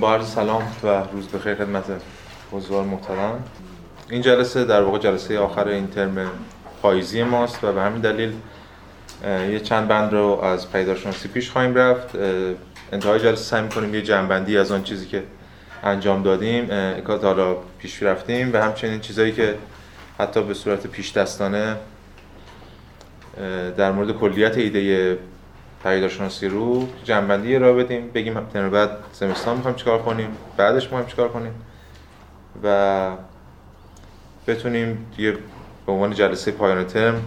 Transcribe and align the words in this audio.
با 0.00 0.24
سلام 0.24 0.62
و 0.82 1.02
روز 1.12 1.28
بخیر 1.28 1.54
خدمت 1.54 1.84
حضار 2.52 2.84
محترم. 2.84 3.44
این 4.10 4.22
جلسه 4.22 4.64
در 4.64 4.82
واقع 4.82 4.98
جلسه 4.98 5.38
آخر 5.38 5.68
این 5.68 5.86
ترم 5.86 6.30
پاییزی 6.82 7.22
ماست 7.22 7.64
و 7.64 7.72
به 7.72 7.82
همین 7.82 8.00
دلیل 8.00 8.32
یه 9.24 9.60
چند 9.60 9.88
بند 9.88 10.12
رو 10.12 10.40
از 10.42 10.72
پیداشناسی 10.72 11.28
پیش 11.28 11.50
خواهیم 11.50 11.74
رفت. 11.74 12.14
انتهای 12.92 13.20
جلسه 13.20 13.44
سعی 13.44 13.62
می‌کنیم 13.62 13.94
یه 13.94 14.02
جنبندی 14.02 14.58
از 14.58 14.72
آن 14.72 14.82
چیزی 14.82 15.06
که 15.06 15.22
انجام 15.82 16.22
دادیم 16.22 16.66
که 16.66 17.12
حالا 17.22 17.56
پیش 17.78 18.02
رفتیم 18.02 18.52
و 18.52 18.56
همچنین 18.56 19.00
چیزایی 19.00 19.32
که 19.32 19.54
حتی 20.18 20.42
به 20.42 20.54
صورت 20.54 20.86
پیش 20.86 21.12
دستانه 21.12 21.76
در 23.76 23.92
مورد 23.92 24.12
کلیت 24.12 24.58
ایده 24.58 25.18
پدیدارشناسی 25.86 26.48
رو 26.48 26.88
جنبندی 27.04 27.58
را 27.58 27.72
بدیم 27.72 28.10
بگیم 28.14 28.40
ترم 28.40 28.70
بعد 28.70 28.90
زمستان 29.12 29.56
می‌خوایم 29.56 29.76
چیکار 29.76 30.02
کنیم 30.02 30.28
بعدش 30.56 30.82
می‌خوایم 30.82 31.06
چیکار 31.06 31.28
کنیم 31.28 31.52
و 32.62 33.10
بتونیم 34.46 35.06
دیگه 35.16 35.32
به 35.86 35.92
عنوان 35.92 36.14
جلسه 36.14 36.52
پایان 36.52 36.86
ترم 36.86 37.22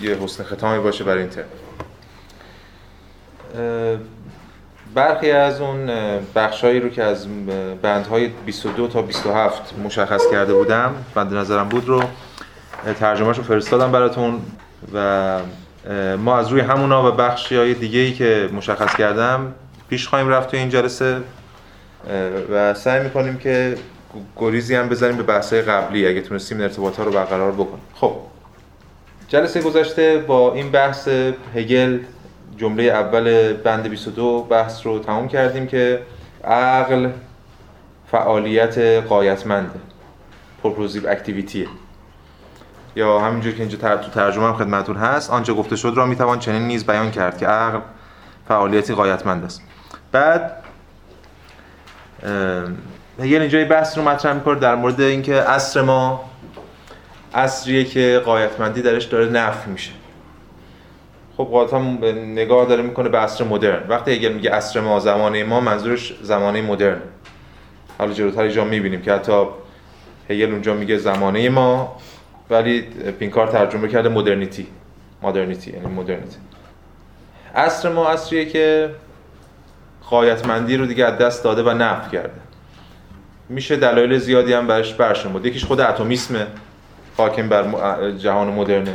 یه 0.00 0.14
حسن 0.14 0.44
ختامی 0.44 0.78
باشه 0.78 1.04
برای 1.04 1.20
این 1.22 1.30
ترم. 1.30 1.48
برخی 4.94 5.30
از 5.30 5.60
اون 5.60 5.90
بخشایی 6.34 6.80
رو 6.80 6.88
که 6.88 7.02
از 7.02 7.26
بندهای 7.82 8.28
22 8.28 8.88
تا 8.88 9.02
27 9.02 9.78
مشخص 9.78 10.30
کرده 10.30 10.54
بودم 10.54 10.94
بند 11.14 11.34
نظرم 11.34 11.68
بود 11.68 11.88
رو 11.88 12.02
ترجمهش 13.00 13.36
رو 13.36 13.42
فرستادم 13.42 13.92
براتون 13.92 14.40
و 14.94 15.40
ما 16.18 16.36
از 16.36 16.48
روی 16.48 16.60
همونا 16.60 17.08
و 17.08 17.16
بخشی 17.16 17.56
های 17.56 17.74
دیگه 17.74 17.98
ای 17.98 18.12
که 18.12 18.48
مشخص 18.52 18.96
کردم 18.96 19.54
پیش 19.88 20.08
خواهیم 20.08 20.28
رفت 20.28 20.50
توی 20.50 20.58
این 20.60 20.68
جلسه 20.68 21.20
و 22.52 22.74
سعی 22.74 23.04
می‌کنیم 23.04 23.38
که 23.38 23.74
گریزی 24.36 24.74
هم 24.74 24.88
بزنیم 24.88 25.16
به 25.16 25.22
بحثای 25.22 25.62
قبلی 25.62 26.06
اگه 26.06 26.20
تونستیم 26.20 26.60
ارتباط 26.60 26.96
ها 26.96 27.04
رو 27.04 27.10
برقرار 27.10 27.52
بکنیم. 27.52 27.82
خب 27.94 28.16
جلسه 29.28 29.62
گذشته 29.62 30.18
با 30.18 30.54
این 30.54 30.70
بحث 30.70 31.08
هگل 31.54 31.98
جمله 32.56 32.82
اول 32.82 33.52
بند 33.52 33.88
22 33.88 34.42
بحث 34.42 34.86
رو 34.86 34.98
تمام 34.98 35.28
کردیم 35.28 35.66
که 35.66 36.00
عقل 36.44 37.08
فعالیت 38.10 38.78
قایتمنده 38.78 39.78
پرپوزیو 40.62 41.08
اکتیویتیه. 41.08 41.66
یا 42.98 43.18
همینجور 43.18 43.52
که 43.52 43.60
اینجا 43.60 43.96
تو 43.96 44.10
ترجمه 44.10 44.44
هم 44.44 44.54
خدمتتون 44.54 44.96
هست 44.96 45.30
آنچه 45.30 45.52
گفته 45.52 45.76
شد 45.76 45.92
را 45.96 46.06
می‌توان 46.06 46.38
چنین 46.38 46.62
نیز 46.62 46.86
بیان 46.86 47.10
کرد 47.10 47.38
که 47.38 47.46
عقل 47.46 47.78
فعالیتی 48.48 48.94
قایتمند 48.94 49.44
است. 49.44 49.62
بعد 50.12 50.52
هگل 53.20 53.40
اینجا 53.40 53.64
بحث 53.64 53.98
رو 53.98 54.04
مطرح 54.04 54.32
می‌کنه 54.32 54.58
در 54.58 54.74
مورد 54.74 55.00
اینکه 55.00 55.34
عصر 55.34 55.82
ما 55.82 56.30
عصریه 57.34 57.84
که 57.84 58.22
قایتمندی 58.24 58.82
درش 58.82 59.04
داره 59.04 59.26
نفی 59.26 59.70
میشه. 59.70 59.92
خب 61.36 61.44
قاطعا 61.44 61.82
نگاه 62.12 62.66
داره 62.66 62.82
می‌کنه 62.82 63.08
به 63.08 63.18
عصر 63.18 63.44
مدرن. 63.44 63.88
وقتی 63.88 64.12
هگل 64.12 64.32
میگه 64.32 64.50
عصر 64.50 64.80
ما 64.80 65.00
زمانه 65.00 65.44
ما 65.44 65.60
منظورش 65.60 66.14
زمانه 66.22 66.62
مدرن. 66.62 67.00
حالا 67.98 68.12
جلوتر 68.12 68.42
اینجا 68.42 68.64
می‌بینیم 68.64 69.02
که 69.02 69.12
حتی 69.12 69.44
هگل 70.30 70.52
اونجا 70.52 70.74
میگه 70.74 70.96
زمانه 70.96 71.48
ما. 71.48 71.96
ولی 72.50 72.80
پینکار 73.18 73.46
ترجمه 73.46 73.88
کرده 73.88 74.08
مدرنیتی 74.08 74.66
مدرنیتی 75.22 75.70
یعنی 75.70 75.86
مدرنیتی 75.86 76.36
عصر 77.54 77.92
ما 77.92 78.08
عصریه 78.08 78.44
که 78.44 78.90
قایتمندی 80.10 80.76
رو 80.76 80.86
دیگه 80.86 81.04
از 81.04 81.18
دست 81.18 81.44
داده 81.44 81.62
و 81.62 81.70
نفی 81.70 82.10
کرده. 82.10 82.40
میشه 83.48 83.76
دلایل 83.76 84.18
زیادی 84.18 84.52
هم 84.52 84.66
برش 84.66 84.94
برشون 84.94 85.32
بود 85.32 85.46
یکیش 85.46 85.64
خود 85.64 85.80
اتمیسم 85.80 86.46
حاکم 87.16 87.48
بر 87.48 87.64
جهان 88.10 88.48
مدرنه 88.48 88.94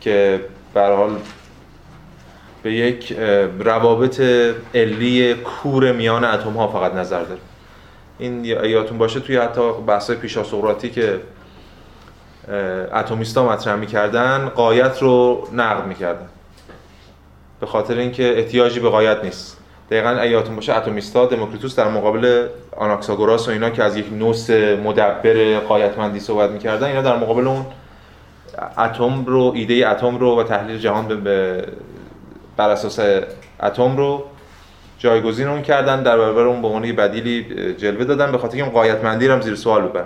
که 0.00 0.40
به 0.74 0.80
حال 0.80 1.16
به 2.62 2.72
یک 2.72 3.12
روابط 3.58 4.20
علی 4.74 5.34
کور 5.34 5.92
میان 5.92 6.24
اتم 6.24 6.50
ها 6.50 6.68
فقط 6.68 6.94
نظر 6.94 7.22
داره. 7.22 7.40
این 8.18 8.44
یادتون 8.44 8.98
باشه 8.98 9.20
توی 9.20 9.36
حتی 9.36 9.72
بحث‌های 9.86 10.18
پیشا 10.18 10.44
سقراطی 10.44 10.90
که 10.90 11.20
اتمیستا 12.94 13.48
مطرح 13.48 13.76
می‌کردن 13.76 14.48
قایت 14.48 15.02
رو 15.02 15.48
نقد 15.52 15.86
می‌کردن. 15.86 16.26
به 17.60 17.66
خاطر 17.66 17.94
اینکه 17.94 18.38
احتیاجی 18.38 18.80
به 18.80 18.88
قایت 18.88 19.24
نیست. 19.24 19.56
دقیقا 19.90 20.08
اگه 20.08 20.38
باشه 20.38 20.76
اتمیستا 20.76 21.26
دموکریتوس 21.26 21.76
در 21.76 21.88
مقابل 21.88 22.46
آناکساگوراس 22.76 23.48
و 23.48 23.50
اینا 23.50 23.70
که 23.70 23.84
از 23.84 23.96
یک 23.96 24.12
نوس 24.12 24.50
مدبر 24.50 25.58
قایتمندی 25.58 26.20
صحبت 26.20 26.50
می‌کردن 26.50 26.86
اینا 26.86 27.02
در 27.02 27.16
مقابل 27.16 27.46
اون 27.46 27.66
اتم 28.78 29.24
رو 29.24 29.52
ایده 29.54 29.88
اتم 29.88 30.18
رو 30.18 30.40
و 30.40 30.42
تحلیل 30.42 30.78
جهان 30.78 31.20
به 31.20 31.64
بر 32.56 32.70
اساس 32.70 33.00
اتم 33.62 33.96
رو 33.96 34.24
جایگزین 34.98 35.48
اون 35.48 35.62
کردن 35.62 36.02
در 36.02 36.18
برابر 36.18 36.42
اون 36.42 36.62
به 36.62 36.68
عنوان 36.68 36.92
بدیلی 36.92 37.44
جلوه 37.74 38.04
دادن. 38.04 38.32
به 38.32 38.38
خاطر 38.38 38.56
اینکه 38.56 38.70
قایتمندی 38.70 39.28
رو 39.28 39.34
هم 39.34 39.40
زیر 39.40 39.54
سوال 39.54 39.82
ببرن. 39.82 40.04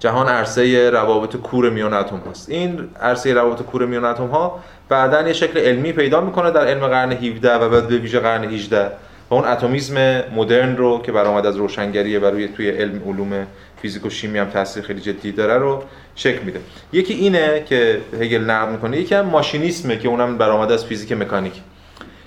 جهان 0.00 0.28
عرصه 0.28 0.90
روابط 0.90 1.36
کور 1.36 1.70
میان 1.70 1.94
اتم 1.94 2.22
هست. 2.30 2.48
این 2.48 2.88
عرصه 3.00 3.34
روابط 3.34 3.62
کور 3.62 3.86
میان 3.86 4.04
اتم 4.04 4.26
ها 4.26 4.60
بعدا 4.88 5.22
یه 5.22 5.32
شکل 5.32 5.58
علمی 5.58 5.92
پیدا 5.92 6.20
می‌کنه 6.20 6.50
در 6.50 6.66
علم 6.66 6.86
قرن 6.86 7.12
17 7.12 7.54
و 7.54 7.68
بعد 7.68 7.88
به 7.88 7.98
ویژه 7.98 8.20
قرن 8.20 8.44
18 8.44 8.90
و 9.30 9.34
اون 9.34 9.44
اتمیسم 9.44 10.22
مدرن 10.34 10.76
رو 10.76 11.02
که 11.02 11.12
برآمد 11.12 11.46
از 11.46 11.56
روشنگری 11.56 12.16
و 12.16 12.30
روی 12.30 12.48
توی 12.48 12.70
علم 12.70 13.02
علوم 13.06 13.46
فیزیک 13.82 14.06
و 14.06 14.10
شیمی 14.10 14.38
هم 14.38 14.50
تاثیر 14.50 14.82
خیلی 14.82 15.00
جدی 15.00 15.32
داره 15.32 15.58
رو 15.58 15.82
شکل 16.14 16.42
میده. 16.42 16.60
یکی 16.92 17.14
اینه 17.14 17.64
که 17.68 18.00
هگل 18.20 18.44
نقد 18.44 18.72
می‌کنه 18.72 18.96
یکی 18.96 19.14
هم 19.14 19.26
ماشینیسمه 19.26 19.98
که 19.98 20.08
اونم 20.08 20.38
برآمده 20.38 20.74
از 20.74 20.84
فیزیک 20.84 21.12
مکانیک. 21.12 21.52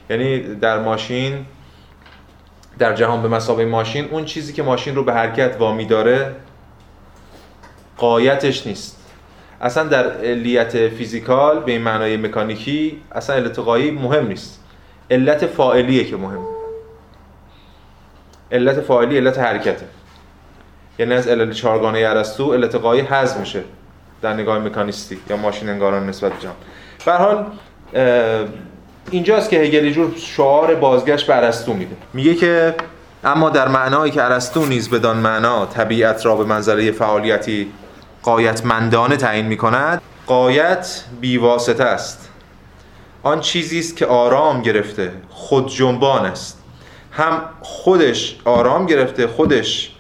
یعنی 0.10 0.40
در 0.40 0.80
ماشین 0.80 1.46
در 2.80 2.94
جهان 2.94 3.22
به 3.22 3.28
مسابقه 3.28 3.66
ماشین 3.66 4.08
اون 4.12 4.26
چیزی 4.26 4.54
که 4.54 4.64
ماشین 4.64 4.96
رو 4.96 5.04
به 5.04 5.14
حرکت 5.14 5.56
وامی 5.60 5.86
داره 5.86 6.36
قایتش 8.02 8.68
نیست. 8.68 8.98
اصلا 9.62 9.84
در 9.84 10.12
علیت 10.12 10.90
فیزیکال 10.90 11.60
به 11.60 11.72
این 11.72 11.82
معنای 11.82 12.18
مکانیکی 12.18 13.02
اصلا 13.12 13.36
علت 13.36 13.60
قایی 13.60 13.92
مهم 13.92 14.28
نیست. 14.28 14.60
علت 15.12 15.46
فاعلیه 15.46 16.04
که 16.04 16.18
مهم. 16.18 16.46
علت 18.52 18.82
فاعلی 18.82 19.18
علت 19.18 19.40
حرکته. 19.40 19.86
یعنی 21.00 21.14
از 21.14 21.28
علت 21.28 21.52
چهارگانه 21.52 22.00
ارسطو 22.00 22.54
علت 22.54 22.76
قایی 22.76 23.02
حذف 23.02 23.38
میشه 23.38 23.64
در 24.22 24.34
نگاه 24.34 24.60
مکانیستی 24.60 25.20
یا 25.30 25.38
ماشین 25.38 25.70
انگاران 25.70 26.10
نسبت 26.10 26.32
جهان. 26.40 26.56
به 27.06 27.14
حال 27.14 27.46
اینجاست 29.12 29.50
که 29.50 29.60
هگل 29.60 29.90
جور 29.90 30.14
شعار 30.18 30.76
بازگشت 30.76 31.28
به 31.28 31.36
ارسطو 31.36 31.74
میده. 31.74 31.96
میگه 32.14 32.36
که 32.36 32.76
اما 33.24 33.50
در 33.50 33.68
معنایی 33.68 34.12
که 34.12 34.24
ارسطو 34.24 34.66
نیز 34.66 34.90
بدان 34.90 35.18
معنا 35.18 35.66
طبیعت 35.66 36.26
را 36.26 36.36
به 36.36 36.44
منظره 36.44 36.92
فعالیتی 36.92 37.72
قایتمندانه 38.24 39.18
تعیین 39.18 39.46
می 39.46 39.58
کند 39.58 40.02
قایت 40.28 41.04
بیواسطه 41.22 41.84
است. 41.84 42.30
آن 43.24 43.40
چیزی 43.40 43.80
است 43.80 43.98
که 43.98 44.06
آرام 44.06 44.62
گرفته 44.62 45.14
خود 45.30 45.70
جنبان 45.70 46.26
است. 46.26 46.64
هم 47.12 47.42
خودش 47.62 48.40
آرام 48.46 48.86
گرفته 48.86 49.28
خودش 49.28 49.92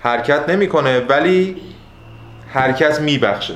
حرکت 0.00 0.48
نمی‌کنه 0.48 1.00
ولی 1.00 1.62
حرکت 2.52 3.00
میبخشه. 3.00 3.54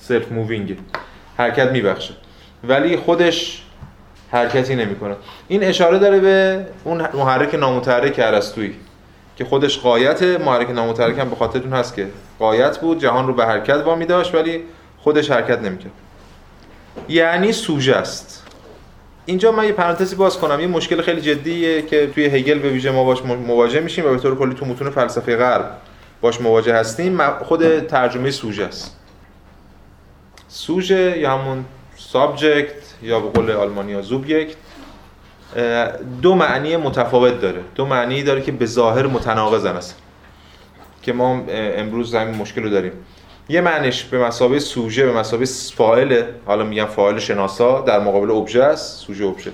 self 0.00 0.32
moving 0.32 0.78
حرکت 1.36 1.70
میبخشه. 1.70 2.14
ولی 2.64 2.96
خودش 2.96 3.62
حرکتی 4.32 4.74
نمی‌کنه. 4.74 5.16
این 5.48 5.64
اشاره 5.64 5.98
داره 5.98 6.20
به 6.20 6.66
اون 6.84 7.08
محرک 7.14 7.54
نامتحرک 7.54 8.14
ارسطویی 8.18 8.74
که 9.36 9.44
خودش 9.44 9.78
غایت 9.78 10.22
محرک 10.22 10.70
نامتحرک 10.70 11.18
هم 11.18 11.30
به 11.30 11.36
خاطرتون 11.36 11.72
هست 11.72 11.94
که 11.94 12.06
غایت 12.38 12.78
بود 12.78 13.00
جهان 13.00 13.26
رو 13.26 13.34
به 13.34 13.46
حرکت 13.46 13.82
وامی 13.84 14.06
داشت 14.06 14.34
ولی 14.34 14.60
خودش 14.98 15.30
حرکت 15.30 15.58
نمی‌کرد. 15.58 15.92
یعنی 17.08 17.52
سوژه 17.52 17.96
است. 17.96 18.44
اینجا 19.26 19.52
من 19.52 19.64
یه 19.64 19.72
پرانتزی 19.72 20.16
باز 20.16 20.38
کنم. 20.38 20.60
یه 20.60 20.66
مشکل 20.66 21.02
خیلی 21.02 21.20
جدیه 21.20 21.82
که 21.82 22.06
توی 22.06 22.24
هگل 22.24 22.58
به 22.58 22.68
ویژه 22.68 22.90
ما 22.90 23.04
باش 23.04 23.22
مواجه 23.22 23.80
میشیم 23.80 24.06
و 24.06 24.08
به 24.08 24.18
طور 24.18 24.38
کلی 24.38 24.54
تو 24.54 24.66
متون 24.66 24.90
فلسفه 24.90 25.36
غرب 25.36 25.70
باش 26.20 26.40
مواجه 26.40 26.74
هستیم. 26.74 27.30
خود 27.30 27.86
ترجمه 27.86 28.30
سوژه 28.30 28.64
است. 28.64 28.96
سوژه 30.48 31.18
یا 31.18 31.38
همون 31.38 31.64
سابجکت 32.12 32.72
یا 33.02 33.20
به 33.20 33.28
قول 33.28 33.50
آلمانی 33.50 33.92
ها 33.92 34.02
زوبیکت 34.02 34.54
دو 36.22 36.34
معنی 36.34 36.76
متفاوت 36.76 37.40
داره. 37.40 37.60
دو 37.74 37.86
معنی 37.86 38.22
داره 38.22 38.42
که 38.42 38.52
به 38.52 38.66
ظاهر 38.66 39.06
متناقضن 39.06 39.76
است 39.76 39.98
که 41.02 41.12
ما 41.12 41.44
امروز 41.50 42.14
همین 42.14 42.34
مشکل 42.34 42.62
رو 42.62 42.70
داریم. 42.70 42.92
یه 43.48 43.60
معنیش 43.60 44.04
به 44.04 44.18
مسابقه 44.18 44.58
سوژه 44.58 45.06
به 45.06 45.12
مسابقه 45.12 45.46
فاعل 45.76 46.22
حالا 46.46 46.64
میگم 46.64 46.84
فاعل 46.84 47.18
شناسا 47.18 47.80
در 47.80 48.00
مقابل 48.00 48.30
ابژه 48.30 48.62
است 48.62 48.98
سوژه 48.98 49.24
ابژه. 49.24 49.52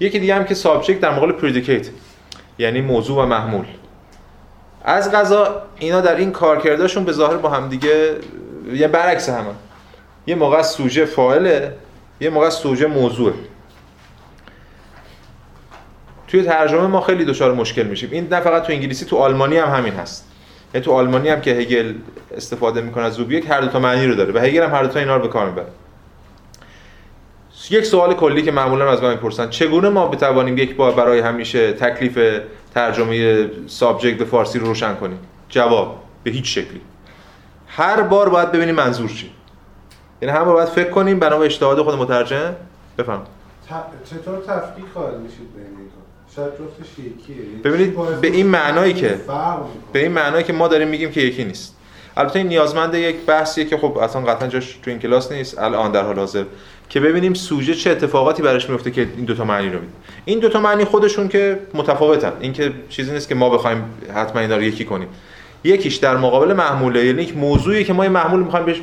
یکی 0.00 0.18
دیگه 0.18 0.34
هم 0.34 0.44
که 0.44 0.54
سابجکت 0.54 1.00
در 1.00 1.14
مقابل 1.14 1.32
پردیکیت 1.32 1.88
یعنی 2.58 2.80
موضوع 2.80 3.22
و 3.22 3.26
محمول. 3.26 3.64
از 4.84 5.12
غذا 5.12 5.62
اینا 5.78 6.00
در 6.00 6.16
این 6.16 6.32
کارکردشون 6.32 7.04
به 7.04 7.12
ظاهر 7.12 7.36
با 7.36 7.48
هم 7.48 7.68
دیگه 7.68 8.16
یه 8.72 8.88
برعکس 8.88 9.28
همه. 9.28 9.54
یه 10.26 10.34
موقع 10.34 10.62
سوژه 10.62 11.04
فاعله 11.04 11.76
یه 12.20 12.30
موقع 12.30 12.50
سوژه 12.50 12.86
موضوعه. 12.86 13.34
توی 16.28 16.42
ترجمه 16.42 16.86
ما 16.86 17.00
خیلی 17.00 17.24
دچار 17.24 17.54
مشکل 17.54 17.82
میشیم. 17.82 18.08
این 18.12 18.28
نه 18.30 18.40
فقط 18.40 18.62
تو 18.62 18.72
انگلیسی 18.72 19.04
تو 19.04 19.16
آلمانی 19.16 19.56
هم 19.56 19.74
همین 19.74 19.92
هست. 19.92 20.28
یعنی 20.74 20.84
تو 20.84 20.92
آلمانی 20.92 21.28
هم 21.28 21.40
که 21.40 21.50
هگل 21.50 21.94
استفاده 22.36 22.80
می‌کنه 22.80 23.04
از 23.04 23.12
زوبیک 23.12 23.50
هر 23.50 23.60
دو 23.60 23.68
تا 23.68 23.78
معنی 23.78 24.06
رو 24.06 24.14
داره 24.14 24.32
و 24.32 24.38
هگل 24.38 24.62
هم 24.62 24.70
هر 24.70 24.82
دو 24.82 24.88
تا 24.88 24.98
اینا 24.98 25.16
رو 25.16 25.22
به 25.22 25.28
کار 25.28 25.46
می‌بره. 25.46 25.66
یک 27.70 27.84
سوال 27.84 28.14
کلی 28.14 28.42
که 28.42 28.52
معمولا 28.52 28.92
از 28.92 29.02
من 29.02 29.10
می‌پرسن. 29.10 29.50
چگونه 29.50 29.88
ما 29.88 30.08
بتوانیم 30.08 30.58
یک 30.58 30.76
بار 30.76 30.92
برای 30.92 31.20
همیشه 31.20 31.72
تکلیف 31.72 32.40
ترجمه 32.74 33.48
سابجکت 33.66 34.18
به 34.18 34.24
فارسی 34.24 34.58
رو 34.58 34.66
روشن 34.66 34.94
کنیم؟ 34.94 35.18
جواب 35.48 36.02
به 36.22 36.30
هیچ 36.30 36.54
شکلی. 36.54 36.80
هر 37.68 38.02
بار 38.02 38.28
باید 38.28 38.52
ببینیم 38.52 38.74
منظور 38.74 39.10
چی. 39.10 39.30
یعنی 40.24 40.36
هم 40.36 40.44
باید 40.44 40.68
فکر 40.68 40.90
کنیم 40.90 41.18
بنا 41.18 41.38
به 41.38 41.44
اجتهاد 41.44 41.82
خود 41.82 41.94
مترجم؟ 41.94 42.54
بفهم 42.98 43.22
چطور 44.10 44.38
تفکیک 44.38 44.84
قائل 44.94 45.18
میشید 45.18 45.54
بین 45.56 45.74
شاید 46.36 46.52
یعنی 47.28 47.62
ببینید 47.64 48.20
به 48.20 48.28
این 48.28 48.46
معنایی 48.46 48.94
که 48.94 49.20
به 49.92 50.02
این 50.02 50.12
معنایی 50.12 50.44
که 50.44 50.52
ما 50.52 50.68
داریم 50.68 50.88
میگیم 50.88 51.10
که 51.10 51.20
یکی 51.20 51.44
نیست. 51.44 51.76
البته 52.16 52.38
این 52.38 52.48
نیازمند 52.48 52.94
یک 52.94 53.16
بحثیه 53.26 53.64
که 53.64 53.76
خب 53.76 53.98
اصلا 53.98 54.22
قطعا 54.22 54.48
جاش 54.48 54.78
تو 54.82 54.90
این 54.90 54.98
کلاس 54.98 55.32
نیست 55.32 55.58
الان 55.58 55.92
در 55.92 56.02
حال 56.02 56.18
حاضر. 56.18 56.44
که 56.88 57.00
ببینیم 57.00 57.34
سوژه 57.34 57.74
چه 57.74 57.90
اتفاقاتی 57.90 58.42
براش 58.42 58.70
میفته 58.70 58.90
که 58.90 59.08
این 59.16 59.24
دوتا 59.24 59.44
معنی 59.44 59.70
رو 59.70 59.80
میده 59.80 59.92
این 60.24 60.38
دوتا 60.38 60.60
معنی 60.60 60.84
خودشون 60.84 61.28
که 61.28 61.58
متفاوتن. 61.74 62.32
این 62.40 62.52
که 62.52 62.72
چیزی 62.88 63.12
نیست 63.12 63.28
که 63.28 63.34
ما 63.34 63.50
بخوایم 63.50 63.84
حتما 64.14 64.40
اینا 64.40 64.56
رو 64.56 64.62
یکی 64.62 64.84
کنیم. 64.84 65.08
یکیش 65.64 65.96
در 65.96 66.16
مقابل 66.16 66.52
محموله 66.52 67.06
یعنی 67.06 67.22
یک 67.22 67.36
موضوعی 67.36 67.84
که 67.84 67.92
ما 67.92 68.02
این 68.02 68.12
محمول 68.12 68.42
می‌خوایم 68.42 68.66
بهش 68.66 68.82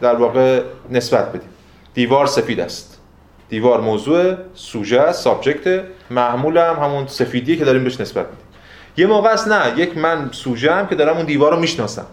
در 0.00 0.14
واقع 0.14 0.62
نسبت 0.90 1.28
بدیم. 1.28 1.48
دیوار 1.94 2.26
سفید 2.26 2.60
است. 2.60 3.00
دیوار 3.48 3.80
موضوع 3.80 4.34
سوژه 4.54 5.00
است 5.00 5.22
سابجکت. 5.22 5.82
محمول 6.10 6.56
هم 6.56 6.76
همون 6.82 7.06
سفیدیه 7.06 7.56
که 7.56 7.64
داریم 7.64 7.84
بهش 7.84 8.00
نسبت 8.00 8.26
میدیم. 8.26 8.44
یه 8.96 9.06
موقع 9.06 9.28
است 9.30 9.48
نه 9.48 9.78
یک 9.78 9.98
من 9.98 10.28
سوژه 10.32 10.72
هم 10.72 10.86
که 10.86 10.94
دارم 10.94 11.16
اون 11.16 11.26
دیوار 11.26 11.52
رو 11.52 11.60
می‌شناسم. 11.60 12.06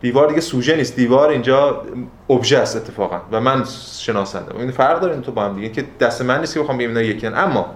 دیوار 0.00 0.28
دیگه 0.28 0.40
سوژه 0.40 0.76
نیست 0.76 0.96
دیوار 0.96 1.28
اینجا 1.28 1.82
ابژه 2.30 2.58
است 2.58 2.76
اتفاقا 2.76 3.20
و 3.32 3.40
من 3.40 3.64
شناسنده 3.98 4.56
این 4.56 4.70
فرق 4.70 5.00
داره 5.00 5.20
تو 5.20 5.32
با 5.32 5.44
هم 5.44 5.54
دیگه 5.54 5.68
که 5.68 5.84
دست 6.00 6.22
من 6.22 6.40
نیست 6.40 6.54
که 6.54 6.60
بخوام 6.60 6.78
بگم 6.78 6.88
اینا 6.88 7.02
یکی 7.02 7.26
اما 7.26 7.74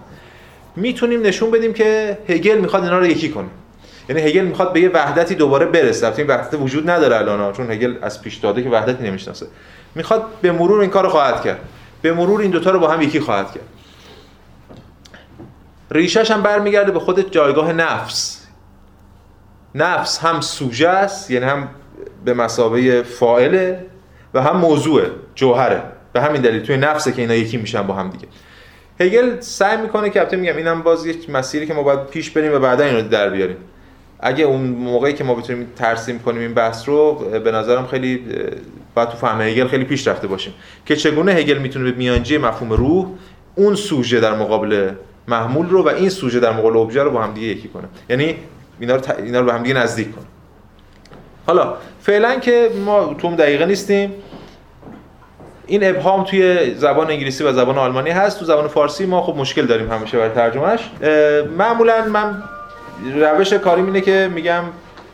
می‌تونیم 0.76 1.22
نشون 1.22 1.50
بدیم 1.50 1.72
که 1.72 2.18
هگل 2.28 2.58
می‌خواد 2.58 2.84
اینا 2.84 2.98
رو 2.98 3.06
یکی 3.06 3.28
کنه. 3.28 3.48
یعنی 4.10 4.22
هگل 4.22 4.44
می‌خواد 4.44 4.72
به 4.72 4.80
یه 4.80 4.88
وحدتی 4.88 5.34
دوباره 5.34 5.66
برسه. 5.66 6.18
این 6.18 6.26
وحدت 6.26 6.54
وجود 6.54 6.90
نداره 6.90 7.16
الان 7.16 7.52
چون 7.52 7.70
هگل 7.70 7.94
از 8.02 8.22
پیش 8.22 8.36
داده 8.36 8.62
که 8.62 8.68
وحدتی 8.70 9.04
نمی‌شناسه. 9.04 9.46
می‌خواد 9.94 10.24
به 10.42 10.52
مرور 10.52 10.80
این 10.80 10.90
کارو 10.90 11.08
خواهد 11.08 11.42
کرد. 11.42 11.60
به 12.02 12.12
مرور 12.12 12.40
این 12.40 12.50
دوتا 12.50 12.70
رو 12.70 12.78
با 12.78 12.88
هم 12.88 13.02
یکی 13.02 13.20
خواهد 13.20 13.52
کرد. 13.52 13.64
ریشش 15.90 16.30
هم 16.30 16.42
برمیگرده 16.42 16.92
به 16.92 17.00
خود 17.00 17.30
جایگاه 17.32 17.72
نفس. 17.72 18.46
نفس 19.74 20.18
هم 20.18 20.40
سوژه 20.40 20.88
است 20.88 21.30
یعنی 21.30 21.46
هم 21.46 21.68
به 22.24 22.34
مسابه 22.34 23.02
فاعله 23.02 23.86
و 24.34 24.42
هم 24.42 24.56
موضوع 24.56 25.02
جوهره. 25.34 25.82
به 26.12 26.20
همین 26.20 26.42
دلیل 26.42 26.62
توی 26.62 26.76
نفسه 26.76 27.12
که 27.12 27.22
اینا 27.22 27.34
یکی 27.34 27.56
میشن 27.56 27.82
با 27.82 27.94
هم 27.94 28.10
دیگه. 28.10 28.28
هگل 29.00 29.40
سعی 29.40 29.76
می‌کنه 29.76 30.10
که 30.10 30.20
البته 30.20 30.36
میگم 30.36 30.56
اینم 30.56 30.82
باز 30.82 31.06
یک 31.06 31.30
مسیری 31.30 31.66
که 31.66 31.74
ما 31.74 31.82
باید 31.82 32.06
پیش 32.06 32.30
بریم 32.30 32.54
و 32.54 32.58
بعدا 32.58 32.84
اینو 32.84 33.08
در 33.08 33.30
بیاریم. 33.30 33.56
اگه 34.22 34.44
اون 34.44 34.60
موقعی 34.60 35.12
که 35.12 35.24
ما 35.24 35.34
بتونیم 35.34 35.66
ترسیم 35.76 36.18
کنیم 36.18 36.40
این 36.40 36.54
بحث 36.54 36.88
رو 36.88 37.14
به 37.44 37.52
نظرم 37.52 37.86
خیلی 37.86 38.24
باید 38.94 39.08
تو 39.08 39.16
فهم 39.16 39.40
هگل 39.40 39.66
خیلی 39.66 39.84
پیش 39.84 40.08
رفته 40.08 40.26
باشیم. 40.26 40.54
که 40.86 40.96
چگونه 40.96 41.32
هگل 41.32 41.58
می‌تونه 41.58 41.90
به 41.90 41.96
میانجی 41.96 42.38
مفهوم 42.38 42.72
روح 42.72 43.06
اون 43.54 43.74
سوژه 43.74 44.20
در 44.20 44.34
مقابل 44.34 44.90
محمول 45.28 45.68
رو 45.68 45.82
و 45.82 45.88
این 45.88 46.08
سوژه 46.08 46.40
در 46.40 46.52
مقابل 46.52 46.76
ابژه 46.76 47.02
رو 47.02 47.10
با 47.10 47.22
هم 47.22 47.34
دیگه 47.34 47.46
یکی 47.46 47.68
کنه. 47.68 47.84
یعنی 48.10 48.36
اینا 48.80 48.94
رو, 48.94 49.00
ت... 49.00 49.10
اینا 49.18 49.40
رو 49.40 49.46
به 49.46 49.52
هم 49.52 49.62
دیگه 49.62 49.74
نزدیک 49.74 50.14
کنه. 50.14 50.24
حالا 51.46 51.74
فعلا 52.00 52.38
که 52.38 52.70
ما 52.86 53.14
تو 53.18 53.36
دقیقه 53.36 53.66
نیستیم 53.66 54.12
این 55.66 55.88
ابهام 55.88 56.24
توی 56.24 56.74
زبان 56.74 57.10
انگلیسی 57.10 57.44
و 57.44 57.52
زبان 57.52 57.78
آلمانی 57.78 58.10
هست. 58.10 58.38
تو 58.38 58.44
زبان 58.44 58.68
فارسی 58.68 59.06
ما 59.06 59.22
خب 59.22 59.36
مشکل 59.36 59.66
داریم 59.66 59.92
همیشه 59.92 60.18
برای 60.18 60.30
ترجمهش 60.30 60.90
معمولا 61.58 62.04
من 62.04 62.42
روش 63.14 63.52
کاری 63.52 63.82
اینه 63.82 64.00
که 64.00 64.30
میگم 64.34 64.62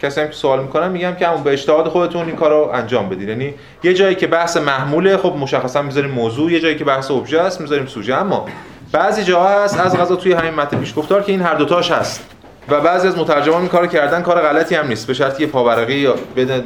کسی 0.03 0.21
هم 0.21 0.27
که 0.27 0.33
سوال 0.33 0.63
می‌کنم 0.63 0.91
میگم 0.91 1.15
که 1.15 1.27
همون 1.29 1.43
به 1.43 1.53
اجتهاد 1.53 1.89
خودتون 1.89 2.27
این 2.27 2.37
کارو 2.37 2.71
انجام 2.75 3.09
بدید. 3.09 3.29
یعنی 3.29 3.55
یه 3.83 3.95
جایی 3.95 4.15
که 4.15 4.27
بحث 4.27 4.57
محموله 4.57 5.17
خب 5.17 5.35
مشخصا 5.39 5.83
می‌ذاریم 5.83 6.11
موضوع 6.11 6.53
یه 6.53 6.61
جایی 6.61 6.77
که 6.77 6.85
بحث 6.85 7.11
ابژه 7.11 7.41
است 7.41 7.61
می‌ذاریم 7.61 7.87
سوژه. 7.87 8.15
اما 8.15 8.47
بعضی 8.93 9.25
جاها 9.25 9.65
هست 9.65 9.81
از 9.81 9.97
غذا 9.97 10.17
توی 10.17 10.33
همین 10.33 10.55
متن 10.55 10.79
پیش 10.79 10.95
گفتار 10.97 11.23
که 11.23 11.33
این 11.33 11.43
هر 11.43 11.55
دوتاش 11.55 11.91
هست. 11.91 12.31
و 12.69 12.81
بعضی 12.81 13.09
از 13.09 13.19
مترجمان 13.19 13.61
این 13.61 13.69
کارو 13.69 13.87
کردن 13.87 14.23
کار 14.23 14.41
غلطی 14.41 14.75
هم 14.75 14.89
نیست. 14.89 15.07
به 15.07 15.15
شرطی 15.15 15.43
یه 15.43 15.49
پاورقی 15.49 16.09
بده 16.37 16.65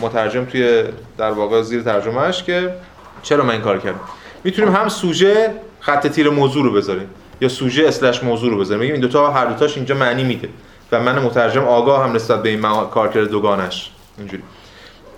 مترجم 0.00 0.44
توی 0.44 0.82
در 1.18 1.30
واقع 1.30 1.62
زیر 1.62 1.82
ترجمهش 1.82 2.42
که 2.42 2.74
چرا 3.22 3.44
من 3.44 3.50
این 3.50 3.62
کار 3.62 3.78
کردم؟ 3.78 4.00
می‌تونیم 4.44 4.74
هم 4.74 4.88
سوژه 4.88 5.50
خط 5.80 6.06
تیر 6.06 6.30
موضوع 6.30 6.64
رو 6.64 6.72
بذاریم. 6.72 7.10
یا 7.40 7.48
سوژه 7.48 7.88
اسلش 7.88 8.24
موضوع 8.24 8.50
رو 8.50 8.58
بذاریم. 8.58 8.80
میگیم 8.80 8.94
این 8.94 9.02
دوتا 9.02 9.30
هر 9.30 9.46
دوتاش 9.46 9.76
اینجا 9.76 9.94
معنی 9.94 10.24
میده. 10.24 10.48
و 10.92 11.00
من 11.00 11.18
مترجم 11.18 11.64
آگاه 11.64 12.04
هم 12.04 12.12
نسبت 12.12 12.42
به 12.42 12.48
این 12.48 12.62
کارکرد 12.90 13.28
دوگانش. 13.28 13.90
اینجوری. 14.18 14.42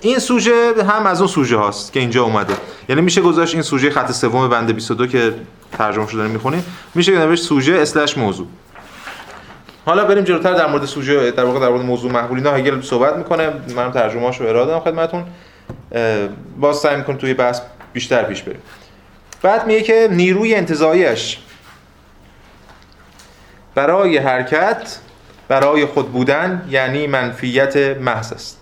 این 0.00 0.18
سوژه 0.18 0.74
هم 0.88 1.06
از 1.06 1.20
اون 1.20 1.28
سوژه 1.28 1.56
هاست 1.56 1.92
که 1.92 2.00
اینجا 2.00 2.22
اومده. 2.24 2.54
یعنی 2.88 3.02
میشه 3.02 3.20
گذاشت 3.20 3.54
این 3.54 3.62
سوژه 3.62 3.90
خط 3.90 4.12
سوم 4.12 4.48
بند 4.48 4.74
22 4.74 5.06
که 5.06 5.34
ترجمه 5.78 6.08
شده 6.08 6.28
می‌خونیم. 6.28 6.64
میشه 6.94 7.18
نوشت 7.18 7.42
سوژه 7.42 7.72
اسلش 7.72 8.18
موضوع. 8.18 8.46
حالا 9.86 10.04
بریم 10.04 10.24
جلوتر 10.24 10.54
در 10.54 10.66
مورد 10.66 10.84
سوژه 10.84 11.30
در 11.30 11.44
واقع 11.44 11.60
در 11.60 11.68
مورد 11.68 11.82
موضوع 11.82 12.12
محولی 12.12 12.40
نه 12.40 12.50
هگل 12.50 12.80
صحبت 12.80 13.16
می‌کنه. 13.16 13.52
من 13.76 13.92
ترجمه‌اشو 13.92 14.44
ارائه 14.44 14.66
دادم 14.66 14.80
خدمتتون 14.80 15.24
باز 16.60 16.76
سعی 16.76 16.96
می‌کنم 16.96 17.16
توی 17.16 17.34
بحث 17.34 17.60
بیشتر 17.92 18.22
پیش 18.22 18.42
بریم. 18.42 18.60
بعد 19.42 19.66
میگه 19.66 19.82
که 19.82 20.08
نیروی 20.10 20.54
انتزاعیش 20.54 21.38
برای 23.74 24.18
حرکت 24.18 24.98
برای 25.48 25.86
خود 25.86 26.12
بودن 26.12 26.68
یعنی 26.70 27.06
منفیت 27.06 27.76
محض 27.76 28.32
است. 28.32 28.60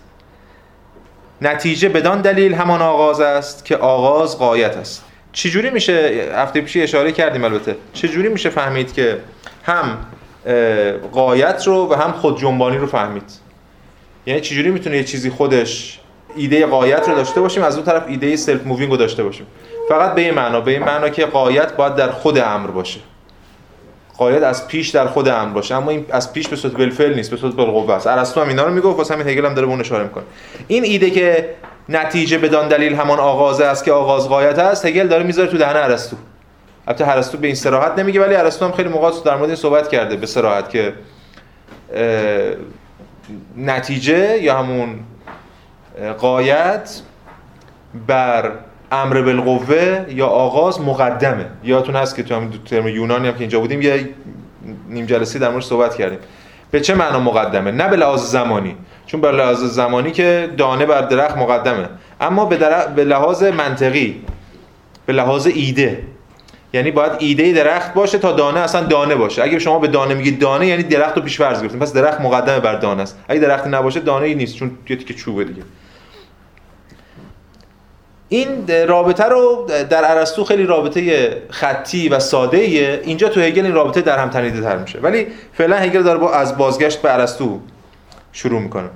نتیجه 1.41 1.89
بدان 1.89 2.21
دلیل 2.21 2.53
همان 2.53 2.81
آغاز 2.81 3.19
است 3.21 3.65
که 3.65 3.77
آغاز 3.77 4.37
قایت 4.37 4.77
است. 4.77 5.05
چجوری 5.31 5.69
میشه 5.69 6.29
هفته 6.35 6.61
پیشی 6.61 6.81
اشاره 6.81 7.11
کردیم 7.11 7.43
البته 7.43 7.75
چجوری 7.93 8.29
میشه 8.29 8.49
فهمید 8.49 8.93
که 8.93 9.17
هم 9.63 9.97
قایت 11.11 11.67
رو 11.67 11.87
و 11.91 11.93
هم 11.93 12.11
خود 12.11 12.39
جنبانی 12.39 12.77
رو 12.77 12.87
فهمید؟ 12.87 13.31
یعنی 14.25 14.41
چجوری 14.41 14.71
می‌تونه 14.71 14.97
یه 14.97 15.03
چیزی 15.03 15.29
خودش 15.29 15.99
ایده 16.35 16.65
غایت 16.65 17.09
رو 17.09 17.15
داشته 17.15 17.41
باشیم 17.41 17.63
از 17.63 17.75
اون 17.75 17.85
طرف 17.85 18.03
ایده 18.07 18.35
self 18.35 18.65
moving 18.65 18.91
رو 18.91 18.97
داشته 18.97 19.23
باشیم؟ 19.23 19.47
فقط 19.89 20.15
به 20.15 20.21
این 20.21 20.33
معنا 20.33 20.61
به 20.61 20.71
این 20.71 20.83
معنا 20.83 21.09
که 21.09 21.25
غایت 21.25 21.75
باید 21.75 21.95
در 21.95 22.11
خود 22.11 22.37
امر 22.37 22.67
باشه. 22.67 22.99
غایت 24.21 24.43
از 24.43 24.67
پیش 24.67 24.89
در 24.89 25.07
خود 25.07 25.27
امر 25.27 25.53
باشه. 25.53 25.75
اما 25.75 25.91
این 25.91 26.05
از 26.09 26.33
پیش 26.33 26.47
به 26.47 26.55
صورت 26.55 26.73
بالفعل 26.73 27.13
نیست 27.13 27.31
به 27.31 27.37
صورت 27.37 27.53
بالقوه 27.53 27.93
است. 27.93 28.07
ارسطو 28.07 28.41
هم 28.41 28.47
اینا 28.47 28.63
رو 28.63 28.73
می‌گفت 28.73 28.97
واسه 28.97 29.13
همین 29.13 29.27
هگل 29.27 29.45
هم 29.45 29.53
داره 29.53 29.65
به 29.65 29.71
اون 29.71 29.81
اشاره 29.81 30.03
می‌کنه. 30.03 30.23
این 30.67 30.83
ایده 30.83 31.09
که 31.09 31.49
نتیجه 31.89 32.37
بدان 32.37 32.67
دلیل 32.67 32.95
همان 32.95 33.19
آغاز 33.19 33.61
است 33.61 33.83
که 33.83 33.91
آغاز 33.91 34.29
غایت 34.29 34.59
است 34.59 34.85
هگل 34.85 35.07
داره 35.07 35.23
می‌ذاره 35.23 35.49
تو 35.49 35.57
دهن 35.57 35.75
ارسطو. 35.75 36.15
البته 36.87 37.07
ارسطو 37.09 37.37
به 37.37 37.47
این 37.47 37.55
صراحت 37.55 37.99
نمیگه 37.99 38.21
ولی 38.21 38.35
ارسطو 38.35 38.65
هم 38.65 38.71
خیلی 38.71 38.89
موقع 38.89 39.11
در 39.25 39.35
مورد 39.35 39.49
این 39.49 39.55
صحبت 39.55 39.89
کرده 39.89 40.15
به 40.15 40.25
صراحت 40.25 40.69
که 40.69 40.93
نتیجه 43.57 44.41
یا 44.41 44.57
همون 44.57 44.99
قایت 46.17 47.01
بر 48.07 48.51
امر 48.91 49.21
بالقوه 49.21 50.05
یا 50.09 50.27
آغاز 50.27 50.81
مقدمه. 50.81 51.45
یادتون 51.63 51.95
هست 51.95 52.15
که 52.15 52.23
تو 52.23 52.35
هم 52.35 52.51
ترم 52.65 52.87
یونانی 52.87 53.27
هم 53.27 53.33
که 53.33 53.39
اینجا 53.39 53.59
بودیم 53.59 53.81
یه 53.81 54.09
نیم 54.89 55.05
جلسه 55.05 55.39
در 55.39 55.49
مورد 55.49 55.63
صحبت 55.63 55.95
کردیم. 55.95 56.19
به 56.71 56.79
چه 56.79 56.95
معنا 56.95 57.19
مقدمه؟ 57.19 57.71
نه 57.71 57.87
به 57.87 57.95
لحاظ 57.95 58.31
زمانی. 58.31 58.75
چون 59.05 59.21
به 59.21 59.31
لحاظ 59.31 59.63
زمانی 59.63 60.11
که 60.11 60.49
دانه 60.57 60.85
بر 60.85 61.01
درخت 61.01 61.37
مقدمه. 61.37 61.89
اما 62.21 62.45
به, 62.45 62.57
به 62.95 63.03
لحاظ 63.03 63.43
منطقی 63.43 64.21
به 65.05 65.13
لحاظ 65.13 65.47
ایده. 65.47 66.03
یعنی 66.73 66.91
باید 66.91 67.11
ایده 67.19 67.53
درخت 67.53 67.93
باشه 67.93 68.17
تا 68.17 68.31
دانه 68.31 68.59
اصلا 68.59 68.83
دانه 68.83 69.15
باشه. 69.15 69.43
اگه 69.43 69.59
شما 69.59 69.79
به 69.79 69.87
دانه 69.87 70.13
میگید 70.13 70.39
دانه 70.39 70.67
یعنی 70.67 70.83
درخت 70.83 71.15
رو 71.15 71.21
پیش 71.21 71.37
فرض 71.37 71.61
گرفتین 71.61 71.79
پس 71.79 71.93
درخت 71.93 72.21
مقدمه 72.21 72.59
بر 72.59 72.75
دانه 72.75 73.01
است. 73.01 73.19
اگه 73.27 73.39
درختی 73.39 73.69
نباشه 73.69 73.99
دانه 73.99 74.25
ای 74.25 74.35
نیست. 74.35 74.55
چون 74.55 74.71
یه 74.89 74.95
تیکه 74.95 75.13
چوبه 75.13 75.43
دیگه. 75.43 75.61
این 78.33 78.67
رابطه 78.87 79.23
رو 79.23 79.67
در 79.89 80.11
ارسطو 80.11 80.43
خیلی 80.43 80.63
رابطه 80.63 81.31
خطی 81.49 82.09
و 82.09 82.19
ساده 82.19 82.57
ایه 82.57 83.01
اینجا 83.03 83.29
تو 83.29 83.41
هگل 83.41 83.65
این 83.65 83.73
رابطه 83.73 84.01
در 84.01 84.17
هم 84.17 84.29
تنیده 84.29 84.61
تر 84.61 84.77
میشه. 84.77 84.99
ولی 84.99 85.27
فعلا 85.53 85.75
هگل 85.75 86.03
داره 86.03 86.19
با 86.19 86.33
از 86.33 86.57
بازگشت 86.57 87.01
به 87.01 87.13
ارسطو 87.13 87.59
شروع 88.31 88.61
می‌کنه. 88.61 88.89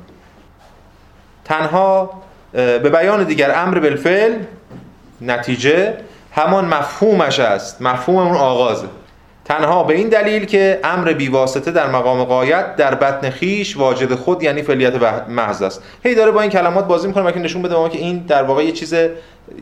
تنها 1.45 2.21
به 2.53 2.89
بیان 2.89 3.23
دیگر 3.23 3.51
امر 3.55 3.79
بالفعل 3.79 4.33
نتیجه 5.21 5.93
همان 6.31 6.65
مفهومش 6.65 7.39
است. 7.39 7.81
مفهوم 7.81 8.17
اون 8.17 8.37
آغازه. 8.37 8.87
تنها 9.45 9.83
به 9.83 9.93
این 9.93 10.09
دلیل 10.09 10.45
که 10.45 10.79
امر 10.83 11.13
بیواسطه 11.13 11.71
در 11.71 11.89
مقام 11.89 12.23
قایت 12.23 12.75
در 12.75 12.95
بطن 12.95 13.29
خیش 13.29 13.77
واجد 13.77 14.15
خود 14.15 14.43
یعنی 14.43 14.61
فعلیت 14.61 14.95
محض 15.29 15.61
است. 15.61 15.83
هی 16.03 16.15
داره 16.15 16.31
با 16.31 16.41
این 16.41 16.51
کلمات 16.51 16.87
بازی 16.87 17.07
می‌کنه 17.07 17.31
که 17.31 17.39
نشون 17.39 17.61
بده 17.61 17.75
ما 17.75 17.89
که 17.89 17.97
این 17.97 18.19
در 18.19 18.43
واقع 18.43 18.63
یه 18.63 18.71
چیز 18.71 18.93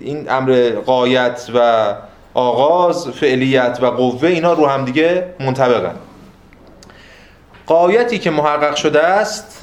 این 0.01 0.29
امر 0.29 0.71
قایت 0.85 1.49
و 1.55 1.93
آغاز 2.33 3.07
فعلیت 3.07 3.79
و 3.81 3.85
قوه 3.85 4.29
اینا 4.29 4.53
رو 4.53 4.67
هم 4.67 4.85
دیگه 4.85 5.25
منطبقن. 5.39 5.95
قایتی 7.65 8.19
که 8.19 8.29
محقق 8.29 8.75
شده 8.75 9.03
است 9.03 9.61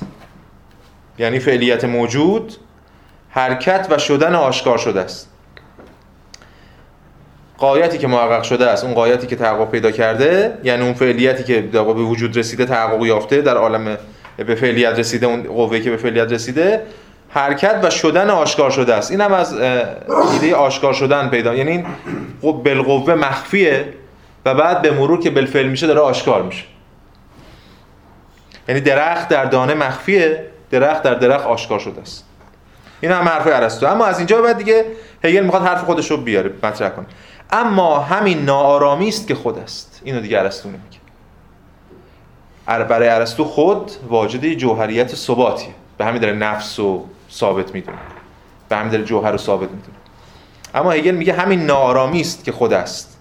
یعنی 1.19 1.39
فعلیت 1.39 1.85
موجود 1.85 2.57
حرکت 3.31 3.87
و 3.91 3.99
شدن 3.99 4.35
آشکار 4.35 4.79
شده 4.79 5.00
است. 5.00 5.30
قایتی 7.61 7.99
که 7.99 8.07
محقق 8.07 8.43
شده 8.43 8.67
است 8.67 8.85
اون 8.85 8.95
قایتی 8.95 9.26
که 9.26 9.37
تحقق 9.37 9.71
پیدا 9.71 9.90
کرده 9.90 10.59
یعنی 10.64 10.83
اون 10.83 10.95
فعلیتی 10.95 11.45
که 11.45 11.61
به 11.61 11.83
وجود 11.83 12.37
رسیده 12.37 12.64
تحقق 12.64 13.07
یافته 13.07 13.40
در 13.40 13.57
عالم 13.57 13.97
به 14.37 14.55
فعلیت 14.55 14.99
رسیده 14.99 15.26
اون 15.26 15.43
قوه 15.43 15.81
که 15.81 15.90
به 15.90 15.97
فعلیت 15.97 16.33
رسیده 16.33 16.83
حرکت 17.29 17.81
و 17.83 17.90
شدن 17.90 18.31
آشکار 18.31 18.71
شده 18.71 18.95
است. 18.95 19.11
این 19.11 19.21
هم 19.21 19.33
از 19.33 19.55
ایده 20.33 20.55
آشکار 20.55 20.93
شدن 20.93 21.29
پیدا 21.29 21.55
یعنی 21.55 21.71
این 21.71 21.87
بالقوه 22.43 23.14
مخفیه 23.14 23.85
و 24.45 24.55
بعد 24.55 24.83
به 24.83 24.90
مرور 24.90 25.21
که 25.21 25.31
بالفعل 25.31 25.67
میشه 25.67 25.87
داره 25.87 26.00
آشکار 26.00 26.43
میشه. 26.43 26.64
یعنی 28.69 28.81
درخت 28.81 29.29
در 29.29 29.45
دانه 29.45 29.75
مخفیه 29.75 30.45
درخت 30.71 31.02
در 31.02 31.14
درخت 31.14 31.47
آشکار 31.47 31.79
شده 31.79 32.00
است. 32.00 32.25
این 33.00 33.12
هم 33.12 33.29
حرف 33.29 33.47
ارسطو. 33.47 33.87
اما 33.87 34.07
از 34.07 34.19
اینجا 34.19 34.43
بعد 34.43 34.59
دیگه 34.59 34.85
هگل 35.25 35.40
می‌خواد 35.40 35.62
حرف 35.62 35.85
خودش 35.85 36.11
رو 36.11 36.17
بیاره 36.17 36.50
مطرح 36.62 36.88
کنه. 36.88 37.07
اما 37.52 37.99
همین 37.99 38.45
ناآرامی 38.45 39.09
است 39.09 39.26
که 39.26 39.35
خود 39.35 39.59
است. 39.59 40.00
اینو 40.04 40.21
دیگه 40.21 40.38
ارسطو 40.38 40.69
نمیگه. 40.69 41.00
برای 42.66 43.09
ارسطو 43.09 43.45
خود 43.45 43.90
واجد 44.09 44.52
جوهریت 44.52 45.14
ثباتیه. 45.14 45.75
به 45.99 46.04
همین 46.04 46.23
داره 46.23 46.35
نفس 46.35 46.78
رو 46.78 47.04
ثابت 47.30 47.75
می‌دونه. 47.75 47.99
به 48.69 48.76
همین 48.76 48.90
داره 48.90 49.04
جوهر 49.04 49.33
رو 49.33 49.38
ثابت 49.38 49.71
می‌دونه. 49.71 49.97
اما 50.75 50.90
هگل 50.90 51.14
میگه 51.14 51.33
همین 51.33 51.66
ناآرامی 51.66 52.21
است 52.21 52.45
که 52.45 52.52
خود 52.52 52.73
است. 52.73 53.19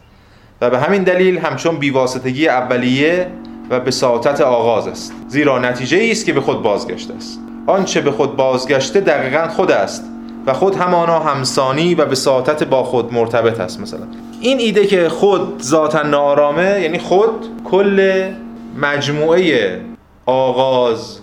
و 0.62 0.70
به 0.70 0.80
همین 0.80 1.04
دلیل 1.04 1.38
همچون 1.38 1.78
بیواسطگی 1.78 2.48
اولیه 2.48 3.28
و 3.70 3.80
به 3.80 3.92
ساعتت 3.92 4.42
آغاز 4.42 4.88
است. 4.88 5.14
زیرا 5.28 5.60
نتیجه 5.60 5.98
ای 5.98 6.12
است 6.12 6.26
که 6.26 6.34
به 6.34 6.42
خود 6.42 6.62
بازگشته 6.62 7.14
است. 7.14 7.40
آنچه 7.68 8.02
به 8.02 8.12
خود 8.12 8.36
بازگشته 8.36 9.00
دقیقا 9.00 9.48
خود 9.48 9.72
است. 9.72 10.04
و 10.46 10.54
خود 10.54 10.76
همانا 10.76 11.20
همسانی 11.20 11.96
و 11.96 12.16
ساعتت 12.16 12.64
با 12.64 12.84
خود 12.84 13.14
مرتبط 13.14 13.60
است 13.60 13.80
مثلا. 13.80 14.08
این 14.42 14.60
ایده 14.60 14.86
که 14.86 15.10
خود 15.10 15.62
ذاتا 15.62 16.02
نارامه 16.02 16.82
یعنی 16.82 17.00
خود 17.00 17.64
کل 17.64 18.30
مجموعه 18.78 19.82
آغاز 20.26 21.20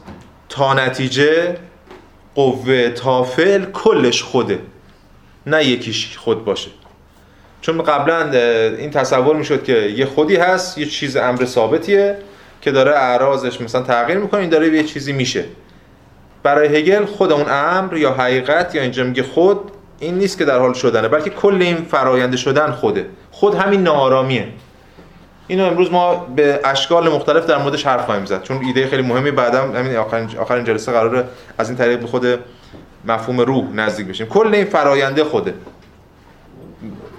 تا 0.48 0.74
نتیجه 0.74 1.56
قوه 2.34 2.90
تا 2.90 3.22
فعل 3.22 3.64
کلش 3.64 4.22
خوده. 4.22 4.58
نه 5.46 5.64
یکیش 5.64 6.16
خود 6.18 6.44
باشه. 6.44 6.70
چون 7.60 7.82
قبلا 7.82 8.30
این 8.78 8.90
تصور 8.90 9.36
می‌شد 9.36 9.64
که 9.64 9.72
یه 9.72 10.06
خودی 10.06 10.36
هست 10.36 10.78
یه 10.78 10.86
چیز 10.86 11.16
امر 11.16 11.44
ثابتیه 11.44 12.18
که 12.60 12.70
داره 12.70 12.92
اعراضش 12.92 13.60
مثلا 13.60 13.82
تغییر 13.82 14.18
می‌کنه 14.18 14.40
این 14.40 14.50
داره 14.50 14.76
یه 14.76 14.84
چیزی 14.84 15.12
میشه. 15.12 15.44
برای 16.46 16.78
هگل 16.78 17.04
خود 17.04 17.32
اون 17.32 17.44
امر 17.48 17.96
یا 17.96 18.12
حقیقت 18.12 18.74
یا 18.74 18.82
اینجا 18.82 19.04
میگه 19.04 19.22
خود 19.22 19.60
این 19.98 20.14
نیست 20.14 20.38
که 20.38 20.44
در 20.44 20.58
حال 20.58 20.72
شدنه 20.72 21.08
بلکه 21.08 21.30
کل 21.30 21.62
این 21.62 21.76
فرایند 21.76 22.36
شدن 22.36 22.70
خوده. 22.70 23.06
خود 23.30 23.54
همین 23.54 23.82
ناآرامیه. 23.82 24.48
اینو 25.46 25.64
امروز 25.64 25.92
ما 25.92 26.14
به 26.14 26.60
اشکال 26.64 27.08
مختلف 27.08 27.46
در 27.46 27.58
موردش 27.58 27.86
حرف 27.86 28.04
خواهیم 28.04 28.24
زد. 28.24 28.42
چون 28.42 28.64
ایده 28.64 28.86
خیلی 28.86 29.02
مهمی 29.02 29.30
بعدم 29.30 29.76
همین 29.76 29.96
آخرین 29.96 30.38
آخرین 30.38 30.64
جلسه 30.64 30.92
قراره 30.92 31.24
از 31.58 31.68
این 31.68 31.78
طریق 31.78 32.00
به 32.00 32.06
خود 32.06 32.26
مفهوم 33.04 33.40
روح 33.40 33.64
نزدیک 33.74 34.06
بشیم. 34.06 34.26
کل 34.26 34.54
این 34.54 34.64
فراینده 34.64 35.24
خوده. 35.24 35.54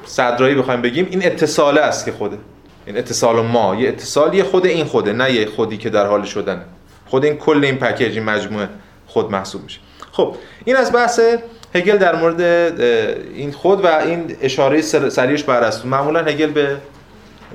صدرایی 0.06 0.56
بخوایم 0.56 0.82
بگیم 0.82 1.08
این 1.12 1.26
اتصاله 1.26 1.82
است 1.82 2.06
که 2.06 2.12
خوده. 2.12 2.38
این 2.86 2.98
اتصال 2.98 3.46
ما. 3.46 3.76
یه 3.76 3.90
اتصالی 3.90 4.44
خود 4.44 4.66
این 4.66 4.86
خوده 4.86 5.14
نه 5.14 5.32
یه 5.32 5.46
خودی 5.46 5.78
که 5.78 5.90
در 5.90 6.06
حال 6.06 6.24
شدن 6.24 6.66
خود 7.08 7.26
این 7.26 7.38
کل 7.38 7.66
این 7.66 7.78
پکیج 7.78 8.14
این 8.14 8.24
مجموعه. 8.24 8.68
خود 9.18 9.32
محسوب 9.32 9.64
میشه. 9.64 9.80
خب 10.12 10.36
این 10.66 10.76
از 10.76 10.94
بحث 10.94 11.20
هگل 11.76 11.98
در 11.98 12.16
مورد 12.16 12.42
این 13.36 13.52
خود 13.52 13.86
و 13.86 13.88
این 13.88 14.36
اشاره 14.42 14.82
سریعش 14.82 15.44
بر 15.44 15.64
است 15.64 15.86
معمولا 15.86 16.20
هگل 16.20 16.52
به 16.52 16.78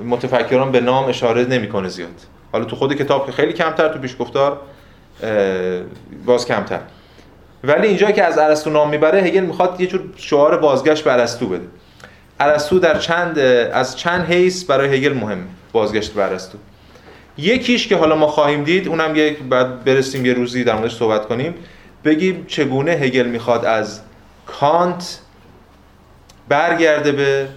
متفکران 0.05 0.71
به 0.71 0.81
نام 0.81 1.05
اشاره 1.05 1.45
نمی‌کنه 1.45 1.89
زیاد. 1.89 2.09
حالا 2.51 2.65
تو 2.65 2.75
خود 2.75 2.93
کتاب 2.93 3.25
که 3.25 3.31
خیلی 3.31 3.53
کمتر 3.53 3.87
تو 3.89 3.99
پیش 3.99 4.15
گفتار 4.19 4.61
باز 6.25 6.45
کمتر. 6.45 6.79
ولی 7.63 7.87
اینجا 7.87 8.11
که 8.11 8.23
از 8.23 8.37
ارسطو 8.37 8.69
نام 8.69 8.89
می‌بره 8.89 9.21
هگل 9.21 9.41
می‌خواد 9.41 9.81
یه 9.81 9.87
جور 9.87 10.01
شعار 10.15 10.57
بازگشت 10.57 11.03
به 11.03 11.13
ارسطو 11.13 11.47
بده. 11.47 11.67
ارسطو 12.39 12.79
در 12.79 12.99
چند 12.99 13.39
از 13.73 13.97
چند 13.97 14.25
حیث 14.25 14.63
برای 14.63 14.97
هگل 14.97 15.13
مهم 15.13 15.47
بازگشت 15.71 16.13
به 16.13 16.23
ارسطو. 16.23 16.57
یکیش 17.37 17.87
که 17.87 17.95
حالا 17.95 18.15
ما 18.15 18.27
خواهیم 18.27 18.63
دید 18.63 18.87
اونم 18.87 19.15
یک 19.15 19.39
بعد 19.39 19.83
برسیم 19.83 20.25
یه 20.25 20.33
روزی 20.33 20.63
در 20.63 20.75
موردش 20.75 20.95
صحبت 20.95 21.25
کنیم 21.25 21.55
بگیم 22.05 22.45
چگونه 22.47 22.91
هگل 22.91 23.25
می‌خواد 23.25 23.65
از 23.65 24.01
کانت 24.45 25.19
برگرده 26.49 27.11
به 27.11 27.47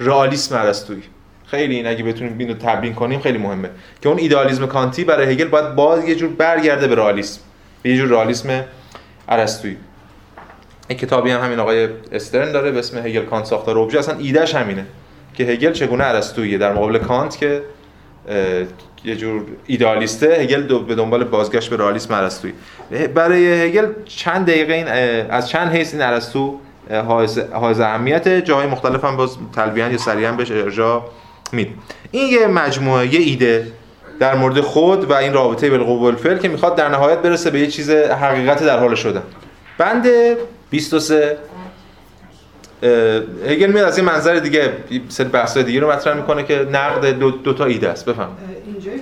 رئالیسم 0.00 0.56
ارسطویی. 0.56 1.02
خیلی 1.46 1.74
این 1.74 1.86
اگه 1.86 2.04
بتونیم 2.04 2.38
اینو 2.38 2.54
تبیین 2.54 2.94
کنیم 2.94 3.20
خیلی 3.20 3.38
مهمه 3.38 3.70
که 4.02 4.08
اون 4.08 4.18
ایدالیسم 4.18 4.66
کانتی 4.66 5.04
برای 5.04 5.32
هگل 5.32 5.48
باید 5.48 5.74
باز 5.74 6.08
یه 6.08 6.14
جور 6.14 6.30
برگرده 6.30 6.88
به 6.88 6.94
رئالیسم 6.94 7.40
به 7.82 7.90
یه 7.90 7.96
جور 7.96 8.08
رئالیسم 8.08 8.64
ارسطویی. 9.28 9.76
این 10.88 10.98
کتابی 10.98 11.30
هم 11.30 11.40
همین 11.40 11.58
آقای 11.58 11.88
استرن 12.12 12.52
داره 12.52 12.70
به 12.70 12.78
اسم 12.78 12.98
هگل 12.98 13.24
کانت 13.24 13.44
ساختار 13.44 13.78
ابژه 13.78 13.98
اصلا 13.98 14.18
ایده‌ش 14.18 14.54
همینه 14.54 14.86
که 15.34 15.44
هگل 15.44 15.72
چگونه 15.72 16.04
ارسطویی 16.04 16.58
در 16.58 16.72
مقابل 16.72 16.98
کانت 16.98 17.36
که 17.36 17.62
یه 19.04 19.16
جور 19.16 19.42
ایدالیسته 19.66 20.26
هگل 20.26 20.78
به 20.78 20.94
دنبال 20.94 21.24
بازگشت 21.24 21.70
به 21.70 21.76
رئالیسم 21.76 22.14
ارسطویی. 22.14 22.54
برای 23.14 23.62
هگل 23.62 23.86
چند 24.04 24.46
دقیقه 24.46 24.74
این 24.74 24.88
از 25.30 25.48
چند 25.48 25.72
حیث 25.72 25.94
این 25.94 26.02
ارسطو 26.02 26.58
حائز 27.52 27.80
اهمیت 27.80 28.28
جاهای 28.28 28.66
مختلف 28.66 29.04
هم 29.04 29.16
باز 29.16 29.36
تلویحا 29.54 29.88
یا 29.88 29.98
سریعا 29.98 30.32
بهش 30.32 30.50
ارجاع 30.50 31.04
مید 31.52 31.68
این 32.10 32.32
یه 32.32 32.46
مجموعه 32.46 33.14
یه 33.14 33.20
ایده 33.20 33.66
در 34.20 34.34
مورد 34.34 34.60
خود 34.60 35.10
و 35.10 35.14
این 35.14 35.32
رابطه 35.32 35.70
بالقوه 35.70 36.00
والفعل 36.00 36.38
که 36.38 36.48
می‌خواد 36.48 36.76
در 36.76 36.88
نهایت 36.88 37.18
برسه 37.18 37.50
به 37.50 37.60
یه 37.60 37.66
چیز 37.66 37.90
حقیقت 37.90 38.62
در 38.62 38.78
حال 38.78 38.94
شدن. 38.94 39.22
بند 39.78 40.06
23 40.70 41.38
هگل 43.46 43.72
میاد 43.72 43.86
از 43.86 43.98
این 43.98 44.06
منظر 44.06 44.34
دیگه 44.34 44.72
سر 45.08 45.24
بحث 45.24 45.58
دیگه 45.58 45.80
رو 45.80 45.92
مطرح 45.92 46.16
می‌کنه 46.16 46.42
که 46.42 46.66
نقد 46.72 47.06
دو, 47.06 47.30
دو 47.30 47.52
تا 47.52 47.64
ایده 47.64 47.88
است. 47.88 48.04
بفهم 48.04 48.28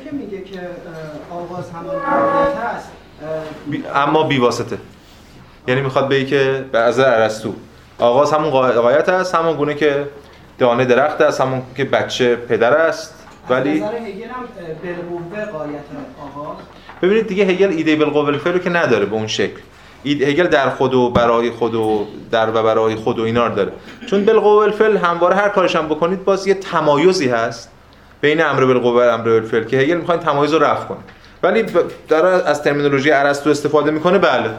که 0.04 0.10
میگه 0.12 0.42
که 0.42 0.60
آغاز 1.30 1.70
همان 1.70 1.96
بی... 3.66 3.84
اما 3.94 4.22
بی 4.22 4.38
واسطه. 4.38 4.78
یعنی 5.68 5.80
می‌خواد 5.80 6.08
بگه 6.08 6.24
که 6.24 6.64
به 6.72 6.78
از 6.78 6.98
ارسطو. 6.98 7.54
آغاز 7.98 8.32
همون 8.32 8.50
قایت 8.50 9.08
است 9.08 9.34
همون 9.34 9.56
گونه 9.56 9.74
که 9.74 10.08
دانه 10.58 10.84
درخت 10.84 11.20
است 11.20 11.40
همون 11.40 11.62
که 11.76 11.84
بچه 11.84 12.36
پدر 12.36 12.72
است. 12.72 13.14
ولی 13.50 13.80
نظر 13.80 13.96
هگل 13.96 14.24
هم 14.24 15.44
قایت 15.52 15.80
آغاز 16.22 16.56
ببینید 17.02 17.26
دیگه 17.26 17.44
هگل 17.44 17.70
ایده 17.70 17.96
بالقوه 17.96 18.28
الفعل 18.28 18.58
که 18.58 18.70
نداره 18.70 19.06
به 19.06 19.14
اون 19.14 19.26
شکل. 19.26 19.60
هگل 20.04 20.46
در 20.46 20.70
خود 20.70 20.94
و 20.94 21.10
برای 21.10 21.50
خود 21.50 21.74
و 21.74 22.06
در 22.30 22.50
و 22.50 22.62
برای 22.62 22.94
خود 22.94 23.18
و 23.18 23.22
اینا 23.22 23.48
داره. 23.48 23.72
چون 24.06 24.24
بالقوه 24.24 24.62
الفعل 24.62 24.96
همواره 24.96 25.36
هر 25.36 25.48
کارش 25.48 25.76
هم 25.76 25.86
بکنید 25.86 26.24
باز 26.24 26.46
یه 26.46 26.54
تمایزی 26.54 27.28
هست. 27.28 27.70
بین 28.20 28.44
امر 28.44 28.64
بالقوه 28.64 28.94
و 28.94 29.14
امر 29.14 29.24
بالفعل 29.24 29.64
که 29.64 29.78
هگل 29.78 29.96
می‌خواد 29.96 30.20
تمایز 30.20 30.52
رو 30.52 30.58
رفع 30.58 30.84
کنه. 30.84 30.98
ولی 31.42 31.64
داره 32.08 32.48
از 32.48 32.62
ترمینولوژی 32.62 33.10
ارسطو 33.10 33.50
استفاده 33.50 33.90
می‌کنه 33.90 34.18
بله. 34.18 34.50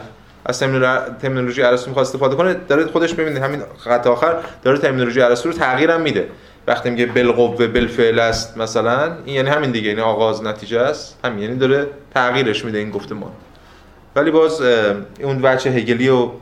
از 0.46 0.58
ترمینولوژی 0.58 1.62
ارسطو 1.62 1.88
می‌خواد 1.88 2.06
استفاده 2.06 2.36
کنه 2.36 2.56
داره 2.68 2.86
خودش 2.86 3.14
ببینید 3.14 3.42
همین 3.42 3.62
خط 3.78 4.06
آخر 4.06 4.36
داره 4.62 4.78
ترمینولوژی 4.78 5.20
ارسطو 5.20 5.48
رو 5.48 5.54
تغییر 5.54 5.90
هم 5.90 6.00
میده. 6.00 6.28
وقتی 6.66 6.90
میگه 6.90 7.06
بالقوه 7.06 7.66
بالفعل 7.66 8.18
است 8.18 8.56
مثلا 8.56 9.12
این 9.24 9.36
یعنی 9.36 9.48
همین 9.48 9.70
دیگه 9.70 9.88
یعنی 9.88 10.00
آغاز 10.00 10.44
نتیجه 10.44 10.80
است. 10.80 11.18
همین 11.24 11.38
یعنی 11.38 11.56
داره 11.56 11.86
تغییرش 12.14 12.64
میده 12.64 12.78
این 12.78 12.90
گفتمان 12.90 13.30
ولی 14.16 14.30
باز 14.30 14.62
اون 15.22 15.42
بچه 15.42 15.70
هگلی 15.70 16.08
رو 16.08 16.32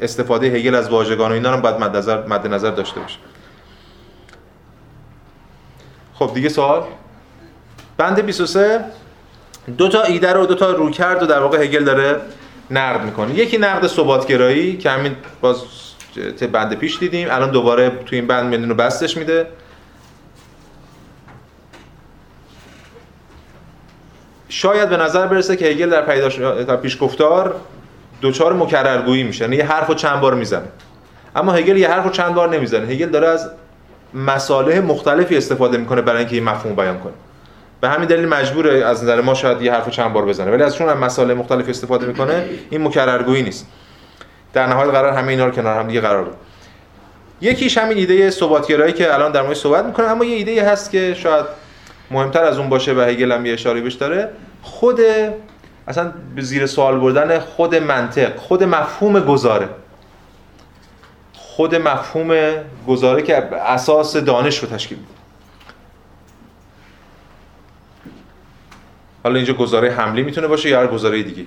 استفاده 0.00 0.46
هگل 0.46 0.74
از 0.74 0.88
واژگان 0.88 1.30
و 1.30 1.34
اینا 1.34 1.54
رو 1.54 1.60
باید 1.60 1.76
مد 1.76 1.96
نظر 1.96 2.26
مد 2.26 2.46
نظر 2.46 2.70
داشته 2.70 3.00
باشه. 3.00 3.18
خب 6.14 6.30
دیگه 6.34 6.48
سوال. 6.48 6.82
بند 7.96 8.20
23 8.20 8.84
دو 9.78 9.88
تا 9.88 10.02
ایده 10.02 10.32
رو 10.32 10.46
دو 10.46 10.54
تا 10.54 10.70
رویکرد 10.70 11.22
و 11.22 11.26
در 11.26 11.40
واقع 11.40 11.64
هگل 11.64 11.84
داره 11.84 12.20
نقد 12.70 13.04
می‌کنه. 13.04 13.34
یکی 13.34 13.58
نقد 13.58 13.86
ثباتگرایی 13.86 14.76
که 14.76 14.90
همین 14.90 15.16
باز 15.40 15.62
بند 16.52 16.74
پیش 16.74 16.98
دیدیم. 16.98 17.28
الان 17.30 17.50
دوباره 17.50 17.90
توی 17.90 18.18
این 18.18 18.26
بند 18.26 18.50
میدون 18.50 18.68
رو 18.68 18.74
بستش 18.74 19.16
میده. 19.16 19.46
شاید 24.48 24.88
به 24.88 24.96
نظر 24.96 25.26
برسه 25.26 25.56
که 25.56 25.66
هگل 25.66 25.90
در 25.90 26.02
پیداش 26.02 26.38
در 26.38 26.76
پیشگفتار 26.76 27.60
دوچار 28.20 28.52
مکررگویی 28.52 29.22
میشه. 29.22 29.44
یعنی 29.44 29.56
یه 29.56 29.64
حرف 29.64 29.86
رو 29.86 29.94
چند 29.94 30.20
بار 30.20 30.34
می‌زنه. 30.34 30.68
اما 31.36 31.52
هگل 31.52 31.76
یه 31.76 31.90
حرف 31.90 32.04
رو 32.04 32.10
چند 32.10 32.34
بار 32.34 32.48
نمی‌زنه. 32.48 32.86
هگل 32.86 33.08
داره 33.08 33.28
از 33.28 33.50
مصالح 34.14 34.80
مختلفی 34.80 35.36
استفاده 35.36 35.78
می‌کنه 35.78 36.02
برای 36.02 36.18
اینکه 36.18 36.34
این 36.34 36.44
مفهوم 36.44 36.76
بیان 36.76 36.98
کنه. 36.98 37.12
به 37.80 37.88
همین 37.88 38.08
دلیل 38.08 38.28
مجبوره 38.28 38.84
از 38.84 39.02
نظر 39.02 39.20
ما 39.20 39.34
شاید 39.34 39.62
یه 39.62 39.72
حرف 39.72 39.88
چند 39.88 40.12
بار 40.12 40.24
بزنه. 40.24 40.50
ولی 40.50 40.62
از 40.62 40.76
چون 40.76 40.88
هم 40.88 40.98
مصالح 40.98 41.34
مختلفی 41.34 41.70
استفاده 41.70 42.06
می‌کنه 42.06 42.44
این 42.70 42.86
مکررگویی 42.86 43.42
نیست. 43.42 43.66
در 44.52 44.66
نهایت 44.66 44.90
قرار 44.90 45.12
همه 45.12 45.28
اینا 45.28 45.46
رو 45.46 45.50
کنار 45.50 45.80
هم 45.80 45.86
دیگه 45.86 46.00
قرار 46.00 46.24
بده 46.24 46.34
یکیش 47.40 47.78
همین 47.78 47.98
ایده 47.98 48.30
ثباتگرایی 48.30 48.92
که 48.92 49.14
الان 49.14 49.32
در 49.32 49.42
موردش 49.42 49.56
صحبت 49.56 49.84
می‌کنه. 49.84 50.06
اما 50.06 50.24
یه 50.24 50.36
ایده 50.36 50.64
هست 50.64 50.90
که 50.90 51.14
شاید 51.14 51.44
مهمتر 52.10 52.44
از 52.44 52.58
اون 52.58 52.68
باشه 52.68 52.92
و 52.92 53.00
هگل 53.00 53.32
هم 53.32 53.46
یه 53.46 53.52
اشاره 53.52 53.80
بهش 53.80 53.94
داره. 53.94 54.28
خود 54.62 55.00
اصلا 55.88 56.12
به 56.36 56.42
زیر 56.42 56.66
سوال 56.66 57.00
بردن 57.00 57.38
خود 57.38 57.74
منطق 57.74 58.36
خود 58.36 58.64
مفهوم 58.64 59.20
گزاره. 59.20 59.68
خود 61.56 61.74
مفهوم 61.74 62.52
گزاره 62.88 63.22
که 63.22 63.36
اساس 63.36 64.16
دانش 64.16 64.58
رو 64.58 64.68
تشکیل 64.68 64.98
میده. 64.98 65.10
حالا 69.22 69.36
اینجا 69.36 69.54
گزاره 69.54 69.90
حملی 69.90 70.22
می‌تونه 70.22 70.46
باشه 70.46 70.68
یا 70.68 70.80
هر 70.80 70.86
گزاره 70.86 71.22
دیگه. 71.22 71.44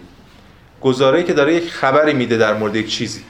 گزاره‌ای 0.81 1.23
که 1.23 1.33
داره 1.33 1.53
یک 1.53 1.71
خبری 1.71 2.13
میده 2.13 2.37
در 2.37 2.53
مورد 2.53 2.75
یک 2.75 2.87
چیزی. 2.89 3.21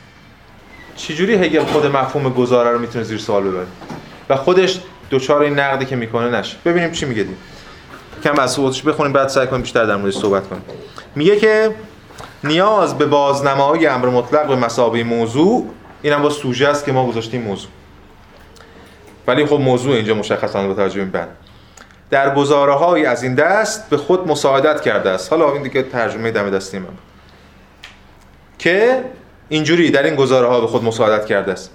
چجوری 0.96 1.34
هگل 1.36 1.64
خود 1.64 1.86
مفهوم 1.86 2.30
گزاره 2.30 2.72
رو 2.72 2.80
می‌تونه 2.80 3.04
زیر 3.04 3.18
سوال 3.18 3.44
ببره؟ 3.44 3.68
و 4.30 4.36
خودش 4.36 4.80
دوچار 5.10 5.42
این 5.42 5.60
نقدی 5.60 5.86
که 5.86 5.96
می‌کنه 5.96 6.30
نشه. 6.40 6.58
ببینیم 6.66 6.92
چی 6.92 7.06
میگه 7.06 7.24
دیم 7.24 7.38
کم 8.24 8.40
از 8.40 8.52
صوتش 8.52 8.82
بخونیم 8.82 9.14
بعد 9.14 9.28
سعی 9.28 9.48
کنیم 9.48 9.62
بیشتر 9.62 9.86
در 9.86 9.96
موردش 9.96 10.18
صحبت 10.18 10.48
کنیم. 10.48 10.64
میگه 11.16 11.36
که 11.36 11.76
نیاز 12.44 12.98
به 12.98 13.06
بازنمایی 13.06 13.88
امر 13.88 14.10
مطلق 14.10 14.48
به 14.48 14.56
مسابقه 14.56 15.04
موضوع 15.04 15.70
اینم 16.02 16.22
با 16.22 16.30
سوژه 16.30 16.68
است 16.68 16.86
که 16.86 16.92
ما 16.92 17.08
گذاشتیم 17.08 17.42
موضوع. 17.42 17.72
ولی 19.28 19.46
خب 19.46 19.60
موضوع 19.60 19.96
اینجا 19.96 20.14
مشخصا 20.14 20.68
با 20.68 20.74
توجه 20.74 20.96
به 20.96 21.02
این 21.02 21.12
بند 21.12 21.38
در 22.10 22.36
گزاره 22.36 23.10
از 23.10 23.24
این 23.24 23.36
دست 23.36 23.90
به 23.90 23.98
خود 23.98 24.28
مساعدت 24.28 24.82
کرده 24.82 25.10
است. 25.10 25.34
حالا 25.34 25.54
این 25.54 25.64
دیگه 25.64 25.84
ترجمه 25.84 26.32
دم 26.32 26.50
دستی 26.50 26.80
من 26.80 26.88
که 28.60 29.04
اینجوری 29.50 29.92
در 29.92 30.04
این 30.04 30.16
گزاره 30.16 30.48
ها 30.48 30.62
به 30.62 30.68
خود 30.68 30.84
مساعدت 30.84 31.26
کرده 31.26 31.52
است. 31.52 31.72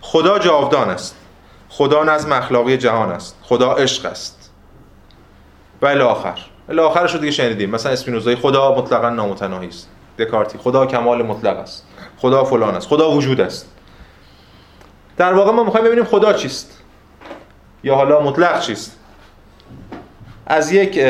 خدا 0.00 0.38
جاودان 0.38 0.90
است. 0.90 1.16
خدا 1.68 2.04
نظم 2.04 2.32
اخلاقی 2.32 2.76
جهان 2.76 3.10
است. 3.10 3.36
خدا 3.42 3.72
عشق 3.72 4.06
است. 4.06 4.50
و 5.82 5.86
الی 5.86 6.80
آخرش 6.80 7.14
رو 7.14 7.20
دیگه 7.20 7.32
شنیدیم. 7.32 7.70
مثلا 7.70 7.92
اسپینوزای 7.92 8.36
خدا 8.36 8.74
مطلقا 8.74 9.10
نامتناهی 9.10 9.68
است. 9.68 9.88
دکارتی. 10.18 10.58
خدا 10.58 10.86
کمال 10.86 11.22
مطلق 11.22 11.56
است. 11.56 11.87
خدا 12.18 12.44
فلان 12.44 12.74
است 12.74 12.88
خدا 12.88 13.10
وجود 13.10 13.40
است. 13.40 13.70
در 15.16 15.32
واقع 15.32 15.52
ما 15.52 15.64
می‌خوایم 15.64 15.86
ببینیم 15.86 16.04
خدا 16.04 16.32
چیست؟ 16.32 16.82
یا 17.84 17.94
حالا 17.94 18.20
مطلق 18.20 18.60
چیست؟ 18.60 18.98
از 20.46 20.72
یک 20.72 21.00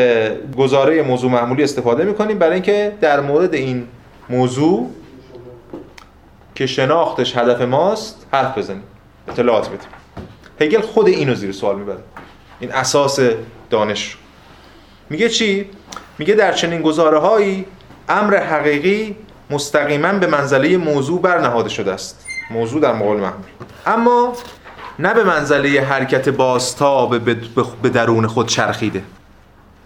گزاره 0.57 1.03
موضوع 1.03 1.31
معمولی 1.31 1.62
استفاده 1.62 2.05
می‌کنیم 2.05 2.38
برای 2.38 2.55
اینکه 2.55 2.92
در 3.01 3.21
مورد 3.21 3.55
این 3.55 3.88
موضوع 4.29 4.90
که 6.55 6.66
شناختش 6.66 7.37
هدف 7.37 7.61
ماست 7.61 8.27
حرف 8.33 8.59
بزنیم 8.59 8.83
اطلاعات 9.29 9.68
بدیم. 9.68 9.88
هگل 10.61 10.81
خود 10.81 11.09
اینو 11.09 11.35
زیر 11.35 11.53
سوال 11.53 11.79
می‌بره. 11.79 11.99
این 12.61 12.73
اساس 12.73 13.21
دانش. 13.71 14.16
میگه 15.11 15.29
چی؟ 15.29 15.71
میگه 16.18 16.35
در 16.35 16.53
چنین 16.53 16.83
گزاره 16.83 17.18
هایی 17.18 17.64
امر 18.09 18.37
حقیقی 18.37 19.16
مستقیما 19.50 20.12
به 20.12 20.26
منزله 20.26 20.76
موضوع 20.76 21.20
برنهاده 21.20 21.68
شده 21.68 21.92
است. 21.92 22.24
موضوع 22.50 22.80
در 22.80 22.92
مقابل 22.92 23.20
محمول. 23.20 23.44
اما 23.87 24.32
نه 24.98 25.14
به 25.14 25.24
منزله 25.24 25.80
حرکت 25.80 26.28
بازتاب 26.28 27.18
به- 27.82 27.88
درون 27.88 28.26
خود 28.26 28.46
چرخیده. 28.46 29.02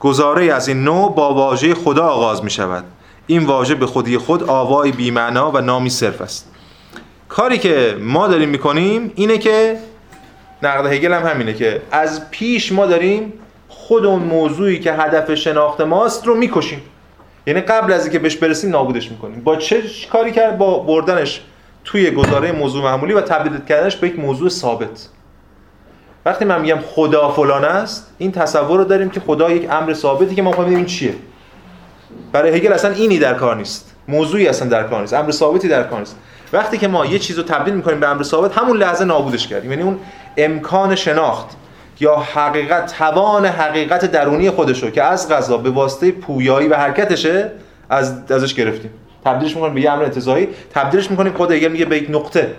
گزاره 0.00 0.44
از 0.44 0.68
این 0.68 0.84
نوع 0.84 1.14
با 1.14 1.34
واژه 1.34 1.74
خدا 1.74 2.04
آغاز 2.04 2.44
می 2.44 2.50
شود 2.50 2.84
این 3.26 3.46
واژه 3.46 3.74
به 3.74 3.86
خودی 3.86 4.18
خود 4.18 4.42
آوای 4.42 4.92
بیمعنا 4.92 5.50
و 5.50 5.60
نامی 5.60 5.90
صرف 5.90 6.20
است. 6.20 6.48
کاری 7.28 7.58
که 7.58 7.96
ما 8.00 8.28
داریم 8.28 8.48
می‌کنیم 8.48 9.12
اینه 9.14 9.38
که 9.38 9.78
نقد 10.62 10.92
هگل 10.92 11.12
هم 11.12 11.26
همینه 11.26 11.54
که 11.54 11.82
از 11.92 12.30
پیش 12.30 12.72
ما 12.72 12.86
داریم 12.86 13.32
خود 13.68 14.06
اون 14.06 14.22
موضوعی 14.22 14.80
که 14.80 14.92
هدف 14.92 15.34
شناخت 15.34 15.80
ماست 15.80 16.26
رو 16.26 16.34
می‌کشیم. 16.34 16.82
یعنی 17.46 17.60
قبل 17.60 17.92
از 17.92 18.02
اینکه 18.02 18.18
بهش 18.18 18.36
برسیم 18.36 18.70
نابودش 18.70 19.10
می‌کنیم. 19.10 19.40
با 19.40 19.56
چه 19.56 19.82
کاری 20.12 20.32
کرد؟ 20.32 20.58
با 20.58 20.78
بردنش 20.78 21.40
توی 21.84 22.10
گزاره 22.10 22.52
موضوع 22.52 22.84
معمولی 22.84 23.12
و 23.12 23.20
تبدیل 23.20 23.60
کردنش 23.68 23.96
به 23.96 24.08
یک 24.08 24.18
موضوع 24.18 24.48
ثابت. 24.48 25.08
وقتی 26.24 26.44
من 26.44 26.60
میگم 26.60 26.78
خدا 26.86 27.28
فلان 27.30 27.64
است 27.64 28.14
این 28.18 28.32
تصور 28.32 28.78
رو 28.78 28.84
داریم 28.84 29.10
که 29.10 29.20
خدا 29.20 29.50
یک 29.50 29.70
امر 29.70 29.94
ثابتی 29.94 30.34
که 30.34 30.42
ما 30.42 30.50
می‌خوایم 30.50 30.70
ببینیم 30.70 30.86
چیه. 30.86 31.14
برای 32.32 32.56
هگل 32.56 32.72
اصلا 32.72 32.90
اینی 32.90 33.18
در 33.18 33.34
کار 33.34 33.56
نیست. 33.56 33.94
موضوعی 34.08 34.48
اصلا 34.48 34.68
در 34.68 34.82
کار 34.82 35.00
نیست. 35.00 35.14
امر 35.14 35.30
ثابتی 35.30 35.68
در 35.68 35.82
کار 35.82 35.98
نیست. 35.98 36.16
وقتی 36.52 36.78
که 36.78 36.88
ما 36.88 37.06
یه 37.06 37.18
چیز 37.18 37.38
رو 37.38 37.42
تبدیل 37.44 37.74
می‌کنیم 37.74 38.00
به 38.00 38.08
امر 38.08 38.22
ثابت 38.22 38.58
همون 38.58 38.76
لحظه 38.76 39.04
نابودش 39.04 39.48
کردیم. 39.48 39.70
یعنی 39.70 39.82
اون 39.82 39.98
امکان 40.36 40.94
شناخت. 40.94 41.56
یا 42.02 42.16
حقیقت 42.16 42.94
توان 42.98 43.46
حقیقت 43.46 44.04
درونی 44.04 44.50
خودشو 44.50 44.90
که 44.90 45.02
از 45.02 45.28
غذا 45.28 45.56
به 45.56 45.70
واسطه 45.70 46.12
پویایی 46.12 46.68
و 46.68 46.74
حرکتشه 46.74 47.50
از 47.90 48.30
ازش 48.30 48.54
گرفتیم. 48.54 48.90
تبدیلش 49.24 49.54
می‌کنیم 49.56 49.74
به 49.74 49.80
یه 49.80 49.92
امر 49.92 50.04
انتزاعی. 50.04 50.48
تبدیلش 50.74 51.10
می‌کنیم 51.10 51.32
خود 51.32 51.50
هگل 51.50 51.68
میگه 51.68 51.84
به 51.84 51.96
یک 51.96 52.10
نقطه. 52.10 52.54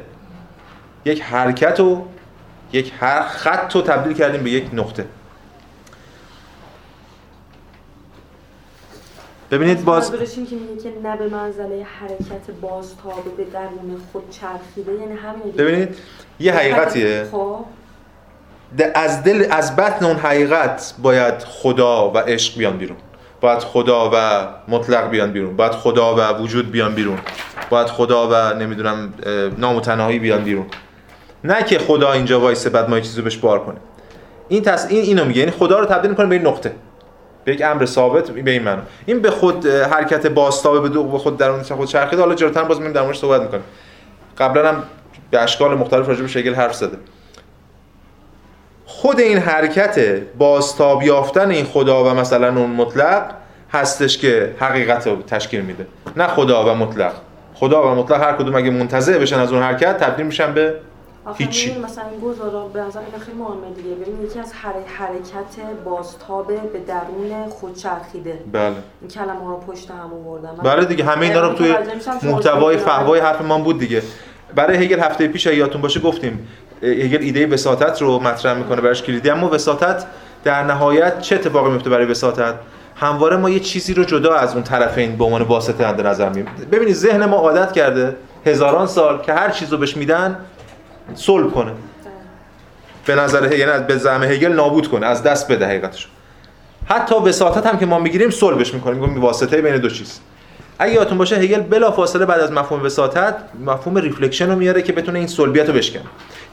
یک 1.05 1.21
حرکت 1.21 1.79
و 1.79 2.05
یک 2.73 2.91
هر 2.99 3.21
خط 3.21 3.75
رو 3.75 3.81
تبدیل 3.81 4.13
کردیم 4.13 4.43
به 4.43 4.49
یک 4.49 4.69
نقطه. 4.73 5.05
ببینید 9.51 9.85
باز 9.85 10.11
برشیم 10.11 10.45
که 10.45 10.55
میگه 10.55 10.83
که 10.83 10.89
نه 11.03 11.17
به 11.17 11.27
منزله 11.27 11.85
حرکت 11.99 12.51
بازتابه 12.61 13.29
به 13.37 13.43
درون 13.43 14.01
خود 14.11 14.23
چرخیده 14.29 14.91
یعنی 14.91 15.13
همین. 15.13 15.53
ببینید 15.57 15.97
یه 16.39 16.53
حقیقتیه. 16.53 17.27
خب. 17.31 17.65
از 18.95 19.23
دل 19.23 19.45
از 19.51 19.75
بطن 19.75 20.05
اون 20.05 20.15
حقیقت 20.15 20.93
باید 21.01 21.33
خدا 21.39 22.11
و 22.11 22.17
عشق 22.17 22.57
بیان 22.57 22.77
بیرون. 22.77 22.97
باید 23.41 23.59
خدا 23.59 24.11
و 24.13 24.47
مطلق 24.67 25.09
بیان 25.09 25.31
بیرون. 25.31 25.55
باید 25.55 25.71
خدا 25.71 26.15
و 26.15 26.19
وجود 26.19 26.71
بیان 26.71 26.95
بیرون. 26.95 27.17
باید 27.69 27.87
خدا 27.87 28.29
و 28.31 28.53
نمی‌دونم 28.53 29.13
اه، 29.25 29.33
نامتناهی 29.33 30.19
بیان 30.19 30.43
بیرون. 30.43 30.65
نه 31.43 31.63
که 31.63 31.79
خدا 31.79 32.11
اینجا 32.11 32.39
وایسه 32.39 32.69
بعد 32.69 32.89
ما 32.89 32.95
یه 32.95 33.01
چیزی 33.01 33.21
بهش 33.21 33.37
بار 33.37 33.59
کنیم. 33.59 33.79
این 34.47 34.61
تص... 34.61 34.85
این 34.89 35.03
اینو 35.03 35.25
میگه. 35.25 35.39
یعنی 35.39 35.51
خدا 35.51 35.79
رو 35.79 35.85
تبدیل 35.85 36.09
می‌کنه 36.09 36.25
به 36.25 36.35
این 36.35 36.47
نقطه. 36.47 36.71
به 37.45 37.53
یک 37.53 37.61
امر 37.61 37.85
ثابت 37.85 38.31
به 38.31 38.51
این 38.51 38.63
معنی. 38.63 38.81
این 39.05 39.19
به 39.19 39.31
خود 39.31 39.65
حرکت 39.65 40.27
بازتابه 40.27 40.89
به 40.89 41.03
به 41.03 41.17
خود 41.17 41.37
درون 41.37 41.63
خود 41.63 41.87
چرخیده 41.87 42.21
حالا 42.21 42.35
جلوتر 42.35 42.63
باز 42.63 42.77
میریم 42.77 42.93
در 42.93 43.01
موردش 43.01 43.19
صحبت 43.19 43.41
می‌کنیم. 43.41 43.63
قبلا 44.37 44.69
هم 44.69 44.83
به 45.31 45.41
اشکال 45.41 45.77
مختلف 45.77 46.07
راجع 46.07 46.21
به 46.21 46.27
شگل 46.27 46.53
حرف 46.53 46.75
زده. 46.75 46.97
خود 49.03 49.19
این 49.19 49.37
حرکت 49.37 49.99
بازتاب 50.37 51.03
یافتن 51.03 51.51
این 51.51 51.65
خدا 51.65 52.03
و 52.03 52.07
مثلا 52.13 52.47
اون 52.59 52.69
مطلق 52.69 53.31
هستش 53.71 54.17
که 54.17 54.55
حقیقت 54.59 55.07
رو 55.07 55.21
تشکیل 55.21 55.61
میده. 55.61 55.87
نه 56.17 56.27
خدا 56.27 56.65
و 56.71 56.75
مطلق. 56.75 57.13
خدا 57.53 57.91
و 57.91 57.95
مطلق 57.95 58.21
هر 58.23 58.33
کدوم 58.33 58.55
اگه 58.55 58.69
منتزع 58.69 59.17
بشن 59.17 59.39
از 59.39 59.53
اون 59.53 59.63
حرکت 59.63 59.97
تبدیل 59.97 60.25
میشن 60.25 60.53
به 60.53 60.75
هیچی. 61.37 61.79
مثلا 61.79 62.03
این 62.11 62.19
گزارا 62.19 62.67
به 62.67 62.81
نظر 62.81 62.99
من 62.99 63.19
خیلی 63.19 63.37
مهمه 63.37 63.75
دیگه. 63.75 63.89
ببین 63.95 64.23
یکی 64.25 64.39
از 64.39 64.53
حر- 64.53 64.87
حرکت 64.97 65.61
بازتابه 65.85 66.57
به 66.57 66.79
درون 66.79 67.49
خود 67.49 67.75
چرخیده. 67.75 68.39
بله. 68.51 68.65
این 69.01 69.09
کلمه 69.09 69.47
رو 69.47 69.57
پشت 69.57 69.91
هم 69.91 70.13
آوردم. 70.13 70.49
من 70.57 70.63
بله 70.63 70.85
دیگه 70.85 71.03
همه 71.03 71.25
اینا 71.25 71.47
رو 71.47 71.53
توی 71.53 71.75
محتوای 72.23 72.77
فهوای 72.77 73.19
حرف 73.19 73.41
ما 73.41 73.57
بود 73.59 73.79
دیگه. 73.79 74.01
برای 74.55 74.77
هگل 74.85 74.99
هفته 74.99 75.27
پیش 75.27 75.45
یادتون 75.45 75.81
باشه 75.81 75.99
گفتیم 75.99 76.47
هگل 76.83 77.21
ایده 77.21 77.47
وساطت 77.47 78.01
رو 78.01 78.19
مطرح 78.19 78.53
می‌کنه 78.53 78.81
براش 78.81 79.01
کلیدی. 79.01 79.29
اما 79.29 79.49
وساطت 79.49 80.05
در 80.43 80.63
نهایت 80.63 81.21
چه 81.21 81.35
اتفاقی 81.35 81.71
میفته 81.71 81.89
برای 81.89 82.05
وساطت؟ 82.05 82.55
همواره 82.95 83.37
ما 83.37 83.49
یه 83.49 83.59
چیزی 83.59 83.93
رو 83.93 84.03
جدا 84.03 84.35
از 84.35 84.53
اون 84.53 84.63
طرفین 84.63 85.17
به 85.17 85.23
عنوان 85.23 85.41
واسطه 85.41 85.91
در 85.93 86.09
نظر 86.09 86.29
می‌گیریم. 86.29 86.67
ببینید 86.71 86.95
ذهن 86.95 87.25
ما 87.25 87.37
عادت 87.37 87.71
کرده 87.71 88.15
هزاران 88.45 88.87
سال 88.87 89.21
که 89.21 89.33
هر 89.33 89.49
چیز 89.49 89.71
رو 89.71 89.77
بهش 89.77 89.97
میدن 89.97 90.37
صلب 91.15 91.49
کنه. 91.49 91.71
به 93.05 93.15
نظر 93.15 93.49
ه- 93.49 93.53
یعنی 93.53 93.83
به 93.83 93.97
زعم 93.97 94.23
هگل 94.23 94.51
نابود 94.51 94.87
کنه 94.87 95.05
از 95.05 95.23
دست 95.23 95.51
بده 95.51 95.65
حقیقتش 95.65 96.07
حتی 96.85 97.15
وساطت 97.15 97.67
هم 97.67 97.77
که 97.77 97.85
ما 97.85 97.99
می‌گیریم 97.99 98.29
صلبش 98.29 98.73
می‌کنیم 98.73 98.99
میگیم 98.99 99.21
واسطه 99.21 99.61
بین 99.61 99.77
دو 99.77 99.89
چیز. 99.89 100.19
اگه 100.83 100.93
یادتون 100.93 101.17
باشه 101.17 101.35
هگل 101.35 101.61
بلافاصله 101.61 102.25
بعد 102.25 102.39
از 102.39 102.51
مفهوم 102.51 102.83
وساطت 102.83 103.35
مفهوم 103.65 103.97
reflection 103.97 104.49
رو 104.49 104.55
میاره 104.55 104.81
که 104.81 104.93
بتونه 104.93 105.19
این 105.19 105.27
صلبیت 105.27 105.67
رو 105.67 105.73
بشکنه. 105.73 106.03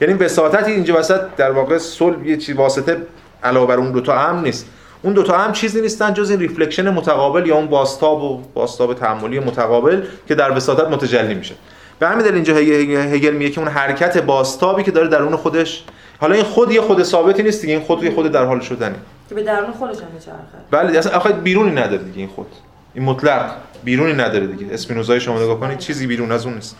یعنی 0.01 0.13
وساطت 0.13 0.67
اینجا 0.67 0.99
وسط 0.99 1.21
در 1.37 1.51
واقع 1.51 1.77
صلب 1.77 2.25
یه 2.25 2.37
چیز 2.37 2.55
واسطه 2.55 2.97
علاوه 3.43 3.67
بر 3.67 3.75
اون 3.75 3.91
دوتا 3.91 4.17
هم 4.17 4.41
نیست. 4.41 4.65
اون 5.01 5.13
دوتا 5.13 5.37
هم 5.37 5.51
چیزی 5.51 5.81
نیستن 5.81 6.13
جز 6.13 6.29
این 6.29 6.39
reflection 6.39 6.89
متقابل 6.89 7.47
یا 7.47 7.55
اون 7.55 7.67
بازتاب 7.67 8.23
و 8.23 8.41
بازتاب 8.53 8.93
تعاملی 8.93 9.39
متقابل 9.39 10.03
که 10.27 10.35
در 10.35 10.57
وساطت 10.57 10.87
متجلی 10.87 11.33
میشه. 11.33 11.55
به 11.99 12.07
همین 12.07 12.25
دلیل 12.25 12.35
اینجا 12.35 12.55
هگل 12.55 13.15
هگل 13.15 13.33
میگه 13.33 13.51
که 13.51 13.59
اون 13.59 13.69
حرکت 13.69 14.17
بازتابی 14.17 14.83
که 14.83 14.91
داره 14.91 15.07
درون 15.07 15.35
خودش 15.35 15.83
حالا 16.19 16.35
این 16.35 16.43
خود 16.43 16.71
یه 16.71 16.81
خود 16.81 17.03
ثابتی 17.03 17.43
نیست 17.43 17.61
دیگه 17.61 17.73
این 17.73 17.83
خود 17.83 18.03
یه 18.03 18.11
خود 18.11 18.31
در 18.31 18.45
حال 18.45 18.59
شدنه 18.59 18.95
که 19.29 19.35
به 19.35 19.43
درون 19.43 19.71
خودش 19.71 19.97
هم 19.97 20.07
میچرخه. 20.13 20.37
بله 20.71 20.97
اصلا 20.97 21.17
آخه 21.17 21.33
بیرونی 21.33 21.71
نداره 21.71 22.03
دیگه 22.03 22.17
این 22.17 22.27
خود. 22.27 22.47
این 22.93 23.03
مطلق 23.03 23.51
بیرونی 23.83 24.13
نداره 24.13 24.47
دیگه. 24.47 24.73
اسپینوزای 24.73 25.19
شما 25.19 25.39
نگاه 25.39 25.59
کنید 25.59 25.77
چیزی 25.77 26.07
بیرون 26.07 26.31
از 26.31 26.45
اون 26.45 26.55
نیست. 26.55 26.75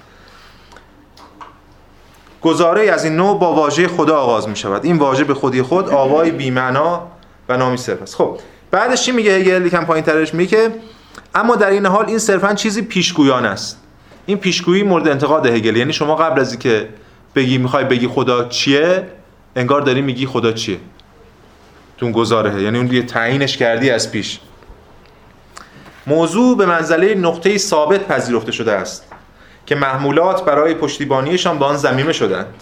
گزاره 2.41 2.91
از 2.91 3.03
این 3.03 3.15
نوع 3.15 3.39
با 3.39 3.53
واژه 3.53 3.87
خدا 3.87 4.17
آغاز 4.17 4.49
می 4.49 4.55
شود 4.55 4.85
این 4.85 4.97
واژه 4.97 5.23
به 5.23 5.33
خودی 5.33 5.61
خود 5.61 5.89
آوای 5.89 6.31
بی‌معنا 6.31 7.07
و 7.49 7.57
نامی 7.57 7.77
صرف 7.77 8.01
است. 8.01 8.15
خب 8.15 8.37
بعدش 8.71 9.05
چی 9.05 9.11
میگه؟ 9.11 9.31
هگل 9.31 9.65
یکم 9.65 9.85
پایین 9.85 10.05
ترش 10.05 10.33
میگه 10.33 10.71
اما 11.35 11.55
در 11.55 11.69
این 11.69 11.85
حال 11.85 12.05
این 12.05 12.19
صرفا 12.19 12.53
چیزی 12.53 12.81
پیشگویان 12.81 13.45
است. 13.45 13.77
این 14.25 14.37
پیشگویی 14.37 14.83
مورد 14.83 15.07
انتقاد 15.07 15.45
هگل. 15.45 15.75
یعنی 15.75 15.93
شما 15.93 16.15
قبل 16.15 16.39
از 16.39 16.51
اینکه 16.51 16.89
بگی 17.35 17.57
می‌خوای 17.57 17.83
بگی 17.83 18.07
خدا 18.07 18.47
چیه 18.47 19.07
انگار 19.55 19.81
داری 19.81 20.01
میگی 20.01 20.25
خدا 20.25 20.51
چیه. 20.51 20.77
تو 21.97 22.05
اون 22.05 22.13
گزاره 22.13 22.63
یعنی 22.63 22.77
اون 22.77 22.93
یه 22.93 23.03
تعیینش 23.03 23.57
کردی 23.57 23.89
از 23.89 24.11
پیش. 24.11 24.39
موضوع 26.11 26.57
به 26.57 26.65
منزله 26.65 27.15
نقطه 27.15 27.57
ثابت 27.57 28.07
پذیرفته 28.07 28.51
شده 28.51 28.71
است 28.71 29.05
که 29.65 29.75
محمولات 29.75 30.45
برای 30.45 30.73
پشتیبانیشان 30.73 31.59
به 31.59 31.65
آن 31.65 31.77
زمینه 31.77 32.13
شدند. 32.13 32.53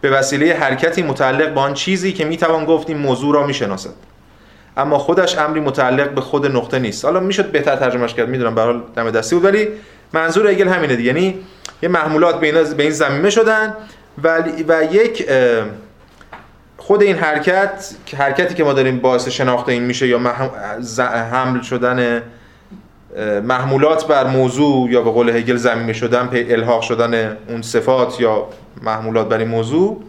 به 0.00 0.10
وسیله 0.10 0.54
حرکتی 0.54 1.02
متعلق 1.02 1.54
به 1.54 1.60
آن 1.60 1.74
چیزی 1.74 2.12
که 2.12 2.24
می‌توان 2.24 2.64
گفت 2.64 2.88
این 2.88 2.98
موضوع 2.98 3.34
را 3.34 3.46
می‌شناسد. 3.46 3.94
اما 4.76 4.98
خودش 4.98 5.38
امری 5.38 5.60
متعلق 5.60 6.10
به 6.10 6.20
خود 6.20 6.46
نقطه 6.46 6.78
نیست. 6.78 7.04
حالا 7.04 7.20
می‌شد 7.20 7.52
بهتر 7.52 7.76
ترجمهش 7.76 8.14
کرد 8.14 8.28
می‌دونم 8.28 8.54
به 8.54 8.62
حال 8.62 8.82
دم 8.96 9.10
دستی 9.10 9.34
بود 9.36 9.44
ولی 9.44 9.68
منظور 10.12 10.46
هگل 10.46 10.68
همینه 10.68 10.96
دیگه. 10.96 11.06
یعنی 11.06 11.38
یه 11.82 11.88
محمولات 11.88 12.40
به 12.40 12.76
این 12.78 12.90
زمینه 12.90 13.30
شدن 13.30 13.74
و 14.22 14.42
و 14.68 14.94
یک 14.94 15.26
خود 16.90 17.02
این 17.02 17.16
حرکت 17.16 17.94
که 18.06 18.16
حرکتی 18.16 18.54
که 18.54 18.64
ما 18.64 18.72
داریم 18.72 18.98
باعث 18.98 19.28
شناخت 19.28 19.68
این 19.68 19.82
میشه 19.82 20.08
یا 20.08 20.18
حمل 20.98 21.60
شدن 21.60 22.22
محمولات 23.42 24.06
بر 24.06 24.26
موضوع 24.26 24.90
یا 24.90 25.02
به 25.02 25.10
قول 25.10 25.28
هگل 25.28 25.56
زمینه 25.56 25.92
شدن 25.92 26.26
پی 26.26 26.52
الحاق 26.52 26.82
شدن 26.82 27.36
اون 27.48 27.62
صفات 27.62 28.20
یا 28.20 28.46
محمولات 28.82 29.28
بر 29.28 29.38
این 29.38 29.48
موضوع 29.48 30.02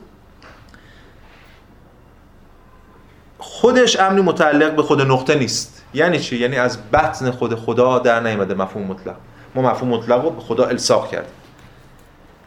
خودش 3.38 4.00
امری 4.00 4.22
متعلق 4.22 4.76
به 4.76 4.84
خود 4.84 5.02
نقطه 5.02 5.36
نیست. 5.36 5.84
یعنی 5.94 6.20
چی؟ 6.20 6.38
یعنی 6.38 6.58
از 6.58 6.78
بطن 6.94 7.32
خود 7.32 7.56
خدا 7.56 8.00
در 8.00 8.20
نیامده 8.20 8.54
مفهوم 8.54 8.88
مطلق. 8.88 9.16
ما 9.56 9.62
مفهوم 9.62 9.90
مطلق 9.90 10.24
رو 10.24 10.30
به 10.30 10.42
خدا 10.42 10.66
الساق 10.66 11.12
کردیم. 11.12 11.34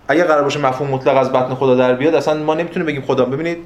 اگه 0.08 0.24
قرار 0.24 0.42
باشه 0.42 0.60
مفهوم 0.60 0.90
مطلق 0.90 1.16
از 1.16 1.32
بطن 1.32 1.54
خدا 1.54 1.74
در 1.74 1.94
بیاد 1.94 2.14
اصلا 2.14 2.42
ما 2.42 2.54
نمی‌تونیم 2.54 2.86
بگیم 2.86 3.02
خدا 3.02 3.24
ببینید 3.24 3.58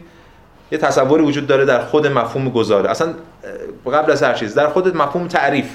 یه 0.70 0.78
تصوری 0.78 1.22
وجود 1.22 1.46
داره 1.46 1.64
در 1.64 1.81
خود 1.81 2.07
مفهوم 2.07 2.48
گذاره 2.48 2.90
اصلا 2.90 3.14
قبل 3.92 4.12
از 4.12 4.22
هر 4.22 4.35
چیز 4.35 4.54
در 4.54 4.68
خود 4.68 4.96
مفهوم 4.96 5.28
تعریف. 5.28 5.68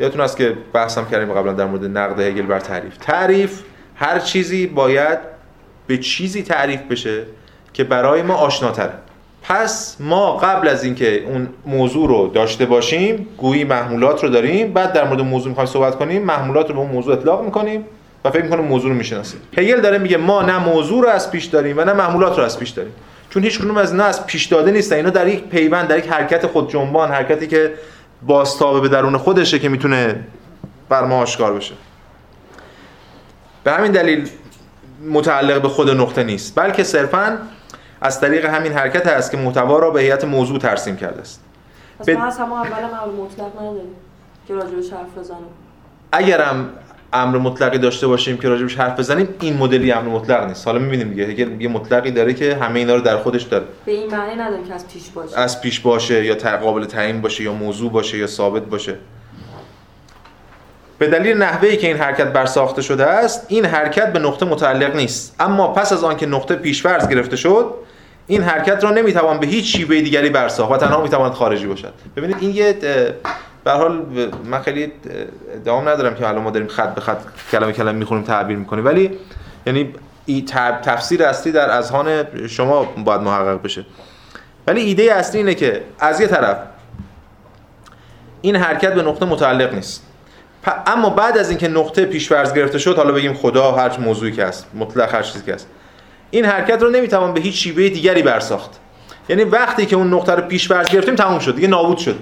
یادتون 0.00 0.20
هست 0.20 0.36
که 0.36 0.56
بحثم 0.72 1.06
کردیم 1.10 1.34
قبلا 1.34 1.52
در 1.52 1.64
مورد 1.64 1.84
نقد 1.84 2.20
هگل 2.20 2.42
بر 2.42 2.60
تعریف. 2.60 2.96
تعریف 2.96 3.62
هر 3.94 4.18
چیزی 4.18 4.66
باید 4.66 5.18
به 5.86 5.98
چیزی 5.98 6.42
تعریف 6.42 6.80
بشه 6.80 7.22
که 7.72 7.84
برای 7.84 8.22
ما 8.22 8.34
آشناتره. 8.34 8.92
پس 9.42 9.96
ما 10.00 10.36
قبل 10.36 10.68
از 10.68 10.84
اینکه 10.84 11.24
اون 11.24 11.48
موضوع 11.66 12.08
رو 12.08 12.28
داشته 12.34 12.66
باشیم 12.66 13.26
گویی 13.38 13.64
محمولات 13.64 14.24
رو 14.24 14.30
داریم 14.30 14.72
بعد 14.72 14.92
در 14.92 15.04
مورد 15.08 15.20
موضوع 15.20 15.48
می‌خوایم 15.48 15.70
صحبت 15.70 15.96
کنیم 15.96 16.22
محمولات 16.22 16.68
رو 16.68 16.74
به 16.74 16.80
اون 16.80 16.90
موضوع 16.90 17.12
اطلاق 17.12 17.44
می‌کنیم 17.44 17.84
و 18.24 18.30
فکر 18.30 18.42
می‌کنیم 18.42 18.64
موضوع 18.64 18.90
رو 18.90 18.96
می‌شناسیم. 18.96 19.40
هگل 19.58 19.80
داره 19.80 19.98
میگه 19.98 20.16
ما 20.16 20.42
نه 20.42 20.58
موضوع 20.58 21.02
رو 21.02 21.08
از 21.08 21.30
پیش 21.30 21.44
داریم 21.44 21.78
و 21.78 21.84
نه 21.84 21.92
محمولات 21.92 22.38
رو 22.38 22.44
از 22.44 22.58
پیش 22.58 22.70
داریم. 22.70 22.92
چون 23.30 23.42
هیچ 23.42 23.58
کدوم 23.58 23.76
از 23.76 23.92
اینا 23.92 24.04
از 24.04 24.26
پیش 24.26 24.46
داده 24.46 24.70
نیستن. 24.70 24.96
اینا 24.96 25.10
در 25.10 25.28
یک 25.28 25.44
پیوند 25.44 25.88
در 25.88 25.98
یک 25.98 26.08
حرکت 26.08 26.46
خود 26.46 26.70
جنبان 26.70 27.10
حرکتی 27.10 27.46
که 27.46 27.74
بازتابه 28.22 28.80
به 28.80 28.88
درون 28.88 29.16
خودشه 29.16 29.58
که 29.58 29.68
می‌تونه 29.68 30.24
بر 30.88 31.04
ما 31.04 31.22
آشکار 31.22 31.54
بشه. 31.54 31.74
به 33.64 33.72
همین 33.72 33.92
دلیل 33.92 34.28
متعلق 35.10 35.62
به 35.62 35.68
خود 35.68 35.90
نقطه 35.90 36.24
نیست. 36.24 36.54
بلکه 36.54 36.84
صرفاً 36.84 37.38
از 38.00 38.20
طریق 38.20 38.44
همین 38.44 38.72
حرکت 38.72 39.06
است 39.06 39.30
که 39.30 39.36
محتوا 39.36 39.78
را 39.78 39.90
به 39.90 40.00
هیئت 40.00 40.24
موضوع 40.24 40.58
ترسیم 40.58 40.96
کرده 40.96 41.20
است. 41.20 41.40
پس 41.98 42.08
ما 42.08 42.24
از 42.24 42.38
همون 42.38 42.58
اول 42.58 42.84
امر 42.84 43.24
مطلق 43.24 43.60
نداریم 43.60 43.94
که 44.48 44.54
راجبش 44.54 44.92
حرف 44.92 45.18
بزنیم. 45.18 45.46
اگرم 46.12 46.70
امر 47.12 47.38
مطلقی 47.38 47.78
داشته 47.78 48.06
باشیم 48.06 48.36
که 48.36 48.48
راجبش 48.48 48.76
حرف 48.76 48.98
بزنیم 48.98 49.28
این 49.40 49.56
مدلی 49.56 49.92
امر 49.92 50.08
مطلق 50.08 50.48
نیست. 50.48 50.66
حالا 50.66 50.78
می‌بینیم 50.78 51.08
دیگه. 51.08 51.24
هگل 51.24 51.60
یه 51.60 51.68
مطلقی 51.68 52.10
داره 52.10 52.34
که 52.34 52.56
همه 52.56 52.78
اینا 52.78 52.94
رو 52.94 53.00
در 53.00 53.16
خودش 53.16 53.42
داره. 53.42 53.64
به 53.86 53.92
این 53.92 54.10
معنی 54.10 54.36
نداریم 54.36 54.64
که 54.64 54.74
از 54.74 54.88
پیش 54.88 55.08
باشه. 55.14 55.38
از 55.38 55.60
پیش 55.60 55.80
باشه 55.80 56.24
یا 56.24 56.34
قابل 56.34 56.84
تعیین 56.84 57.20
باشه 57.20 57.44
یا 57.44 57.52
موضوع 57.52 57.92
باشه 57.92 58.18
یا 58.18 58.26
ثابت 58.26 58.62
باشه. 58.62 58.94
به 60.98 61.06
دلیل 61.06 61.36
نحوهی 61.36 61.76
که 61.76 61.86
این 61.86 61.96
حرکت 61.96 62.32
برساخته 62.32 62.82
شده 62.82 63.06
است 63.06 63.46
این 63.48 63.64
حرکت 63.64 64.12
به 64.12 64.18
نقطه 64.18 64.46
متعلق 64.46 64.96
نیست. 64.96 65.36
اما 65.40 65.68
پس 65.68 65.92
از 65.92 66.04
آنکه 66.04 66.26
نقطه 66.26 66.54
پیش‌فرض 66.54 67.08
گرفته 67.08 67.36
شد 67.36 67.74
این 68.26 68.42
حرکت 68.42 68.84
را 68.84 68.90
نمی‌توان 68.90 69.38
به 69.38 69.46
هیچ 69.46 69.76
شیوه 69.76 70.00
دیگری 70.00 70.30
برساخت 70.30 70.72
و 70.72 70.76
تنها 70.76 71.02
می‌تواند 71.02 71.32
خارجی 71.32 71.66
باشد. 71.66 71.92
ببینید 72.16 72.36
این 72.40 72.50
یه 72.50 72.76
به 73.64 73.72
حال 73.72 74.02
من 74.44 74.62
خیلی 74.62 74.92
ادعام 75.54 75.88
ندارم 75.88 76.14
که 76.14 76.28
الان 76.28 76.42
ما 76.42 76.50
داریم 76.50 76.68
خط 76.68 76.94
به 76.94 77.00
خط 77.00 77.18
کلمه 77.52 77.72
کلمه 77.72 77.92
می‌خونیم 77.92 78.24
تعبیر 78.24 78.56
می‌کنیم. 78.56 78.84
ولی 78.84 79.18
یعنی 79.66 79.94
این 80.26 80.44
تفسیر 80.82 81.24
اصلی 81.24 81.52
در 81.52 81.70
اذهان 81.70 82.24
شما 82.46 82.84
باید 82.84 83.20
محقق 83.20 83.62
بشه. 83.62 83.86
ولی 84.66 84.80
ایده 84.80 85.14
اصلی 85.14 85.38
اینه 85.38 85.54
که 85.54 85.82
از 85.98 86.20
یه 86.20 86.26
طرف 86.26 86.56
این 88.40 88.56
حرکت 88.56 88.94
به 88.94 89.02
نقطه 89.02 89.26
متعلق 89.26 89.74
نیست. 89.74 90.06
اما 90.86 91.10
بعد 91.10 91.38
از 91.38 91.50
اینکه 91.50 91.68
نقطه 91.68 92.04
پیش‌فرض 92.04 92.52
گرفته 92.52 92.78
شد 92.78 92.96
حالا 92.96 93.12
بگیم 93.12 93.34
خدا 93.34 93.72
هر 93.72 93.98
موضوعی 93.98 94.32
که 94.32 94.44
هست 94.44 94.66
مطلق 94.74 95.14
هر 95.14 95.22
چیزی 95.22 95.44
که 95.44 95.54
هست 95.54 95.68
این 96.30 96.44
حرکت 96.44 96.82
رو 96.82 96.90
نمی‌توان 96.90 97.34
به 97.34 97.40
هیچ 97.40 97.62
شیوه 97.62 97.88
دیگری 97.88 98.22
برساخت. 98.22 98.70
یعنی 99.28 99.44
وقتی 99.44 99.86
که 99.86 99.96
اون 99.96 100.14
نقطه 100.14 100.32
رو 100.34 100.42
پیش‌فرض 100.42 100.88
گرفتیم 100.88 101.14
تموم 101.14 101.38
شد. 101.38 101.54
دیگه 101.54 101.68
نابود 101.68 101.98
شد. 101.98 102.16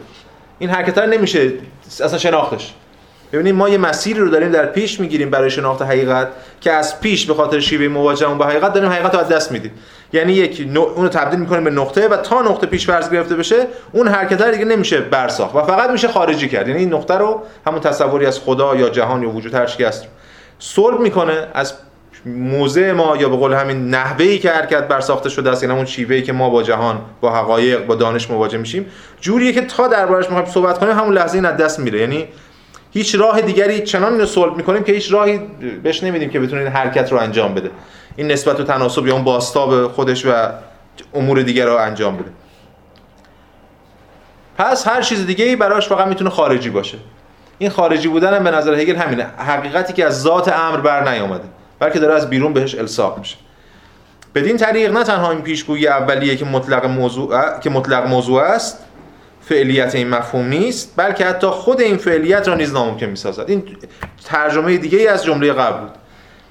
این 0.58 0.70
حرکت 0.70 0.98
نمیشه 0.98 1.52
اصلا 1.86 2.18
شناختش. 2.18 2.74
ببینید 3.32 3.54
ما 3.54 3.68
یه 3.68 3.78
مسیری 3.78 4.20
رو 4.20 4.28
داریم 4.28 4.52
در 4.52 4.66
پیش 4.66 5.00
می‌گیریم 5.00 5.30
برای 5.30 5.50
شناخت 5.50 5.82
حقیقت 5.82 6.28
که 6.60 6.72
از 6.72 7.00
پیش 7.00 7.26
به 7.26 7.34
خاطر 7.34 7.60
شیوه 7.60 7.88
مواجهمون 7.88 8.38
با 8.38 8.44
حقیقت 8.44 8.72
داریم 8.72 8.90
حقیقت 8.90 9.14
رو 9.14 9.20
از 9.20 9.28
دست 9.28 9.52
میدیم. 9.52 9.72
یعنی 10.12 10.32
یک 10.32 10.68
رو 10.74 11.08
تبدیل 11.08 11.40
می‌کنیم 11.40 11.64
به 11.64 11.70
نقطه 11.70 12.08
و 12.08 12.16
تا 12.16 12.42
نقطه 12.42 12.66
پیش 12.66 12.86
فرض 12.86 13.10
گرفته 13.10 13.36
بشه 13.36 13.66
اون 13.92 14.08
حرکت 14.08 14.50
دیگه 14.50 14.64
نمیشه 14.64 15.00
برساخت 15.00 15.54
و 15.54 15.62
فقط 15.62 15.90
میشه 15.90 16.08
خارجی 16.08 16.48
کرد. 16.48 16.68
یعنی 16.68 16.80
این 16.80 16.94
نقطه 16.94 17.14
رو 17.14 17.42
همون 17.66 17.80
تصوری 17.80 18.26
از 18.26 18.38
خدا 18.38 18.76
یا 18.76 18.88
جهان 18.88 19.22
یا 19.22 19.30
وجود 19.30 19.54
هر 19.54 19.66
چیزی 19.66 19.84
هست 19.84 20.04
صلب 20.58 21.00
می‌کنه 21.00 21.48
از 21.54 21.72
موضع 22.26 22.92
ما 22.92 23.16
یا 23.16 23.28
به 23.28 23.36
قول 23.36 23.52
همین 23.52 23.90
نحوهی 23.90 24.38
که 24.38 24.50
حرکت 24.50 24.88
بر 24.88 25.00
ساخته 25.00 25.28
شده 25.28 25.50
است 25.50 25.62
یعنی 25.62 25.74
همون 25.74 25.86
شیوهی 25.86 26.22
که 26.22 26.32
ما 26.32 26.50
با 26.50 26.62
جهان 26.62 27.00
با 27.20 27.34
حقایق 27.34 27.86
با 27.86 27.94
دانش 27.94 28.30
مواجه 28.30 28.58
میشیم 28.58 28.86
جوریه 29.20 29.52
که 29.52 29.60
تا 29.60 29.88
دربارش 29.88 30.24
می‌خوایم 30.24 30.50
صحبت 30.50 30.78
کنیم 30.78 30.98
همون 30.98 31.14
لحظه 31.14 31.34
این 31.34 31.44
از 31.44 31.56
دست 31.56 31.78
میره. 31.78 32.00
یعنی 32.00 32.28
هیچ 32.90 33.14
راه 33.14 33.40
دیگری 33.40 33.80
چنان 33.80 34.12
اینو 34.12 34.26
صلب 34.26 34.56
می‌کنیم 34.56 34.84
که 34.84 34.92
هیچ 34.92 35.12
راهی 35.12 35.40
بهش 35.82 36.02
نمیدیم 36.02 36.30
که 36.30 36.40
بتونه 36.40 36.62
این 36.62 36.70
حرکت 36.70 37.12
رو 37.12 37.18
انجام 37.18 37.54
بده. 37.54 37.70
این 38.16 38.30
نسبت 38.30 38.60
و 38.60 38.64
تناسب 38.64 39.06
یا 39.06 39.14
اون 39.14 39.24
باستاب 39.24 39.92
خودش 39.92 40.26
و 40.26 40.32
امور 41.14 41.42
دیگر 41.42 41.66
رو 41.66 41.76
انجام 41.76 42.16
بده. 42.16 42.30
پس 44.58 44.88
هر 44.88 45.02
چیز 45.02 45.26
دیگه 45.26 45.44
ای 45.44 45.56
براش 45.56 45.88
فقط 45.88 46.06
می‌تونه 46.06 46.30
خارجی 46.30 46.70
باشه. 46.70 46.98
این 47.58 47.70
خارجی 47.70 48.08
بودن 48.08 48.34
هم 48.34 48.44
به 48.44 48.50
نظر 48.50 48.74
هگل 48.74 48.96
همینه. 48.96 49.26
حقیقتی 49.38 49.92
که 49.92 50.06
از 50.06 50.22
ذات 50.22 50.48
امر 50.48 50.76
بر 50.76 51.10
نیامده. 51.10 51.44
بلکه 51.78 51.98
داره 51.98 52.14
از 52.14 52.30
بیرون 52.30 52.52
بهش 52.52 52.74
الساق 52.74 53.18
میشه. 53.18 53.36
بدین 54.34 54.56
طریق 54.56 54.92
نه 54.92 55.04
تنها 55.04 55.30
این 55.30 55.42
پیشگویی 55.42 55.88
اولیه 55.88 56.36
که 56.36 56.44
مطلق 56.44 56.86
موضوع 56.86 57.58
که 57.58 57.70
مطلق 57.70 58.06
موضوع 58.06 58.42
است 58.42 58.78
فعلیت 59.40 59.94
این 59.94 60.08
مفهوم 60.08 60.48
نیست 60.48 60.92
بلکه 60.96 61.26
حتی 61.26 61.46
خود 61.46 61.80
این 61.80 61.96
فعلیت 61.96 62.48
را 62.48 62.54
نیز 62.54 62.72
ناممکن 62.72 63.06
می‌سازد. 63.06 63.44
این 63.48 63.76
ترجمه 64.24 64.76
دیگه 64.76 64.98
ای 64.98 65.06
از 65.06 65.24
جمله 65.24 65.52
قبل 65.52 65.80
بود. 65.80 65.90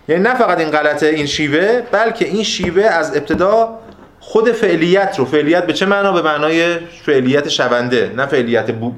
یعنی 0.07 0.23
نه 0.23 0.35
فقط 0.35 0.59
این 0.59 0.69
غلطه 0.69 1.05
این 1.05 1.25
شیوه 1.25 1.81
بلکه 1.91 2.25
این 2.25 2.43
شیوه 2.43 2.83
از 2.83 3.17
ابتدا 3.17 3.79
خود 4.19 4.51
فعلیت 4.51 5.15
رو 5.19 5.25
فعلیت 5.25 5.65
به 5.65 5.73
چه 5.73 5.85
معنا؟ 5.85 6.11
به 6.11 6.21
معنای 6.21 6.77
فعلیت 7.05 7.49
شونده 7.49 8.11
نه 8.15 8.25
فعلیت 8.25 8.71
بو 8.71 8.93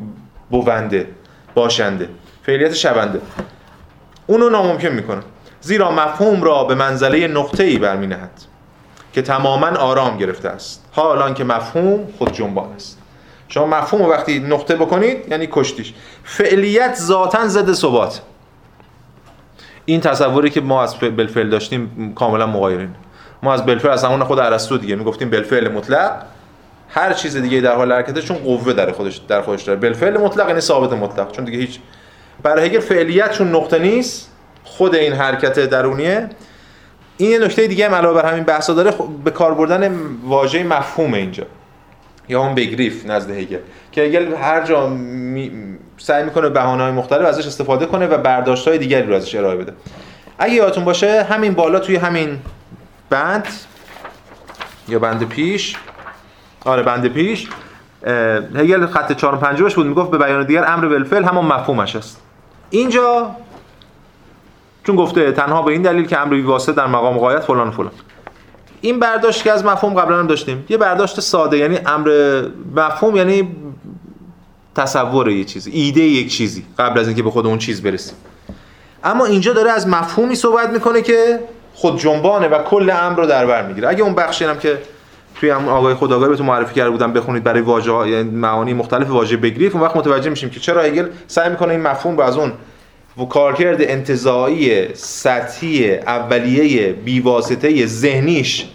بونده 0.50 1.08
باشنده. 1.54 2.10
فعلیت 2.44 2.74
شونده. 2.74 3.22
اونو 4.28 4.50
ناممکن 4.50 4.88
می‌کنه. 4.88 5.22
زیرا 5.62 5.92
مفهوم 5.92 6.44
را 6.44 6.64
به 6.64 6.76
منزله 6.76 7.28
نقطه 7.28 7.64
ای 7.64 7.78
برمینهد 7.78 8.32
که 9.14 9.22
تماما 9.22 9.68
آرام 9.68 10.18
گرفته 10.18 10.50
است. 10.50 10.86
حالان 10.92 11.34
که 11.34 11.44
مفهوم 11.44 12.08
خود 12.18 12.34
جنبان 12.34 12.74
است. 12.76 12.98
شما 13.48 13.66
مفهوم 13.66 14.02
وقتی 14.02 14.40
نقطه 14.40 14.76
بکنید 14.76 15.32
یعنی 15.32 15.48
کشتیش. 15.52 15.94
فعلیت 16.24 16.96
ذاتا 16.96 17.48
ضد 17.48 17.74
ثبات. 17.74 18.22
این 19.86 20.02
تصوری 20.02 20.50
که 20.50 20.62
ما 20.62 20.84
از 20.84 20.96
بلفل 20.96 21.50
داشتیم 21.50 22.14
کاملا 22.16 22.46
مغایرین. 22.46 22.90
ما 23.44 23.54
از 23.54 23.66
بلفل 23.66 23.90
از 23.90 24.04
همون 24.04 24.24
خود 24.24 24.40
ارسطو 24.40 24.78
دیگه 24.78 24.96
می‌گفتیم 24.96 25.30
بلفل 25.30 25.72
مطلق. 25.72 26.12
هر 26.90 27.14
چیز 27.14 27.38
دیگه 27.38 27.62
در 27.62 27.76
حال 27.76 27.94
حرکته 27.94 28.22
چون 28.22 28.38
قوه 28.38 28.74
در 28.74 28.92
خودش 28.92 29.18
در 29.18 29.42
خودش 29.42 29.64
داره. 29.64 29.80
بلفل 29.80 30.18
مطلق 30.18 30.48
یعنی 30.48 30.62
ثابت 30.62 30.94
مطلق. 30.94 31.32
چون 31.32 31.46
دیگه 31.46 31.58
هیچ. 31.58 31.80
برای 32.44 32.66
هگل 32.66 32.80
فعلیت 32.80 33.32
چون 33.32 33.56
نقطه 33.56 33.80
نیست 33.80 34.32
خود 34.64 34.96
این 34.96 35.14
حرکت 35.14 35.60
درونیه. 35.60 36.30
این 37.18 37.32
یه 37.32 37.40
نکته 37.40 37.68
دیگه 37.68 37.86
هم 37.86 37.96
علاوه 37.96 38.22
بر 38.22 38.32
همین 38.32 38.44
بحثا 38.44 38.74
داره 38.74 38.94
به 39.24 39.32
کار 39.32 39.54
بردن 39.54 39.96
واژه 40.24 40.64
مفهوم 40.64 41.14
اینجا. 41.14 41.44
یا 42.30 42.42
اون 42.42 42.56
بگریف 42.56 43.06
نزد 43.06 43.32
هگل 43.32 43.60
که 43.92 44.02
هگل 44.02 44.34
هر 44.34 44.64
جا 44.64 44.88
می... 44.88 45.52
سعی 45.98 46.24
می‌کنه 46.24 46.50
بهانه‌های 46.50 46.92
مختلف 46.92 47.26
ازش 47.26 47.48
استفاده 47.48 47.86
کنه 47.86 48.08
و 48.08 48.18
برداشت‌های 48.18 48.78
دیگری 48.78 49.08
رو 49.08 49.16
ازش 49.16 49.36
ارائه 49.36 49.56
بده. 49.56 49.74
اگه 50.40 50.54
یادتون 50.54 50.86
باشه 50.86 51.24
همین 51.24 51.54
بالا 51.54 51.80
توی 51.80 51.96
همین 51.96 52.40
بند 53.10 53.48
یا 54.88 55.00
بند 55.00 55.30
پیش 55.30 55.76
آره 56.66 56.84
بند 56.84 57.08
پیش 57.08 57.48
هگل 58.56 58.86
خط 58.86 59.14
4 59.14 59.36
و 59.36 59.38
5 59.38 59.76
بود 59.76 59.88
می‌گفت 59.88 60.12
به 60.12 60.18
بیان 60.18 60.46
دیگر 60.46 60.66
امر 60.68 60.88
بالفعل 60.88 61.24
همون 61.24 61.46
مفهومش 61.46 61.96
است. 61.96 62.22
اینجا 62.70 63.36
چون 64.90 64.96
گفته 64.96 65.32
تنها 65.32 65.62
به 65.62 65.72
این 65.72 65.82
دلیل 65.82 66.06
که 66.06 66.20
امر 66.20 66.46
واسه 66.46 66.72
در 66.72 66.88
مقام 66.88 67.18
غایت 67.18 67.40
فلان 67.40 67.72
فلان. 67.72 67.92
این 68.82 69.00
برداشت 69.00 69.44
که 69.44 69.52
از 69.52 69.66
مفهوم 69.66 69.94
قبلا 69.94 70.20
هم 70.20 70.28
داشتیم. 70.28 70.66
یه 70.70 70.78
برداشت 70.78 71.20
ساده 71.20 71.58
یعنی 71.58 71.80
امر 71.86 72.42
مفهوم 72.76 73.16
یعنی 73.16 73.56
تصور 74.76 75.30
یه 75.30 75.44
چیزی 75.44 75.72
ایده 75.72 76.02
یک 76.02 76.32
چیزی 76.32 76.66
قبل 76.80 77.00
از 77.00 77.08
اینکه 77.08 77.24
به 77.24 77.32
خود 77.32 77.48
اون 77.48 77.58
چیز 77.58 77.82
برسیم. 77.82 78.16
اما 79.04 79.26
اینجا 79.26 79.54
داره 79.54 79.72
از 79.72 79.88
مفهومی 79.88 80.36
صحبت 80.36 80.70
می‌کنه 80.70 81.02
که 81.02 81.40
خود 81.74 82.00
جنبانه 82.00 82.48
و 82.48 82.64
کل 82.64 82.90
امر 82.90 83.18
رو 83.18 83.26
در 83.26 83.46
بر 83.46 83.68
می‌گیره. 83.68 83.90
اگه 83.90 84.04
اون 84.04 84.16
بخشی 84.16 84.46
هم 84.46 84.60
که 84.60 84.78
توی 85.36 85.50
هم 85.50 85.68
آقای 85.68 85.94
خداگاهی 85.94 86.30
بهتون 86.30 86.46
معرفی 86.46 86.76
کرده 86.76 86.90
بودم 86.90 87.14
بخونید 87.14 87.44
برای 87.44 87.62
واژه 87.62 88.10
یعنی 88.10 88.30
معانی 88.30 88.74
مختلف 88.74 89.10
واژه 89.10 89.38
بگریف 89.38 89.76
اون 89.76 89.84
وقت 89.84 89.96
متوجه 89.96 90.30
میشیم 90.30 90.50
که 90.50 90.60
چرا 90.60 90.82
هگل 90.82 91.08
سعی 91.28 91.50
می‌کنه 91.50 91.72
این 91.72 91.82
مفهوم 91.82 92.18
رو 92.18 92.24
از 92.24 92.38
اون 92.38 92.54
و 93.18 93.26
کارکرد 93.26 93.82
انتزاعی 93.82 94.94
سطحی 94.94 95.96
اولیه 95.96 96.94
بیواسطه 96.94 97.86
ذهنیش 97.86 98.66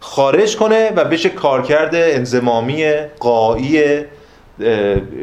خارج 0.00 0.56
کنه 0.56 0.92
و 0.96 1.04
بشه 1.04 1.28
کارکرد 1.28 1.94
انضمامی 1.94 2.94
غایی 3.20 4.04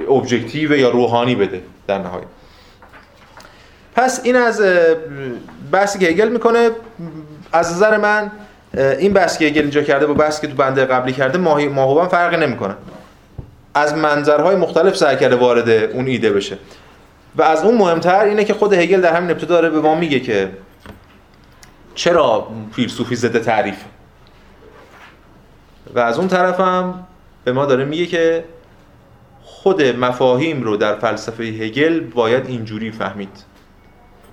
objective 0.09 0.77
یا 0.77 0.89
روحانی 0.89 1.35
بده 1.35 1.61
در 1.87 1.97
نهایت. 1.97 2.25
پس 3.95 4.21
این 4.23 4.35
از 4.35 4.61
بحثی 5.71 5.99
که 5.99 6.05
هگل 6.05 6.29
می‌کنه 6.29 6.69
از 7.53 7.73
نظر 7.73 7.97
من 7.97 8.31
این 8.73 9.13
بحثی 9.13 9.39
که 9.39 9.45
هگل 9.45 9.61
اینجا 9.61 9.81
کرده 9.81 10.05
با 10.05 10.13
بحثی 10.13 10.41
که 10.41 10.47
تو 10.47 10.53
بند 10.53 10.85
قبلی 10.85 11.13
کرده 11.13 11.37
ماهوا 11.37 12.07
فرقی 12.07 12.37
نمی‌کنه. 12.37 12.75
از 13.73 13.93
منظرهای 13.93 14.55
مختلف 14.55 14.97
سعی 14.97 15.17
کرده 15.17 15.35
وارد 15.35 15.69
اون 15.69 16.07
ایده 16.07 16.29
بشه. 16.29 16.57
و 17.35 17.41
از 17.41 17.63
اون 17.63 17.77
مهمتر 17.77 18.23
اینه 18.23 18.43
که 18.43 18.53
خود 18.53 18.73
هگل 18.73 19.01
در 19.01 19.15
همین 19.15 19.31
ابتدا 19.31 19.47
داره 19.47 19.69
به 19.69 19.81
ما 19.81 19.95
میگه 19.95 20.19
که 20.19 20.51
چرا 21.95 22.47
فیلسوفی 22.71 23.15
ضد 23.15 23.41
تعریف؟ 23.41 23.77
و 25.95 25.99
از 25.99 26.19
اون 26.19 26.27
طرف 26.27 26.59
هم 26.59 27.07
به 27.43 27.51
ما 27.51 27.65
داره 27.65 27.85
میگه 27.85 28.05
که 28.05 28.43
خود 29.43 29.83
مفاهیم 29.83 30.63
رو 30.63 30.77
در 30.77 30.95
فلسفه 30.95 31.43
هگل 31.43 31.99
باید 31.99 32.47
اینجوری 32.47 32.91
فهمید. 32.91 33.43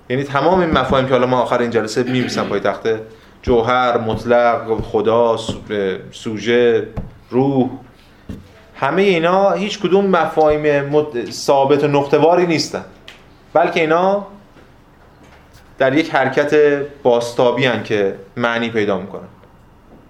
یعنی 0.09 0.23
تمام 0.23 0.59
این 0.59 0.71
مفاهیم 0.71 1.07
که 1.07 1.13
حالا 1.13 1.27
ما 1.27 1.41
آخر 1.41 1.59
این 1.59 1.69
جلسه 1.69 2.03
می‌نویسم 2.03 2.43
پای 2.43 2.59
تخته 2.59 3.01
جوهر، 3.41 3.97
مطلق، 3.97 4.81
خدا، 4.81 5.37
سوژه، 6.11 6.87
روح 7.29 7.69
همه 8.79 9.01
اینا 9.01 9.51
هیچ 9.51 9.79
کدوم 9.79 10.05
مفاهیم 10.05 10.85
ثابت 11.31 11.83
و 11.83 11.87
نقطه‌واری 11.87 12.47
نیستن. 12.47 12.85
بلکه 13.53 13.79
اینا 13.79 14.27
در 15.77 15.97
یک 15.97 16.09
حرکت 16.09 16.53
باستابی 17.03 17.65
هن 17.65 17.83
که 17.83 18.15
معنی 18.37 18.69
پیدا 18.69 18.97
می‌کنن. 18.97 19.27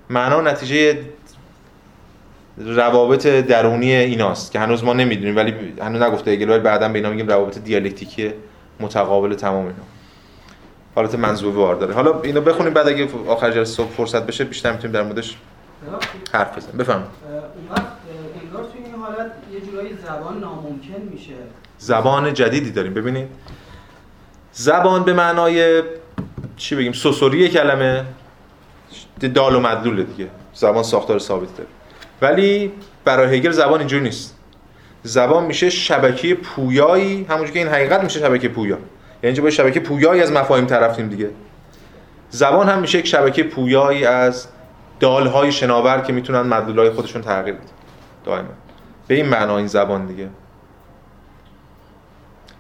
معنا 0.09 0.41
نتیجه 0.41 0.99
روابط 2.57 3.27
درونی 3.27 3.93
ایناست 3.93 4.51
که 4.51 4.59
هنوز 4.59 4.83
ما 4.83 4.93
نمی‌دونیم 4.93 5.35
ولی 5.35 5.53
هنوز 5.81 6.01
نگفته 6.01 6.31
اگه 6.31 6.47
ولی 6.47 6.59
بعدا 6.59 6.89
به 6.89 6.95
اینا 6.95 7.09
میگیم 7.09 7.27
روابط 7.27 7.57
دیالکتیکی 7.57 8.33
متقابل 8.79 9.33
تمام 9.33 9.65
اینا. 9.65 9.75
حالت 10.95 11.15
منظومه 11.15 11.55
وار 11.55 11.75
داره. 11.75 11.93
حالا 11.93 12.21
اینو 12.21 12.41
بخونیم 12.41 12.73
بعد 12.73 12.87
اگه 12.87 13.07
آخر 13.27 13.51
جلسه 13.51 13.83
فرصت 13.83 14.25
بشه 14.25 14.43
بیشتر 14.43 14.71
می‌تونیم 14.71 14.93
در 14.93 15.03
موردش 15.03 15.35
حرف 16.33 16.57
بزنیم. 16.57 16.77
بفهم 16.77 17.03
حالت 19.19 19.31
یه 19.53 19.71
جورایی 19.71 19.97
زبان 20.07 20.39
ناممکن 20.39 21.01
میشه. 21.11 21.33
زبان 21.77 22.33
جدیدی 22.33 22.71
داریم. 22.71 22.93
ببینید. 22.93 23.27
زبان 24.51 25.03
به 25.03 25.13
معنای 25.13 25.83
چی 26.57 26.75
بگیم؟ 26.75 26.91
سوسوری 26.91 27.49
کلمه. 27.49 28.05
دال 29.33 29.55
و 29.55 29.59
مدلوله 29.59 30.03
دیگه. 30.03 30.29
زبان 30.53 30.83
ساختار 30.83 31.19
ثابت 31.19 31.57
داره. 31.57 31.69
ولی 32.21 32.71
برای 33.05 33.37
هگل 33.37 33.51
زبان 33.51 33.79
اینجوری 33.79 34.03
نیست. 34.03 34.37
زبان 35.03 35.45
میشه 35.45 35.69
شبکه 35.69 36.35
پویایی. 36.35 37.25
همونجوری 37.29 37.53
که 37.53 37.59
این 37.59 37.67
حقیقت 37.67 38.03
میشه 38.03 38.19
شبکه 38.19 38.49
پویا. 38.49 38.77
یعنی 39.23 39.39
با 39.39 39.49
شبکه 39.49 39.79
پویایی 39.79 40.21
از 40.21 40.31
مفاهیم 40.31 40.65
طرفتیم 40.65 41.09
دیگه. 41.09 41.29
زبان 42.29 42.69
هم 42.69 42.79
میشه 42.79 42.97
یک 42.97 43.07
شبکه 43.07 43.43
پویایی 43.43 44.05
از 44.05 44.47
دالهای 44.99 45.51
شناور 45.51 46.01
که 46.01 46.13
می‌تونن 46.13 46.41
مدلولای 46.41 46.89
خودشون 46.89 47.21
تغییر 47.21 47.55
بدن. 47.55 47.63
دائما. 48.25 48.58
به 49.09 49.15
این 49.15 49.25
معنا 49.25 49.57
این 49.57 49.67
زبان 49.67 50.05
دیگه. 50.05 50.27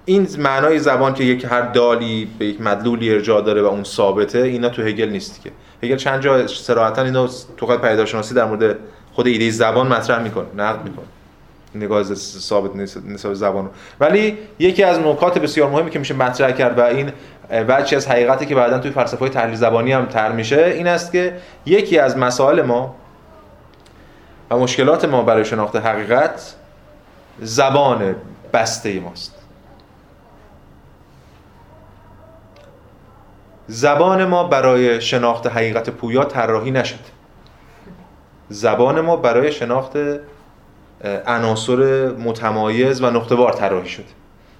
این 0.05 0.27
معنای 0.37 0.79
زبان 0.79 1.13
که 1.13 1.23
یک 1.23 1.45
هر 1.45 1.61
دالی 1.61 2.27
به 2.39 2.45
یک 2.45 2.61
مدلولی 2.61 3.13
ارجاع 3.13 3.41
داره 3.41 3.61
و 3.61 3.65
اون 3.65 3.83
ثابته 3.83 4.39
اینا 4.39 4.69
تو 4.69 4.81
هگل 4.81 5.09
نیست 5.09 5.41
که 5.41 5.51
هگل 5.83 5.95
چند 5.95 6.21
جا 6.21 6.47
صراحتا 6.47 7.01
اینو 7.01 7.27
تو 7.57 7.65
خود 7.65 7.81
پیداشناسی 7.81 8.35
در 8.35 8.45
مورد 8.45 8.75
خود 9.13 9.27
ایده 9.27 9.49
زبان 9.49 9.87
مطرح 9.87 10.23
می‌کنه 10.23 10.45
نقد 10.57 10.83
می‌کنه. 10.83 11.05
نگاه 11.75 12.03
ثابت 12.13 12.75
نسبت 13.05 13.33
زبان. 13.33 13.69
ولی 13.99 14.37
یکی 14.59 14.83
از 14.83 14.99
نکات 14.99 15.39
بسیار 15.39 15.69
مهمی 15.69 15.89
که 15.89 15.99
میشه 15.99 16.13
مطرح 16.13 16.51
کرد 16.51 16.79
و 16.79 16.81
این 16.81 17.11
بچی 17.49 17.95
از 17.95 18.07
حقیقتی 18.07 18.45
که 18.45 18.55
بعدا 18.55 18.79
توی 18.79 18.91
فلسفه 18.91 19.19
های 19.19 19.29
تحلیل 19.29 19.55
زبانی 19.55 19.91
هم 19.91 20.05
تر 20.05 20.31
میشه 20.31 20.73
این 20.75 20.87
است 20.87 21.11
که 21.11 21.37
یکی 21.65 21.99
از 21.99 22.17
مسائل 22.17 22.61
ما 22.61 22.95
و 24.49 24.57
مشکلات 24.57 25.05
ما 25.05 25.23
برای 25.23 25.45
شناخت 25.45 25.75
حقیقت 25.75 26.55
زبان 27.39 28.15
بسته 28.53 28.99
ماست. 28.99 29.35
زبان 33.67 34.25
ما 34.25 34.43
برای 34.43 35.01
شناخت 35.01 35.47
حقیقت 35.47 35.89
پویا 35.89 36.23
طراحی 36.23 36.71
نشد. 36.71 36.99
زبان 38.49 39.01
ما 39.01 39.15
برای 39.15 39.51
شناخت 39.51 39.97
عناصر 41.27 42.11
متمایز 42.11 43.01
و 43.01 43.09
نقطه‌وار 43.09 43.53
طراحی 43.53 43.89
شد. 43.89 44.05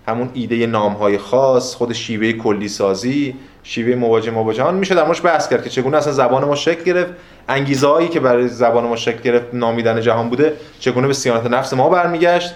همون 0.10 0.30
ایده 0.34 0.66
نامهای 0.66 1.18
خاص 1.18 1.76
خود 1.76 1.94
شیوه 1.94 2.32
کلی 2.32 2.68
سازی 2.68 3.36
شیوه 3.64 3.96
مواجه 3.96 4.32
مواجهان 4.32 4.76
میشه 4.76 4.96
در 4.96 5.04
موردش 5.04 5.26
بحث 5.26 5.50
کرد 5.50 5.64
که 5.64 5.70
چگونه 5.70 5.98
اصلا 5.98 6.14
زبان 6.14 6.46
ما 6.46 6.56
شکل 6.56 6.84
گرفت. 6.84 7.14
انگیزه 7.50 7.88
هایی 7.88 8.08
که 8.08 8.20
برای 8.20 8.48
زبان 8.48 8.84
ما 8.84 8.96
شکل 8.96 9.22
گرفت 9.22 9.54
نامیدن 9.54 10.02
جهان 10.02 10.30
بوده 10.30 10.54
چگونه 10.80 11.08
به 11.08 11.14
سیانت 11.14 11.46
نفس 11.46 11.74
ما 11.74 11.90
برمیگشت 11.90 12.54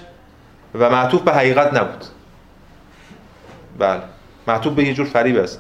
و 0.76 0.90
معطوف 0.90 1.22
به 1.22 1.32
حقیقت 1.32 1.74
نبود. 1.74 2.06
بله. 3.80 4.02
معطوف 4.48 4.74
به 4.74 4.84
یه 4.84 4.94
جور 4.94 5.06
فریب 5.06 5.38
است. 5.38 5.60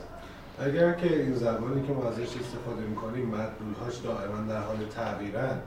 اگر 0.65 0.93
که 0.93 1.15
این 1.17 1.35
زبانی 1.35 1.87
که 1.87 1.93
ما 1.93 2.09
ازش 2.09 2.21
استفاده 2.21 2.81
می‌کنیم 2.89 3.25
مدلولهاش 3.25 3.95
دائما 4.03 4.49
در 4.49 4.59
حال 4.59 4.77
تغییرن 4.95 5.57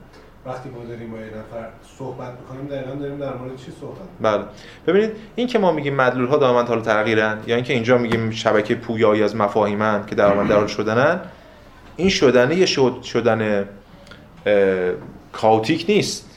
وقتی 0.45 0.69
ما 0.69 0.85
داریم 0.85 1.11
با 1.11 1.17
یه 1.17 1.25
نفر 1.25 1.67
صحبت 1.97 2.31
می‌کنیم 2.41 2.67
دقیقا 2.67 2.95
داریم 2.95 3.17
در 3.17 3.33
مورد 3.33 3.55
چی 3.55 3.71
صحبت 3.81 4.07
بله. 4.21 4.43
ببینید 4.87 5.11
این 5.35 5.47
که 5.47 5.59
ما 5.59 5.71
میگیم 5.71 5.95
مدلول 5.95 6.27
ها 6.27 6.37
دائما 6.37 6.63
حال 6.63 6.81
تغییرن 6.81 7.37
یا 7.47 7.55
اینکه 7.55 7.73
اینجا 7.73 7.97
میگیم 7.97 8.31
شبکه 8.31 8.75
پویایی 8.75 9.23
از 9.23 9.35
مفاهیمن 9.35 10.05
که 10.05 10.15
در 10.15 10.43
در 10.43 10.55
حال 10.55 10.67
شدنن 10.67 11.19
این 11.95 12.09
شدنه 12.09 12.55
یه 12.55 12.65
شد 12.65 13.01
شدن 13.03 13.65
کاوتیک 15.33 15.85
نیست. 15.89 16.27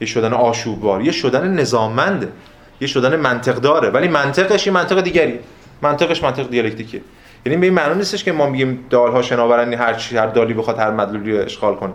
یه 0.00 0.06
شدن 0.06 0.32
آشوبوار 0.32 1.02
یه 1.02 1.12
شدن 1.12 1.54
نظاممنده 1.54 2.32
یه 2.80 2.86
شدن 2.86 3.16
منطق 3.16 3.54
داره 3.54 3.90
ولی 3.90 4.08
منطقش 4.08 4.66
یه 4.66 4.72
منطق 4.72 5.00
دیگری. 5.00 5.38
منطقش 5.82 6.22
منطق 6.22 6.50
دیالکتیکه 6.50 7.00
یعنی 7.46 7.58
به 7.58 7.66
این 7.66 7.74
معنی 7.74 7.94
نیستش 7.94 8.24
که 8.24 8.32
ما 8.32 8.46
میگیم 8.46 8.86
دالها 8.90 9.22
شناورن 9.22 9.74
هر 9.74 9.94
چی 9.94 10.16
هر 10.16 10.26
دالی 10.26 10.54
بخواد 10.54 10.78
هر 10.78 10.90
مدلولی 10.90 11.38
رو 11.38 11.44
اشغال 11.44 11.74
کنه. 11.74 11.92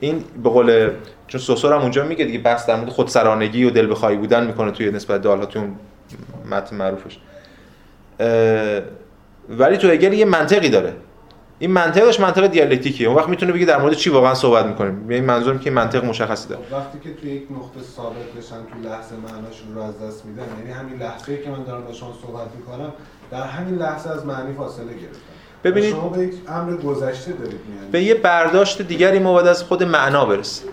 این 0.00 0.24
به 0.42 0.50
قول 0.50 0.90
چون 1.26 1.40
سوسور 1.40 1.72
هم 1.72 1.80
اونجا 1.80 2.04
میگه 2.04 2.24
دیگه 2.24 2.38
بحث 2.38 2.66
در 2.66 2.76
مورد 2.76 2.88
خودسرانگی 2.88 3.64
و 3.64 3.70
دل 3.70 3.90
بخواهی 3.90 4.16
بودن 4.16 4.46
می‌کنه 4.46 4.70
توی 4.70 4.90
نسبت 4.90 5.22
دالها 5.22 5.46
توی 5.46 5.62
اون 5.62 5.76
متن 6.50 6.76
معروفش. 6.76 7.18
ولی 9.48 9.76
تو 9.76 9.90
اگر 9.90 10.12
یه 10.12 10.24
منطقی 10.24 10.68
داره. 10.68 10.92
این 11.58 11.70
منطقش 11.70 12.20
منطق 12.20 12.46
دیالکتیکیه. 12.46 13.08
اون 13.08 13.16
وقت 13.16 13.28
می‌تونه 13.28 13.52
بگه 13.52 13.66
در 13.66 13.80
مورد 13.80 13.94
چی 13.94 14.10
واقعا 14.10 14.34
صحبت 14.34 14.66
می‌کنیم. 14.66 15.10
یعنی 15.10 15.26
منظورم 15.26 15.58
که 15.58 15.70
منطق 15.70 16.04
مشخصی 16.04 16.48
داره. 16.48 16.62
وقتی 16.72 16.98
که 16.98 17.14
توی 17.14 17.30
یک 17.30 17.42
نقطه 17.50 17.80
ثابت 17.96 18.32
بشن 18.38 18.56
تو 18.56 18.88
لحظه 18.88 19.14
معناشون 19.16 19.74
رو 19.74 19.82
از 19.82 20.02
دست 20.02 20.24
میدن 20.26 20.42
یعنی 20.58 20.72
همین 20.72 20.98
لحظه 20.98 21.42
که 21.42 21.50
من 21.50 21.64
دارم 21.64 21.84
با 21.84 21.92
شما 21.92 22.14
صحبت 22.22 22.48
می‌کنم 22.56 22.92
در 23.30 23.42
همین 23.42 23.78
لحظه 23.78 24.10
از 24.10 24.26
معنی 24.26 24.54
فاصله 24.54 24.92
گرفتم. 24.92 25.34
ببینید. 25.64 25.90
شما 25.90 26.08
به 26.08 26.22
یک 26.22 26.34
امر 26.48 26.76
گذشته 26.76 27.32
دارید 27.32 27.60
میاد 27.68 27.90
به 27.92 28.02
یه 28.02 28.14
برداشت 28.14 28.82
دیگری 28.82 29.18
ما 29.18 29.32
باید 29.32 29.46
از 29.46 29.62
خود 29.62 29.82
معنا 29.82 30.24
برسیم. 30.24 30.68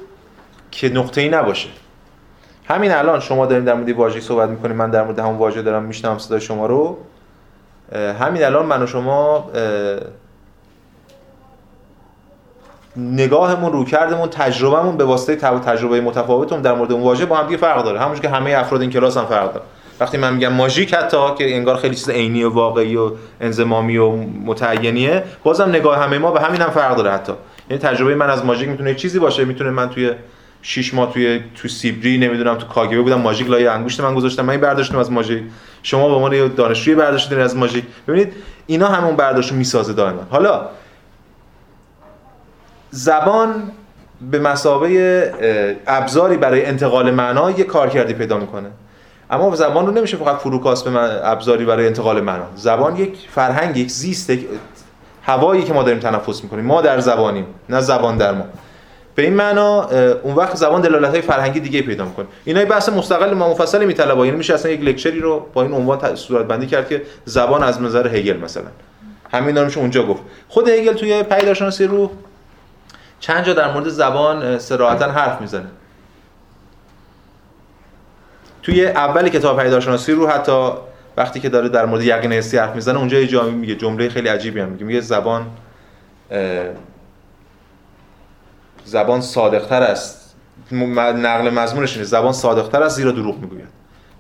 که 0.72 0.90
نقطه‌ای 0.90 1.30
نباشه. 1.30 1.70
همین 2.66 2.92
الان 2.92 3.20
شما 3.20 3.46
داریم 3.46 3.66
در 3.66 3.74
مورد 3.74 3.90
واژه 3.90 4.20
صحبت 4.20 4.50
می‌کنیم 4.50 4.76
من 4.76 4.92
در 4.92 5.04
مورد 5.04 5.20
همون 5.20 5.36
واژه 5.36 5.62
دارم 5.62 5.84
میشنم 5.84 6.18
صدای 6.18 6.42
شما 6.42 6.66
رو. 6.66 6.98
همین 8.20 8.44
الان 8.44 8.66
من 8.66 8.84
و 8.84 8.88
شما 8.88 9.52
نگاهمون 12.98 13.72
رو 13.72 13.86
کردمون 13.86 14.30
تجربهمون 14.30 14.98
به 14.98 15.04
واسطه 15.04 15.36
تجربه 15.36 16.02
متفاوتمون 16.02 16.62
در 16.62 16.74
مورد 16.74 16.92
اون 16.92 17.04
واژه 17.04 17.26
با 17.26 17.38
هم 17.38 17.46
دیگه 17.46 17.58
فرق 17.58 17.84
داره. 17.84 18.00
همونجوری 18.00 18.28
که 18.28 18.34
همه 18.34 18.54
افراد 18.58 18.82
این 18.82 18.90
کلاس 18.90 19.18
هم 19.18 19.26
فرق 19.26 19.54
داره. 19.54 19.66
وقتی 20.02 20.18
من 20.18 20.34
میگم 20.34 20.54
ماژیک 20.54 20.94
حتی 20.94 21.18
که 21.38 21.56
انگار 21.56 21.78
خیلی 21.78 21.96
چیز 21.96 22.10
عینی 22.10 22.44
و 22.44 22.50
واقعی 22.50 22.96
و 22.96 23.12
انزمامی 23.42 23.98
و 23.98 24.12
متعینیه 24.46 25.24
بازم 25.44 25.70
نگاه 25.70 26.04
همه 26.04 26.18
ما 26.18 26.32
به 26.32 26.42
همین 26.42 26.62
هم 26.62 26.70
فرق 26.70 26.96
داره 26.96 27.12
حتی. 27.12 27.34
یعنی 27.70 27.84
تجربه 27.84 28.16
من 28.16 28.30
از 28.30 28.46
ماژیک 28.46 28.70
می‌تونه 28.70 28.96
چیزی 28.96 29.20
باشه 29.20 29.46
می‌تونه 29.46 29.70
من 29.70 29.90
توی 29.90 30.12
6 30.62 30.94
ماه 30.94 31.14
توی 31.14 31.42
تو 31.56 31.68
سیبری 31.68 32.18
نمی‌دونم 32.18 32.56
تو 32.56 32.68
کاگبه 32.68 33.02
بودم 33.02 33.22
ماژیک 33.22 33.50
لای 33.50 33.68
انگشت 33.68 34.02
من 34.02 34.16
گذاشتم 34.16 34.46
من 34.46 34.50
این 34.50 34.62
برداشتم 34.62 34.98
از 34.98 35.12
ماژیک. 35.12 35.44
شما 35.84 36.08
به 36.08 36.16
عنوان 36.16 36.56
دانشجوی 36.56 36.96
برداشت 36.96 37.34
از 37.34 37.58
ماژیک. 37.58 37.86
ببینید 38.08 38.34
اینا 38.68 38.88
همون 38.88 39.16
برداشت 39.16 39.52
می‌سازه 39.52 39.94
دائما. 39.94 40.22
حالا 40.30 40.62
زبان 42.90 43.72
به 44.32 44.40
مسابه 44.40 45.34
ابزاری 45.88 46.38
برای 46.38 46.66
انتقال 46.66 47.12
معنا 47.12 47.52
یه 47.52 47.64
کارکردی 47.64 48.14
پیدا 48.14 48.38
می‌کنه. 48.38 48.68
اما 49.32 49.56
زبان 49.56 49.86
رو 49.86 49.92
نمیشه 49.92 50.18
فقط 50.18 50.38
فروکاست 50.38 50.86
به 50.86 51.30
ابزاری 51.30 51.66
برای 51.66 51.88
انتقال 51.88 52.22
معنا 52.22 52.46
زبان 52.56 52.96
یک 52.96 53.18
فرهنگ 53.30 53.78
یک 53.78 53.90
زیست 53.92 54.30
یک 54.30 54.48
هوایی 55.24 55.64
که 55.64 55.74
ما 55.74 55.84
داریم 55.84 56.00
تنفس 56.00 56.44
می‌کنیم. 56.44 56.66
ما 56.66 56.82
در 56.82 57.00
زبانیم 57.00 57.46
نه 57.70 57.82
زبان 57.82 58.18
در 58.18 58.32
ما. 58.32 58.46
به 59.16 59.24
این 59.24 59.34
معنا 59.34 59.90
اون 60.24 60.36
وقت 60.36 60.56
زبان 60.56 60.82
دلالت 60.82 61.10
های 61.10 61.22
فرهنگی 61.22 61.60
دیگه 61.60 61.82
پیدا 61.82 62.06
می‌کنه. 62.06 62.26
اینا 62.46 62.66
بحث 62.66 62.90
مستقل 62.90 63.34
ما 63.34 63.50
مفصلی 63.50 63.86
میطلبه. 63.86 64.26
یعنی 64.26 64.38
میشه 64.38 64.54
اصلا 64.54 64.72
یک 64.72 64.82
لکچری 64.82 65.20
رو 65.20 65.46
با 65.54 65.62
این 65.62 65.74
عنوان 65.74 66.16
صورت 66.16 66.46
بندی 66.46 66.68
کرد 66.68 66.90
که 66.90 67.02
زبان 67.26 67.64
از 67.64 67.82
نظر 67.82 68.08
هگل 68.08 68.38
مثلا. 68.38 68.64
همین 69.32 69.58
رو 69.58 69.80
اونجا 69.80 70.04
گفت. 70.04 70.22
خود 70.50 70.70
هگل 70.70 70.94
توی 70.94 71.24
پیداشناسی 71.24 71.86
رو 71.86 72.12
چند 73.20 73.46
جا 73.46 73.54
در 73.54 73.74
مورد 73.74 73.90
زبان 73.90 74.60
صراحتا 74.60 75.12
حرف 75.12 75.42
می‌زنه. 75.42 75.68
توی 78.64 78.86
اول 78.86 79.30
کتاب 79.30 79.64
پیداشناسی 79.64 80.12
رو 80.12 80.28
حتی 80.28 80.70
وقتی 81.18 81.40
که 81.40 81.50
داره 81.50 81.70
در 81.70 81.86
مورد 81.86 82.04
یقین 82.04 82.34
حسی 82.34 82.58
حرف 82.58 82.76
می‌زنه 82.76 83.00
اونجا 83.00 83.20
یه 83.20 83.28
جایی 83.28 83.52
میگه 83.52 83.76
جمله 83.76 84.10
خیلی 84.10 84.28
عجیبی 84.28 84.60
هم 84.60 84.70
میگه. 84.70 84.86
میگه 84.86 85.02
زبان 85.02 85.46
زبان 88.86 89.22
صادقتر 89.22 89.84
است 89.84 90.36
نقل 90.72 91.50
مضمونش 91.50 91.94
اینه. 91.94 92.06
زبان 92.06 92.34
صادقتر 92.34 92.84
است 92.84 92.96
زیرا 92.96 93.12
دروغ 93.12 93.40
می‌گوید. 93.40 93.68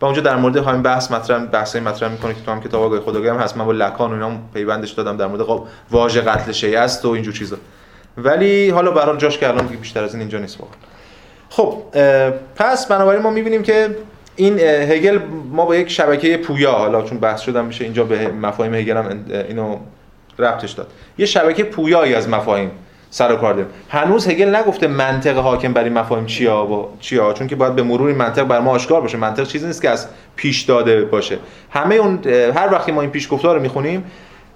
و 0.01 0.05
اونجا 0.05 0.21
در 0.21 0.35
مورد 0.35 0.57
همین 0.57 0.81
بحث 0.81 1.11
مطرح 1.11 1.45
بحثی 1.45 1.79
مطرح 1.79 2.11
می‌کنه 2.11 2.33
که 2.33 2.41
تو 2.41 2.51
هم 2.51 2.61
کتاب 2.61 2.83
آگاهی 2.83 3.01
خودآگاهی 3.01 3.29
هم 3.29 3.37
هست. 3.37 3.57
من 3.57 3.65
با 3.65 3.71
لکان 3.71 4.09
و 4.09 4.13
اینا 4.13 4.37
پیوندش 4.53 4.91
دادم 4.91 5.17
در 5.17 5.27
مورد 5.27 5.61
واژه 5.91 6.21
قتل 6.21 6.51
شیء 6.51 6.81
است 6.81 7.05
و 7.05 7.09
اینجور 7.09 7.33
چیزا. 7.33 7.57
ولی 8.17 8.69
حالا 8.69 8.91
به 8.91 9.17
جاش 9.17 9.37
که 9.37 9.47
الان 9.47 9.67
بیشتر 9.67 10.03
از 10.03 10.13
این 10.13 10.21
اینجا 10.21 10.37
نیست 10.39 10.57
واقعا. 10.59 10.75
خب 11.49 11.83
پس 12.55 12.87
بنابراین 12.87 13.21
ما 13.21 13.29
می‌بینیم 13.29 13.63
که 13.63 13.95
این 14.35 14.59
هگل 14.59 15.19
ما 15.51 15.65
با 15.65 15.75
یک 15.75 15.89
شبکه 15.89 16.37
پویا 16.37 16.71
حالا 16.71 17.01
چون 17.01 17.17
بحث 17.17 17.41
شدم 17.41 17.65
میشه 17.65 17.83
اینجا 17.83 18.03
به 18.03 18.27
مفاهیم 18.27 18.73
هگل 18.73 18.97
هم 18.97 19.25
اینو 19.49 19.77
ربطش 20.39 20.71
داد. 20.71 20.87
یه 21.17 21.25
شبکه 21.25 21.63
پویایی 21.63 22.13
از 22.13 22.29
مفاهیم 22.29 22.71
سر 23.09 23.33
و 23.33 23.35
کار 23.35 23.53
داریم. 23.53 23.69
هنوز 23.89 24.27
هگل 24.27 24.55
نگفته 24.55 24.87
منطق 24.87 25.37
حاکم 25.37 25.73
بر 25.73 25.83
این 25.83 25.93
مفاهیم 25.93 26.25
چیا 26.25 26.65
و 26.65 26.97
چیا 26.99 27.33
چون 27.33 27.47
که 27.47 27.55
باید 27.55 27.75
به 27.75 27.83
مرور 27.83 28.07
این 28.07 28.17
منطق 28.17 28.43
بر 28.43 28.59
ما 28.59 28.71
آشکار 28.71 29.01
باشه. 29.01 29.17
منطق 29.17 29.47
چیزی 29.47 29.67
نیست 29.67 29.81
که 29.81 29.89
از 29.89 30.07
پیش 30.35 30.61
داده 30.61 31.01
باشه. 31.05 31.37
همه 31.71 31.95
اون 31.95 32.19
هر 32.55 32.69
وقتی 32.71 32.91
ما 32.91 33.01
این 33.01 33.09
پیشگفتار 33.09 33.55
رو 33.55 33.61
می‌خونیم 33.61 34.03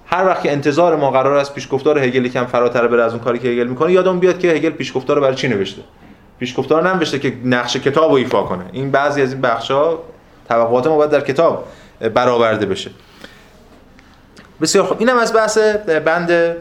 هر 0.06 0.26
وقت 0.26 0.42
که 0.42 0.52
انتظار 0.52 0.96
ما 0.96 1.10
قرار 1.10 1.36
است 1.36 1.54
پیشگفتار 1.54 1.98
هگل 1.98 2.28
کم 2.28 2.44
فراتر 2.44 2.86
بره 2.86 3.04
از 3.04 3.12
اون 3.12 3.22
کاری 3.22 3.38
که 3.38 3.48
هگل 3.48 3.66
می‌کنه 3.66 3.92
یادم 3.92 4.18
بیاد 4.18 4.38
که 4.38 4.48
هگل 4.48 4.70
پیشگفتار 4.70 5.16
رو 5.16 5.22
برای 5.22 5.34
چی 5.34 5.48
نوشته؟ 5.48 5.82
پیشگفتار 6.38 6.88
ننوشته 6.88 7.18
که 7.18 7.32
نقش 7.44 7.76
کتاب 7.76 8.10
رو 8.10 8.16
ایفا 8.16 8.42
کنه. 8.42 8.64
این 8.72 8.90
بعضی 8.90 9.22
از 9.22 9.32
این 9.32 9.40
بخشا 9.40 9.98
توقعات 10.48 10.86
ما 10.86 10.96
باید 10.96 11.10
در 11.10 11.20
کتاب 11.20 11.68
برآورده 12.14 12.66
بشه. 12.66 12.90
بسیار 14.60 14.84
خوب. 14.84 14.96
اینم 15.00 15.18
از 15.18 15.34
بحث 15.34 15.58
بند 16.04 16.56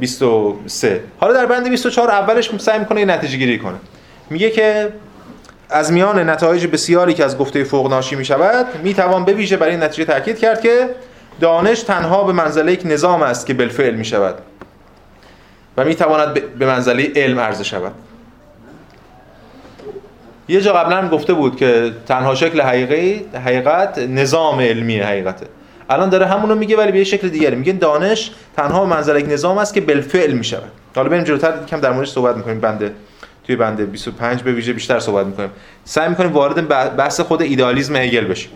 23 0.00 1.00
حالا 1.18 1.32
در 1.32 1.46
بند 1.46 1.68
24 1.68 2.10
اولش 2.10 2.56
سعی 2.58 2.78
می‌کنه 2.78 3.00
یه 3.00 3.06
نتیجه 3.06 3.36
گیری 3.36 3.58
کنه. 3.58 3.76
میگه 4.30 4.50
که 4.50 4.92
از 5.70 5.92
میان 5.92 6.30
نتایج 6.30 6.66
بسیاری 6.66 7.14
که 7.14 7.24
از 7.24 7.38
گفته 7.38 7.64
فوق 7.64 7.90
ناشی 7.90 8.16
می 8.16 8.24
شود 8.24 8.66
می 8.82 8.94
توان 8.94 9.24
به 9.24 9.32
ویژه 9.32 9.56
برای 9.56 9.72
این 9.72 9.82
نتیجه 9.82 10.04
تاکید 10.04 10.38
کرد 10.38 10.60
که 10.60 10.90
دانش 11.40 11.82
تنها 11.82 12.24
به 12.24 12.32
منزله 12.32 12.72
یک 12.72 12.82
نظام 12.84 13.22
است 13.22 13.46
که 13.46 13.54
بالفعل 13.54 13.94
می 13.94 14.04
شود 14.04 14.34
و 15.76 15.84
می 15.84 15.94
تواند 15.94 16.58
به 16.58 16.66
منزله 16.66 17.12
علم 17.16 17.40
عرضه 17.40 17.64
شود. 17.64 17.92
یه 20.48 20.60
جا 20.60 20.72
قبلا 20.72 21.08
گفته 21.08 21.32
بود 21.32 21.56
که 21.56 21.92
تنها 22.06 22.34
شکل 22.34 22.60
حقیقی 22.60 23.26
حقیقت 23.44 23.98
نظام 23.98 24.60
علمی 24.60 24.98
حقیقته. 24.98 25.46
الان 25.90 26.08
داره 26.08 26.26
همونو 26.26 26.54
میگه 26.54 26.76
ولی 26.76 26.92
به 26.92 26.98
یه 26.98 27.04
شکل 27.04 27.28
دیگری. 27.28 27.56
میگه 27.56 27.72
دانش 27.72 28.30
تنها 28.56 28.84
منزله 28.84 29.20
یک 29.20 29.32
نظام 29.32 29.58
است 29.58 29.74
که 29.74 29.80
بالفعل 29.80 30.32
می 30.32 30.44
شود 30.44 30.70
حالا 30.96 31.08
بریم 31.08 31.24
جلوتر 31.24 31.52
کم 31.68 31.80
در 31.80 31.92
موردش 31.92 32.10
صحبت 32.10 32.36
می‌کنیم. 32.36 32.60
بنده 32.60 32.92
توی 33.46 33.56
بنده 33.56 33.84
25 33.86 34.42
به 34.42 34.52
ویژه 34.52 34.72
بیشتر 34.72 35.00
صحبت 35.00 35.26
می‌کنیم. 35.26 35.50
سعی 35.84 36.08
می‌کنیم 36.08 36.32
وارد 36.32 36.68
بحث 36.96 37.20
خود 37.20 37.42
ایدئالیسم 37.42 37.96
هگل 37.96 38.24
بشیم. 38.24 38.50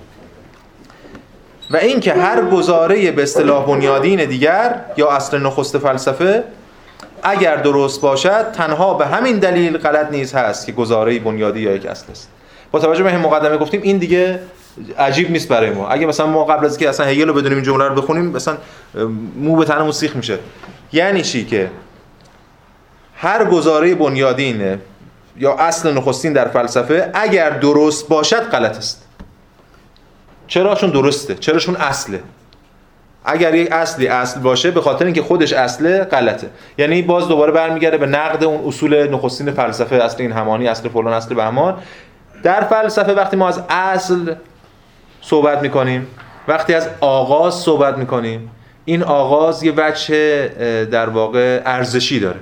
و 1.70 1.77
اینکه 1.77 2.12
هر 2.12 2.44
گزاره 2.44 3.11
به 3.11 3.22
اصطلاح 3.22 3.66
بنیادین 3.66 4.24
دیگر 4.24 4.81
یا 4.96 5.11
اصل 5.11 5.38
نخست 5.38 5.79
فلسفه 5.79 6.44
اگر 7.22 7.57
درست 7.57 8.00
باشد 8.00 8.52
تنها 8.52 8.94
به 8.94 9.07
همین 9.07 9.38
دلیل 9.38 9.78
غلط 9.78 10.11
نیز 10.11 10.35
هست 10.35 10.66
که 10.66 10.72
گزاره 10.72 11.18
بنیادی 11.18 11.61
یا 11.61 11.72
یک 11.72 11.87
اصل 11.87 12.11
است. 12.11 12.28
با 12.70 12.78
توجه 12.78 13.02
به 13.02 13.18
مقدمه 13.18 13.57
گفتیم 13.57 13.83
این 13.83 13.98
دیگه 13.98 14.40
عجیب 14.98 15.31
نیست 15.31 15.48
برای 15.48 15.70
ما. 15.70 15.88
اگه 15.88 16.07
مثلا 16.07 16.26
ما 16.26 16.44
قبل 16.44 16.64
از 16.64 16.72
اینکه 16.72 16.88
اصلا 16.88 17.07
هگل 17.07 17.28
رو 17.28 17.35
بدونیم 17.35 17.57
این 17.57 17.64
جمله 17.64 17.88
رو 17.88 17.94
بخونیم 17.94 18.24
مثلا 18.24 18.57
مو 19.37 19.57
به 19.57 19.64
تنمون 19.64 19.93
سیخ 19.93 20.16
میشه. 20.16 20.38
یعنی 20.93 21.22
چی 21.22 21.45
که 21.45 21.70
هر 23.16 23.45
گزاره 23.45 23.95
بنیادین 23.95 24.78
یا 25.36 25.55
اصل 25.55 25.93
نخستین 25.93 26.32
در 26.32 26.49
فلسفه 26.49 27.11
اگر 27.14 27.51
درست 27.51 28.09
باشد 28.09 28.40
غلط 28.51 28.76
است. 28.76 29.05
چراشون 30.47 30.90
درسته. 30.90 31.34
چراشون 31.34 31.76
اصله. 31.76 32.22
اگر 33.25 33.55
یک 33.55 33.73
اصلی 33.73 34.09
اصل 34.09 34.41
باشه 34.41 34.71
به 34.71 34.81
خاطر 34.81 35.05
اینکه 35.05 35.23
خودش 35.23 35.53
اصله 35.53 36.05
غلطه. 36.05 36.49
یعنی 36.79 37.03
باز 37.03 37.29
دوباره 37.29 37.53
برمیگرده 37.53 37.99
به 37.99 38.07
نقد 38.07 38.45
اون 38.45 38.66
اصول 38.66 39.09
نخستین 39.09 39.51
فلسفه 39.51 39.97
اصل 39.97 40.16
این 40.19 40.33
همانی 40.33 40.69
اصل 40.69 40.89
فلان 40.89 41.12
اصل 41.12 41.35
بهمان. 41.35 41.79
در 42.43 42.61
فلسفه 42.61 43.12
وقتی 43.12 43.37
ما 43.37 43.49
از 43.49 43.62
اصل 43.69 44.35
صحبت 45.21 45.62
می‌کنیم 45.62 46.07
وقتی 46.49 46.75
از 46.75 46.89
آغاز 47.01 47.55
صحبت 47.55 47.99
می‌کنیم 47.99 48.51
این 48.85 49.03
آغاز 49.03 49.62
یه 49.62 49.73
وجه 49.77 50.49
در 50.85 51.09
واقع 51.09 51.62
ارزشی 51.66 52.21
داره. 52.21 52.39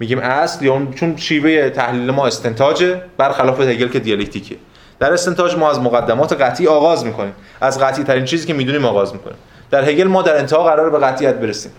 میگیم 0.00 0.18
اصل 0.18 0.64
یا 0.64 0.82
چون 0.94 1.16
شیوه 1.16 1.70
تحلیل 1.70 2.10
ما 2.10 2.26
استنتاجه 2.26 3.02
برخلاف 3.16 3.60
هگل 3.60 3.88
که 3.88 3.98
دیالکتیکه. 3.98 4.56
در 4.98 5.12
استنتاج 5.12 5.56
ما 5.56 5.70
از 5.70 5.80
مقدمات 5.80 6.32
قطعی 6.32 6.66
آغاز 6.66 7.06
می‌کنیم. 7.06 7.32
از 7.60 7.80
قطعی 7.80 8.04
ترین 8.04 8.24
چیزی 8.24 8.46
که 8.46 8.54
می‌دونیم 8.54 8.84
آغاز 8.84 9.12
می‌کنیم. 9.12 9.36
در 9.70 9.84
هگل 9.84 10.04
ما 10.04 10.22
در 10.22 10.38
انتها 10.38 10.64
قرار 10.64 10.90
به 10.90 10.98
قطعیت 10.98 11.34
برسیم. 11.34 11.72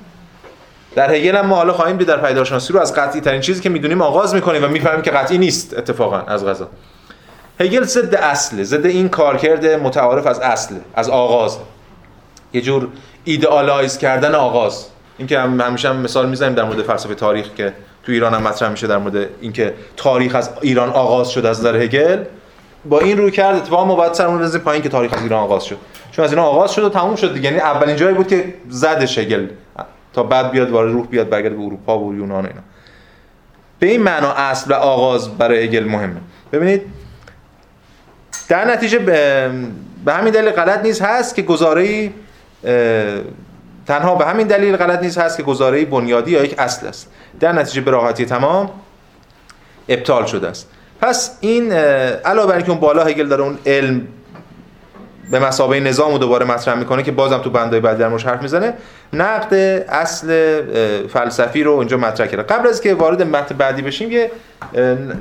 در 0.96 1.12
هگل 1.12 1.36
هم 1.36 1.46
ما 1.46 1.56
حالا 1.56 1.74
خواهیم 1.74 1.98
دید 1.98 2.08
در 2.08 2.18
پیدارشناسی 2.18 2.74
رو 2.74 2.80
از 2.80 2.96
قطعی 2.96 3.22
ترین 3.22 3.42
چیزی 3.42 3.62
که 3.62 3.70
می‌دونیم 3.70 4.02
آغاز 4.02 4.36
می‌کنیم 4.36 4.64
و 4.64 4.68
می‌فهمیم 4.68 5.02
که 5.02 5.12
قطعی 5.12 5.38
نیست 5.38 5.78
اتفاقا 5.78 6.20
از 6.20 6.46
غذا. 6.46 6.68
هگل 7.60 7.84
ضد 7.84 8.16
اصله 8.16 8.64
ضد 8.64 8.86
این 8.86 9.10
کارکرد 9.10 9.66
متعارف 9.66 10.28
از 10.28 10.40
اصل 10.40 10.76
از 10.96 11.10
آغاز. 11.10 11.58
یه 12.54 12.62
جور 12.62 12.88
ایدئالایز 13.24 13.98
کردن 13.98 14.36
آغاز. 14.36 14.86
اینکه 15.18 15.40
هم 15.40 15.62
همیشه 15.62 15.90
هم 15.90 15.96
مثال 15.96 16.30
می‌زنیم 16.30 16.54
در 16.54 16.64
مورد 16.64 16.82
فلسفه 16.82 17.16
تاریخ 17.16 17.46
که 17.58 17.74
تو 18.04 18.12
ایران 18.12 18.34
هم 18.34 18.42
مطرح 18.42 18.70
میشه 18.70 18.88
در 18.88 18.98
مورد 18.98 19.30
اینکه 19.42 19.74
تاریخ 19.98 20.36
از 20.36 20.50
ایران 20.62 20.90
آغاز 20.90 21.30
شد 21.30 21.46
از 21.46 21.60
نظر 21.60 21.76
هگل. 21.76 22.24
با 22.86 23.00
این 23.00 23.18
روی 23.18 23.32
کرد 23.32 23.56
اتفاقا 23.56 23.86
ما 23.86 23.96
باید 23.96 24.14
سرمون 24.14 24.50
پایین 24.50 24.84
که 24.84 24.90
تاریخ 24.90 25.14
از 25.14 25.22
ایران 25.22 25.44
آغاز 25.44 25.66
شد. 25.66 25.78
چون 26.20 26.26
از 26.26 26.32
ایران 26.32 26.46
آغاز 26.46 26.72
شد 26.72 26.84
و 26.84 26.90
تموم 26.90 27.16
شد 27.16 27.34
دیگه. 27.34 27.46
یعنی 27.46 27.60
اولین 27.60 27.96
جایی 27.96 28.16
بود 28.16 28.28
که 28.28 28.54
زدش 28.70 29.18
هگل 29.18 29.48
تا 30.14 30.24
بعد 30.24 30.52
بیاد 30.52 30.70
وارد 30.70 30.92
روح 30.92 31.08
بیاد 31.08 31.30
برگرده 31.30 31.56
به 31.56 31.62
اروپا 31.62 32.00
و 32.00 32.16
یونان 32.16 32.46
و 32.46 32.48
اینا. 32.48 32.62
به 33.80 33.88
این 33.88 34.04
معنا 34.04 34.32
اصل 34.32 34.72
و 34.72 34.74
آغاز 34.74 35.38
برای 35.38 35.64
هگل 35.64 35.84
مهمه. 35.84 36.22
ببینید 36.52 36.82
در 38.50 38.66
نتیجه 38.66 39.00
به, 39.00 39.50
به 40.06 40.14
همین 40.14 40.34
دلیل 40.34 40.52
غلط 40.52 40.80
نیست 40.84 41.02
هست 41.02 41.36
که 41.36 41.42
گزاره‌ای 41.42 42.12
تنها 43.88 44.16
به 44.16 44.26
همین 44.26 44.48
دلیل 44.48 44.78
غلط 44.78 45.02
نیست 45.02 45.18
هست 45.18 45.38
که 45.38 45.44
گزاره‌ای 45.44 45.86
بنیادی 45.86 46.32
یا 46.32 46.44
یک 46.44 46.56
اصل 46.58 46.88
است. 46.88 47.12
در 47.40 47.52
نتیجه 47.52 47.82
به 47.82 47.92
راحتی 47.92 48.26
تمام 48.26 48.70
ابطال 49.90 50.26
شده 50.26 50.48
است. 50.48 50.70
پس 51.02 51.38
این 51.42 51.72
علاوه 51.72 52.48
بر 52.48 52.56
اینکه 52.56 52.72
اون 52.72 52.80
بالا 52.80 53.04
هگل 53.04 53.28
داره 53.28 53.44
اون 53.44 53.58
علم 53.66 54.08
به 55.32 55.40
مسابقه 55.40 55.80
نظام 55.80 56.12
رو 56.12 56.18
دوباره 56.18 56.46
مطرح 56.46 56.76
می‌کنه 56.76 57.04
که 57.04 57.12
بازم 57.12 57.38
تو 57.38 57.50
بندای 57.50 57.80
بعد 57.80 57.98
در 57.98 58.10
حرف 58.10 58.42
می‌زنه. 58.42 58.74
نقد 59.14 59.54
اصل 59.90 60.62
فلسفی 61.08 61.64
رو 61.64 61.72
اینجا 61.72 61.98
مطرح 61.98 62.28
کرده. 62.28 62.44
قبل 62.44 62.68
از 62.68 62.82
که 62.82 62.94
وارد 62.94 63.24
متن 63.24 63.56
بعدی 63.58 63.82
بشیم 63.82 64.12
یه 64.12 64.32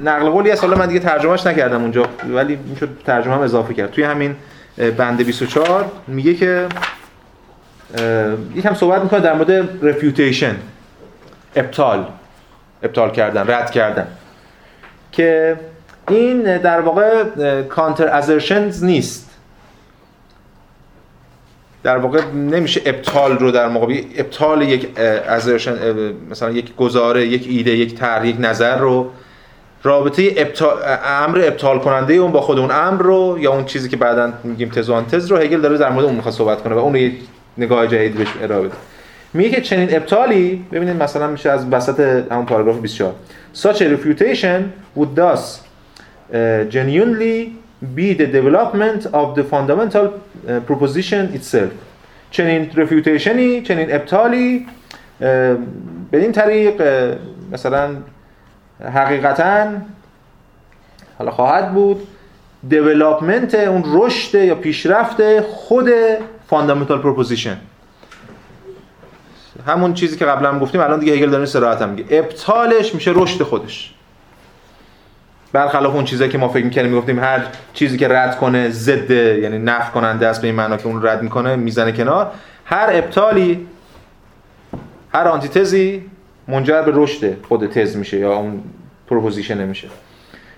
نقل 0.05 0.29
قولی 0.29 0.51
از 0.51 0.61
حالا 0.61 0.77
من 0.77 0.87
دیگه 0.87 1.01
ترجمهش 1.01 1.47
نکردم 1.47 1.83
اونجا 1.83 2.07
ولی 2.29 2.59
می‌شد 2.67 2.89
ترجمه 3.07 3.35
هم 3.35 3.41
اضافه 3.41 3.75
کرد. 3.75 3.91
توی 3.91 4.05
همین 4.05 4.37
بند 4.97 5.23
24 5.23 5.85
میگه 6.07 6.35
که 6.35 6.67
یکم 8.55 8.75
صحبت 8.75 9.03
می‌کنه 9.03 9.21
در 9.21 9.33
مورد 9.33 9.85
رفیوتیشن 9.85 10.57
ابطال 11.57 12.07
ابطال 12.83 13.11
کردن 13.11 13.51
رد 13.51 13.71
کردن. 13.71 14.07
که 15.13 15.57
این 16.09 16.59
در 16.59 16.81
واقع 16.81 17.25
کانتر 17.63 18.09
ازرشنز 18.09 18.85
نیست. 18.85 19.28
در 21.83 21.97
واقع 21.97 22.25
نمیشه 22.35 22.81
ابطال 22.87 23.39
رو 23.39 23.51
در 23.51 23.69
مقابل 23.69 24.01
ابطال 24.17 24.63
یک 24.63 24.89
مثلا 26.31 26.51
یک 26.51 26.77
گزاره 26.77 27.27
یک 27.27 27.47
ایده 27.49 27.71
یک 27.71 27.95
طرح 27.95 28.27
یک 28.27 28.37
نظر 28.39 28.79
رو 28.79 29.11
رابطه 29.83 30.35
ابطال 30.37 30.77
امر 31.05 31.43
ابطال 31.45 31.79
کننده 31.79 32.15
اون 32.15 32.33
با 32.33 32.41
خود 32.41 32.59
اون 32.59 32.71
امر 32.71 33.03
رو 33.03 33.39
یا 33.41 33.53
اون 33.53 33.65
چیزی 33.65 33.89
که 33.89 33.97
بعدا 33.97 34.33
میگیم 34.45 34.69
تز 34.69 34.91
و 34.91 35.03
تز 35.03 35.27
رو 35.27 35.37
هگل 35.37 35.61
داره 35.61 35.79
در 35.79 35.91
مورد 35.91 36.05
اون 36.05 36.15
می‌خواد 36.15 36.35
صحبت 36.35 36.63
کنه 36.63 36.75
و 36.75 36.79
اون 36.79 36.93
رو 36.93 36.99
یه 36.99 37.13
نگاه 37.59 37.87
جدید 37.87 38.15
بهش 38.15 38.29
ارائه 38.43 38.63
بده. 38.63 38.75
میگه 39.35 39.51
که 39.51 39.61
چنین 39.61 39.97
ابطالی 39.97 40.65
ببینید 40.73 41.03
مثلا 41.03 41.27
میشه 41.27 41.51
از 41.51 41.67
وسط 41.71 42.01
همون 42.31 42.47
پاراگراف 42.47 42.79
24 42.81 43.15
such 43.55 43.77
a 43.77 43.85
refutation 43.85 44.63
would 44.99 45.21
thus 45.21 45.61
genuinely 46.71 47.58
be 47.95 48.13
the 48.15 48.27
development 48.27 49.07
of 49.07 49.35
the 49.35 49.45
fundamental 49.45 50.07
uh, 50.07 50.61
proposition 50.61 51.35
itself. 51.35 51.73
چنین 52.31 52.71
refutation 52.75 53.55
ی 53.55 53.63
چنین 53.63 53.95
ابطالی 53.95 54.67
uh, 55.21 55.25
بدین 56.13 56.33
طریق 56.33 56.83
مثلا 57.53 57.97
حقیقتا 58.95 59.67
حالا 61.19 61.31
خواهد 61.31 61.75
بود 61.75 62.07
development 62.69 63.55
اون 63.55 63.83
رشد 63.87 64.45
یا 64.45 64.55
پیشرفت 64.55 65.41
خود 65.41 65.91
fundamental 66.51 66.99
proposition 66.99 67.57
همون 69.67 69.95
چیزی 69.95 70.17
که 70.17 70.25
قبلا 70.25 70.49
هم 70.49 70.59
گفتیم 70.59 70.81
الان 70.81 71.01
دیگه 71.01 71.13
هگل 71.13 71.31
داره 71.31 71.47
صراحت 71.47 71.83
هم 71.83 71.89
میگه. 71.89 72.19
ابطالش 72.19 72.95
میشه 72.95 73.13
رشد 73.15 73.43
خودش. 73.43 73.95
برخلاف 75.53 75.95
اون 75.95 76.05
چیزایی 76.05 76.31
که 76.31 76.39
ما 76.39 76.49
فکر 76.49 76.65
می‌کردیم 76.65 76.91
می‌گفتیم 76.91 77.19
هر 77.19 77.41
چیزی 77.75 77.99
که 77.99 78.09
رد 78.09 78.39
کنه 78.39 78.71
ضد 78.71 79.11
یعنی 79.11 79.59
نفی 79.59 79.91
کننده 79.91 80.27
است 80.27 80.41
به 80.41 80.47
این 80.47 80.57
معنا 80.57 80.77
که 80.77 80.87
اون 80.87 81.07
رد 81.07 81.23
می‌کنه 81.23 81.57
می‌زنه 81.57 81.93
کنار. 81.93 82.31
هر 82.65 82.91
ابطالی 82.93 83.67
هر 85.15 85.29
آنتیتزی 85.29 86.03
منجر 86.49 86.83
به 86.83 86.93
رشد 86.95 87.45
خود 87.45 87.67
تز 87.67 87.97
میشه 87.97 88.19
یا 88.19 88.35
اون 88.35 88.63
proposition 89.07 89.65
میشه 89.65 89.89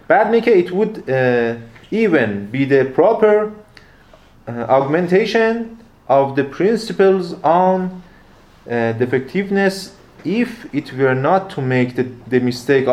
بعد 0.09 0.31
میگه 0.31 0.63
it 0.63 0.67
would 0.67 0.97
uh, 0.97 1.95
even 1.95 2.29
be 2.53 2.65
the 2.65 2.85
proper 2.99 3.49
uh, 4.49 4.53
augmentation 4.69 5.79
of 6.09 6.37
the 6.37 6.45
principles 6.59 7.35
on 7.45 7.79
uh, 8.71 8.93
defectiveness 8.99 9.93
if 10.25 10.51
it 10.75 10.93
were 10.93 11.15
not 11.15 11.43
to 11.55 11.61
make 11.63 11.95
the, 11.95 12.05
the 12.31 12.41
mistake 12.41 12.87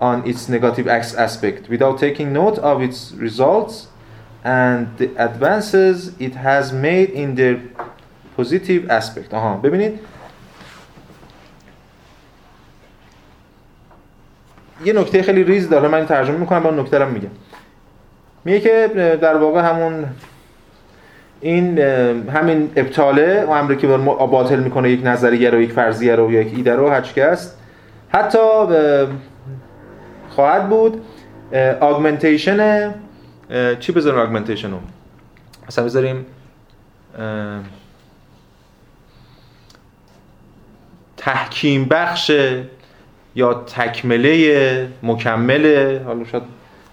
on 0.00 0.26
its 0.26 0.48
negative 0.48 0.86
aspect. 0.88 1.68
Without 1.68 1.98
taking 1.98 2.32
note 2.32 2.58
of 2.58 2.82
its 2.82 3.12
results 3.12 3.88
and 4.44 4.86
the 4.98 5.08
advances 5.16 6.12
it 6.18 6.34
has 6.34 6.72
made 6.72 7.10
in 7.10 7.34
their 7.34 7.56
positive 8.36 8.90
aspect. 8.90 9.34
آها 9.34 9.56
ببینید 9.56 10.00
یه 14.84 14.92
نکته 14.92 15.22
خیلی 15.22 15.44
ریز 15.44 15.68
داره 15.68 15.88
من 15.88 16.06
ترجمه 16.06 16.36
می‌کنم 16.38 16.62
با 16.62 16.70
نکته 16.70 16.98
رو 16.98 17.10
میگم. 17.10 17.28
میگه 18.44 18.60
که 18.60 18.90
در 19.20 19.36
واقع 19.36 19.60
همون 19.60 20.04
این 21.40 21.78
همین 21.78 22.70
ابطاله 22.76 23.44
و 23.44 23.50
امری 23.50 23.76
که 23.76 23.86
باطل 23.86 24.60
می‌کنه 24.60 24.90
یک 24.90 25.00
نظریه 25.04 25.50
رو 25.50 25.60
یک 25.60 25.72
فرضیه 25.72 26.16
رو 26.16 26.32
یک 26.32 26.54
ایده 26.56 26.74
رو 26.76 26.90
هرچی 26.90 27.20
است 27.20 27.58
حتی 28.08 28.38
خواهد 30.36 30.68
بود. 30.68 31.02
آگمنتیشن 31.80 32.94
چی 33.80 33.92
بذاریم 33.92 34.20
آگمنتیشن 34.20 34.70
رو؟ 34.70 34.78
مثلا 35.68 35.84
بذاریم 35.84 36.26
تحکیم 41.16 41.84
بخش 41.84 42.32
یا 43.34 43.54
تکمله 43.54 44.88
مکمله 45.02 46.02
حالا 46.04 46.24
شاید 46.24 46.42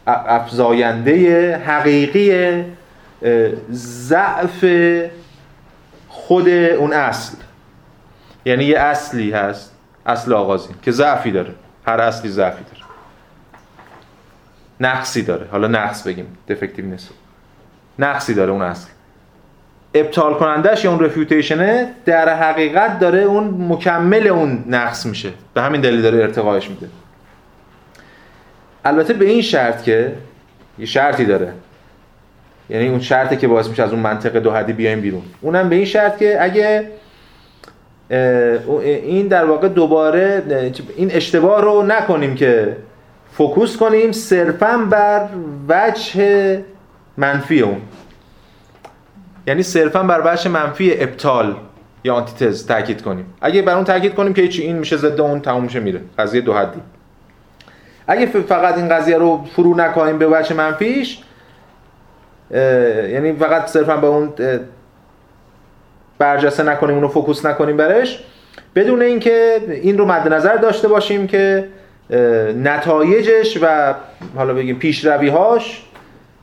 افزاینده 0.08 1.58
حقیقی 1.58 2.64
ضعف 3.72 4.66
خود 6.08 6.50
اون 6.50 6.94
اصل. 6.94 7.38
یعنی 8.46 8.66
یه 8.66 8.80
اصلی 8.80 9.32
هست 9.32 9.76
اصل 10.06 10.34
آغازی 10.34 10.74
که 10.82 10.91
ضعفی 10.91 11.32
داره. 11.32 11.54
هر 11.88 12.02
اصلی 12.02 12.30
ضعفی 12.30 12.64
داره. 12.64 12.83
نقصی 14.80 15.21
داره. 15.21 15.47
حالا 15.51 15.67
نقص 15.67 16.07
بگیم. 16.07 16.38
دفکتیونس 16.49 17.09
نقصی 17.99 18.34
داره 18.34 18.51
اون 18.51 18.61
اصل. 18.61 18.89
ابطال 19.93 20.34
کنندش 20.34 20.86
یا 20.86 20.91
اون 20.91 20.99
رفیوتیشنه 20.99 21.91
در 22.05 22.36
حقیقت 22.36 22.99
داره 22.99 23.19
اون 23.19 23.67
مکمل 23.69 24.28
اون 24.28 24.63
نقص 24.67 25.05
میشه. 25.05 25.30
به 25.53 25.61
همین 25.61 25.82
دلیل 25.82 26.01
داره 26.01 26.17
ارتقاش 26.17 26.69
میده. 26.69 26.88
البته 28.86 29.13
به 29.13 29.26
این 29.26 29.41
شرط 29.41 29.84
که 29.84 30.13
یه 30.80 30.86
شرطی 30.86 31.26
داره. 31.26 31.53
یعنی 32.69 32.88
اون 32.88 32.99
شرطی 32.99 33.38
که 33.38 33.47
باعث 33.47 33.67
میشه 33.67 33.84
از 33.84 33.91
اون 33.91 33.99
منطقه 33.99 34.39
دو 34.39 34.51
حدی 34.51 34.74
بیایم 34.74 35.01
بیرون. 35.01 35.24
اونم 35.41 35.69
به 35.69 35.76
این 35.76 35.86
شرط 35.86 36.17
که 36.17 36.43
اگه 36.43 36.91
این 38.80 39.28
در 39.28 39.45
واقع 39.45 39.67
دوباره 39.67 40.43
این 40.95 41.11
اشتباه 41.11 41.61
رو 41.61 41.84
نکنیم 41.84 42.36
که 42.36 42.78
فوکوس 43.34 43.78
کنیم 43.78 44.12
صرفا 44.12 44.78
بر 44.78 45.28
وجه 45.70 46.64
منفی 47.18 47.62
اون. 47.62 47.82
یعنی 49.48 49.64
صرفا 49.64 50.04
بر 50.04 50.22
وجه 50.26 50.50
منفی 50.50 51.04
ابطال 51.04 51.56
یا 52.04 52.14
آنتیتز 52.16 52.68
تاکید 52.68 53.02
کنیم. 53.02 53.26
اگه 53.42 53.62
بر 53.62 53.76
اون 53.76 53.84
تاکید 53.84 54.14
کنیم 54.14 54.34
که 54.34 54.42
این 54.42 54.78
میشه 54.78 54.98
ضد 54.98 55.22
اون 55.22 55.40
تموم 55.40 55.64
میشه 55.64 55.80
میره. 55.80 56.02
قضیه 56.20 56.42
دو 56.42 56.54
حدی. 56.54 56.80
اگه 58.08 58.26
فقط 58.26 58.78
این 58.78 58.90
قضیه 58.90 59.18
رو 59.18 59.46
فرو 59.56 59.76
نکنیم 59.76 60.18
به 60.18 60.28
وجه 60.28 60.56
منفیش 60.56 61.20
یعنی 63.12 63.34
فقط 63.34 63.66
صرفا 63.66 63.98
به 63.98 64.08
اون 64.08 64.34
برجسته 66.18 66.64
نکنیم 66.64 66.96
اونو 66.96 67.08
focus 67.08 67.45
نکنیم 67.46 67.78
برش 67.78 68.24
بدون 68.76 69.02
اینکه 69.02 69.62
این 69.68 69.98
رو 69.98 70.06
مد 70.06 70.34
نظر 70.34 70.56
داشته 70.56 70.88
باشیم 70.88 71.28
که 71.28 71.68
نتایجش 72.64 73.57
و 73.61 73.93
حالا 74.36 74.53
بگیم 74.53 74.80
پیشرویهاش 74.80 75.84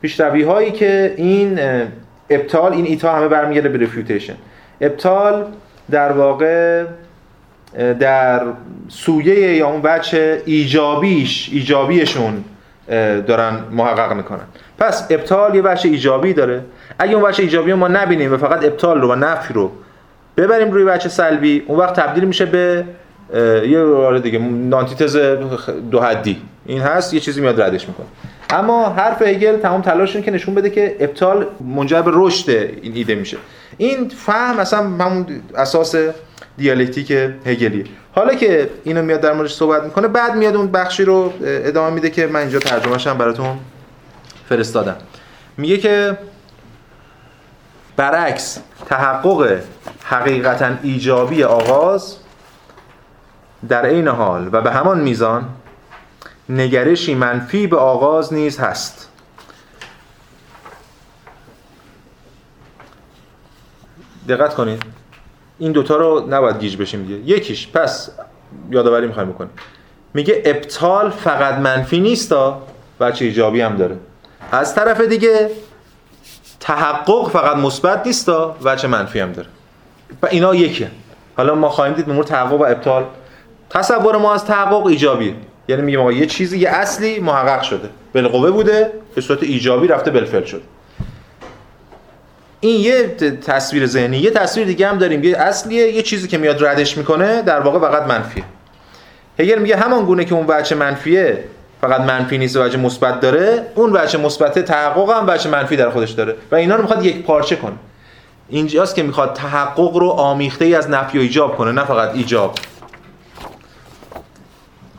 پیشروی 0.01 0.43
هایی 0.43 0.71
که 0.71 1.13
این 1.17 1.59
ابطال 2.29 2.73
این 2.73 2.85
ایتا 2.85 3.15
همه 3.15 3.27
برمیگرده 3.27 3.69
به 3.69 3.83
refutation. 3.83 4.35
ابطال 4.81 5.45
در 5.91 6.11
واقع 6.11 6.83
در 7.99 8.41
سویه 8.87 9.55
یا 9.55 9.67
اون 9.67 9.81
بچه 9.81 10.41
ایجابیش 10.45 11.49
ایجابیشون 11.51 12.43
دارن 13.27 13.59
محقق 13.71 14.13
می‌کنن. 14.13 14.45
پس 14.79 15.07
ابطال 15.09 15.55
یه 15.55 15.61
بچه 15.61 15.89
ایجابی 15.89 16.33
داره. 16.33 16.61
اگه 16.99 17.13
اون 17.13 17.23
بچه 17.23 17.43
ایجابی 17.43 17.71
رو 17.71 17.77
ما 17.77 17.87
نبینیم 17.87 18.33
و 18.33 18.37
فقط 18.37 18.65
ابطال 18.65 19.01
رو 19.01 19.11
و 19.11 19.15
نفی 19.15 19.53
رو 19.53 19.71
ببریم 20.37 20.71
روی 20.71 20.83
بچه 20.83 21.09
سلبی 21.09 21.63
اون 21.67 21.79
وقت 21.79 21.99
تبدیل 21.99 22.23
میشه 22.23 22.45
به 22.45 22.83
یه 23.33 23.79
آره 23.79 24.19
دیگه 24.19 24.39
نانتیتز 24.39 25.17
دو 25.91 25.99
حدی. 26.01 26.41
این 26.65 26.81
هست 26.81 27.13
یه 27.13 27.19
چیزی 27.19 27.41
میاد 27.41 27.61
ردش 27.61 27.87
می‌کنه. 27.87 28.05
اما 28.49 28.89
حرف 28.89 29.21
هگل 29.21 29.57
تمام 29.57 29.81
تلاش 29.81 30.17
که 30.17 30.31
نشون 30.31 30.55
بده 30.55 30.69
که 30.69 30.95
ابطال 30.99 31.45
منجر 31.75 32.01
به 32.01 32.11
رشد 32.13 32.49
این 32.49 32.95
ایده 32.95 33.15
میشه. 33.15 33.37
این 33.77 34.09
فهم 34.09 34.59
اصلا 34.59 34.79
همون 34.79 35.25
اساس 35.55 35.95
دیالکتیک 36.57 37.11
هگلیه. 37.45 37.85
حالا 38.15 38.33
که 38.33 38.69
اینو 38.83 39.01
میاد 39.01 39.21
در 39.21 39.33
موردش 39.33 39.53
صحبت 39.53 39.83
می‌کنه 39.83 40.07
بعد 40.07 40.35
میاد 40.35 40.55
اون 40.55 40.71
بخشی 40.71 41.05
رو 41.05 41.33
ادامه 41.43 41.93
میده 41.93 42.09
که 42.09 42.27
من 42.27 42.39
اینجا 42.39 42.59
ترجمهش 42.59 43.07
هم 43.07 43.17
براتون 43.17 43.57
فرستادم. 44.49 44.95
میگه 45.57 45.77
که 45.77 46.17
برعکس 47.95 48.59
تحقق 48.85 49.59
حقیقتا 50.03 50.69
ایجابی 50.83 51.43
آغاز 51.43 52.17
در 53.69 53.85
عین 53.85 54.07
حال 54.07 54.49
و 54.51 54.61
به 54.61 54.71
همان 54.71 55.01
میزان 55.01 55.49
نگرشی 56.49 57.15
منفی 57.15 57.67
به 57.67 57.77
آغاز 57.77 58.33
نیز 58.33 58.59
هست. 58.59 59.09
دقت 64.27 64.53
کنید. 64.53 64.83
این 65.59 65.71
دوتا 65.71 65.95
رو 65.95 66.27
نباید 66.29 66.59
گیج 66.59 66.77
بشیم 66.77 67.03
دیگه. 67.03 67.35
یکیش 67.35 67.67
پس 67.67 68.09
یادآوری 68.69 69.07
می‌خوایم 69.07 69.29
بکنیم. 69.29 69.51
میگه 70.13 70.41
ابطال 70.45 71.09
فقط 71.09 71.55
منفی 71.55 71.99
نیستا 71.99 72.61
بچه 72.99 73.25
ایجابی 73.25 73.61
هم 73.61 73.75
داره. 73.75 73.97
از 74.51 74.75
طرف 74.75 75.01
دیگه 75.01 75.49
تحقق 76.59 77.29
فقط 77.29 77.57
مثبت 77.57 78.07
نیستا 78.07 78.49
بچه 78.49 78.87
منفی 78.87 79.19
هم 79.19 79.31
داره. 79.31 79.47
و 80.21 80.25
اینا 80.25 80.55
یکیه. 80.55 80.91
حالا 81.37 81.55
ما 81.55 81.69
خواهیم 81.69 81.93
دید 81.93 82.05
به 82.05 82.23
تحقق 82.23 82.61
و 82.61 82.63
ابطال 82.63 83.05
تصور 83.73 84.17
ما 84.17 84.33
از 84.33 84.45
تحقق 84.45 84.85
ایجابیه 84.85 85.33
یعنی 85.67 85.81
میگیم 85.81 85.99
آقا 85.99 86.11
یه 86.11 86.25
چیزی 86.25 86.59
یه 86.59 86.69
اصلی 86.69 87.19
محقق 87.19 87.61
شده. 87.61 87.89
بالقوه 88.13 88.51
بوده 88.51 88.91
به 89.15 89.21
صورت 89.21 89.43
ایجابی 89.43 89.87
رفته 89.87 90.11
بالفعل 90.11 90.43
شد 90.43 90.61
این 92.59 92.79
یه 92.79 93.07
تصویر 93.47 93.85
ذهنی 93.85 94.17
یه 94.17 94.31
تصویر 94.31 94.67
دیگه 94.67 94.87
هم 94.87 94.97
داریم. 94.97 95.23
یه 95.23 95.37
اصلیه 95.37 95.91
یه 95.91 96.01
چیزی 96.01 96.27
که 96.27 96.37
میاد 96.37 96.65
ردش 96.65 96.97
می‌کنه 96.97 97.41
در 97.41 97.59
واقع 97.59 97.79
فقط 97.79 98.03
منفیه. 98.03 98.43
هگل 99.39 99.59
میگه 99.59 99.75
همان 99.75 100.05
گونه 100.05 100.25
که 100.25 100.35
اون 100.35 100.47
بچه 100.47 100.75
منفیه 100.75 101.43
فقط 101.81 102.01
منفی 102.01 102.37
نیست 102.37 102.55
و 102.55 102.61
بچه 102.61 102.77
مثبت 102.77 103.19
داره. 103.19 103.65
اون 103.75 103.91
بچه 103.91 104.17
مثبت 104.17 104.59
تحقق 104.59 105.09
هم 105.09 105.25
بچه 105.25 105.49
منفی 105.49 105.75
در 105.75 105.89
خودش 105.89 106.11
داره. 106.11 106.35
و 106.51 106.55
اینا 106.55 106.75
رو 106.75 106.81
می‌خواد 106.81 107.05
یک 107.05 107.23
پارچه 107.23 107.55
کنه. 107.55 107.75
اینجاست 108.49 108.95
که 108.95 109.03
می‌خواد 109.03 109.33
تحقق 109.33 109.97
رو 109.97 110.09
آمیخته 110.09 110.65
ای 110.65 110.75
از 110.75 110.89
نفی 110.89 111.17
و 111.17 111.21
ایجاب 111.21 111.57
کنه 111.57 111.71
نه 111.71 111.85
فقط 111.85 112.15
ایجاب. 112.15 112.55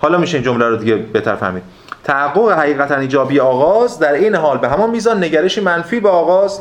حالا 0.03 0.19
میشه 0.19 0.37
این 0.37 0.45
جمله 0.45 0.69
رو 0.69 0.77
دیگه 0.77 0.97
بهتر 0.97 1.37
فهمید. 1.37 1.63
تحقق 2.05 2.51
حقیقتا 2.51 2.97
ایجابی 2.97 3.41
آغاز 3.41 3.99
در 3.99 4.13
این 4.13 4.35
حال 4.35 4.59
به 4.59 4.69
همان 4.69 4.91
میزان 4.91 5.25
نگرشی 5.25 5.61
منفی 5.61 6.01
به 6.01 6.09
آغاز 6.09 6.61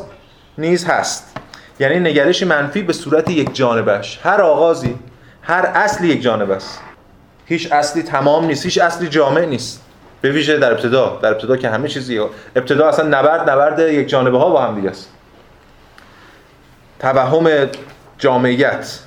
نیز 0.58 0.84
هست. 0.84 1.36
یعنی 1.80 2.00
نگرشی 2.00 2.44
منفی 2.44 2.82
به 2.82 2.92
صورت 2.92 3.30
یک 3.30 3.54
جانبش. 3.54 4.20
هر 4.24 4.40
آغازی 4.40 4.98
هر 5.42 5.70
اصلی 5.74 6.08
یک 6.08 6.22
جانب 6.22 6.50
است. 6.50 6.80
هیچ 7.46 7.72
اصلی 7.72 8.02
تمام 8.02 8.44
نیست 8.44 8.64
هیچ 8.64 8.78
اصلی 8.78 9.08
جامع 9.08 9.44
نیست. 9.44 9.82
به 10.20 10.30
ویژه 10.30 10.58
در 10.58 10.72
ابتدا 10.72 11.18
در 11.22 11.32
ابتدا 11.32 11.56
که 11.56 11.68
همه 11.68 11.88
چیزی 11.88 12.18
ابتدا 12.56 12.88
اصلا 12.88 13.08
نبرد 13.08 13.50
نبرد 13.50 13.78
یک 13.78 14.08
جانبه 14.08 14.38
ها 14.38 14.50
با 14.50 14.62
هم 14.62 14.74
دیگه 14.74 14.90
است. 14.90 15.08
توهم 16.98 17.68
جامعیت. 18.18 18.98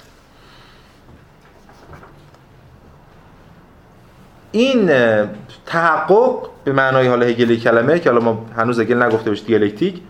این 4.55 4.91
تحقق 5.65 6.49
به 6.63 6.71
معنای 6.71 7.07
حالا 7.07 7.25
هگلی 7.25 7.57
کلمه 7.57 7.99
که 7.99 8.09
حالا 8.09 8.21
ما 8.21 8.45
هنوز 8.57 8.79
هگل 8.79 9.03
نگفته 9.03 9.29
باش 9.29 9.43
دیالکتیک 9.43 10.01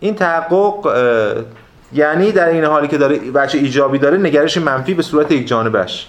این 0.00 0.14
تحقق 0.14 0.86
یعنی 1.92 2.32
در 2.32 2.48
این 2.48 2.64
حالی 2.64 2.88
که 2.88 2.98
داره 2.98 3.18
بچه 3.18 3.58
ایجابی 3.58 3.98
داره 3.98 4.18
نگرش 4.18 4.58
منفی 4.58 4.94
به 4.94 5.02
صورت 5.02 5.32
یک 5.32 5.48
جانبش 5.48 6.08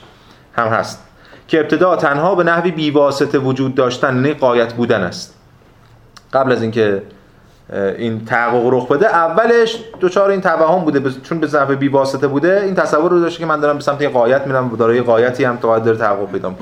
هم 0.56 0.68
هست 0.68 1.04
که 1.48 1.60
ابتدا 1.60 1.96
تنها 1.96 2.36
به 2.36 2.44
نحوی 2.44 2.72
بیواسطه 2.72 3.40
وجود 3.40 3.76
داشتن 3.76 4.16
یعنی 4.16 4.34
قایت 4.34 4.74
بودن 4.74 5.02
است. 5.02 5.36
قبل 6.34 6.52
از 6.52 6.62
اینکه 6.62 7.02
این 7.98 8.26
تحقق 8.26 8.68
رخ 8.74 8.88
بده 8.88 9.08
اولش 9.08 9.78
دوچار 10.00 10.30
این 10.30 10.42
توهم 10.42 10.86
بوده 10.86 11.12
چون 11.24 11.40
به 11.40 11.48
ضعف 11.48 11.72
بیواسطه 11.72 12.28
بوده 12.28 12.62
این 12.66 12.76
تصور 12.76 13.12
رو 13.12 13.20
داشته 13.20 13.40
که 13.40 13.46
من 13.46 13.60
دارم 13.60 13.76
به 13.76 13.84
سمت 13.84 14.04
قایت 14.04 14.48
میرم 14.48 14.74
و 14.74 14.76
دارای 14.76 15.02
قایتی 15.02 15.44
هم 15.44 15.58
تا 15.58 15.80
داره 15.80 15.98
تحقق 15.98 16.32
پیدا 16.32 16.56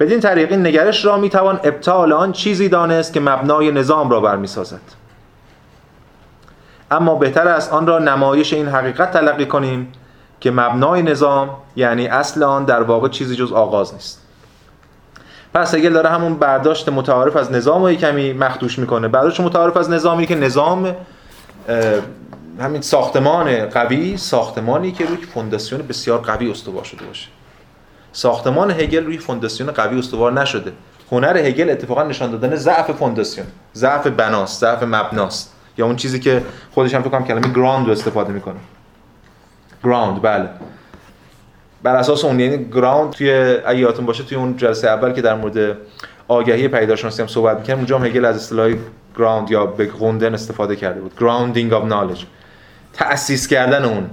بدین 0.00 0.20
طریق 0.20 0.50
این 0.50 0.66
نگرش 0.66 1.04
را 1.04 1.16
می‌توان 1.16 1.60
ابطال 1.64 2.12
آن 2.12 2.32
چیزی 2.32 2.68
دانست 2.68 3.12
که 3.12 3.20
مبنای 3.20 3.70
نظام 3.70 4.10
را 4.10 4.20
برمیسازد. 4.20 4.80
اما 6.90 7.14
بهتر 7.14 7.48
است 7.48 7.72
آن 7.72 7.86
را 7.86 7.98
نمایش 7.98 8.52
این 8.52 8.68
حقیقت 8.68 9.10
تلقی 9.10 9.46
کنیم 9.46 9.92
که 10.40 10.50
مبنای 10.50 11.02
نظام 11.02 11.50
یعنی 11.76 12.06
اصل 12.06 12.42
آن 12.42 12.64
در 12.64 12.82
واقع 12.82 13.08
چیزی 13.08 13.36
جز 13.36 13.52
آغاز 13.52 13.94
نیست. 13.94 14.20
پس 15.54 15.74
اگه 15.74 15.90
داره 15.90 16.08
همون 16.08 16.34
برداشت 16.34 16.88
متعارف 16.88 17.36
از 17.36 17.52
نظام 17.52 17.82
رو 17.82 17.94
کمی 17.94 18.32
مخدوش 18.32 18.78
می‌کنه. 18.78 19.08
برداشت 19.08 19.40
متعارف 19.40 19.76
از 19.76 19.90
نظامی 19.90 20.26
که 20.26 20.34
نظام 20.34 20.96
همین 22.60 22.80
ساختمان 22.80 23.66
قوی 23.66 24.16
ساختمانی 24.16 24.92
که 24.92 25.06
روی 25.06 25.16
فونداسیون 25.16 25.82
بسیار 25.82 26.18
قوی 26.18 26.50
استوار 26.50 26.84
شده 26.84 27.04
باشه. 27.04 27.28
ساختمان 28.14 28.70
هگل 28.70 29.04
روی 29.04 29.18
فونداسیون 29.18 29.70
قوی 29.70 29.98
استوار 29.98 30.32
نشده. 30.32 30.72
هنر 31.12 31.36
هگل 31.36 31.70
اتفاقا 31.70 32.02
نشان 32.02 32.30
دادن 32.30 32.56
ضعف 32.56 32.90
فونداسیون. 32.90 33.46
ضعف 33.74 34.06
بناست 34.06 34.60
ضعف 34.60 34.82
مبناست. 34.82 35.54
یا 35.78 35.86
اون 35.86 35.96
چیزی 35.96 36.20
که 36.20 36.42
خودش 36.74 36.94
هم 36.94 37.02
فکر 37.02 37.10
کنم 37.10 37.24
کلمه 37.24 37.52
ground 37.54 37.86
رو 37.86 37.92
استفاده 37.92 38.32
می‌کنه. 38.32 38.54
ground 39.84 40.22
بله. 40.22 40.48
بر 41.82 41.96
اساس 41.96 42.24
اون 42.24 42.40
یعنی 42.40 42.64
ground 42.64 43.12
توی 43.12 43.30
ایاتون 43.68 44.06
باشه 44.06 44.24
توی 44.24 44.38
اون 44.38 44.56
جلسه 44.56 44.88
اول 44.88 45.12
که 45.12 45.22
در 45.22 45.34
مورد 45.34 45.76
آگهی 46.28 46.68
پدیدارشناسی 46.68 47.22
هم 47.22 47.28
صحبت 47.28 47.58
می‌کنم 47.58 47.76
اونجا 47.76 47.98
هم 47.98 48.04
هگل 48.04 48.24
از 48.24 48.36
اصطلاح 48.36 48.72
ground 49.18 49.50
یا 49.50 49.66
begründen 49.66 50.34
استفاده 50.34 50.76
کرده 50.76 51.00
بود. 51.00 51.12
grounding 51.20 51.72
of 51.72 51.84
knowledge 51.84 52.24
تأسیس 52.92 53.46
کردن 53.46 53.84
اون. 53.84 54.10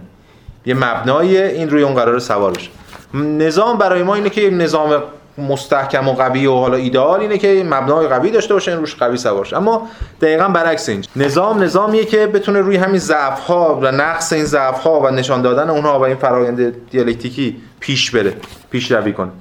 یه 0.66 0.74
مبنای 0.74 1.42
این 1.42 1.70
روی 1.70 1.84
اون 1.84 1.94
قرار 1.94 2.20
سوار 2.20 2.52
بشه 2.52 2.70
نظام 3.14 3.78
برای 3.78 4.04
ما 4.04 4.16
اینه 4.16 4.30
که 4.30 4.50
نظام 4.50 5.04
مستحکم 5.38 6.08
و 6.08 6.14
قوی 6.14 6.48
و 6.48 6.56
حالا 6.56 6.78
ایدئال 6.78 7.20
اینه 7.20 7.38
که 7.38 7.64
مبنای 7.70 8.08
قوی 8.08 8.32
داشته 8.32 8.54
باشه 8.54 8.72
روش 8.72 8.96
قوی 8.96 9.18
سوار 9.18 9.48
اما 9.56 9.88
دقیقا 10.22 10.48
برعکس 10.48 10.90
این 10.90 11.06
نظام 11.16 11.64
نظامیه 11.64 12.06
که 12.06 12.28
بتونه 12.28 12.62
روی 12.62 12.76
همین 12.76 13.00
ضعف 13.00 13.40
ها 13.40 13.80
و 13.82 13.92
نقص 13.92 14.34
این 14.34 14.46
ضعف 14.46 14.80
ها 14.80 15.00
و 15.00 15.10
نشان 15.10 15.42
دادن 15.42 15.70
اونها 15.70 16.00
و 16.00 16.04
این 16.04 16.16
فرایند 16.16 16.90
دیالکتیکی 16.90 17.58
پیش 17.80 18.12
بره 18.12 18.34
پیش 18.72 18.92
روی 18.92 19.14
کنه. 19.14 19.32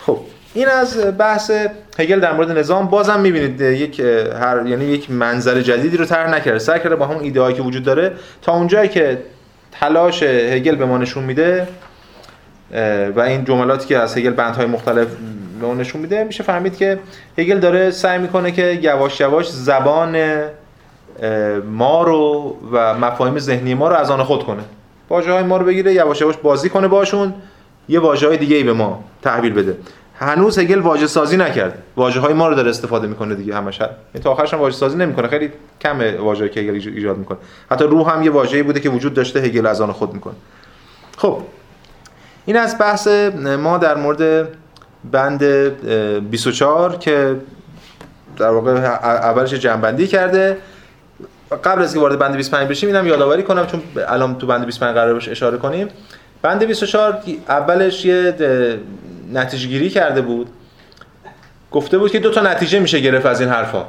خب 0.00 0.18
این 0.54 0.68
از 0.68 1.18
بحث 1.18 1.50
هگل 1.98 2.20
در 2.20 2.32
مورد 2.32 2.58
نظام. 2.58 2.86
بازم 2.86 3.20
می‌بینید 3.20 3.60
یک 3.60 4.00
هر 4.40 4.66
یعنی 4.66 4.84
یک 4.84 5.10
منظر 5.10 5.60
جدیدی 5.60 5.96
رو 5.96 6.04
طرح 6.04 6.30
نکرده. 6.30 6.58
سعی 6.58 6.80
کرده 6.80 6.96
با 6.96 7.06
همون 7.06 7.22
ایده 7.22 7.52
که 7.52 7.62
وجود 7.62 7.82
داره 7.82 8.12
تا 8.42 8.52
اونجایی 8.52 8.88
که 8.88 9.18
تلاش 9.72 10.22
هگل 10.22 10.74
به 10.74 10.84
ما 10.84 10.98
نشون 10.98 11.24
میده 11.24 11.68
و 13.16 13.20
این 13.20 13.44
جملاتی 13.44 13.86
که 13.86 13.98
از 13.98 14.16
هگل 14.16 14.30
بندهای 14.30 14.66
مختلف 14.66 15.08
به 15.60 15.66
اون 15.66 15.78
نشون 15.80 16.00
میده 16.00 16.24
میشه 16.24 16.42
فهمید 16.42 16.76
که 16.76 16.98
هگل 17.38 17.58
داره 17.58 17.90
سعی 17.90 18.18
می‌کنه 18.18 18.52
که 18.52 18.78
یواش 18.82 19.20
یواش 19.20 19.50
زبان 19.50 20.42
ما 21.66 22.02
رو 22.02 22.56
و 22.72 22.94
مفاهیم 22.94 23.38
ذهنی 23.38 23.74
ما 23.74 23.88
رو 23.88 23.96
از 23.96 24.10
آن 24.10 24.22
خود 24.22 24.44
کنه. 24.44 24.62
واژه 25.10 25.32
های 25.32 25.42
ما 25.42 25.56
رو 25.56 25.64
بگیره 25.66 25.94
یواش 25.94 26.20
یواش 26.20 26.36
بازی 26.36 26.68
کنه 26.68 26.88
باشون 26.88 27.34
یه 27.88 28.00
واژه 28.00 28.26
های 28.26 28.36
دیگه 28.36 28.56
ای 28.56 28.62
به 28.62 28.72
ما 28.72 29.04
تحویل 29.22 29.52
بده. 29.52 29.76
هنوز 30.18 30.58
هگل 30.58 30.80
واژه 30.80 31.06
سازی 31.06 31.36
نکرد. 31.36 31.82
واژه 31.96 32.20
های 32.20 32.34
ما 32.34 32.48
رو 32.48 32.54
داره 32.54 32.70
استفاده 32.70 33.06
می‌کنه 33.06 33.34
دیگه 33.34 33.54
همش. 33.54 33.80
این 33.80 34.22
تا 34.22 34.30
آخرش 34.30 34.54
هم 34.54 34.60
واژه 34.60 34.76
سازی 34.76 34.96
نمی‌کنه. 34.96 35.28
خیلی 35.28 35.50
کم 35.80 35.98
واژه‌ای 36.20 36.50
که 36.50 36.60
هگل 36.60 36.74
ایجاد 36.94 37.18
می‌کنه. 37.18 37.38
حتی 37.70 37.84
روح 37.84 38.14
هم 38.14 38.22
یه 38.22 38.30
واژه‌ای 38.30 38.62
بوده 38.62 38.80
که 38.80 38.90
وجود 38.90 39.14
داشته 39.14 39.40
هگل 39.40 39.66
از 39.66 39.80
آن 39.80 39.92
خود 39.92 40.14
می‌کنه. 40.14 40.34
خب 41.16 41.38
این 42.46 42.56
از 42.56 42.78
بحث 42.78 43.08
ما 43.58 43.78
در 43.78 43.96
مورد 43.96 44.48
بند 45.12 45.42
24 46.30 46.96
که 46.96 47.36
در 48.36 48.50
واقع 48.50 48.70
اولش 48.70 49.54
جنبندی 49.54 50.06
کرده. 50.06 50.56
قبل 51.64 51.82
از 51.82 51.94
که 51.94 52.00
وارد 52.00 52.18
بند 52.18 52.36
25 52.36 52.68
بشیم 52.68 52.88
اینم 52.88 53.06
یادآوری 53.06 53.42
کنم 53.42 53.66
چون 53.66 53.82
الان 54.08 54.38
تو 54.38 54.46
بند 54.46 54.66
25 54.66 54.94
قرار 54.94 55.14
بهش 55.14 55.28
اشاره 55.28 55.58
کنیم. 55.58 55.88
بند 56.42 56.64
24 56.64 57.18
اولش 57.48 58.04
یه 58.04 58.34
نتیجه 59.32 59.68
گیری 59.68 59.90
کرده 59.90 60.20
بود. 60.20 60.48
گفته 61.70 61.98
بود 61.98 62.10
که 62.10 62.18
دو 62.18 62.30
تا 62.30 62.40
نتیجه 62.40 62.78
میشه 62.78 63.00
گرفت 63.00 63.26
از 63.26 63.40
این 63.40 63.50
حرفا. 63.50 63.84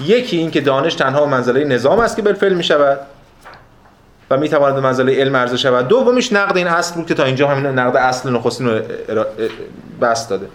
یکی 0.00 0.36
این 0.36 0.50
که 0.50 0.60
دانش 0.60 0.94
تنها 0.94 1.26
منزله 1.26 1.64
نظام 1.64 2.00
است 2.00 2.16
که 2.16 2.22
بالفعل 2.22 2.54
می 2.54 2.64
شود 2.64 3.00
می 4.36 4.48
تواند 4.48 4.74
به 4.74 4.80
منزله 4.80 5.20
علم 5.20 5.36
عرضه 5.36 5.56
شود. 5.56 5.88
دومیش 5.88 6.32
نقد 6.32 6.56
این 6.56 6.66
اصل 6.66 6.94
بود 6.94 7.06
که 7.06 7.14
تا 7.14 7.24
اینجا 7.24 7.48
همین 7.48 7.66
نقد 7.66 7.96
اصل 7.96 8.30
نخستین 8.30 8.68
رو 9.08 9.24
بست 10.00 10.30
داده. 10.30 10.46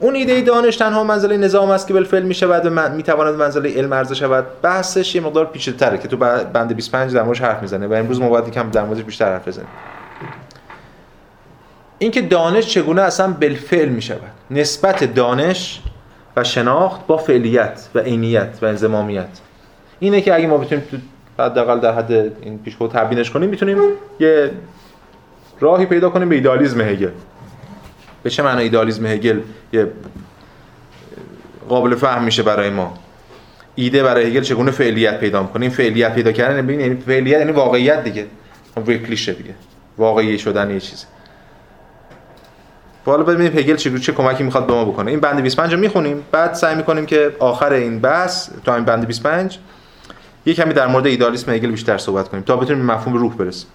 اون 0.00 0.14
ایده 0.14 0.40
دانش 0.40 0.76
تنها 0.76 1.04
منزله 1.04 1.36
نظام 1.36 1.70
است 1.70 1.86
که 1.86 1.94
بالفعل 1.94 2.22
می 2.22 2.34
شود 2.34 2.62
و 2.66 2.88
می 2.88 3.02
تواند 3.02 3.34
منزله 3.34 3.74
علم 3.74 3.94
عرضه 3.94 4.14
شود. 4.14 4.46
بحثش 4.62 5.14
یه 5.14 5.20
مقدار 5.20 5.46
پیچیده‌تره 5.46 5.98
که 5.98 6.08
تو 6.08 6.16
بند 6.16 6.76
25 6.76 7.14
در 7.14 7.22
موردش 7.22 7.40
حرف 7.40 7.62
می‌زنه 7.62 7.86
و 7.86 7.92
امروز 7.92 8.20
ما 8.20 8.28
باید 8.28 8.48
یکم 8.48 8.70
در 8.70 8.84
موردش 8.84 9.02
بیشتر 9.02 9.32
حرف 9.32 9.48
بزنیم. 9.48 9.68
اینکه 11.98 12.22
دانش 12.22 12.66
چگونه 12.66 13.02
اصلا 13.02 13.32
بالفعل 13.32 13.88
می 13.88 14.02
شود 14.02 14.30
نسبت 14.50 15.14
دانش 15.14 15.80
و 16.36 16.44
شناخت 16.44 17.06
با 17.06 17.16
فعلیت 17.16 17.88
و 17.94 17.98
عینیت 17.98 18.58
و 18.62 18.66
انضمامیت. 18.66 19.28
اینه 20.00 20.20
که 20.20 20.34
اگه 20.34 20.46
ما 20.46 20.58
بتونیم 20.58 20.84
حداقل 21.38 21.80
در 21.80 21.92
حد 21.92 22.12
این 22.12 22.58
پیشگو 22.58 22.88
تبیینش 22.88 23.30
کنیم 23.30 23.50
می‌تونیم 23.50 23.78
یه 24.20 24.50
راهی 25.60 25.86
پیدا 25.86 26.10
کنیم 26.10 26.28
به 26.28 26.34
ایدالیسم 26.34 26.80
هگل. 26.80 27.10
به 28.22 28.30
چه 28.30 28.42
معنی 28.42 28.62
ایدالیسم 28.62 29.06
هگل؟ 29.06 29.40
یه 29.72 29.86
قابل 31.68 31.94
فهم 31.94 32.24
میشه 32.24 32.42
برای 32.42 32.70
ما. 32.70 32.94
ایده 33.74 34.02
برای 34.02 34.24
هگل 34.24 34.40
چگونه 34.40 34.70
فعلیت 34.70 35.20
پیدا 35.20 35.42
کنیم؟ 35.42 35.70
فعلیت 35.70 36.14
پیدا 36.14 36.32
کردن 36.32 36.62
ببین 36.62 36.80
یعنی 36.80 36.96
فعلیت 36.96 37.38
یعنی 37.38 37.52
واقعیت 37.52 38.04
دیگه. 38.04 38.26
ریکلیشه 38.86 39.32
دیگه. 39.32 39.54
واقعی 39.98 40.38
شدن 40.38 40.70
یه 40.70 40.80
چیزی 40.80 41.06
حالا 43.06 43.22
ببینیم 43.22 43.58
هگل 43.58 43.76
چه 43.76 43.98
چه 43.98 44.12
کمکی 44.12 44.44
می‌خواد 44.44 44.66
به 44.66 44.72
ما 44.72 44.84
بکنه. 44.84 45.10
این 45.10 45.20
بند 45.20 45.42
25 45.42 45.74
رو 45.74 45.80
می‌خونیم. 45.80 46.24
بعد 46.32 46.54
سعی 46.54 46.74
می‌کنیم 46.74 47.06
که 47.06 47.32
آخر 47.38 47.72
این 47.72 48.00
بحث 48.00 48.50
تا 48.64 48.74
این 48.74 48.84
بند 48.84 49.06
25 49.06 49.58
یه 50.46 50.54
کمی 50.54 50.74
در 50.74 50.86
مورد 50.86 51.06
ایدالیسم 51.06 51.52
هگل 51.52 51.70
بیشتر 51.70 51.98
صحبت 51.98 52.28
کنیم 52.28 52.42
تا 52.42 52.56
بتونیم 52.56 52.84
مفهوم 52.84 53.16
روح 53.16 53.34
برسیم. 53.34 53.68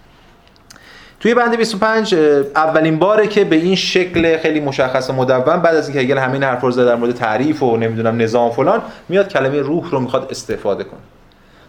توی 1.19 1.33
بند 1.33 1.57
25 1.57 2.15
اولین 2.55 2.99
باره 2.99 3.27
که 3.27 3.43
به 3.43 3.55
این 3.55 3.75
شکل 3.75 4.37
خیلی 4.37 4.59
مشخص 4.59 5.09
و 5.09 5.13
مدون 5.13 5.39
بعد 5.39 5.75
از 5.75 5.87
اینکه 5.87 5.99
هگل 5.99 6.17
همین 6.17 6.43
حرف 6.43 6.61
رو 6.61 6.71
زد 6.71 6.85
در 6.85 6.95
مورد 6.95 7.15
تعریف 7.15 7.63
و 7.63 7.77
نمی‌دونم 7.77 8.21
نظام 8.21 8.51
فلان 8.51 8.81
میاد 9.09 9.27
کلمه 9.27 9.61
روح 9.61 9.91
رو 9.91 9.99
می‌خواد 9.99 10.27
استفاده 10.31 10.83
کنه. 10.83 10.99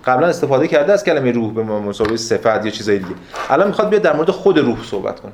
قبلا 0.04 0.26
استفاده 0.26 0.68
کرده 0.68 0.92
از 0.92 1.04
کلمه 1.04 1.32
روح 1.32 1.52
به 1.52 1.62
مسابقه 1.62 2.16
صفت 2.16 2.64
یا 2.64 2.70
چیزای 2.70 2.98
دیگه. 2.98 3.14
الان 3.50 3.66
می‌خواد 3.66 3.88
بیاد 3.88 4.02
در 4.02 4.16
مورد 4.16 4.30
خود 4.30 4.58
روح 4.58 4.84
صحبت 4.84 5.20
کنه. 5.20 5.32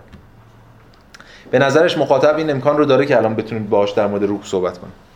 به 1.51 1.59
نظرش 1.59 1.99
مخاطب 1.99 2.37
این 2.37 2.51
امکان 2.51 2.77
رو 2.77 2.85
داره 2.85 3.07
که 3.07 3.17
الان 3.17 3.35
بتونید 3.35 3.71
باهاش 3.71 3.91
در 3.91 4.07
مورد 4.07 4.25
روح 4.25 4.41
صحبت 4.45 4.79
کنید 4.79 5.10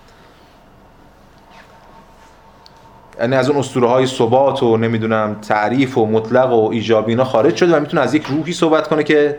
یعنی 3.21 3.37
از 3.37 3.49
اون 3.49 3.59
اسطوره 3.59 3.89
های 3.89 4.07
ثبات 4.07 4.63
و 4.63 4.77
نمی‌دونم 4.77 5.37
تعریف 5.49 5.99
و 5.99 6.07
مطلق 6.07 6.53
و 6.53 6.71
ایجابی 6.73 7.13
اینا 7.13 7.25
خارج 7.25 7.57
شده 7.57 7.77
و 7.77 7.81
می‌تونه 7.81 8.03
از 8.03 8.15
یک 8.15 8.27
روحی 8.27 8.53
صحبت 8.53 8.89
کنه 8.89 9.03
که 9.03 9.39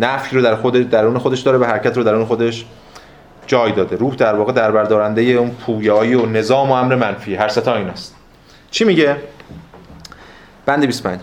نفی 0.00 0.36
رو 0.36 0.42
در 0.42 0.54
خود 0.54 0.90
درون 0.90 1.18
خودش 1.18 1.40
داره 1.40 1.58
به 1.58 1.66
حرکت 1.66 1.96
رو 1.96 2.02
درون 2.02 2.24
خودش 2.24 2.64
جای 3.46 3.72
داده. 3.72 3.96
روح 3.96 4.14
در 4.14 4.34
واقع 4.34 4.52
در 4.52 4.70
بردارنده 4.70 5.22
اون 5.22 5.50
پویایی 5.50 6.14
و 6.14 6.26
نظام 6.26 6.70
و 6.70 6.72
امر 6.72 6.94
منفی. 6.94 7.34
هر 7.34 7.48
ستا 7.48 7.76
ایناست 7.76 8.14
چی 8.70 8.84
میگه؟ 8.84 9.16
بند 10.66 10.86
25 10.86 11.20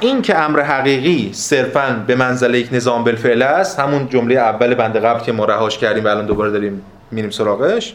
این 0.00 0.22
که 0.22 0.38
امر 0.38 0.60
حقیقی 0.60 1.30
صرفا 1.32 2.04
به 2.06 2.14
منزله 2.14 2.58
یک 2.58 2.68
نظام 2.72 3.04
بالفعل 3.04 3.42
است 3.42 3.80
همون 3.80 4.08
جمله 4.08 4.34
اول 4.34 4.74
بند 4.74 4.96
قبل 4.96 5.20
که 5.20 5.32
ما 5.32 5.44
رهاش 5.44 5.78
کردیم 5.78 6.04
و 6.04 6.08
الان 6.08 6.26
دوباره 6.26 6.50
داریم 6.50 6.82
میریم 7.10 7.30
سراغش 7.30 7.94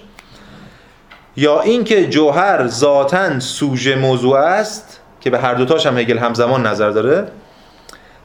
یا 1.36 1.62
اینکه 1.62 2.08
جوهر 2.08 2.68
ذاتا 2.68 3.40
سوژه 3.40 3.96
موضوع 3.96 4.38
است 4.38 5.00
که 5.22 5.30
به 5.30 5.40
هر 5.40 5.54
دوتاش 5.54 5.86
هم 5.86 5.98
هگل 5.98 6.18
همزمان 6.18 6.68
نظر 6.68 6.90
داره 6.90 7.28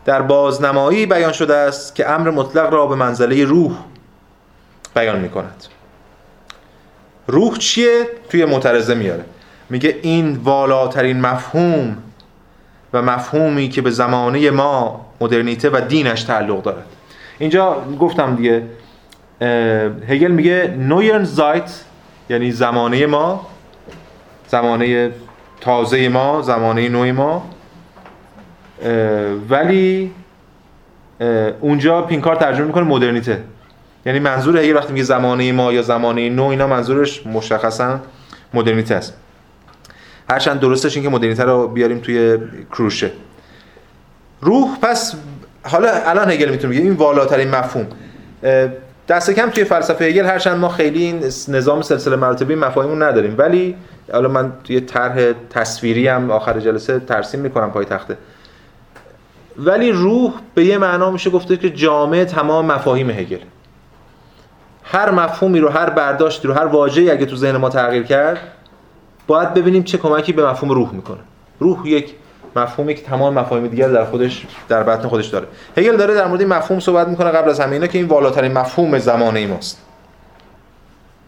در 0.05 0.23
بازنمایی 0.23 1.07
بیان 1.07 1.33
شده 1.33 1.55
است 1.57 1.95
که 1.95 2.11
امر 2.11 2.31
مطلق 2.31 2.73
را 2.73 2.87
به 2.87 2.95
منزله 2.95 3.45
روح 3.45 3.73
بیان 4.95 5.19
می 5.19 5.29
کند 5.29 5.65
روح 7.27 7.57
چیه؟ 7.57 8.07
توی 8.29 8.45
معترضه 8.45 8.95
میاره. 8.95 9.25
میگه 9.71 9.97
این 10.03 10.37
والاترین 10.37 11.21
مفهوم 11.21 11.97
و 12.93 13.03
مفهومی 13.03 13.69
که 13.69 13.83
به 13.83 13.91
زمانه 13.91 14.51
ما 14.51 15.07
مدرنیته 15.21 15.71
و 15.71 15.81
دینش 15.89 16.23
تعلق 16.23 16.63
دارد. 16.63 16.85
اینجا 17.39 17.83
گفتم 18.01 18.37
دیگه 18.37 18.63
هگل 20.09 20.31
میگه 20.31 20.77
نویرن 20.79 21.25
زایت 21.25 21.85
یعنی 22.29 22.51
زمانه 22.51 23.07
ما 23.07 23.47
زمانه 24.49 25.11
تازه 25.61 26.09
ما 26.09 26.43
زمانه 26.43 26.89
نوع 26.89 27.11
ما. 27.11 27.51
ولی 29.49 30.13
اونجا 31.61 32.03
پینکار 32.03 32.37
ترجمه 32.37 32.67
می‌کنه 32.67 32.85
مدرنیته. 32.85 33.43
یعنی 34.07 34.19
منظور 34.19 34.57
هگل 34.57 34.77
وقتی 34.77 34.93
میگه 34.93 35.05
زمانه 35.05 35.53
ما 35.53 35.73
یا 35.73 35.83
زمانه 35.83 36.31
نو 36.31 36.45
اینا 36.45 36.67
منظورش 36.67 37.27
مشخصا 37.27 38.01
مدرنیته 38.55 38.95
است. 38.95 39.15
هرچند 40.31 40.61
درستش 40.61 40.97
این 40.97 41.05
که 41.05 41.11
مدرنیته 41.11 41.45
رو 41.45 41.69
بیاریم 41.69 41.99
توی 41.99 42.39
کروشه. 42.73 43.11
روح 44.41 44.79
پس 44.83 45.15
حالا 45.63 45.89
الان 46.07 46.31
هگل 46.31 46.49
می‌تونه 46.49 46.75
بگه. 46.75 46.83
این 46.83 46.93
والاترین 46.93 47.51
مفهوم. 47.51 47.87
دست 49.09 49.31
کم 49.31 49.51
توی 49.51 49.65
فلسفه 49.65 50.05
هگل 50.05 50.25
هرچند 50.25 50.57
ما 50.57 50.69
خیلی 50.69 51.03
این 51.03 51.25
نظام 51.49 51.83
سلسله 51.83 52.17
مراتبی 52.17 52.55
مفاهیمون 52.55 53.03
نداریم. 53.03 53.35
ولی 53.39 53.77
حالا 54.13 54.29
من 54.29 54.53
توی 54.65 54.81
طرح 54.81 55.33
تصویری 55.51 56.09
هم 56.09 56.31
آخر 56.31 56.61
جلسه 56.61 56.99
ترسیم 56.99 57.41
می‌کنم 57.41 57.71
پای 57.71 57.85
تخته 57.85 58.17
ولی 59.59 59.93
روح 59.93 60.33
به 60.55 60.65
یه 60.65 60.79
معنا 60.79 61.11
میشه 61.11 61.31
گفته 61.31 61.57
که 61.57 61.71
جامعه 61.71 62.25
تمام 62.25 62.67
مفاهیم 62.67 63.11
هگل. 63.11 63.39
هر 64.85 65.11
مفهومی 65.11 65.61
رو 65.61 65.69
هر 65.69 65.91
برداشتی 65.91 66.49
رو 66.49 66.55
هر 66.55 66.67
واژه‌ای 66.67 67.11
اگه 67.11 67.27
تو 67.27 67.37
ذهن 67.37 67.57
ما 67.57 67.69
تغییر 67.69 68.03
کرد 68.03 68.39
باید 69.27 69.55
ببینیم 69.55 69.83
چه 69.83 69.99
کمکی 69.99 70.33
به 70.33 70.47
مفهوم 70.47 70.73
روح 70.73 70.95
می‌کنه. 70.95 71.21
روح 71.61 71.89
یک 71.89 72.15
مفهومی 72.59 72.95
که 72.95 73.03
تمام 73.03 73.35
مفاهیم 73.35 73.67
دیگر 73.67 73.89
در 73.89 74.05
خودش 74.05 74.47
در 74.69 74.83
بطن 74.83 75.09
خودش 75.09 75.27
داره. 75.27 75.47
هگل 75.77 75.97
داره 75.97 76.15
در 76.15 76.27
مورد 76.27 76.41
این 76.41 76.49
مفهوم 76.49 76.81
صحبت 76.81 77.09
می‌کنه 77.09 77.31
قبل 77.31 77.51
از 77.51 77.61
همه 77.61 77.73
اینا 77.73 77.87
که 77.87 77.99
این 77.99 78.09
والاترین 78.09 78.53
مفهوم 78.53 78.99
زمانه 78.99 79.47
ماست 79.47 79.83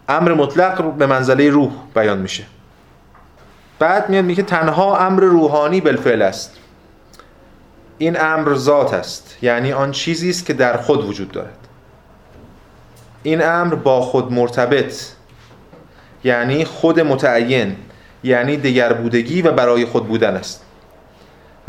امر 0.09 0.33
مطلق 0.33 0.93
به 0.93 1.05
منزله 1.05 1.49
روح 1.49 1.71
بیان 1.95 2.17
میشه. 2.17 2.43
بعد 3.79 4.09
میاد 4.09 4.25
میگه 4.25 4.43
تنها 4.43 4.97
امر 4.97 5.23
روحانی 5.23 5.81
بالفعل 5.81 6.21
است. 6.21 6.57
این 7.97 8.21
امر 8.21 8.55
ذات 8.55 8.93
است. 8.93 9.37
یعنی 9.41 9.71
آن 9.71 9.91
چیزی 9.91 10.29
است 10.29 10.45
که 10.45 10.53
در 10.53 10.77
خود 10.77 11.05
وجود 11.05 11.31
دارد. 11.31 11.57
این 13.23 13.45
امر 13.45 13.75
با 13.75 14.01
خود 14.01 14.31
مرتبط. 14.31 14.93
یعنی 16.23 16.65
خود 16.65 16.99
متعین. 16.99 17.75
یعنی 18.23 18.57
دگر 18.57 18.93
بودگی 18.93 19.41
و 19.41 19.51
برای 19.51 19.85
خود 19.85 20.07
بودن 20.07 20.35
است. 20.35 20.65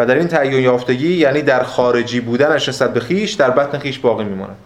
در 0.04 0.14
این 0.14 0.28
تعین 0.28 0.52
یافتگی 0.52 1.14
یعنی 1.14 1.42
در 1.42 1.62
خارجی 1.62 2.20
بودنش 2.20 2.68
نسبت 2.68 2.94
به 2.94 3.00
خیش 3.00 3.32
در 3.32 3.50
بطن 3.50 3.78
خیش 3.78 3.98
باقی 3.98 4.24
میماند. 4.24 4.56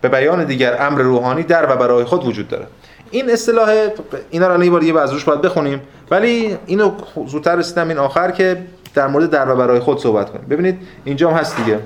به 0.00 0.08
بیان 0.08 0.44
دیگر 0.44 0.82
امر 0.82 1.00
روحانی 1.00 1.42
در 1.42 1.72
و 1.72 1.76
برای 1.76 2.04
خود 2.04 2.24
وجود 2.24 2.48
داره 2.48 2.66
این 3.10 3.30
اصطلاح 3.30 3.88
اینا 4.30 4.54
رو 4.54 4.64
یه 4.64 4.70
بار 4.70 4.82
یه 4.82 4.92
روش 4.92 5.24
باید 5.24 5.40
بخونیم. 5.40 5.80
ولی 6.10 6.58
اینو 6.66 6.92
زودتر 7.26 7.56
رسیدم 7.56 7.88
این 7.88 7.98
آخر 7.98 8.30
که 8.30 8.62
در 8.94 9.06
مورد 9.06 9.30
در 9.30 9.50
و 9.50 9.56
برای 9.56 9.80
خود 9.80 10.00
صحبت 10.00 10.30
کنیم. 10.30 10.46
ببینید 10.50 10.78
اینجا 11.04 11.30
هم 11.30 11.36
هست 11.36 11.56
دیگه. 11.56 11.78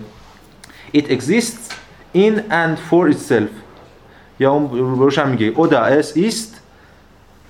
It 0.97 1.11
exists 1.11 1.73
in 2.15 2.39
and 2.51 2.79
for 2.91 3.15
itself. 3.15 3.51
یا 4.41 4.53
اون 4.53 4.99
روش 4.99 5.19
هم 5.19 5.29
میگه. 5.29 5.53
Oda 5.53 6.01
es 6.01 6.17
ist 6.17 6.51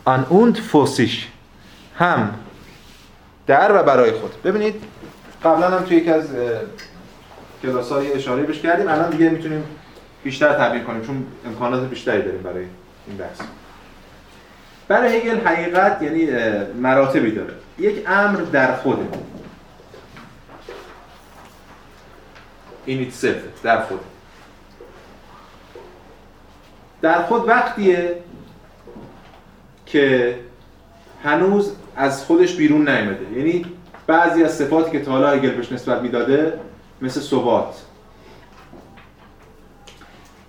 an 0.06 0.20
und 0.30 0.58
für 0.58 0.86
sich. 0.86 1.28
هم 1.98 2.30
در 3.50 3.80
و 3.80 3.82
برای 3.82 4.12
خود. 4.12 4.42
ببینید 4.42 4.82
قبلا 5.44 5.68
هم 5.68 5.84
توی 5.84 5.96
یکی 5.96 6.10
از 6.10 6.28
کلاس 7.62 7.92
های 7.92 8.12
اشاره 8.12 8.42
بهش 8.42 8.60
کردیم. 8.60 8.88
الان 8.88 9.10
دیگه 9.10 9.28
می‌تونیم 9.28 9.64
بیشتر 10.24 10.54
تعبیر 10.54 10.82
کنیم 10.82 11.02
چون 11.02 11.26
امکانات 11.46 11.88
بیشتری 11.88 12.22
داریم 12.22 12.42
برای 12.42 12.64
این 13.06 13.16
بحث. 13.16 13.40
برای 14.88 15.16
هگل 15.16 15.46
حقیقت 15.46 16.02
یعنی 16.02 16.26
مراتبی 16.80 17.30
داره. 17.30 17.54
یک 17.78 18.04
امر 18.06 18.40
در 18.40 18.76
خوده. 18.76 19.08
این 22.86 23.12
در 23.62 23.82
خود 23.82 24.00
در 27.02 27.22
خود 27.22 27.48
وقتیه 27.48 28.16
که 29.86 30.38
هنوز 31.24 31.72
از 31.96 32.24
خودش 32.24 32.54
بیرون 32.54 32.88
نیامده. 32.88 33.38
یعنی 33.38 33.66
بعضی 34.06 34.44
از 34.44 34.56
صفاتی 34.56 34.90
که 34.90 35.10
حالا 35.10 35.30
هگل 35.30 35.50
بهش 35.50 35.72
نسبت 35.72 36.02
می‌داده 36.02 36.60
مثل 37.02 37.20
ثبات 37.20 37.74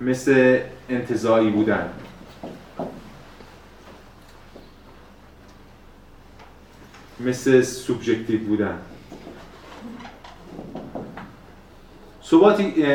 مثل 0.02 0.60
انتظایی 0.90 1.50
بودن. 1.50 1.90
مثل 7.20 7.62
سوبژکتیو 7.62 8.40
بودن. 8.40 8.80
ثباتی 12.24 12.86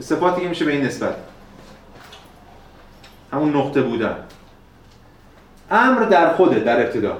صفاتی 0.00 0.40
که 0.40 0.48
میشه 0.48 0.64
به 0.64 0.72
این 0.72 0.84
نسبت. 0.84 1.16
همون 3.32 3.56
نقطه 3.56 3.82
بودن. 3.82 4.16
امر 5.70 6.04
در 6.04 6.32
خوده 6.34 6.58
در 6.60 6.86
ابتدا. 6.86 7.16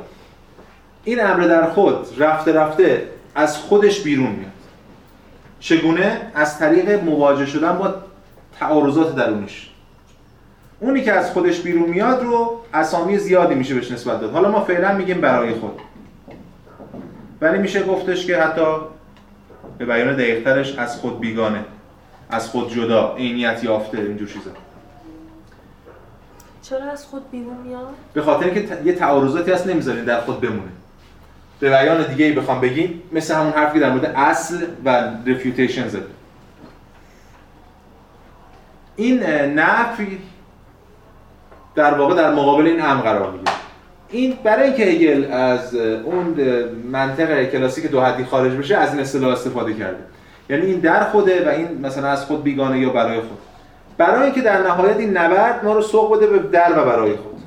این 1.05 1.21
امر 1.21 1.45
در 1.45 1.71
خود 1.71 2.07
رفته 2.19 2.53
رفته 2.53 3.09
از 3.35 3.57
خودش 3.59 4.01
بیرون 4.01 4.31
میاد. 4.31 4.53
چگونه؟ 5.61 6.21
از 6.35 6.59
طریق 6.59 7.05
مواجه 7.05 7.47
شدن 7.47 7.79
با 7.79 7.95
تعارضات 8.59 9.17
درونش. 9.17 9.71
اونی 10.81 11.03
که 11.03 11.13
از 11.13 11.31
خودش 11.31 11.61
بیرون 11.61 11.89
میاد 11.89 12.23
رو 12.23 12.61
اسامی 12.75 13.19
زیادی 13.19 13.55
میشه 13.55 13.75
بهش 13.75 13.91
نسبت 13.91 14.21
داد. 14.21 14.33
حالا 14.33 14.51
ما 14.51 14.61
فعلا 14.61 14.93
میگیم 14.93 15.21
برای 15.21 15.53
خود. 15.53 15.81
ولی 17.41 17.59
میشه 17.59 17.83
گفتش 17.83 18.27
که 18.27 18.37
حتی 18.37 18.67
به 19.79 19.85
بیان 19.85 20.17
دقیقترش 20.17 20.79
از 20.79 20.97
خود 20.97 21.21
بیگانه 21.21 21.65
از 22.31 22.49
خود 22.49 22.71
جدا 22.73 23.15
عینیت 23.17 23.65
یافته 23.65 23.99
اینجور 23.99 24.29
چیزا. 24.29 24.51
چرا 26.63 26.91
از 26.91 27.07
خود 27.07 27.31
بیرون 27.31 27.57
میاد؟ 27.57 27.89
به 28.13 28.23
خاطر 28.23 28.45
اینکه 28.45 28.79
یه 28.85 28.93
تعارضاتی 28.93 29.53
هست 29.53 29.67
نمی‌ذارین 29.67 30.05
در 30.05 30.21
خود 30.21 30.41
بمونه. 30.41 30.73
به 31.61 31.69
بیان 31.69 32.03
دیگه 32.03 32.25
ای 32.25 32.33
بخوام 32.33 32.61
بگیم 32.61 33.03
مثل 33.13 33.35
همون 33.35 33.53
حرفی 33.53 33.79
که 33.79 33.81
در 33.81 33.91
مورد 33.91 34.05
اصل 34.17 34.67
و 34.85 35.11
رفیوتیشن 35.27 35.89
زد 35.89 36.03
این 38.97 39.23
نفی 39.55 40.19
در 41.75 41.95
واقع 41.95 42.15
در 42.15 42.35
مقابل 42.35 42.67
این 42.67 42.81
هم 42.81 43.01
قرار 43.01 43.31
می‌گیره. 43.33 43.53
این 44.11 44.39
برای 44.45 44.67
اینکه 44.67 44.85
هگل 44.85 45.33
از 45.33 45.75
اون 45.75 46.35
منطق 46.93 47.45
کلاسیک 47.45 47.87
دو 47.91 48.01
حدی 48.01 48.25
خارج 48.25 48.53
بشه 48.53 48.77
از 48.77 48.93
این 48.93 49.01
اصطلاح 49.01 49.33
استفاده 49.33 49.75
کرده. 49.75 49.99
یعنی 50.51 50.67
این 50.67 50.81
در 50.81 51.05
خوده 51.05 51.47
و 51.47 51.49
این 51.49 51.81
مثلا 51.83 52.09
از 52.09 52.25
خود 52.25 52.43
بیگانه 52.43 52.79
یا 52.79 52.91
برای 52.91 53.21
خود. 53.21 53.39
برای 53.99 54.25
اینکه 54.25 54.41
در 54.41 54.63
نهایت 54.63 54.97
این 54.97 55.17
نبرد 55.17 55.65
ما 55.65 55.73
رو 55.73 55.83
سوق 55.83 56.17
بده 56.17 56.27
به 56.27 56.39
در 56.39 56.79
و 56.79 56.85
برای 56.85 57.17
خود. 57.17 57.38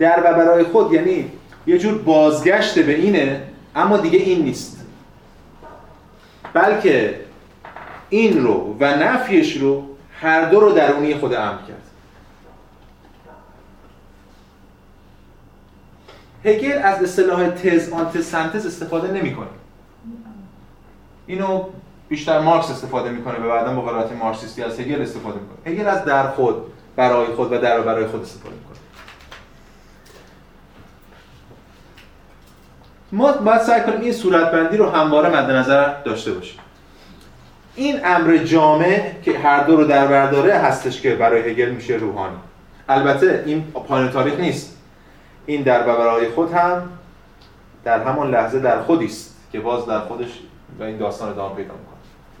در 0.00 0.20
و 0.24 0.34
برای 0.34 0.64
خود 0.64 0.92
یعنی 0.92 1.32
یه 1.66 1.78
جور 1.78 1.98
بازگشت 1.98 2.78
به 2.78 2.94
اینه 2.94 3.42
اما 3.76 3.96
دیگه 3.96 4.18
این 4.18 4.42
نیست. 4.42 4.84
بلکه 6.52 7.20
این 8.08 8.42
رو 8.44 8.76
و 8.80 8.96
نفیش 8.96 9.56
رو 9.56 9.86
هر 10.20 10.44
دو 10.44 10.60
رو 10.60 10.72
درونی 10.72 11.14
خود 11.14 11.34
امر 11.34 11.58
کرد. 11.68 11.82
هگل 16.44 16.78
از 16.82 17.02
اصطلاح 17.02 17.50
تز 17.50 17.92
آنت 17.92 18.20
سنتز 18.20 18.66
استفاده 18.66 19.12
نمی‌کنه 19.12 19.46
اینو 21.26 21.64
بیشتر 22.08 22.40
مارکس 22.40 22.70
استفاده 22.70 23.10
می‌کنه 23.10 23.38
به 23.38 23.48
بعدا 23.48 23.74
با 23.74 23.82
قرائت 23.82 24.12
مارکسیستی 24.12 24.62
از 24.62 24.80
هگل 24.80 25.02
استفاده 25.02 25.38
می‌کنه 25.40 25.74
هگل 25.74 25.88
از 25.88 26.04
در 26.04 26.28
خود 26.28 26.54
برای 26.96 27.26
خود 27.26 27.52
و 27.52 27.58
در 27.58 27.80
و 27.80 27.82
برای 27.82 28.06
خود 28.06 28.22
استفاده 28.22 28.54
می‌کنه 28.54 28.79
ما 33.12 33.32
باید 33.32 33.60
سعی 33.60 33.80
کنیم 33.80 34.00
این 34.00 34.12
صورتبندی 34.12 34.76
رو 34.76 34.90
همواره 34.90 35.28
مد 35.28 35.50
نظر 35.50 36.02
داشته 36.02 36.32
باشیم. 36.32 36.58
این 37.74 38.00
امر 38.04 38.36
جامع 38.36 39.12
که 39.22 39.38
هر 39.38 39.64
دو 39.64 39.76
رو 39.76 39.84
در 39.84 40.06
برداره 40.06 40.54
هستش 40.54 41.00
که 41.00 41.14
برای 41.14 41.50
هگل 41.50 41.70
میشه 41.70 41.94
روحانی. 41.94 42.36
البته 42.88 43.42
این 43.46 43.62
پایان 43.62 44.10
تاریخ 44.10 44.40
نیست. 44.40 44.76
این 45.46 45.62
در 45.62 45.82
برای 45.82 46.28
خود 46.28 46.52
هم 46.52 46.82
در 47.84 48.02
همان 48.02 48.30
لحظه 48.30 48.58
در 48.58 48.82
خودی 48.82 49.04
است 49.06 49.36
که 49.52 49.60
باز 49.60 49.86
در 49.86 50.00
خودش 50.00 50.28
و 50.80 50.82
این 50.82 50.96
داستان 50.96 51.28
ادامه 51.28 51.54
پیدا 51.54 51.72
می‌کنه. 51.72 51.98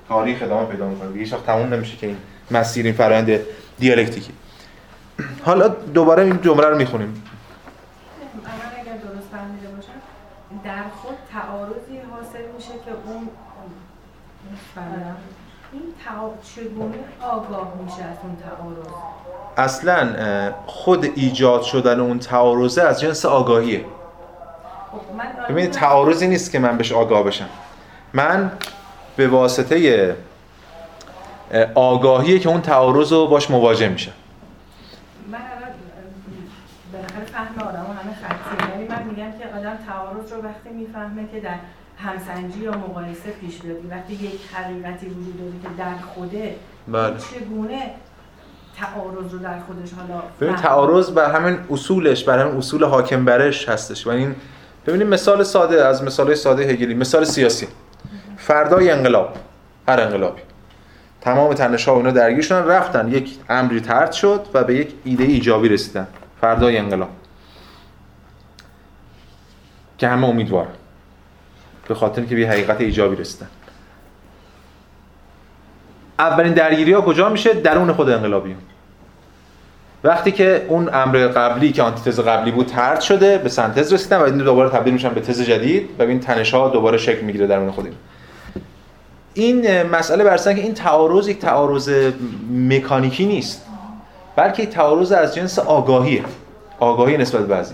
تاریخ 0.08 0.42
ادامه 0.42 0.66
پیدا 0.66 0.88
می‌کنه. 0.88 1.18
هیچ 1.18 1.32
وقت 1.32 1.46
تموم 1.46 1.74
نمیشه 1.74 1.96
که 1.96 2.06
این 2.06 2.16
مسیر 2.50 2.84
این 2.84 2.94
فرآیند 2.94 3.40
دیالکتیکی. 3.78 4.32
حالا 5.44 5.68
دوباره 5.68 6.22
این 6.22 6.40
جمله 6.42 6.66
رو 6.66 6.76
می‌خونیم 6.76 7.22
اگر 8.80 8.92
درست 8.92 9.28
فهمیده 9.32 9.68
باشم 9.68 10.00
در 10.64 10.82
خود 11.02 11.14
تعارضی 11.32 11.98
حاصل 12.10 12.44
میشه 12.60 12.72
که 12.84 12.90
اون 13.06 13.28
این 15.72 15.82
چگونه 16.54 16.98
آگاه 17.20 17.72
میشه 17.84 18.02
از 18.02 18.16
اون 18.22 18.36
تعارض؟ 18.36 18.86
اصلا 19.56 20.52
خود 20.66 21.04
ایجاد 21.04 21.62
شدن 21.62 22.00
اون 22.00 22.18
تعارضه 22.18 22.82
از 22.82 23.00
جنس 23.00 23.24
آگاهیه. 23.24 23.84
خب، 24.92 25.00
ببینید 25.48 25.70
تعارضی 25.70 26.28
نیست 26.28 26.52
که 26.52 26.58
من 26.58 26.76
بهش 26.76 26.92
آگاه 26.92 27.22
بشم. 27.22 27.48
من 28.12 28.52
به 29.16 29.28
واسطه 29.28 30.16
آگاهیه 31.74 32.38
که 32.38 32.48
اون 32.48 32.60
تعارض 32.60 33.12
رو 33.12 33.26
باش 33.26 33.50
مواجه 33.50 33.88
میشم. 33.88 34.12
من 35.30 35.38
الان 35.38 35.70
بالاخره 36.92 37.24
فهم 37.24 37.68
آدم 37.68 37.86
همه 38.02 38.14
خطیه. 38.14 38.70
یعنی 38.70 38.88
من 38.88 39.02
میگم 39.02 39.38
که 39.38 39.58
آدم 39.58 39.78
تعارض 39.88 40.32
رو 40.32 40.42
وقتی 40.42 40.68
می‌فهمه 40.68 41.28
که 41.32 41.40
در 41.40 41.54
همسنجی 42.04 42.60
یا 42.60 42.70
مقایسه 42.70 43.30
پیش 43.40 43.58
بیاد. 43.58 43.76
وقتی 43.90 44.12
یک 44.12 44.40
حقیقتی 44.54 45.06
وجود 45.06 45.38
داره 45.38 45.52
که 45.62 45.82
در 45.82 45.96
خوده 46.14 46.56
بله. 46.88 47.16
چگونه 47.18 47.90
تعارض 48.76 49.32
رو 49.32 49.38
در 49.38 49.60
خودش 49.60 49.92
حالا 49.92 50.22
ببین 50.40 50.56
تعارض 50.56 51.10
بر 51.10 51.30
همین 51.30 51.58
اصولش 51.70 52.24
بر 52.24 52.38
همین 52.38 52.56
اصول 52.56 52.84
حاکم 52.84 53.24
برش 53.24 53.68
هستش. 53.68 54.06
و 54.06 54.10
این 54.10 54.34
ببینید 54.86 55.06
مثال 55.06 55.42
ساده 55.42 55.84
از 55.84 56.02
مثال 56.04 56.34
ساده 56.34 56.62
هگلی. 56.62 56.94
مثال 56.94 57.24
سیاسی. 57.24 57.68
فردای 58.36 58.90
انقلاب 58.90 59.36
هر 59.88 60.00
انقلابی. 60.00 60.40
تمام 61.20 61.54
تنش 61.54 61.88
ها 61.88 61.94
اونا 61.94 62.10
درگیر 62.10 62.42
شدن 62.42 62.66
رفتن. 62.66 63.08
یک 63.08 63.38
امری 63.48 63.80
ترد 63.80 64.12
شد 64.12 64.46
و 64.54 64.64
به 64.64 64.74
یک 64.74 64.94
ایده 65.04 65.24
ایجابی 65.24 65.68
رسیدن. 65.68 66.06
فردای 66.40 66.78
انقلاب. 66.78 67.08
که 69.98 70.08
همه 70.08 70.28
امیدوارن. 70.28 70.79
به 71.90 71.96
خاطر 71.96 72.24
که 72.24 72.36
به 72.36 72.48
حقیقت 72.48 72.80
ایجابی 72.80 73.16
رسیدن. 73.16 73.46
اولین 76.18 76.52
درگیری 76.52 76.92
ها 76.92 77.00
کجا 77.00 77.28
میشه؟ 77.28 77.54
درون 77.54 77.92
خود 77.92 78.10
انقلابی 78.10 78.56
وقتی 80.04 80.32
که 80.32 80.66
اون 80.68 80.94
امر 80.94 81.28
قبلی 81.28 81.72
که 81.72 81.82
آنتیتز 81.82 82.20
قبلی 82.20 82.50
بود 82.50 82.66
ترد 82.66 83.00
شده 83.00 83.38
به 83.38 83.48
سنتز 83.48 83.92
رسیدن 83.92 84.18
و 84.18 84.22
این 84.22 84.38
دوباره 84.38 84.70
تبدیل 84.70 84.92
میشن 84.92 85.08
به 85.08 85.20
تز 85.20 85.42
جدید 85.42 85.90
و 85.98 86.02
این 86.02 86.20
تنش 86.20 86.54
ها 86.54 86.68
دوباره 86.68 86.98
شکل 86.98 87.20
می‌گیره 87.20 87.46
درون 87.46 87.70
خود 87.70 87.94
این 89.34 89.82
مسئله 89.82 90.24
برسن 90.24 90.54
که 90.54 90.62
این 90.62 90.74
تعارض 90.74 91.28
یک 91.28 91.38
تعارض 91.38 91.90
مکانیکی 92.50 93.26
نیست 93.26 93.66
بلکه 94.36 94.66
تعارض 94.66 95.12
از 95.12 95.34
جنس 95.34 95.58
آگاهیه. 95.58 96.24
آگاهی 96.80 97.16
نسبت 97.16 97.46
به 97.46 97.64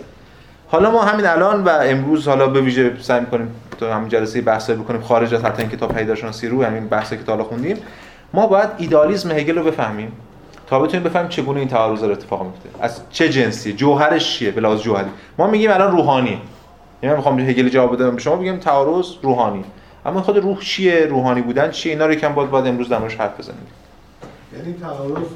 حالا 0.69 0.91
ما 0.91 1.03
همین 1.03 1.27
الان 1.27 1.65
و 1.65 1.69
امروز 1.69 2.29
حالا 2.29 2.47
به 2.47 2.61
ویژه 2.61 2.97
سعی 3.01 3.21
می‌کنیم 3.21 3.55
تو 3.81 3.93
همین 3.93 4.09
جلسه 4.09 4.41
بحث 4.41 4.71
بکنیم 4.71 5.01
خارج 5.01 5.35
از 5.35 5.45
حتی 5.45 5.63
این 5.63 5.71
کتاب 5.71 5.95
پیداشناسی 5.95 6.49
رو 6.49 6.65
همین 6.65 6.89
بحثی 6.89 7.17
که 7.17 7.23
تا 7.23 7.45
خوندیم. 7.45 7.77
ما 8.35 8.47
باید 8.47 8.69
ایدالیسم 8.79 9.31
هگل 9.31 9.59
رو 9.59 9.65
بفهمیم 9.65 10.13
تا 10.67 10.79
بتونیم 10.79 11.03
بفهمیم 11.03 11.29
چگونه 11.29 11.59
این 11.59 11.69
تعارض 11.69 12.03
رو 12.05 12.11
اتفاق 12.11 12.43
میفته 12.43 12.69
از 12.81 13.01
چه 13.11 13.29
جنسی؟ 13.29 13.73
جوهرش 13.73 14.39
چیه؟ 14.39 14.51
به 14.51 14.77
جوهری. 14.77 15.09
ما 15.39 15.47
میگیم 15.47 15.71
الان 15.71 15.93
روحانی. 15.93 16.41
یعنی 17.03 17.13
من 17.13 17.17
می‌خوام 17.17 17.41
هگل 17.41 17.69
جواب 17.69 17.97
بدم 17.97 18.11
به 18.11 18.21
شما 18.21 18.37
بگیم 18.37 18.57
تعارض 18.57 19.07
روحانی. 19.23 19.65
اما 20.07 20.23
خود 20.23 20.39
روح 20.39 20.61
چیه؟ 20.61 21.07
روحانی 21.07 21.43
بودن 21.43 21.71
چیه؟ 21.71 21.93
اینا 21.93 22.07
رو 22.07 22.13
یکم 22.13 22.35
باید 22.35 22.51
باید 22.51 22.67
امروز 22.67 22.89
در 22.89 22.99
حرف 22.99 23.39
بزنیم. 23.39 23.67
یعنی 24.57 24.75
تعارض 24.81 25.27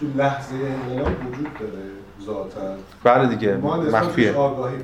تو 0.00 0.06
لحظه 0.16 0.54
انقلاب 0.54 1.06
وجود 1.06 1.48
داره. 1.60 2.01
ذاتا 2.26 2.76
بله 3.04 3.28
دیگه 3.28 3.56
مخفیه. 3.56 4.34
آگاهی 4.34 4.76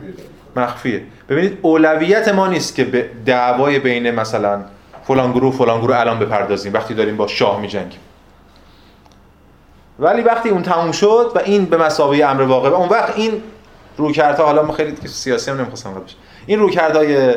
مخفیه. 0.57 1.03
ببینید 1.28 1.59
اولویت 1.62 2.28
ما 2.28 2.47
نیست 2.47 2.74
که 2.74 2.84
به 2.84 3.11
دعوای 3.26 3.78
بین 3.78 4.11
مثلا 4.11 4.61
فلان 5.05 5.32
گروه 5.32 5.53
فلان 5.53 5.80
گروه 5.80 6.01
الان 6.01 6.18
بپردازیم 6.18 6.72
وقتی 6.72 6.95
داریم 6.95 7.16
با 7.16 7.26
شاه 7.26 7.61
میجنگیم. 7.61 8.01
ولی 9.99 10.22
وقتی 10.22 10.49
اون 10.49 10.62
تموم 10.62 10.93
شد 10.93 11.32
و 11.34 11.39
این 11.39 11.64
به 11.64 11.76
مسابقه 11.76 12.24
امر 12.24 12.43
واقع 12.43 12.68
اون 12.68 12.89
وقت 12.89 13.18
این 13.18 13.43
رویکردها 13.97 14.47
حالا 14.47 14.62
ما 14.62 14.72
خیلی 14.72 14.97
که 14.97 15.09
سیاسی 15.09 15.51
هم 15.51 15.57
نمی‌خواستم 15.57 15.95
بشه 15.95 16.16
این 16.47 16.59
رویکردهای 16.61 17.34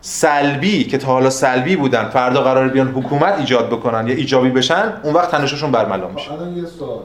سلبی 0.00 0.84
که 0.84 0.98
تا 0.98 1.06
حالا 1.06 1.30
سلبی 1.30 1.76
بودن 1.76 2.08
فردا 2.08 2.42
قرار 2.42 2.68
بیان 2.68 2.88
حکومت 2.88 3.38
ایجاد 3.38 3.70
بکنن 3.70 4.06
یا 4.08 4.14
ایجابی 4.14 4.50
بشن 4.50 4.92
اون 5.02 5.14
وقت 5.14 5.30
تنششون 5.30 5.72
برملا 5.72 6.08
میشه. 6.08 6.32
الان 6.32 6.56
یه 6.56 6.66
سوال. 6.66 7.00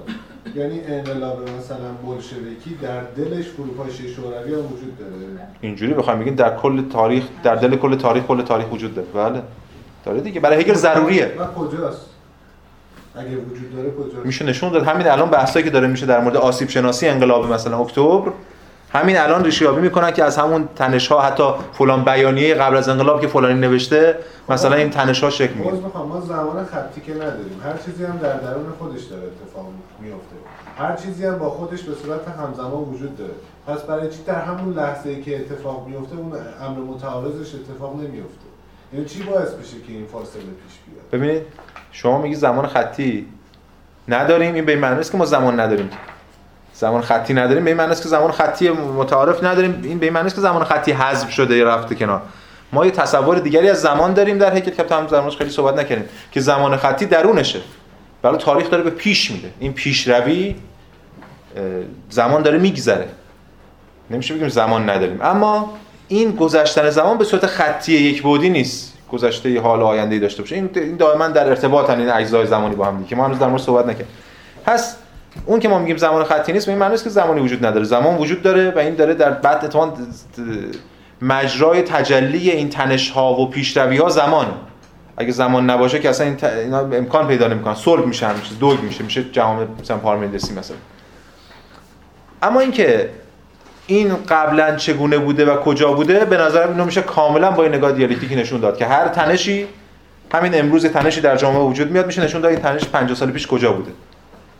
یعنی 0.58 0.82
انقلاب 0.88 1.50
مثلا 1.60 1.92
بولشویکی 2.04 2.78
در 2.82 3.02
دلش 3.02 3.46
فروپاشی 3.46 4.10
شوروی 4.10 4.54
هم 4.54 4.60
وجود 4.60 4.98
داره. 5.00 5.48
اینجوری 5.62 5.94
بخوایم 5.94 6.20
بگیم 6.20 6.36
در 6.36 6.56
کل 6.56 6.90
تاریخ 6.90 7.24
در 7.44 7.56
دل 7.56 7.76
کل 7.76 7.96
تاریخ 7.96 8.24
کل 8.24 8.42
تاریخ 8.42 8.72
وجود 8.72 8.96
داره. 8.96 9.08
بله. 9.14 9.42
داره 10.06 10.22
دیگه. 10.22 10.40
برای 10.40 10.60
هگل 10.62 10.74
ضروریه. 10.74 11.26
و 11.26 11.46
کجاست؟ 11.46 12.06
اگه 13.16 13.30
وجود 13.30 13.76
داره 13.76 13.92
کجاست؟ 13.92 14.26
میشه 14.26 14.46
نشون 14.46 14.72
داد. 14.72 14.84
همین 14.84 15.08
الان 15.08 15.30
بحثایی 15.30 15.66
که 15.66 15.72
داره 15.72 15.88
میشه 15.88 16.06
در 16.06 16.20
مورد 16.20 16.38
آسیب 16.38 16.70
شناسی 16.70 17.08
انقلاب 17.08 17.54
مثلا 17.54 17.80
اکتبر. 17.80 18.32
همین 18.94 19.18
الان 19.18 19.44
ریشیابی 19.44 19.82
می‌کنن 19.82 20.12
که 20.12 20.24
از 20.24 20.38
همون 20.38 20.70
تنش 20.76 21.08
ها 21.08 21.22
حتی 21.22 21.44
فلان 21.74 22.04
بیانیه 22.04 22.54
قبل 22.54 22.78
از 22.78 22.90
انقلاب 22.90 23.22
که 23.22 23.28
فلانی 23.28 23.60
نوشته 23.60 24.18
مثلا 24.50 24.76
این 24.76 24.90
تنش 24.90 25.24
ها 25.24 25.30
شکل 25.30 25.54
می‌گیره. 25.54 25.78
ما 26.10 26.22
زمان 26.22 26.66
خطی 26.66 27.02
که 27.02 27.14
نداریم. 27.14 27.62
هر 27.64 27.78
چیزی 27.86 28.06
هم 28.06 28.18
در 28.18 28.38
درون 28.38 28.74
خودش 28.80 29.04
داره 29.04 29.24
اتفاق 29.24 29.66
میفته 30.00 30.36
هر 30.78 30.96
چیزی 30.96 31.26
هم 31.26 31.40
با 31.40 31.50
خودش 31.50 31.84
به 31.84 31.96
صورت 31.96 32.28
همزمان 32.28 32.84
وجود 32.84 33.18
داره. 33.18 33.34
پس 33.68 33.82
برای 33.82 34.10
چی 34.10 34.24
در 34.24 34.42
همون 34.42 34.74
لحظه 34.74 35.10
ای 35.10 35.22
که 35.22 35.36
اتفاق 35.40 35.88
میفته 35.88 36.16
اون 36.16 36.34
امر 36.62 36.80
متعارضش 36.80 37.56
اتفاق 37.56 37.96
نمیفته 37.96 38.48
یعنی 38.94 39.06
چی 39.06 39.24
باعث 39.24 39.54
میشه 39.54 39.82
که 39.88 39.94
این 39.94 40.06
فاصله 40.06 40.42
پیش 40.42 40.78
بیاد؟ 40.88 41.10
ببینید 41.12 41.44
شما 41.92 42.22
میگی 42.22 42.36
زمان 42.36 42.68
خطی 42.68 43.28
نداریم 44.08 44.54
این 44.54 44.66
به 44.66 44.76
معنی 44.76 44.98
نیست 44.98 45.12
که 45.12 45.18
ما 45.18 45.26
زمان 45.26 45.60
نداریم. 45.60 45.90
زمان 46.80 47.02
خطی 47.02 47.34
نداریم 47.34 47.64
به 47.64 47.70
این 47.70 47.78
معنی 47.78 47.92
است 47.92 48.04
که 48.04 48.10
زمان 48.10 48.32
خطی 48.32 48.70
متعارف 48.70 49.44
نداریم. 49.44 49.80
این 49.84 50.00
به 50.00 50.06
این 50.06 50.14
معنی 50.14 50.26
است 50.26 50.36
که 50.36 50.42
زمان 50.42 50.64
خطی 50.64 50.92
حذف 50.92 51.30
شده 51.30 51.56
یا 51.56 51.76
رفته 51.76 51.96
کنار. 51.96 52.22
ما 52.74 52.86
یه 52.86 52.92
تصور 52.92 53.40
دیگری 53.40 53.70
از 53.70 53.82
زمان 53.82 54.14
داریم 54.14 54.38
در 54.38 54.54
هیکل 54.54 54.72
که 54.72 54.96
هم 54.96 55.08
زمانش 55.08 55.38
خیلی 55.38 55.50
صحبت 55.50 55.76
نکردیم 55.76 56.06
که 56.32 56.40
زمان 56.40 56.78
خطی 56.78 57.06
درونشه. 57.06 57.60
برای 58.22 58.38
تاریخ 58.38 58.70
داره 58.70 58.84
به 58.84 58.90
پیش 58.90 59.32
میده 59.32 59.52
این 59.60 59.74
پیشروی 59.74 60.56
زمان 62.10 62.42
داره 62.42 62.58
میگذره. 62.58 63.08
نمیشه 64.10 64.34
بگیم 64.34 64.50
زمان 64.50 64.90
نداریم. 64.90 65.20
اما 65.22 65.74
این 66.08 66.32
گذشتن 66.32 66.90
زمان 66.90 67.18
به 67.18 67.24
صورت 67.24 67.46
خطی 67.46 67.94
یک 67.94 68.24
بعدی 68.24 68.50
نیست. 68.50 68.94
گذشته 69.12 69.62
حال 69.62 69.82
و 69.82 69.86
آینده 69.86 70.20
داشته 70.20 70.42
باشه. 70.42 70.56
این 70.56 70.96
دائما 70.96 71.28
در 71.28 71.48
ارتباطن 71.48 72.00
این 72.00 72.10
اجزای 72.10 72.46
زمانی 72.48 72.76
با 72.76 72.86
هم 72.86 73.04
دیگه. 73.04 73.16
ما 73.16 73.26
هنوز 73.26 73.40
در 73.40 73.48
مورد 73.48 73.62
صحبت 73.62 73.86
نکردیم. 73.86 74.08
پس 74.66 74.96
اون 75.46 75.60
که 75.60 75.68
ما 75.68 75.80
میگیم 75.80 75.98
زمان 75.98 76.24
خطی 76.24 76.54
نیست 76.54 76.70
این 76.70 76.78
معنی 76.78 76.98
که 76.98 77.10
زمانی 77.10 77.42
وجود 77.42 77.66
نداره. 77.66 77.86
زمان 77.86 78.18
وجود 78.18 78.42
داره 78.42 78.72
و 78.72 78.80
این 78.80 78.96
داره 78.96 79.14
در 79.14 79.32
بعد 79.32 79.66
اتفاقا 79.66 79.94
مجرای 81.22 81.82
تجلی 81.82 82.52
این 82.52 82.70
تنش 82.70 83.10
ها 83.10 83.34
و 83.34 83.50
پیشروی 83.50 83.98
ها 83.98 84.10
زمان. 84.10 84.48
اگه 85.18 85.32
زمان 85.32 85.70
نباشه 85.70 86.00
که 86.00 86.10
اصلا 86.10 86.28
این. 86.28 86.46
اینا 86.46 86.80
امکان 86.80 87.28
پیدا 87.28 87.48
نمی‌کنن. 87.48 87.74
صلب 87.74 88.06
میشن 88.06 88.36
میشه 88.36 88.56
دوگ 88.60 88.82
میشه 88.82 89.04
میشه 89.04 89.24
جهان 89.24 89.68
مثلا 89.82 89.98
پارمندسی 89.98 90.54
مثلا. 90.54 90.78
اما 92.42 92.60
اینکه 92.60 93.10
این 93.88 94.16
قبلا 94.30 94.76
چگونه 94.76 95.18
بوده 95.18 95.46
و 95.46 95.56
کجا 95.56 95.94
بوده 95.94 96.26
به 96.26 96.38
نظرم 96.38 96.70
اینو 96.70 96.86
میشه 96.86 97.02
کاملا 97.02 97.52
با 97.52 97.64
این 97.64 97.74
نگاه 97.74 97.92
دیالکتیکی 97.92 98.36
نشون 98.36 98.60
داد 98.60 98.78
که 98.78 98.86
هر 98.86 99.08
تنشی 99.08 99.68
همین 100.34 100.60
امروز 100.60 100.86
تنشی 100.86 101.22
در 101.22 101.36
جامعه 101.36 101.62
وجود 101.62 101.92
میاد 101.92 102.06
میشه 102.06 102.24
نشون 102.24 102.42
داد 102.42 102.52
این 102.52 102.60
تنش 102.60 102.86
50 102.86 103.16
سال 103.16 103.32
پیش 103.32 103.48
کجا 103.48 103.74
بوده. 103.74 103.92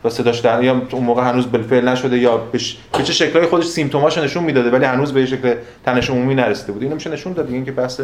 و 0.04 0.10
صداش 0.10 0.38
در 0.38 0.64
یا 0.64 0.82
اون 0.90 1.04
موقع 1.04 1.22
هنوز 1.22 1.50
بالفعل 1.50 1.88
نشده 1.88 2.18
یا 2.18 2.36
بش... 2.36 2.78
به 2.92 3.02
چه 3.02 3.12
شکلای 3.12 3.46
خودش 3.46 3.66
سیمتوماشو 3.66 4.24
نشون 4.24 4.44
می‌داده 4.44 4.70
ولی 4.70 4.84
هنوز 4.84 5.12
به 5.12 5.26
شکل 5.26 5.54
تنش 5.84 6.10
عمومی 6.10 6.34
نرسیده 6.34 6.72
بود. 6.72 6.82
اینو 6.82 6.94
میشه 6.94 7.10
نشون 7.10 7.32
داد. 7.32 7.50
اینکه 7.50 7.72
بحث 7.72 8.00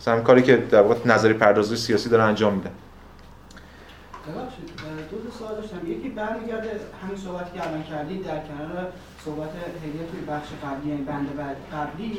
مثلا 0.00 0.20
کاری 0.20 0.42
که 0.42 0.56
در 0.56 0.82
واقع 0.82 0.94
نظری 1.06 1.32
پردازی 1.32 1.76
سیاسی 1.76 2.08
داره 2.08 2.22
انجام 2.22 2.54
میده. 2.54 2.70
دو 5.10 5.30
تا 5.30 5.38
سوال 5.38 5.54
داشتم. 5.54 5.90
یکی 5.90 6.08
برمیگرده 6.08 6.70
همین 7.02 7.16
صحبتی 7.16 7.58
که 7.58 7.68
الان 7.68 7.82
کردید 7.82 8.26
در 8.26 8.30
کنار 8.30 8.86
صحبت 9.24 9.48
هدیه 9.84 10.06
توی 10.10 10.20
بخش 10.28 10.48
قبلی 10.64 10.90
یعنی 10.90 11.02
بند 11.02 11.28
قبلی 11.72 12.18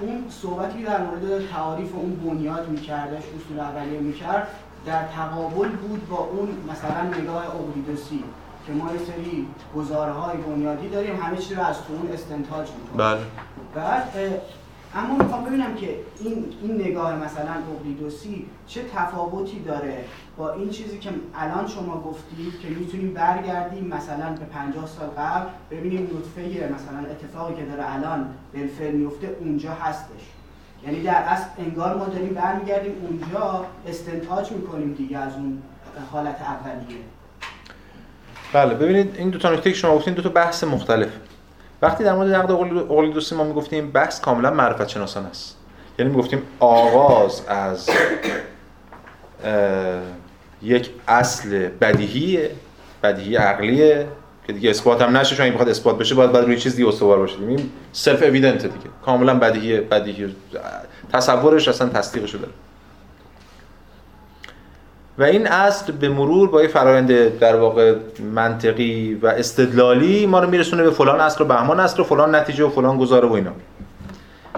اون 0.00 0.24
صحبتی 0.42 0.82
در 0.82 1.00
مورد 1.02 1.48
تعاریف 1.48 1.94
اون 1.94 2.16
بنیاد 2.16 2.68
میکردش 2.68 3.22
اصول 3.36 3.60
اولیه 3.60 4.00
می‌کرد 4.00 4.48
در 4.86 5.06
تقابل 5.06 5.68
بود 5.68 6.08
با 6.08 6.18
اون 6.18 6.48
مثلا 6.70 7.20
نگاه 7.22 7.56
اوگلیدوسی 7.56 8.24
که 8.66 8.72
ما 8.72 8.92
یه 8.92 8.98
سری 8.98 9.46
گزاره 9.76 10.12
های 10.12 10.36
بنیادی 10.36 10.88
داریم 10.88 11.16
همه 11.16 11.36
چیز 11.36 11.58
رو 11.58 11.64
از 11.64 11.76
تو 11.82 11.92
اون 11.92 12.12
استنتاج 12.12 12.68
می‌کنیم. 12.70 12.96
بله. 12.96 13.20
بعد 13.74 14.40
اما 14.94 15.16
می‌خوام 15.24 15.44
ببینم 15.44 15.74
که 15.74 15.96
این 16.20 16.44
این 16.62 16.74
نگاه 16.74 17.16
مثلا 17.16 17.52
اوگلیدوسی 17.70 18.46
چه 18.66 18.82
تفاوتی 18.94 19.60
داره 19.60 20.04
با 20.36 20.52
این 20.52 20.70
چیزی 20.70 20.98
که 20.98 21.10
الان 21.34 21.66
شما 21.66 22.00
گفتید 22.00 22.60
که 22.60 22.68
می‌تونیم 22.68 23.14
برگردیم 23.14 23.84
مثلا 23.86 24.30
به 24.30 24.44
50 24.44 24.86
سال 24.86 25.08
قبل 25.08 25.48
ببینیم 25.70 26.02
نطفه 26.02 26.40
مثلا 26.74 27.10
اتفاقی 27.10 27.54
که 27.54 27.64
داره 27.64 27.94
الان 27.94 28.34
بالفعل 28.54 28.94
میفته 28.94 29.36
اونجا 29.40 29.70
هستش. 29.72 30.22
یعنی 30.86 31.02
در 31.02 31.14
اصل 31.14 31.44
انگار 31.58 31.96
ما 31.96 32.04
داریم 32.04 32.34
برمیگردیم 32.34 32.92
اونجا 33.02 33.66
استنتاج 33.88 34.52
می‌کنیم 34.52 34.94
دیگه 34.94 35.18
از 35.18 35.32
اون 35.34 35.62
حالت 36.12 36.36
اولیه. 36.40 36.98
بله 38.52 38.74
ببینید 38.74 39.16
این 39.16 39.30
دو 39.30 39.38
تا 39.38 39.52
نکته 39.52 39.70
که 39.70 39.76
شما 39.76 39.94
گفتین 39.94 40.14
دو 40.14 40.22
تا 40.22 40.28
بحث 40.28 40.64
مختلف. 40.64 41.08
وقتی 41.82 42.04
در 42.04 42.14
مورد 42.14 42.34
نقد 42.34 42.50
اوگلیدوسی 42.50 43.34
ما 43.34 43.44
می‌گفتیم 43.44 43.90
بحث 43.90 44.20
کاملا 44.20 44.50
معرفت 44.50 44.88
شناسانه 44.88 45.28
است. 45.28 45.56
یعنی 45.98 46.10
می‌گفتیم 46.10 46.42
آغاز 46.58 47.42
از 47.48 47.90
یک 50.62 50.90
اصل 51.08 51.68
بدیهی 51.68 52.48
بدیهی 53.02 53.36
عقلیه. 53.36 54.06
که 54.52 54.58
دیگه 54.58 54.70
اثبات 54.70 55.02
هم 55.02 55.16
نشه 55.16 55.36
چون 55.36 55.46
اگه 55.46 55.54
بخواد 55.54 55.68
اثبات 55.68 55.98
بشه 55.98 56.14
باید 56.14 56.32
بعد 56.32 56.44
روی 56.44 56.56
چیز 56.56 56.76
دیگه 56.76 56.88
استوار 56.88 57.18
باشه. 57.18 57.36
این 57.48 57.70
سلف 57.92 58.22
اوییدنت 58.22 58.62
دیگه. 58.62 58.90
کاملا 59.04 59.38
بدیهی 59.38 59.80
بدیهی. 59.80 60.34
تصورش 61.12 61.68
اصلا 61.68 61.88
تصدیقشو 61.88 62.38
داره 62.38 62.52
و 65.18 65.22
این 65.22 65.46
اصل 65.46 65.92
به 65.92 66.08
مرور 66.08 66.50
با 66.50 66.62
یه 66.62 66.68
فرایند 66.68 67.38
در 67.38 67.56
واقع 67.56 67.94
منطقی 68.34 69.14
و 69.22 69.26
استدلالی 69.26 70.26
ما 70.26 70.40
رو 70.40 70.50
میرسونه 70.50 70.82
به 70.82 70.90
فلان 70.90 71.20
اصل 71.20 71.44
و 71.44 71.46
بهمان 71.46 71.80
اصل 71.80 72.00
و 72.00 72.04
فلان 72.04 72.34
نتیجه 72.34 72.64
و 72.64 72.70
فلان 72.70 72.98
گزاره 72.98 73.28
و 73.28 73.32
اینا. 73.32 73.52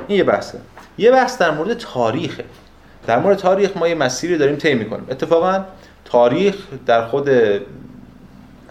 این 0.08 0.18
یه 0.18 0.24
بحثه. 0.24 0.58
یه 0.98 1.10
بحث 1.10 1.38
در 1.38 1.50
مورد 1.50 1.74
تاریخه. 1.74 2.44
در 3.06 3.18
مورد 3.18 3.38
تاریخ 3.38 3.76
ما 3.76 3.88
یه 3.88 3.94
مسیری 3.94 4.38
داریم 4.38 4.56
طی 4.56 4.74
می‌کنیم. 4.74 5.06
اتفاقا 5.10 5.64
تاریخ 6.04 6.54
در 6.86 7.06
خود 7.06 7.28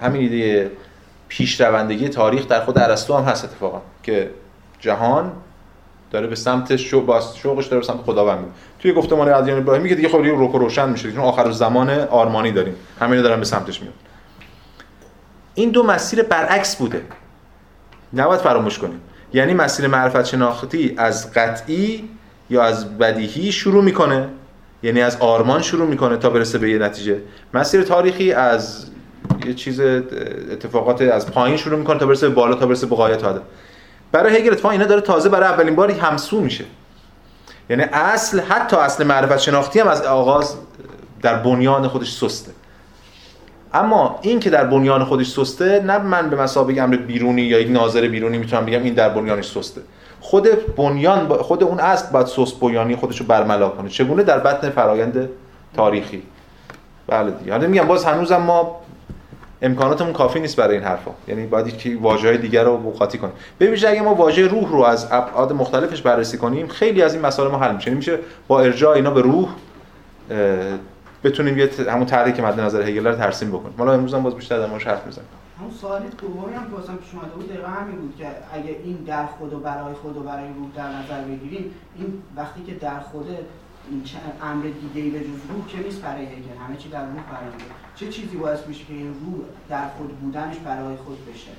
همین 0.01 0.21
ایده 0.21 0.71
پیشروندگی 1.37 2.09
تاریخ 2.09 2.47
در 2.47 2.65
خود 2.65 2.77
ارسطو 2.77 3.17
هم 3.17 3.23
هست 3.23 3.45
اتفاقا 3.45 3.81
که 4.03 4.29
جهان 4.79 5.31
داره 6.11 6.27
به 6.27 6.35
سمت 6.35 6.75
شو 6.75 7.05
باز 7.05 7.37
شوقش 7.37 7.65
داره 7.65 7.79
به 7.79 7.87
سمت 7.87 8.01
خداوند 8.01 8.39
میره. 8.39 8.51
توی 8.79 8.93
گفتمان 8.93 9.33
ادیان 9.33 9.57
ابراهیمی 9.57 9.89
که 9.89 9.95
دیگه 9.95 10.09
خب 10.09 10.23
دیگه 10.23 10.35
روکو 10.35 10.57
روشن 10.57 10.89
میشه 10.89 11.11
چون 11.11 11.21
آخر 11.21 11.51
زمان 11.51 11.89
آرمانی 11.89 12.51
داریم. 12.51 12.75
همین 12.99 13.21
دارن 13.21 13.39
به 13.39 13.45
سمتش 13.45 13.81
میاد 13.81 13.93
این 15.53 15.69
دو 15.69 15.83
مسیر 15.83 16.23
برعکس 16.23 16.75
بوده. 16.75 17.01
نباید 18.13 18.41
فراموش 18.41 18.79
کنیم. 18.79 19.01
یعنی 19.33 19.53
مسیر 19.53 19.87
معرفت 19.87 20.25
شناختی 20.25 20.93
از 20.97 21.33
قطعی 21.33 22.09
یا 22.49 22.63
از 22.63 22.97
بدیهی 22.97 23.51
شروع 23.51 23.83
می‌کنه. 23.83 24.29
یعنی 24.83 25.01
از 25.01 25.17
آرمان 25.19 25.61
شروع 25.61 25.87
می‌کنه 25.87 26.17
تا 26.17 26.29
برسه 26.29 26.57
به 26.57 26.69
یه 26.69 26.77
نتیجه. 26.77 27.17
مسیر 27.53 27.83
تاریخی 27.83 28.33
از 28.33 28.92
یه 29.45 29.53
چیز 29.53 29.79
اتفاقات 30.51 31.01
از 31.01 31.31
پایین 31.31 31.57
شروع 31.57 31.79
می‌کنه 31.79 31.99
تا 31.99 32.05
برسه 32.05 32.29
به 32.29 32.35
بالا 32.35 32.55
تا 32.55 32.65
برسه 32.65 32.87
به 32.87 32.95
غایت 32.95 33.23
آدم 33.23 33.41
برای 34.11 34.37
هگل 34.37 34.51
اتفاقا 34.51 34.71
اینا 34.71 34.85
داره 34.85 35.01
تازه 35.01 35.29
برای 35.29 35.49
اولین 35.49 35.75
باری 35.75 35.93
همسو 35.93 36.41
میشه. 36.41 36.65
یعنی 37.69 37.83
اصل 37.83 38.39
حتی 38.39 38.75
اصل 38.75 39.03
معرفت 39.03 39.37
شناختی 39.37 39.79
هم 39.79 39.87
از 39.87 40.01
آغاز 40.01 40.55
در 41.21 41.35
بنیان 41.35 41.87
خودش 41.87 42.11
سسته. 42.11 42.51
اما 43.73 44.19
این 44.21 44.39
که 44.39 44.49
در 44.49 44.63
بنیان 44.63 45.03
خودش 45.03 45.31
سسته 45.31 45.79
نه 45.79 45.97
من 45.97 46.29
به 46.29 46.35
مسابقه 46.35 46.81
امر 46.81 46.95
بیرونی 46.95 47.41
یا 47.41 47.59
یک 47.59 47.71
ناظر 47.71 48.07
بیرونی 48.07 48.37
می‌تونم 48.37 48.65
بگم 48.65 48.83
این 48.83 48.93
در 48.93 49.09
بنیانش 49.09 49.51
سسته. 49.51 49.81
خود 50.19 50.75
بنیان 50.75 51.27
خود 51.27 51.63
اون 51.63 51.79
اصل 51.79 52.11
باید 52.11 52.27
سست 52.27 52.59
بنیانی 52.59 52.95
خودش 52.95 53.19
رو 53.19 53.25
برملا 53.25 53.69
کنه. 53.69 53.89
چگونه؟ 53.89 54.23
در 54.23 54.39
بطن 54.39 54.69
فرایند 54.69 55.29
تاریخی. 55.75 56.23
بله 57.07 57.31
دیگه. 57.31 57.51
حالا 57.51 57.67
میگم 57.67 57.87
باز 57.87 58.05
هنوزم 58.05 58.37
ما 58.37 58.82
امکاناتمون 59.63 60.13
کافی 60.13 60.39
نیست 60.39 60.55
برای 60.55 60.75
این 60.75 60.85
حرفا. 60.85 61.11
یعنی 61.27 61.45
باید 61.45 61.77
که 61.77 61.97
واژه‌های 62.01 62.37
دیگر 62.37 62.63
رو 62.63 62.91
قاطی 62.91 63.17
کنیم 63.17 63.33
ببینید 63.59 63.85
اگه 63.85 64.01
ما 64.01 64.15
واژه 64.15 64.47
روح 64.47 64.69
رو 64.69 64.81
از 64.83 65.07
ابعاد 65.11 65.53
مختلفش 65.53 66.01
بررسی 66.01 66.37
کنیم 66.37 66.67
خیلی 66.67 67.01
از 67.01 67.13
این 67.13 67.25
مسائل 67.25 67.51
ما 67.51 67.57
حل 67.57 67.75
میشه. 67.75 67.87
یعنی 67.87 67.97
میشه 67.97 68.19
با 68.47 68.61
ارجاع 68.61 68.95
اینا 68.95 69.11
به 69.11 69.21
روح 69.21 69.49
بتونیم 71.23 71.57
یه 71.57 71.69
همون 71.89 72.05
که 72.05 72.41
مد 72.41 72.59
نظر 72.59 72.81
هگل 72.81 73.07
رو 73.07 73.15
ترسیم 73.15 73.49
بکنیم. 73.49 73.75
حالا 73.77 73.93
امروز 73.93 74.13
هم 74.13 74.23
باز 74.23 74.35
بیشتر 74.35 74.59
در 74.59 74.65
موردش 74.65 74.87
حرف 74.87 75.05
می‌زنیم. 75.05 75.27
همون 75.59 75.71
سوال 75.71 76.01
دومی 76.17 76.53
هم 76.53 76.63
که 76.63 76.75
واسم 76.75 76.95
پیش 76.95 77.09
بود 77.35 77.49
دقیقا 77.49 77.67
همین 77.67 77.95
بود 77.95 78.15
که 78.17 78.27
اگه 78.53 78.75
این 78.83 78.97
در 79.07 79.25
خود 79.25 79.53
و 79.53 79.59
برای 79.59 79.93
خود 79.93 80.17
و 80.17 80.19
برای 80.19 80.47
روح 80.57 80.67
در 80.75 80.89
نظر 80.89 81.21
بگیریم 81.21 81.71
این 81.97 82.21
وقتی 82.37 82.63
که 82.63 82.73
در 82.73 82.99
خود 82.99 83.27
این 83.89 84.03
امر 84.41 84.63
دیگه 84.63 85.01
ای 85.01 85.09
به 85.09 85.19
جز 85.19 85.25
روح 85.25 85.67
که 85.67 85.77
نیست 85.77 86.01
برای 86.01 86.25
هگل 86.25 86.57
همه 86.67 86.77
چی 86.77 86.89
در 86.89 87.05
روح 87.05 87.13
برای 87.13 87.51
چه 87.95 88.07
چیزی 88.07 88.37
باعث 88.37 88.59
میشه 88.67 88.85
که 88.85 88.93
این 88.93 89.07
روح 89.07 89.45
در 89.69 89.87
خود 89.97 90.19
بودنش 90.19 90.55
برای 90.65 90.95
خود 90.95 91.17
بشه؟ 91.33 91.51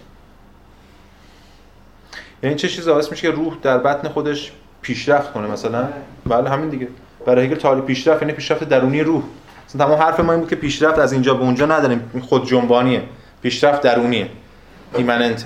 یعنی 2.42 2.56
چه 2.56 2.68
چیزی 2.68 2.90
باعث 2.90 3.10
میشه 3.10 3.22
که 3.22 3.30
روح 3.30 3.56
در 3.62 3.78
بطن 3.78 4.08
خودش 4.08 4.52
پیشرفت 4.82 5.32
کنه 5.32 5.46
مثلا؟ 5.46 5.88
بله 6.26 6.50
همین 6.50 6.68
دیگه. 6.68 6.88
برای 7.26 7.46
هگل 7.46 7.56
تعریف 7.56 7.84
پیشرفت 7.84 8.22
یعنی 8.22 8.34
پیشرفت 8.34 8.64
درونی 8.64 9.00
روح. 9.00 9.22
مثلا 9.66 9.86
تمام 9.86 10.00
حرف 10.00 10.20
ما 10.20 10.32
این 10.32 10.40
بود 10.40 10.50
که 10.50 10.56
پیشرفت 10.56 10.98
از 10.98 11.12
اینجا 11.12 11.34
به 11.34 11.42
اونجا 11.42 11.66
نداریم. 11.66 12.22
خود 12.22 12.46
جنبانیه. 12.46 13.02
پیشرفت 13.42 13.82
درونیه. 13.82 14.28
ایمننت 14.94 15.44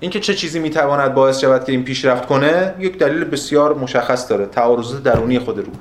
اینکه 0.00 0.20
چه 0.20 0.34
چیزی 0.34 0.58
می‌تواند 0.58 1.14
باعث 1.14 1.40
شود 1.40 1.64
که 1.64 1.72
این 1.72 1.84
پیشرفت 1.84 2.26
کنه 2.26 2.74
یک 2.78 2.98
دلیل 2.98 3.24
بسیار 3.24 3.74
مشخص 3.74 4.30
داره 4.30 4.46
تعارضات 4.46 5.02
درونی 5.02 5.38
خود 5.38 5.58
روح 5.58 5.74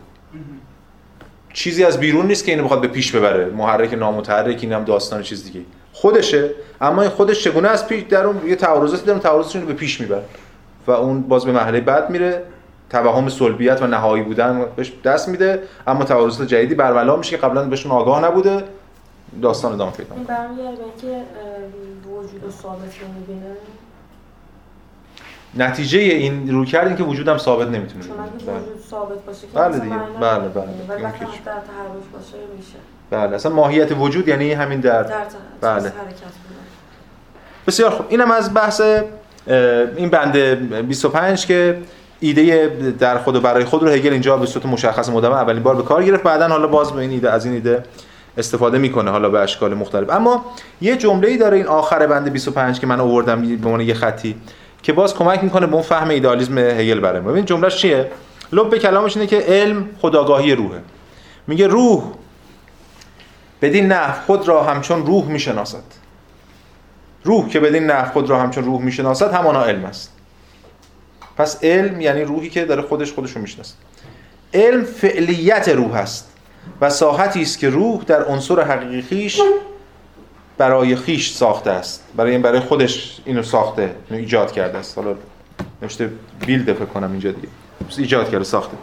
چیزی 1.53 1.83
از 1.83 1.99
بیرون 1.99 2.27
نیست 2.27 2.45
که 2.45 2.51
اینو 2.51 2.63
بخواد 2.63 2.81
به 2.81 2.87
پیش 2.87 3.11
ببره. 3.11 3.45
محرک 3.45 3.93
نامتحرک 3.93 4.59
اینم 4.61 4.83
داستان 4.83 5.21
چیز 5.21 5.43
دیگه. 5.43 5.65
خودشه 5.93 6.51
اما 6.81 7.01
این 7.01 7.11
خودش 7.11 7.43
چگونه 7.43 7.67
از 7.67 7.87
پیش 7.87 8.03
در 8.03 8.25
اون 8.25 8.47
یه 8.47 8.55
تعارضاتی 8.55 9.05
داره 9.05 9.19
تعارضش 9.19 9.55
رو 9.55 9.65
به 9.65 9.73
پیش 9.73 10.01
می‌بره. 10.01 10.23
و 10.87 10.91
اون 10.91 11.21
باز 11.21 11.45
به 11.45 11.51
مرحله 11.51 11.81
بعد 11.81 12.09
میره 12.09 12.43
توهم 12.89 13.29
سلبیت 13.29 13.81
و 13.81 13.87
نهایی 13.87 14.23
بودن 14.23 14.65
بهش 14.75 14.93
دست 15.03 15.29
میده 15.29 15.63
اما 15.87 16.03
تعارضات 16.03 16.47
جدیدی 16.47 16.75
برملا 16.75 17.15
میشه 17.15 17.31
که 17.31 17.37
قبلا 17.37 17.63
بهشون 17.63 17.91
آگاه 17.91 18.25
نبوده. 18.25 18.63
داستان 19.41 19.73
ادامه 19.73 19.91
پیدا 19.91 20.15
این 20.15 20.23
برمیگرده 20.23 20.83
که 21.01 21.23
وجود 22.05 22.51
ثابت 22.61 22.81
نمی‌بینه 22.81 23.55
نتیجه 25.55 25.99
این 25.99 26.51
رو 26.51 26.65
کردین 26.65 26.97
که 26.97 27.03
وجودم 27.03 27.37
ثابت 27.37 27.67
نمی‌تونه 27.67 28.03
چون 28.03 28.13
اگه 28.19 28.45
بله. 28.45 28.59
وجود 28.59 28.85
ثابت 28.89 29.25
باشه 29.25 29.41
که 29.41 29.53
بله 29.53 29.79
دیگه. 29.79 29.95
بله، 29.95 30.33
نداره. 30.33 30.47
بله. 30.47 30.65
ولی. 30.89 31.01
در 31.01 31.09
تحرک 31.09 32.03
باشه 32.13 32.37
میشه 32.57 32.77
بله 33.09 33.35
اصلا 33.35 33.51
ماهیت 33.51 33.91
وجود 33.91 34.27
یعنی 34.27 34.53
همین 34.53 34.79
در 34.79 35.03
در 35.03 35.15
بله. 35.61 35.91
بسیار 37.67 37.91
خوب 37.91 38.05
اینم 38.09 38.31
از 38.31 38.53
بحث 38.53 38.81
این 39.97 40.09
بند 40.09 40.37
25 40.87 41.45
که 41.45 41.77
ایده 42.19 42.67
در 42.99 43.17
خود 43.17 43.35
و 43.35 43.41
برای 43.41 43.65
خود 43.65 43.83
رو 43.83 43.89
هگل 43.89 44.11
اینجا 44.11 44.37
به 44.37 44.45
صورت 44.45 44.65
مشخص 44.65 45.09
مدام 45.09 45.33
اولین 45.33 45.63
بار 45.63 45.75
به 45.75 45.83
کار 45.83 46.03
گرفت 46.03 46.23
بعدا 46.23 46.47
حالا 46.47 46.67
باز 46.67 46.91
به 46.91 46.99
این 47.01 47.11
ایده 47.11 47.31
از 47.31 47.45
این 47.45 47.53
ایده 47.53 47.83
استفاده 48.37 48.77
می‌کنه 48.77 49.11
حالا 49.11 49.29
به 49.29 49.39
اشکال 49.39 49.73
مختلف 49.73 50.09
اما 50.09 50.45
یه 50.81 50.97
جمله 50.97 51.27
ای 51.27 51.37
داره 51.37 51.57
این 51.57 51.67
آخر 51.67 52.07
بند 52.07 52.31
25 52.31 52.79
که 52.79 52.87
من 52.87 52.99
آوردم 52.99 53.41
به 53.41 53.65
عنوان 53.65 53.81
یه 53.81 53.93
خطی 53.93 54.35
که 54.83 54.93
باز 54.93 55.15
کمک 55.15 55.43
می‌کنه 55.43 55.67
به 55.67 55.73
اون 55.73 55.81
فهم 55.81 56.09
ایدئالیسم 56.09 56.57
هگل 56.57 56.99
برای 56.99 57.21
ما 57.21 57.31
ببین 57.31 57.45
جملهش 57.45 57.75
چیه؟ 57.75 58.11
لب 58.51 58.77
کلامش 58.77 59.17
اینه 59.17 59.27
که 59.27 59.39
علم 59.39 59.89
خداگاهی 60.01 60.55
روحه. 60.55 60.81
میگه 61.47 61.67
روح 61.67 62.03
بدین 63.61 63.87
نحو 63.87 64.25
خود 64.25 64.47
را 64.47 64.63
همچون 64.63 65.05
روح 65.05 65.25
می‌شناسد. 65.25 65.83
روح 67.23 67.49
که 67.49 67.59
بدین 67.59 67.85
نحو 67.85 68.11
خود 68.11 68.29
را 68.29 68.39
همچون 68.39 68.63
روح 68.63 68.81
می‌شناسد 68.81 69.33
همانا 69.33 69.63
علم 69.63 69.85
است. 69.85 70.13
پس 71.37 71.63
علم 71.63 72.01
یعنی 72.01 72.21
روحی 72.21 72.49
که 72.49 72.65
داره 72.65 72.81
خودش 72.81 73.13
خودش 73.13 73.31
رو 73.31 73.41
می‌شناسه. 73.41 73.73
علم 74.53 74.83
فعلیت 74.83 75.69
روح 75.69 75.95
است 75.95 76.31
و 76.81 76.89
ساحتی 76.89 77.41
است 77.41 77.59
که 77.59 77.69
روح 77.69 78.03
در 78.03 78.23
عنصر 78.23 78.61
حقیقی 78.61 79.01
خیش 79.01 79.41
برای 80.57 80.95
خیش 80.95 81.31
ساخته 81.31 81.71
است. 81.71 82.03
برای 82.15 82.31
این 82.31 82.41
برای 82.41 82.59
خودش 82.59 83.17
اینو 83.25 83.43
ساخته 83.43 83.95
اینو 84.09 84.21
ایجاد 84.21 84.51
کرده 84.51 84.77
است. 84.77 84.97
حالا 84.97 85.15
نوشته 85.81 86.09
بیلد 86.45 86.73
فکر 86.73 86.85
کنم 86.85 87.11
اینجا 87.11 87.31
دیگه. 87.31 87.47
ایجاد 87.97 88.29
کرده 88.29 88.43
ساخته. 88.43 88.77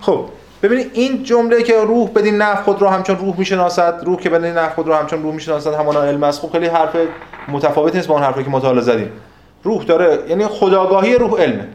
خب 0.00 0.24
ببینید 0.62 0.90
این 0.92 1.22
جمله 1.22 1.62
که 1.62 1.80
روح 1.80 2.10
بدین 2.10 2.36
نفع 2.36 2.62
خود 2.62 2.82
را 2.82 2.90
همچون 2.90 3.18
روح 3.18 3.38
می‌شناسد 3.38 4.02
روح 4.04 4.20
که 4.20 4.30
بدین 4.30 4.52
نفع 4.52 4.74
خود 4.74 4.88
را 4.88 4.98
همچون 4.98 5.22
روح 5.22 5.34
می‌شناسد 5.34 5.74
همانا 5.74 6.02
علم 6.02 6.22
است. 6.22 6.40
خب 6.40 6.52
خیلی 6.52 6.66
حرف 6.66 6.96
متفاوت 7.48 7.94
نیست 7.94 8.08
با 8.08 8.14
اون 8.14 8.22
حرفی 8.22 8.44
که 8.44 8.50
مطالعه 8.50 8.82
زدیم. 8.82 9.10
روح 9.62 9.84
داره 9.84 10.18
یعنی 10.28 10.46
خداگاهی 10.46 11.14
روح 11.14 11.40
علمه. 11.40 11.68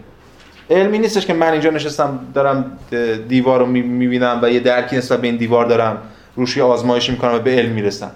علمی 0.69 0.99
نیستش 0.99 1.25
که 1.25 1.33
من 1.33 1.51
اینجا 1.51 1.69
نشستم 1.69 2.19
دارم 2.33 2.77
دیوار 3.27 3.59
رو 3.59 3.65
می‌بینم 3.65 4.39
و 4.43 4.49
یه 4.49 4.59
درکی 4.59 4.97
نسبت 4.97 5.21
به 5.21 5.27
این 5.27 5.35
دیوار 5.35 5.65
دارم. 5.65 5.97
روش 6.35 6.57
یه 6.57 6.63
آزمایشی 6.63 7.11
می‌کنم 7.11 7.35
و 7.35 7.39
به 7.39 7.51
علم 7.51 7.71
می‌رسم. 7.71 8.11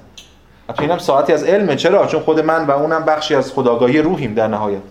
حتی 0.69 0.83
اینم 0.83 0.97
ساعتی 0.97 1.33
از 1.33 1.43
علمه 1.43 1.75
چرا؟ 1.75 2.07
چون 2.07 2.19
خود 2.19 2.39
من 2.39 2.65
و 2.65 2.71
اونم 2.71 3.05
بخشی 3.05 3.35
از 3.35 3.51
خداگاهی 3.51 4.01
روحیم 4.01 4.33
در 4.33 4.47
نهایت. 4.47 4.81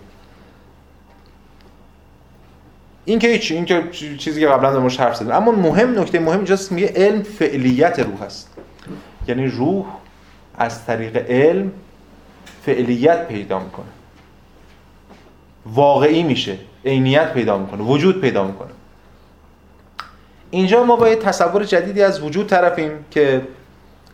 این 3.05 3.19
که 3.19 3.27
هیچ 3.27 3.51
این 3.51 3.65
که 3.65 3.83
چیزی 4.17 4.39
که 4.39 4.47
قبلا 4.47 4.79
در 4.79 5.03
حرف 5.03 5.15
زدیم. 5.15 5.31
اما 5.31 5.51
مهم 5.51 5.99
نکته 5.99 6.19
مهم 6.19 6.35
اینجاست 6.35 6.71
میگه 6.71 6.93
علم 6.95 7.23
فعلیت 7.23 7.99
روح 7.99 8.21
است. 8.21 8.49
یعنی 9.27 9.47
روح 9.47 9.85
از 10.57 10.85
طریق 10.85 11.31
علم 11.31 11.71
فعلیت 12.65 13.27
پیدا 13.27 13.59
می‌کنه. 13.59 13.85
واقعی 15.65 16.23
میشه 16.23 16.57
عینیت 16.85 17.33
پیدا 17.33 17.57
می‌کنه 17.57 17.83
وجود 17.83 18.21
پیدا 18.21 18.43
می‌کنه. 18.43 18.69
اینجا 20.51 20.83
ما 20.83 20.95
با 20.95 21.09
یه 21.09 21.15
تصور 21.15 21.63
جدیدی 21.63 22.03
از 22.03 22.21
وجود 22.21 22.47
طرفیم 22.47 23.05
که 23.11 23.41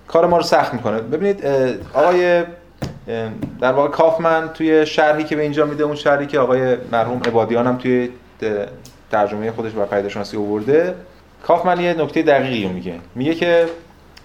کار 0.07 0.27
ما 0.27 0.37
رو 0.37 0.43
سخت 0.43 0.73
می‌کنه. 0.73 1.01
ببینید 1.01 1.45
آقای 1.93 2.43
در 3.61 3.71
واقع 3.71 3.89
کافمن 3.89 4.49
توی 4.53 4.85
شرحی 4.85 5.23
که 5.23 5.35
به 5.35 5.41
اینجا 5.41 5.65
میده 5.65 5.83
اون 5.83 5.95
شرحی 5.95 6.25
که 6.27 6.39
آقای 6.39 6.77
مرحوم 6.91 7.21
عبادیان 7.25 7.67
هم 7.67 7.77
توی 7.77 8.09
ترجمه 9.11 9.51
خودش 9.51 9.71
بر 9.71 9.85
پیدا 9.85 10.09
شناسی 10.09 10.37
آورده 10.37 10.95
کافمن 11.43 11.79
یه 11.79 11.93
نکته 11.93 12.21
دقیقی 12.21 12.67
میگه. 12.67 12.93
میگه 13.15 13.35
که 13.35 13.65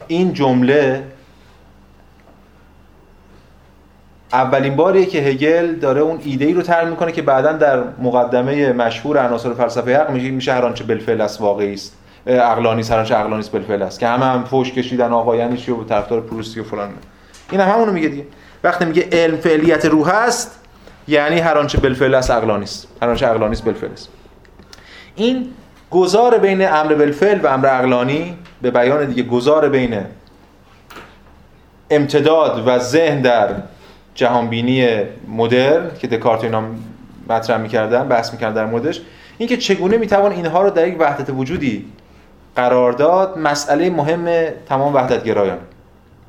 این 0.06 0.32
جمله 0.32 1.02
اولین 4.32 4.76
باریه 4.76 5.06
که 5.06 5.18
هگل 5.18 5.74
داره 5.74 6.00
اون 6.00 6.20
ایده 6.24 6.44
ای 6.44 6.52
رو 6.52 6.62
طرح 6.62 6.88
می‌کنه 6.88 7.12
که 7.12 7.22
بعدا 7.22 7.52
در 7.52 7.82
مقدمه 8.02 8.72
مشهور 8.72 9.26
عناصر 9.26 9.54
فلسفه 9.54 10.06
میشه 10.12 10.30
میشه 10.30 10.52
هر 10.52 10.64
آنچه 10.64 10.84
بالفعل 10.84 11.20
است 11.20 11.40
واقعی 11.40 11.74
است. 11.74 11.97
عقلانی 12.28 12.82
آنچه 12.82 13.14
عقلانی 13.14 13.44
بالفعل 13.52 13.82
است 13.82 14.00
که 14.00 14.06
همه 14.06 14.24
هم 14.24 14.44
فوش 14.44 14.72
کشیدن 14.72 15.12
آقایانی 15.12 15.56
چی 15.56 15.70
و 15.70 15.84
طرفدار 15.84 16.20
پروستی 16.20 16.60
و 16.60 16.64
فلان. 16.64 16.90
این 17.50 17.60
هم 17.60 17.68
همونو 17.68 17.92
میگه 17.92 18.08
دیگه. 18.08 18.24
وقتی 18.64 18.84
میگه 18.84 19.08
علم 19.12 19.36
فعلیت 19.36 19.84
روح 19.84 20.08
است 20.08 20.60
یعنی 21.08 21.38
هر 21.38 21.58
آنچه 21.58 21.78
بالفعل 21.78 22.14
است 22.14 22.30
عقلانی 22.30 22.64
است. 22.64 22.88
هر 23.02 23.08
آنچه 23.08 23.26
عقلانی 23.26 23.52
است 23.52 23.64
بالفعل 23.64 23.92
است. 23.92 24.08
این 25.16 25.48
گذار 25.90 26.38
بین 26.38 26.68
امر 26.68 26.94
بالفعل 26.94 27.40
و 27.40 27.46
امر 27.46 27.66
عقلانی 27.66 28.36
به 28.62 28.70
بیان 28.70 29.04
دیگه 29.04 29.22
گذار 29.22 29.68
بین 29.68 30.00
امتداد 31.90 32.62
و 32.66 32.78
ذهن 32.78 33.20
در 33.20 33.48
جهانبینی 34.14 34.88
مدرن 35.28 35.90
که 35.98 36.06
دکارت 36.06 36.44
اینا 36.44 36.62
مطرح 37.28 37.58
می‌کردن 37.58 38.08
بحث 38.08 38.32
می‌کردن 38.32 38.54
در 38.54 38.66
موردش 38.66 39.00
اینکه 39.38 39.56
چگونه 39.56 39.96
می‌توان 39.96 40.32
اینها 40.32 40.62
رو 40.62 40.70
در 40.70 40.88
یک 40.88 40.96
وحدت 41.00 41.30
وجودی 41.30 41.84
قرار 42.58 42.92
داد 42.92 43.38
مسئله 43.38 43.90
مهم 43.90 44.50
تمام 44.68 44.94
وحدت 44.94 45.24
گرایان 45.24 45.58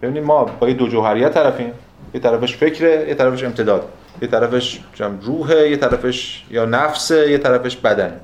ببینید 0.01 0.23
ما 0.23 0.43
با 0.43 0.67
یه 0.67 0.73
دو 0.73 0.87
جوهریت 0.87 1.33
طرفیم. 1.33 1.73
یه 2.13 2.21
طرفش 2.21 2.57
فکره 2.57 3.05
یه 3.07 3.15
طرفش 3.15 3.43
امتداد. 3.43 3.89
یه 4.21 4.27
طرفش 4.27 4.79
روحه 5.21 5.69
یه 5.69 5.77
طرفش 5.77 6.45
یا 6.51 6.65
نفسه 6.65 7.31
یه 7.31 7.37
طرفش 7.37 7.75
بدن. 7.75 8.19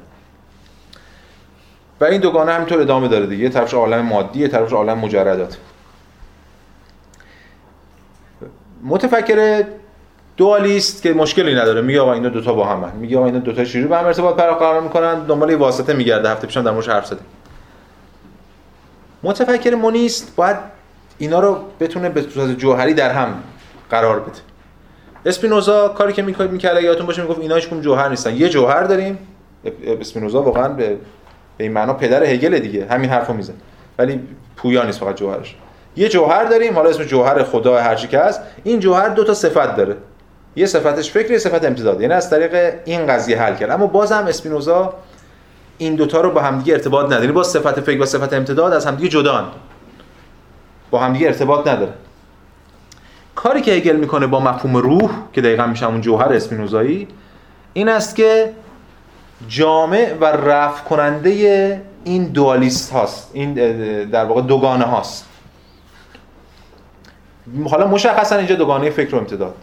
و 2.01 2.05
این 2.05 2.21
دوگانه 2.21 2.51
همینطور 2.51 2.81
ادامه 2.81 3.07
داره 3.07 3.25
دیگه. 3.25 3.43
یه 3.43 3.49
طرفش 3.49 3.73
عالم 3.73 4.01
مادی 4.05 4.39
یه 4.39 4.47
طرفش 4.47 4.73
عالم 4.73 4.97
مجردات. 4.97 5.57
متفکر 8.83 9.63
دوالیست 10.37 11.03
که 11.03 11.13
مشکلی 11.13 11.55
نداره. 11.55 11.81
میگه 11.81 12.01
آقا 12.01 12.13
اینا 12.13 12.29
دوتا 12.29 12.53
با 12.53 12.65
هم 12.65 12.93
میگه 12.99 13.17
آقا 13.17 13.25
اینا 13.25 13.39
دوتا 13.39 13.63
چجوری 13.63 13.85
با 13.85 13.97
هم 13.97 14.05
ارتباط 14.05 14.35
برقرار 14.35 14.81
می‌کنن. 14.81 15.25
دنبال 15.25 15.49
یه 15.49 15.57
واسطه 15.57 15.93
میگرده. 15.93 16.29
هفته 16.29 16.47
پیشم 16.47 16.63
در 16.63 16.71
موردش 16.71 16.89
حرف 16.89 17.05
زدیم 17.05 17.25
متفکر 19.25 19.75
مونیست 19.75 20.35
باید 20.35 20.57
اینا 21.17 21.39
رو 21.39 21.57
بتونه 21.79 22.09
به 22.09 22.21
صورت 22.21 22.57
جوهری 22.57 22.93
در 22.93 23.09
هم 23.09 23.43
قرار 23.89 24.19
بده. 24.19 24.31
اسپینوزا 25.25 25.87
کاری 25.87 26.13
که 26.13 26.21
می‌کرد 26.21 26.83
یادتون 26.83 27.05
باشه 27.05 27.21
می‌گفت 27.21 27.39
اینا 27.39 27.55
هیچ 27.55 27.69
جوهر 27.69 28.09
نیستن. 28.09 28.35
یه 28.35 28.49
جوهر 28.49 28.83
داریم. 28.83 29.17
اسپینوزا 30.01 30.41
واقعا 30.41 30.67
به 30.67 30.97
به 31.57 31.63
این 31.63 31.73
معنا 31.73 31.93
پدر 31.93 32.23
هگل 32.23 32.59
دیگه. 32.59 32.85
همین 32.89 33.09
حرفو 33.09 33.33
می‌زنه. 33.33 33.55
ولی 33.99 34.21
پویا 34.55 34.83
نیست 34.83 34.99
فقط 34.99 35.15
جوهرش. 35.15 35.55
یه 35.95 36.09
جوهر 36.09 36.43
داریم 36.43 36.75
حالا 36.75 36.89
اسم 36.89 37.03
جوهر 37.03 37.43
خدا 37.43 37.77
هر 37.77 37.95
چی 37.95 38.07
که 38.07 38.19
هست. 38.19 38.41
این 38.63 38.79
جوهر 38.79 39.09
دو 39.09 39.23
تا 39.23 39.33
صفت 39.33 39.75
داره. 39.75 39.95
یه 40.55 40.65
صفتش 40.65 41.11
فکر 41.11 41.31
یه 41.31 41.37
صفت 41.37 41.65
امتداد 41.65 42.01
یعنی 42.01 42.13
از 42.13 42.29
طریق 42.29 42.73
این 42.85 43.07
قضیه 43.07 43.41
حل 43.41 43.55
کرد. 43.55 43.71
اما 43.71 43.87
بازم 43.87 44.25
اسپینوزا 44.27 44.93
این 45.77 45.95
دوتا 45.95 46.21
رو 46.21 46.31
با 46.31 46.41
همدیگه 46.41 46.73
ارتباط 46.73 47.05
نداره 47.05 47.31
با 47.31 47.43
صفت 47.43 47.81
فکر 47.81 48.01
و 48.01 48.05
صفت 48.05 48.33
امتداد 48.33 48.73
از 48.73 48.85
همدیگه 48.85 49.09
جدان 49.09 49.51
با 50.91 50.99
همدیگه 50.99 51.27
ارتباط 51.27 51.67
نداره. 51.67 51.93
کاری 53.35 53.61
که 53.61 53.71
هگل 53.71 53.95
می‌کنه 53.95 54.27
با 54.27 54.39
مفهوم 54.39 54.77
روح 54.77 55.11
که 55.33 55.41
دقیقا 55.41 55.67
میشه 55.67 55.85
همون 55.85 56.01
جوهر 56.01 56.33
اسپینوزایی 56.33 57.07
این 57.73 57.89
است 57.89 58.15
که 58.15 58.53
جامع 59.47 60.13
و 60.21 60.25
رفع 60.25 60.83
کننده 60.83 61.81
این 62.03 62.25
دوالیست 62.25 62.91
هاست. 62.91 63.31
این 63.33 63.53
در 64.03 64.25
واقع 64.25 64.41
دوگانه 64.41 64.85
هاست. 64.85 65.25
حالا 67.69 67.87
مشخصا 67.87 68.35
اینجا 68.35 68.55
دوگانه 68.55 68.89
فکر 68.89 69.15
و 69.15 69.17
امتداد 69.17 69.55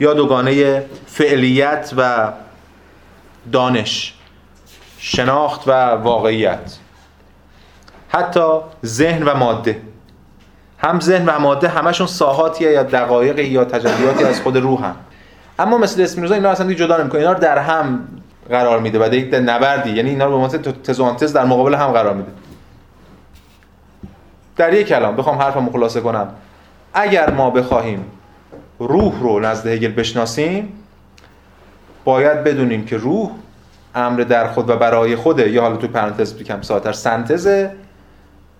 یا 0.00 0.14
دوگانه 0.14 0.84
فعلیت 1.06 1.92
و 1.96 2.32
دانش. 3.52 4.15
شناخت 5.08 5.68
و 5.68 5.72
واقعیت. 5.90 6.76
حتی 8.08 8.60
ذهن 8.84 9.22
و 9.22 9.34
ماده. 9.34 9.80
هم 10.78 11.00
ذهن 11.00 11.26
و 11.26 11.38
ماده 11.38 11.68
همشون 11.68 12.06
ساحاتیه 12.06 12.70
یا 12.70 12.82
دقایق 12.82 13.38
یا 13.38 13.64
تجلیاتی 13.64 14.24
از 14.24 14.40
خود 14.40 14.56
روح 14.56 14.84
هم. 14.84 14.96
اما 15.58 15.78
مثل 15.78 16.02
اسپینوزا 16.02 16.34
اینا 16.34 16.50
اصلا 16.50 16.72
جدا 16.72 16.96
نمی‌کنه. 16.96 17.20
اینا 17.20 17.32
رو 17.32 17.38
در 17.38 17.58
هم 17.58 18.08
قرار 18.48 18.80
میده 18.80 19.08
و 19.10 19.14
یک 19.14 19.34
نبردی. 19.34 19.90
یعنی 19.90 20.10
اینا 20.10 20.24
رو 20.24 20.30
به 20.30 20.36
معنی 20.36 20.58
تزوانتز 20.58 21.32
در 21.32 21.44
مقابل 21.44 21.74
هم 21.74 21.92
قرار 21.92 22.14
میده. 22.14 22.30
در 24.56 24.74
یک 24.74 24.86
کلام. 24.86 25.16
بخوام 25.16 25.38
حرفمو 25.38 25.72
خلاصه 25.72 26.00
کنم. 26.00 26.28
اگر 26.94 27.30
ما 27.30 27.50
بخواهیم 27.50 28.04
روح 28.78 29.20
رو 29.20 29.40
نزد 29.40 29.66
هگل 29.66 29.92
بشناسیم 29.92 30.72
باید 32.04 32.44
بدونیم 32.44 32.84
که 32.84 32.96
روح 32.96 33.30
امر 33.96 34.20
در 34.20 34.48
خود 34.48 34.70
و 34.70 34.76
برای 34.76 35.16
خوده. 35.16 35.50
یا 35.50 35.62
حالا 35.62 35.76
تو 35.76 35.88
پرانتز 35.88 36.34
بگم 36.34 36.62
ساعتر. 36.62 36.92
سنتز 36.92 37.66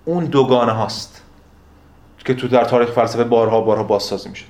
اون 0.04 0.24
دوگانه 0.24 0.72
هاست 0.72 1.22
که 2.24 2.34
تو 2.34 2.48
در 2.48 2.64
تاریخ 2.64 2.90
فلسفه 2.90 3.24
بارها 3.24 3.60
بارها 3.60 3.82
بازسازی 3.82 4.28
میشه. 4.28 4.44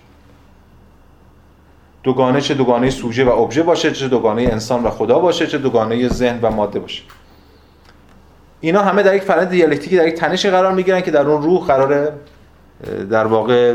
دوگانه 2.02 2.40
چه 2.40 2.54
دوگانه 2.54 2.90
سوژه 2.90 3.24
و 3.24 3.28
ابژه 3.28 3.62
باشه 3.62 3.92
چه 3.92 4.08
دوگانه 4.08 4.42
انسان 4.42 4.82
و 4.82 4.90
خدا 4.90 5.18
باشه 5.18 5.46
چه 5.46 5.58
دوگانه 5.58 6.08
ذهن 6.08 6.38
و 6.42 6.50
ماده 6.50 6.78
باشه. 6.78 7.02
اینا 8.60 8.82
همه 8.82 9.02
در 9.02 9.14
یک 9.14 9.22
فرآیند 9.22 9.50
دیالکتیکی 9.50 9.96
در 9.96 10.08
یک 10.08 10.14
تنش 10.14 10.46
قرار 10.46 10.72
می‌گیرن 10.72 11.00
که 11.00 11.10
در 11.10 11.26
اون 11.26 11.42
روح 11.42 11.66
قرار 11.66 12.12
در 13.10 13.26
واقع 13.26 13.74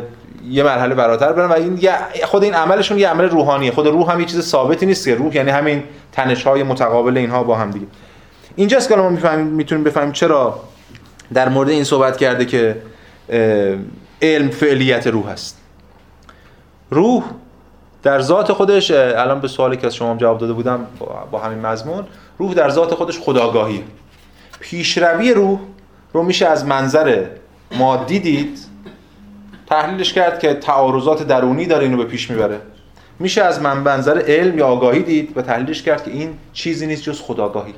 یه 0.49 0.63
مرحله 0.63 0.95
براتر 0.95 1.33
برن 1.33 1.49
و 1.49 1.53
این 1.53 1.79
خود 2.23 2.43
این 2.43 2.53
عملشون 2.53 2.99
یه 2.99 3.09
عمل 3.09 3.29
روحانیه. 3.29 3.71
خود 3.71 3.87
روح 3.87 4.11
هم 4.11 4.19
یه 4.19 4.25
چیز 4.25 4.41
ثابتی 4.41 4.85
نیست 4.85 5.05
که. 5.05 5.15
روح 5.15 5.35
یعنی 5.35 5.51
همین 5.51 5.83
تنش 6.11 6.43
های 6.43 6.63
متقابل 6.63 7.17
اینها 7.17 7.43
با 7.43 7.55
هم 7.55 7.71
دیگه. 7.71 7.87
اینجاست 8.55 8.89
که 8.89 8.95
ما 8.95 9.09
می‌تونیم 9.35 9.83
بفهمیم 9.83 10.11
چرا 10.11 10.59
در 11.33 11.49
مورد 11.49 11.69
این 11.69 11.83
صحبت 11.83 12.17
کرده 12.17 12.45
که 12.45 12.81
علم 14.21 14.49
فعلیت 14.49 15.07
روح 15.07 15.27
است. 15.27 15.57
روح 16.89 17.23
در 18.03 18.21
ذات 18.21 18.53
خودش 18.53 18.91
الان 18.91 19.39
به 19.39 19.47
سوالی 19.47 19.77
که 19.77 19.87
از 19.87 19.95
شما 19.95 20.15
جواب 20.15 20.37
داده 20.37 20.53
بودم 20.53 20.87
با 21.31 21.39
همین 21.39 21.65
مضمون 21.65 22.03
روح 22.37 22.53
در 22.53 22.69
ذات 22.69 22.93
خودش 22.93 23.19
خداگاهی 23.19 23.83
پیشروی 24.59 25.33
روح 25.33 25.59
رو 26.13 26.23
میشه 26.23 26.47
از 26.47 26.65
منظر 26.65 27.25
مادی 27.71 28.19
دید 28.19 28.59
تحلیلش 29.71 30.13
کرد 30.13 30.39
که 30.39 30.53
تعارضات 30.53 31.27
درونی 31.27 31.65
داره 31.65 31.83
اینو 31.83 31.97
به 31.97 32.05
پیش 32.05 32.29
می‌بره. 32.29 32.57
میشه 33.19 33.43
از 33.43 33.61
منظر 33.61 34.21
علم 34.27 34.57
یا 34.57 34.67
آگاهی 34.67 35.03
دید 35.03 35.37
و 35.37 35.41
تحلیلش 35.41 35.83
کرد 35.83 36.03
که 36.03 36.11
این 36.11 36.33
چیزی 36.53 36.87
نیست 36.87 37.03
جز 37.03 37.21
خداگاهی. 37.21 37.73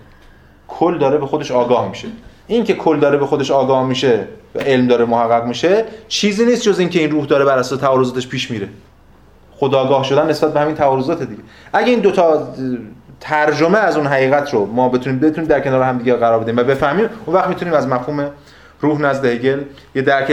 کل 0.68 0.98
داره 0.98 1.18
به 1.18 1.26
خودش 1.26 1.52
آگاه 1.52 1.90
میشه. 1.90 2.08
این 2.48 2.64
که 2.64 2.74
کل 2.74 3.00
داره 3.00 3.18
به 3.18 3.26
خودش 3.26 3.52
آگاه 3.52 3.86
میشه 3.86 4.28
و 4.56 4.60
علم 4.60 4.88
داره 4.88 5.06
محقق 5.06 5.46
میشه 5.46 5.86
چیزی 6.08 6.46
نیست 6.46 6.62
جز 6.62 6.80
اینکه 6.80 7.00
این 7.00 7.12
روح 7.12 7.26
داره 7.26 7.46
بر 7.46 7.58
اساس 7.58 7.80
تعارضاتش 7.80 8.28
پیش 8.28 8.52
میره. 8.52 8.68
خداگاه 9.56 10.04
شدن 10.04 10.30
نسبت 10.30 10.54
به 10.54 10.60
همین 10.60 10.76
تعارضات 10.76 11.24
دیگه. 11.24 11.42
اگه 11.74 11.90
این 11.90 12.00
دوتا 12.00 12.48
ترجمه 13.20 13.78
از 13.78 13.98
اون 13.98 14.08
حقیقت 14.08 14.54
رو 14.54 14.66
ما 14.66 14.90
بتونیم 14.90 15.20
بتونیم 15.20 15.50
در 15.50 15.60
کنار 15.60 15.82
هم 15.84 15.98
دیگه 15.98 16.14
قرار 16.14 16.40
بدیم 16.40 16.58
و 16.58 16.64
بفهمیم 16.64 17.10
اون 17.26 17.36
وقت 17.36 17.48
می‌تونیم 17.48 17.74
از 17.74 17.88
مفهوم 17.88 18.30
روح 18.84 19.02
نزد 19.02 19.26
هگل 19.26 19.62
یه 19.96 20.02
درک 20.02 20.32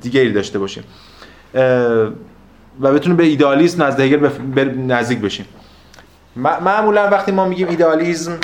دیگری 0.00 0.32
داشته 0.32 0.58
باشیم. 0.58 0.84
و 2.80 2.92
بتونیم 2.92 3.16
به 3.16 3.24
ایدالیسم 3.24 3.82
نزد 3.82 4.00
هگل 4.00 4.30
نزدیک 4.86 5.18
بشیم. 5.18 5.46
معمولا 6.36 7.08
وقتی 7.08 7.32
ما 7.32 7.44
میگیم 7.48 7.68
ایدالیسم 7.68 8.38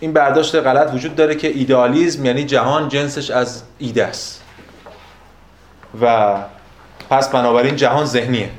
این 0.00 0.12
برداشت 0.12 0.54
غلط 0.54 0.94
وجود 0.94 1.14
داره 1.14 1.34
که 1.34 1.48
ایدالیسم 1.48 2.24
یعنی 2.24 2.44
جهان 2.44 2.88
جنسش 2.88 3.30
از 3.30 3.62
ایده 3.78 4.06
است. 4.06 4.42
و 6.00 6.36
پس 7.10 7.28
بنابراین 7.28 7.76
جهان 7.76 8.04
ذهنیه. 8.04 8.50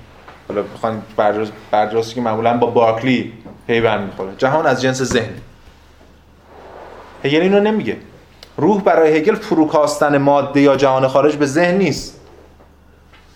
حالا 0.48 0.62
بخوام 0.62 1.04
برداشتی 1.72 2.16
که 2.16 2.22
معمولا 2.22 2.58
با 2.58 2.68
بارکلی 2.68 3.34
پیوند 3.68 4.06
می‌خوره. 4.06 4.32
جهان 4.38 4.66
از 4.66 4.82
جنس 4.82 5.04
ذهن. 5.04 5.34
هگل 7.24 7.42
اینو 7.42 7.60
نمیگه. 7.60 7.98
روح 8.60 8.82
برای 8.82 9.18
هگل 9.18 9.36
فروکاستن 9.36 10.18
ماده 10.18 10.62
یا 10.62 10.76
جهان 10.76 11.08
خارج 11.08 11.36
به 11.36 11.46
ذهن 11.46 11.78
نیست. 11.78 12.20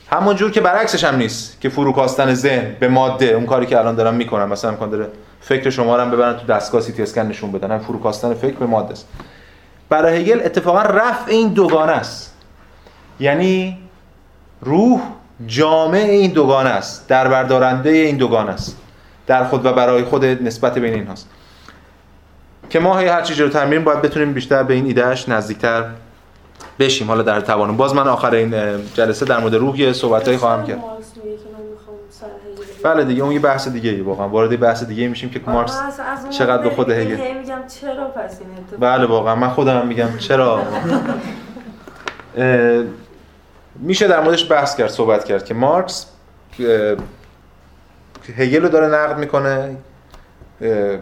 همون 0.10 0.36
جور 0.36 0.52
که 0.52 0.62
برعکسش 0.62 1.04
هم 1.04 1.16
نیست 1.16 1.62
که 1.62 1.70
فروکاستن 1.70 2.34
ذهن 2.34 2.76
به 2.80 2.88
ماده 2.88 3.26
اون 3.26 3.46
کاری 3.46 3.66
که 3.66 3.80
الان 3.80 3.96
دارم 3.96 4.14
می‌کنم. 4.14 4.50
مثلا 4.50 4.72
امکان 4.72 4.90
داره 4.90 5.08
فکر 5.42 5.70
شما 5.70 5.96
رو 5.96 6.12
ببرن 6.12 6.38
تو 6.38 6.46
دستگاه 6.46 6.82
سی 6.82 6.92
تی 6.92 7.04
اسکن 7.04 7.22
نشون 7.22 7.52
بدن. 7.52 7.72
هم 7.72 7.80
فروکاستن 7.80 8.34
فکر 8.34 8.56
به 8.56 8.66
ماده 8.66 8.92
است. 8.92 9.08
برای 9.90 10.18
هگل 10.18 10.42
اتفاقا 10.46 10.82
رفع 10.82 11.32
این 11.32 11.48
دوگانه 11.48 11.92
است. 11.92 12.34
یعنی 13.20 13.78
روح 14.62 15.02
جامع 15.48 15.98
این 15.98 16.32
دوگانه 16.32 16.70
است. 16.70 17.08
در 17.08 17.28
بردارنده 17.28 17.90
این 17.90 18.18
دوگانه 18.18 18.52
است. 18.52 18.78
در 19.28 19.44
خود 19.44 19.66
و 19.66 19.74
برای 19.74 20.04
خود 20.04 20.26
نسبت 20.26 20.78
بین 20.78 20.94
این 20.94 21.08
هاست 21.08 21.30
که 22.70 22.80
ما 22.80 22.94
هر 22.94 23.22
چیزی 23.22 23.44
رو 23.44 23.50
تمرین 23.50 23.84
باید 23.84 24.02
بتونیم 24.02 24.34
بیشتر 24.34 24.64
به 24.64 24.74
این 24.74 24.86
ایدهش 24.86 25.30
نزدیکتر 25.30 25.86
بشیم. 26.80 27.08
حالا 27.08 27.24
در 27.24 27.42
توانم. 27.42 27.78
باز 27.78 27.96
من 27.96 28.08
آخر 28.08 28.34
این 28.34 28.56
جلسه 28.94 29.26
در 29.26 29.40
مورد 29.40 29.56
روح 29.56 29.80
یه 29.80 29.94
صحبتایی 29.94 30.38
خواهم 30.38 30.66
کرد. 30.68 30.84
بله 32.84 33.04
دیگه 33.04 33.24
اون 33.24 33.32
یه 33.32 33.40
بحث 33.40 33.68
دیگه 33.68 33.90
ای 33.90 34.02
واقعا. 34.02 34.30
وارد 34.30 34.60
بحث 34.60 34.84
دیگه 34.84 35.08
میشیم 35.08 35.30
که 35.30 35.42
مارکس 35.48 35.80
چقدر 36.30 36.64
به 36.64 36.70
خود 36.70 36.90
هگل 36.90 37.38
میگم 37.38 37.68
چرا 37.82 38.08
پس 38.08 38.40
این 38.40 38.80
بله 38.80 39.06
واقعا. 39.06 39.36
من 39.36 39.50
خودم 39.50 39.88
میگم 39.88 40.18
چرا. 40.18 40.62
میشه 43.80 44.08
در 44.08 44.22
موردش 44.22 44.52
بحث 44.52 44.76
کرد 44.76 44.90
صحبت 44.90 45.24
کرد 45.24 45.46
که 45.46 45.54
مارکس 45.54 46.06
هگل 48.38 48.62
رو 48.62 48.70
داره 48.70 48.88
نقد 48.88 49.18
می‌کنه. 49.18 49.78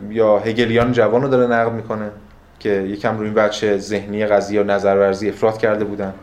یا 0.10 0.40
هگلیان 0.40 0.92
جوان 0.92 1.22
رو 1.22 1.28
داره 1.28 1.48
نقد 1.48 1.72
می‌کنه 1.72 2.12
که 2.60 2.70
یکم 2.70 3.18
روی 3.18 3.26
این 3.26 3.34
وجه 3.34 3.78
ذهنی 3.78 4.26
قضیه 4.26 4.58
یا 4.58 4.64
نظرورزی 4.64 5.30
افراد 5.30 5.58
کرده 5.58 5.86
بودن. 5.86 6.14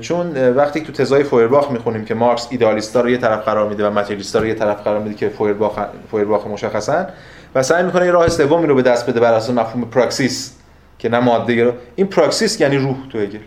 چون 0.00 0.52
وقتی 0.52 0.80
تو 0.80 0.92
تزای 0.92 1.24
فویرباخ 1.24 1.70
می‌خونیم 1.70 2.04
که 2.04 2.14
مارکس 2.14 2.46
ایدالیستا 2.50 3.00
رو 3.00 3.10
یه 3.10 3.18
طرف 3.18 3.44
قرار 3.44 3.68
میده 3.68 3.86
و 3.86 3.90
ماتریالیستا 3.90 4.38
رو 4.38 4.46
یه 4.46 4.54
طرف 4.54 4.82
قرار 4.82 5.00
میده 5.00 5.14
که 5.14 5.28
فویرباخ 5.28 5.78
فویرباخ 6.10 6.46
مشخصا 6.46 7.06
و 7.54 7.62
سعی 7.62 7.82
می‌کنه 7.82 8.04
یه 8.06 8.10
راه 8.10 8.28
سومی 8.28 8.66
رو 8.66 8.74
به 8.74 8.82
دست 8.82 9.10
بده 9.10 9.20
بر 9.20 9.32
اساس 9.32 9.56
مفهوم 9.56 9.84
پراکسیس 9.84 10.52
که 10.98 11.08
نه 11.08 11.20
ماده 11.20 11.64
رو 11.64 11.72
این 11.96 12.06
پراکسیس 12.06 12.60
یعنی 12.60 12.78
روح 12.78 12.96
تو 13.10 13.18
هگل. 13.18 13.38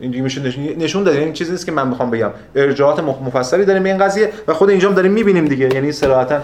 دیگه 0.00 0.22
میشه 0.22 0.42
نشون 0.78 1.04
داده. 1.04 1.18
این 1.18 1.32
چیزی 1.32 1.50
نیست 1.50 1.66
که 1.66 1.72
من 1.72 1.88
می‌خوام 1.88 2.10
بگم. 2.10 2.30
ارجاعات 2.54 3.00
مفصلی 3.00 3.64
داریم 3.64 3.84
این 3.84 3.98
قضیه 3.98 4.32
و 4.48 4.54
خود 4.54 4.70
اینجا 4.70 4.90
داریم 4.90 5.12
می‌بینیم 5.12 5.44
دیگه. 5.44 5.74
یعنی 5.74 5.92
صراحتا 5.92 6.40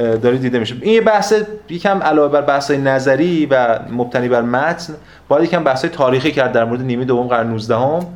داره 0.00 0.38
دیده 0.38 0.58
میشه. 0.58 0.74
این 0.80 0.94
یه 0.94 1.00
بحث 1.00 1.34
یکم 1.68 2.02
علاوه 2.02 2.32
بر 2.32 2.42
بحث 2.42 2.70
نظری 2.70 3.46
و 3.46 3.78
مبتنی 3.90 4.28
بر 4.28 4.42
متن 4.42 4.94
باید 5.28 5.44
یکم 5.44 5.64
بحث 5.64 5.84
تاریخی 5.84 6.32
کرد 6.32 6.52
در 6.52 6.64
مورد 6.64 6.82
نیمه 6.82 7.04
دوم 7.04 7.26
قرن 7.26 7.46
19 7.46 7.76
هم 7.76 8.06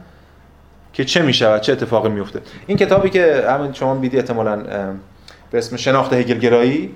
که 0.93 1.05
چه 1.05 1.23
میشه 1.23 1.61
چه 1.61 1.73
اتفاقی 1.73 2.09
میفته 2.09 2.41
این 2.67 2.79
کتابی 2.79 3.11
که 3.11 3.45
همین 3.49 3.73
شما 3.73 3.95
بیدی 3.95 4.17
احتمالاً 4.17 4.57
به 5.51 5.59
اسم 5.59 5.77
شناخت 5.77 6.13
هگلگرایی 6.13 6.91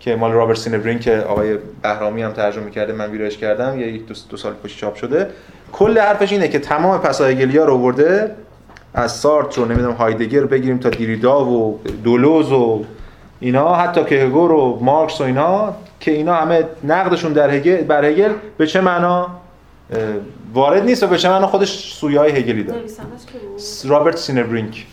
که 0.00 0.16
مال 0.16 0.32
رابرت 0.32 0.58
سینبرین 0.58 0.98
که 0.98 1.16
آقای 1.16 1.58
بهرامی 1.82 2.22
هم 2.22 2.32
ترجمه 2.32 2.70
کرده 2.70 2.92
من 2.92 3.10
ویرایش 3.10 3.38
کردم 3.38 3.80
یه 3.80 3.98
دو, 3.98 4.14
دو 4.30 4.36
سال 4.36 4.52
پیش 4.62 4.76
چاپ 4.76 4.94
شده. 4.94 5.26
کل 5.72 5.98
حرفش 5.98 6.32
اینه 6.32 6.48
که 6.48 6.58
تمام 6.58 7.00
پساهگلیا 7.00 7.64
رو 7.64 7.74
آورده 7.74 8.30
از 8.94 9.12
سارتر 9.12 9.58
و 9.58 9.64
نمی‌دونم 9.64 9.92
هایدگر 9.92 10.44
بگیریم 10.44 10.78
تا 10.78 10.88
دریدا 10.88 11.44
و 11.44 11.80
دولوز 12.04 12.52
و 12.52 12.84
اینا 13.44 13.74
حتی 13.74 14.04
که 14.04 14.14
هگل 14.14 14.50
و 14.50 14.78
مارکس 14.80 15.20
و 15.20 15.24
اینا 15.24 15.74
که 16.00 16.10
اینا 16.10 16.34
همه 16.34 16.64
نقدشون 16.84 17.32
در 17.32 17.50
هگل 17.50 17.76
بر 17.76 18.04
هگل 18.04 18.32
به 18.58 18.66
چه 18.66 18.80
معنا 18.80 19.28
وارد 20.54 20.84
نیست 20.84 21.02
و 21.02 21.06
به 21.06 21.18
چه 21.18 21.28
معنا 21.28 21.46
خودش 21.46 21.94
سویه 21.94 22.20
های 22.20 22.32
هگلی 22.32 22.64
داره. 22.64 22.80
رابرت 23.84 24.16
سینربرینک. 24.16 24.86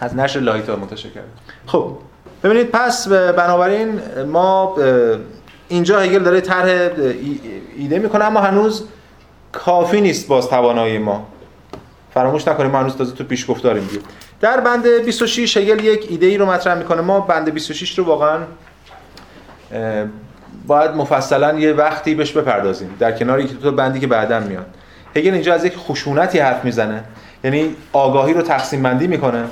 از 0.00 0.16
نشر 0.16 0.40
لاهیتا 0.40 0.76
منتشر 0.76 1.08
کرده 1.08 1.28
خب 1.66 1.90
ببینید 2.42 2.70
پس 2.70 3.08
بنابراین 3.08 4.00
ما 4.32 4.76
اینجا 5.68 6.00
هگل 6.00 6.22
داره 6.22 6.40
طرح 6.40 6.90
ایده 7.76 7.98
می‌کنه 7.98 8.24
اما 8.24 8.40
هنوز 8.40 8.84
کافی 9.52 10.00
نیست 10.00 10.28
باز 10.28 10.48
توانایی 10.48 10.98
ما. 10.98 11.26
فراموش 12.14 12.48
نکنیم 12.48 12.70
ما 12.70 12.78
هنوز 12.78 12.96
تازه 12.96 13.14
تو 13.14 13.24
پیشگفتاریم 13.24 13.88
در 14.40 14.60
بند 14.60 14.86
26 14.86 15.56
هگل 15.56 15.84
یک 15.84 16.06
ایده 16.10 16.26
ای 16.26 16.36
رو 16.36 16.46
مطرح 16.46 16.74
می‌کنه. 16.78 17.00
ما 17.00 17.20
بند 17.20 17.54
26 17.54 17.98
رو 17.98 18.04
واقعا 18.04 18.38
باید 20.66 20.90
مفصلا 20.90 21.58
یه 21.58 21.72
وقتی 21.72 22.14
بهش 22.14 22.32
بپردازیم. 22.32 22.96
در 22.98 23.12
کنار 23.12 23.40
یکی 23.40 23.54
دو 23.54 23.72
بندی 23.72 24.00
که 24.00 24.06
بعدا 24.06 24.40
میاد. 24.40 24.66
هگل 25.16 25.34
اینجا 25.34 25.54
از 25.54 25.64
یک 25.64 25.76
خشونتی 25.76 26.38
حرف 26.38 26.64
می‌زنه. 26.64 27.04
یعنی 27.44 27.76
آگاهی 27.92 28.34
رو 28.34 28.42
تقسیم 28.42 28.82
بندی 28.82 29.06
می‌کنه 29.06 29.44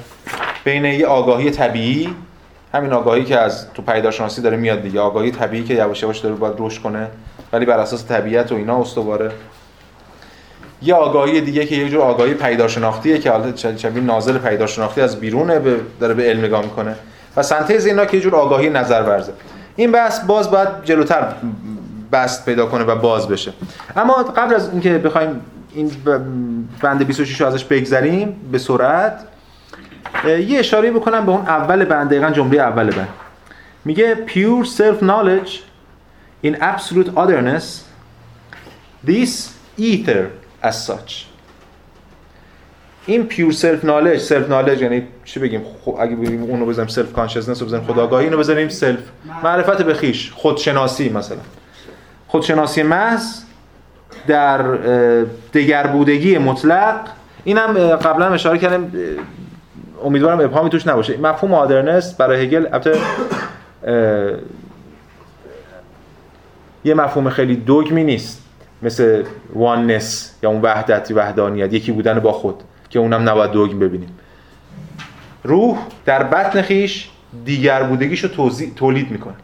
بین 0.65 0.85
یه 0.85 1.07
آگاهی 1.07 1.51
طبیعی 1.51 2.15
همین 2.75 2.93
آگاهی 2.93 3.25
که 3.25 3.39
از 3.39 3.73
تو 3.73 3.83
پیداشناسی 3.83 4.43
داره 4.43 4.57
میاد 4.57 4.83
دیگه 4.83 5.01
آگاهی 5.01 5.31
طبیعی 5.31 5.65
که 5.65 5.75
یواش 5.75 6.03
یواش 6.03 6.19
داره 6.19 6.35
باید 6.35 6.55
رشد 6.59 6.83
کنه 6.83 7.09
ولی 7.53 7.67
بر 7.67 7.79
اساس 7.79 8.07
طبیعت 8.07 8.53
و 8.53 8.55
اینا 8.55 8.81
استواره. 8.81 9.31
یه 10.85 10.95
آگاهی 10.95 11.41
دیگه 11.41 11.67
که 11.67 11.75
یه 11.75 11.89
جور 11.89 12.01
آگاهی 12.01 12.35
پیداشناختیه 12.35 13.19
که 13.19 13.31
حالا 13.31 13.57
شبیه 13.57 14.03
ناظر 14.03 14.39
پیداشناختی 14.39 15.01
از 15.01 15.21
بیرونه 15.21 15.61
داره 16.01 16.15
به 16.15 16.23
علم 16.23 16.45
نگاه 16.45 16.63
می‌کنه. 16.63 16.95
و 17.37 17.43
سنتز 17.43 17.87
اینا 17.87 18.05
که 18.05 18.17
یه 18.17 18.23
جور 18.23 18.35
آگاهی 18.35 18.71
نظر 18.71 19.03
ورزه 19.03 19.33
این 19.77 19.93
بحث 19.93 20.21
باز 20.25 20.51
باید 20.51 20.69
جلوتر 20.85 21.33
بست 22.13 22.45
پیدا 22.45 22.67
کنه 22.67 22.85
و 22.85 22.97
باز 22.97 23.29
بشه. 23.29 23.53
اما 23.97 24.15
قبل 24.15 24.55
از 24.55 24.71
اینکه 24.71 24.99
بخوایم 24.99 25.41
این 25.75 25.91
بند 26.83 27.07
26 27.07 27.41
رو 27.41 27.47
ازش 27.47 27.65
بگذریم 27.65 28.37
به 28.53 28.59
سرعت 28.59 29.25
یه 30.25 30.59
اشاره 30.59 30.91
بکنم 30.91 31.27
به 31.27 31.33
اون 31.33 31.41
اول 31.41 31.85
بند 31.85 32.09
دقیقا 32.09 32.31
جمله 32.31 32.59
اول 32.59 32.91
بند. 32.91 33.09
میگه 33.85 34.17
pure 34.27 34.67
self 34.67 35.03
knowledge 35.03 35.51
in 36.47 36.55
absolute 36.55 37.11
otherness. 37.17 37.65
This 39.07 39.31
ether 39.81 40.44
as 40.65 40.91
such. 40.91 41.13
این 43.07 43.27
pure 43.27 43.53
self 43.53 43.85
knowledge 43.85 44.21
self 44.21 44.49
knowledge 44.49 44.83
یعنی 44.83 45.03
چی 45.25 45.41
بگیم؟ 45.41 45.63
خب 45.85 45.97
اگه 46.01 46.17
بگیم 46.17 46.43
اونو 46.43 46.67
بزنیم 46.67 46.89
self 46.89 47.13
consciousness 47.13 47.61
رو 47.61 47.67
بزنیم 47.67 47.85
خودآگاهی 47.85 48.25
اینو 48.25 48.39
بزنیم 48.39 48.69
self 48.69 49.01
معرفت 49.43 49.83
به 49.83 49.95
خویش 49.95 50.33
خودشناسی 50.33 51.09
مثلا. 51.09 51.39
خودشناسی 52.29 52.83
محض 52.83 53.43
در 54.27 54.63
دگربودگی 55.55 56.39
مطلق. 56.39 57.01
اینم 57.45 57.97
قبلا 57.97 58.29
اشاره 58.29 58.59
کردم 58.59 58.93
امیدوارم 60.05 60.41
ابهامی 60.41 60.71
توش 60.71 60.87
نباشه. 60.87 61.17
مفهوم 61.17 61.55
آدرنس 61.55 62.15
برای 62.15 62.47
هگل 62.47 62.67
البته 62.73 62.99
یه 66.85 66.95
مفهوم 66.95 67.31
خیلی 67.31 67.57
دوگمی 67.57 68.05
نیست. 68.05 68.44
مثل 68.85 69.25
واننس 69.55 70.35
یا 70.43 70.51
اون 70.51 70.61
وحدت 70.63 71.11
وحدانیت. 71.11 71.73
یکی 71.73 71.93
بودن 71.93 72.21
با 72.21 72.33
خود 72.33 72.63
که 72.91 72.99
اونم 72.99 73.29
نباید 73.29 73.51
دوگم 73.51 73.79
ببینیم. 73.79 74.09
روح 75.45 75.79
در 76.05 76.23
بطن 76.23 76.63
خیش 76.63 77.11
دیگر 77.45 77.83
بودگیشو 77.83 78.29
تولید 78.77 79.11
می‌کنه. 79.11 79.35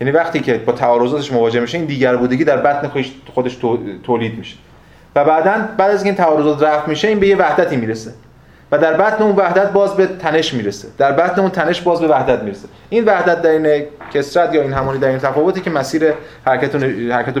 یعنی 0.00 0.10
وقتی 0.10 0.40
که 0.40 0.54
با 0.54 0.72
تعارضاتش 0.72 1.32
مواجه 1.32 1.60
میشه 1.60 1.78
این 1.78 1.86
دیگر 1.86 2.16
بودگی 2.16 2.44
در 2.44 2.56
بطن 2.56 2.88
خودش, 2.88 3.12
خودش 3.34 3.58
تولید 4.02 4.38
میشه. 4.38 4.56
و 5.16 5.24
بعدا 5.24 5.68
بعد 5.78 5.90
از 5.90 6.04
این 6.04 6.14
تعارضات 6.14 6.62
رفت 6.62 6.88
میشه 6.88 7.08
این 7.08 7.20
به 7.20 7.28
یه 7.28 7.36
وحدتی 7.36 7.76
می‌رسه. 7.76 8.14
و 8.74 8.78
در 8.78 8.92
بطن 8.92 9.22
اون 9.22 9.36
وحدت 9.36 9.72
باز 9.72 9.96
به 9.96 10.06
تنش 10.06 10.54
می‌رسه. 10.54 10.88
در 10.98 11.12
بطن 11.12 11.40
اون 11.40 11.50
تنش 11.50 11.80
باز 11.80 12.00
به 12.00 12.08
وحدت 12.08 12.42
می‌رسه. 12.42 12.68
این 12.88 13.04
وحدت 13.04 13.42
در 13.42 13.50
این 13.50 13.84
کسرت 14.14 14.54
یا 14.54 14.62
این 14.62 14.72
همانی 14.72 14.98
در 14.98 15.08
این 15.08 15.18
تفاوتی 15.18 15.60
که 15.60 15.70
مسیر 15.70 16.12
حرکت 16.46 16.74
حرکت 17.12 17.34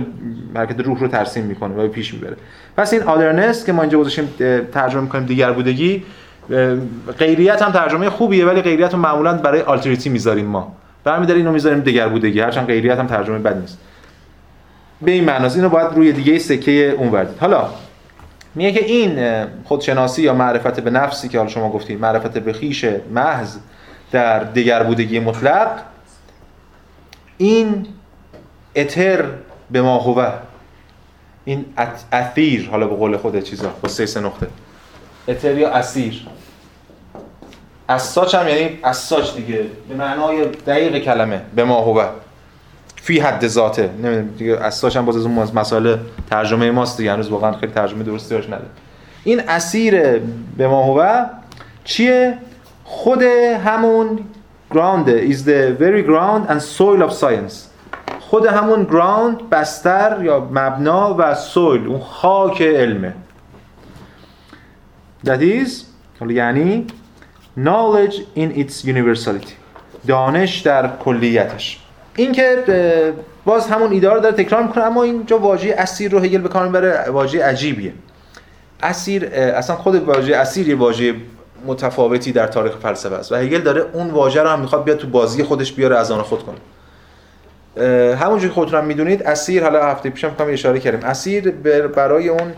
حرکت 0.56 0.80
روح 0.80 1.00
رو 1.00 1.08
ترسیم 1.08 1.44
می‌کنه 1.44 1.74
و 1.74 1.88
پیش 1.88 2.14
می‌بره. 2.14 2.36
پس 2.76 2.92
این 2.92 3.02
آدرنس 3.02 3.64
که 3.64 3.72
ما 3.72 3.82
اینجا 3.82 3.98
گذاشتیم 3.98 4.34
ترجمه 4.72 5.00
می‌کنیم 5.02 5.26
دیگر 5.26 5.52
بودگی 5.52 6.04
غیریت 7.18 7.62
هم 7.62 7.72
ترجمه 7.72 8.10
خوبیه 8.10 8.46
ولی 8.46 8.62
غیریت 8.62 8.92
رو 8.92 8.98
معمولا 8.98 9.34
برای 9.34 9.60
آلترناتیو 9.60 10.12
می‌ذاریم 10.12 10.46
ما. 10.46 10.76
برمی 11.04 11.32
اینو 11.32 11.52
می‌ذاریم 11.52 11.80
دیگر 11.80 12.08
بودگی 12.08 12.40
هرچند 12.40 12.66
غیریت 12.66 12.98
هم 12.98 13.06
ترجمه 13.06 13.38
بد 13.38 13.60
نیست. 13.60 13.78
به 15.02 15.10
این 15.10 15.24
معناست. 15.24 15.56
اینو 15.56 15.68
باید 15.68 15.88
روی 15.94 16.12
دیگه 16.12 16.38
سکه 16.38 16.94
اون 16.98 17.08
وردید 17.08 17.38
حالا 17.38 17.68
میگه 18.54 18.72
که 18.72 18.84
این 18.84 19.44
خودشناسی 19.64 20.22
یا 20.22 20.34
معرفت 20.34 20.80
به 20.80 20.90
نفسی 20.90 21.28
که 21.28 21.38
حالا 21.38 21.50
شما 21.50 21.70
گفتید 21.70 22.00
معرفت 22.00 22.38
به 22.38 22.52
خیش 22.52 22.84
محض 23.10 23.56
در 24.12 24.44
دیگر 24.44 24.82
بودگی 24.82 25.20
مطلق 25.20 25.82
این 27.38 27.86
اتر 28.76 29.24
به 29.70 29.82
ما 29.82 29.98
هوه. 29.98 30.32
این 31.44 31.64
اثیر 32.12 32.68
حالا 32.70 32.86
به 32.86 32.96
قول 32.96 33.16
خود 33.16 33.42
چیزا 33.42 33.74
با 33.82 33.88
سه 33.88 34.06
سه 34.06 34.20
نقطه. 34.20 34.46
اتر 35.28 35.58
یا 35.58 35.70
اسیر 35.70 36.26
اساچ 37.88 38.34
هم 38.34 38.48
یعنی 38.48 38.78
اساچ 38.84 39.34
دیگه 39.34 39.66
به 39.88 39.94
معنای 39.94 40.44
دقیق 40.46 40.98
کلمه 40.98 41.42
به 41.54 41.64
ما 41.64 41.80
هوه. 41.80 42.08
فی 43.04 43.18
حد 43.18 43.46
ذاته. 43.46 43.90
نمی‌دونم 44.02 44.28
دیگه 44.38 44.56
اساسا 44.56 45.02
باز 45.02 45.16
از 45.16 45.26
اون 45.26 45.34
مسائل 45.54 45.96
ترجمه 46.30 46.70
ماست 46.70 46.98
دیگه 46.98 47.12
هنوز 47.12 47.28
واقعا 47.28 47.52
خیلی 47.52 47.72
ترجمه 47.72 48.02
درستی 48.02 48.34
داشت 48.34 48.48
نده 48.48 48.64
این 49.24 49.40
اسیر 49.48 50.18
به 50.56 50.68
ما 50.68 51.26
چیه؟ 51.84 52.38
خود 52.84 53.22
همون 53.22 54.18
ground 54.72 55.08
is 55.08 55.36
the 55.36 55.76
very 55.80 56.02
ground 56.02 56.50
and 56.50 56.60
soil 56.78 57.08
of 57.08 57.12
science. 57.20 57.54
خود 58.20 58.46
همون 58.46 58.86
ground 58.86 59.42
بستر 59.50 60.18
یا 60.22 60.48
مبنا 60.52 61.14
و 61.18 61.34
سویل 61.34 61.86
اون 61.86 62.00
خاک 62.00 62.62
علمه. 62.62 63.14
That 65.26 65.40
is 65.40 65.70
یعنی 66.28 66.86
knowledge 67.58 68.14
in 68.36 68.58
its 68.58 68.84
universality. 68.84 69.52
دانش 70.06 70.60
در 70.60 70.96
کلیتش. 70.96 71.83
این 72.16 72.32
که 72.32 72.64
باز 73.44 73.68
همون 73.68 73.92
ایده 73.92 74.10
رو 74.10 74.20
داره 74.20 74.34
تکرار 74.34 74.62
می‌کنه 74.62 74.84
اما 74.84 75.02
اینجا 75.02 75.38
واژه 75.38 75.74
اسیر 75.78 76.10
رو 76.10 76.18
هگل 76.18 76.38
به 76.38 76.48
کار 76.48 76.66
می‌بره 76.66 77.10
واژه 77.10 77.44
عجیبیه. 77.44 77.92
اسیر 78.82 79.26
اصلا 79.34 79.76
خود 79.76 79.94
واژه 79.94 80.36
اسیر 80.36 80.68
یه 80.68 80.76
واژه 80.76 81.14
متفاوتی 81.66 82.32
در 82.32 82.46
تاریخ 82.46 82.72
فلسفه 82.76 83.14
است 83.14 83.32
و 83.32 83.34
هگل 83.34 83.60
داره 83.60 83.84
اون 83.92 84.10
واژه 84.10 84.42
رو 84.42 84.48
هم 84.48 84.60
می‌خواد 84.60 84.84
بیاد 84.84 84.98
تو 84.98 85.08
بازی 85.08 85.42
خودش 85.42 85.72
بیاره 85.72 85.96
از 85.96 86.10
آن 86.10 86.22
خود 86.22 86.40
کنه. 86.42 86.56
همونجوری 88.16 88.48
که 88.48 88.54
خودتون 88.54 88.78
هم 88.78 88.84
می‌دونید 88.84 89.22
اسیر 89.22 89.62
حالا 89.62 89.84
هفته 89.84 90.10
پیشم 90.10 90.34
کمی 90.38 90.52
اشاره 90.52 90.78
کردیم. 90.78 91.08
اسیر 91.08 91.50
برای 91.96 92.28
اون 92.28 92.52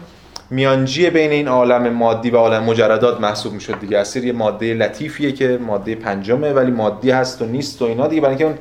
میانجی 0.50 1.10
بین 1.10 1.30
این 1.30 1.48
عالم 1.48 1.88
مادی 1.88 2.30
و 2.30 2.36
عالم 2.36 2.62
مجردات 2.62 3.20
محسوب 3.20 3.52
می‌شد 3.52 3.80
دیگه. 3.80 3.98
اسیر 3.98 4.24
یه 4.24 4.32
ماده 4.32 4.74
لطیفیه 4.74 5.32
که 5.32 5.58
ماده 5.66 5.94
پنجمه 5.94 6.52
ولی 6.52 6.70
مادی 6.70 7.10
هست 7.10 7.42
و 7.42 7.44
نیست 7.44 7.82
و 7.82 7.84
اینا 7.84 8.06
دیگه. 8.06 8.20
برای 8.20 8.30
اینکه 8.30 8.44
اون 8.44 8.58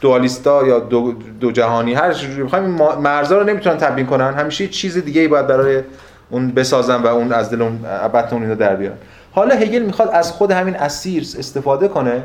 دوالیستا 0.00 0.66
یا 0.66 0.78
دو, 0.78 1.12
دو 1.40 1.52
جهانی 1.52 1.94
هر 1.94 2.12
چیزی 2.12 2.42
بخوایم 2.42 2.64
مرزا 3.02 3.38
رو 3.38 3.44
نمی‌تونن 3.44 3.76
تبیین 3.76 4.06
کنن. 4.06 4.34
همیشه 4.34 4.68
چیز 4.68 4.98
دیگه 4.98 5.20
ای 5.20 5.28
باید 5.28 5.46
برای 5.46 5.82
اون 6.30 6.50
بسازن 6.50 7.02
و 7.02 7.06
اون 7.06 7.32
از 7.32 7.50
دل 7.50 7.62
اون 7.62 7.86
اون 8.30 8.54
در 8.54 8.76
بیارن. 8.76 8.96
حالا 9.32 9.54
هگل 9.54 9.82
می‌خواد 9.82 10.08
از 10.08 10.32
خود 10.32 10.50
همین 10.50 10.76
اسیر 10.76 11.22
استفاده 11.38 11.88
کنه 11.88 12.22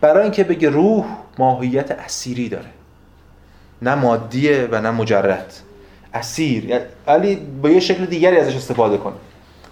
برای 0.00 0.22
اینکه 0.22 0.44
بگه 0.44 0.70
روح 0.70 1.04
ماهیت 1.38 1.90
اسیری 1.90 2.48
داره. 2.48 2.66
نه 3.82 3.94
مادیه 3.94 4.68
و 4.70 4.80
نه 4.80 4.90
مجرد. 4.90 5.52
اسیر. 6.14 6.80
ولی 7.06 7.36
با 7.62 7.70
یه 7.70 7.80
شکل 7.80 8.04
دیگری 8.04 8.36
ازش 8.36 8.56
استفاده 8.56 8.96
کنه 8.96 9.14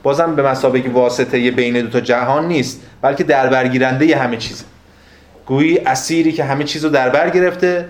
بازم 0.02 0.35
به 0.35 0.43
مسابقه 0.43 0.90
واسطه 0.90 1.51
بین 1.51 1.81
دو 1.81 1.90
تا 1.90 2.01
جهان 2.01 2.48
نیست 2.48 2.81
بلکه 3.02 3.24
در 3.24 3.47
برگیرنده 3.47 4.16
همه 4.16 4.36
چیزه. 4.36 4.65
گویی 5.46 5.78
اسیری 5.78 6.32
که 6.32 6.44
همه 6.44 6.64
چیز 6.64 6.84
رو 6.84 6.90
در 6.90 7.08
بر 7.08 7.30
گرفته 7.30 7.88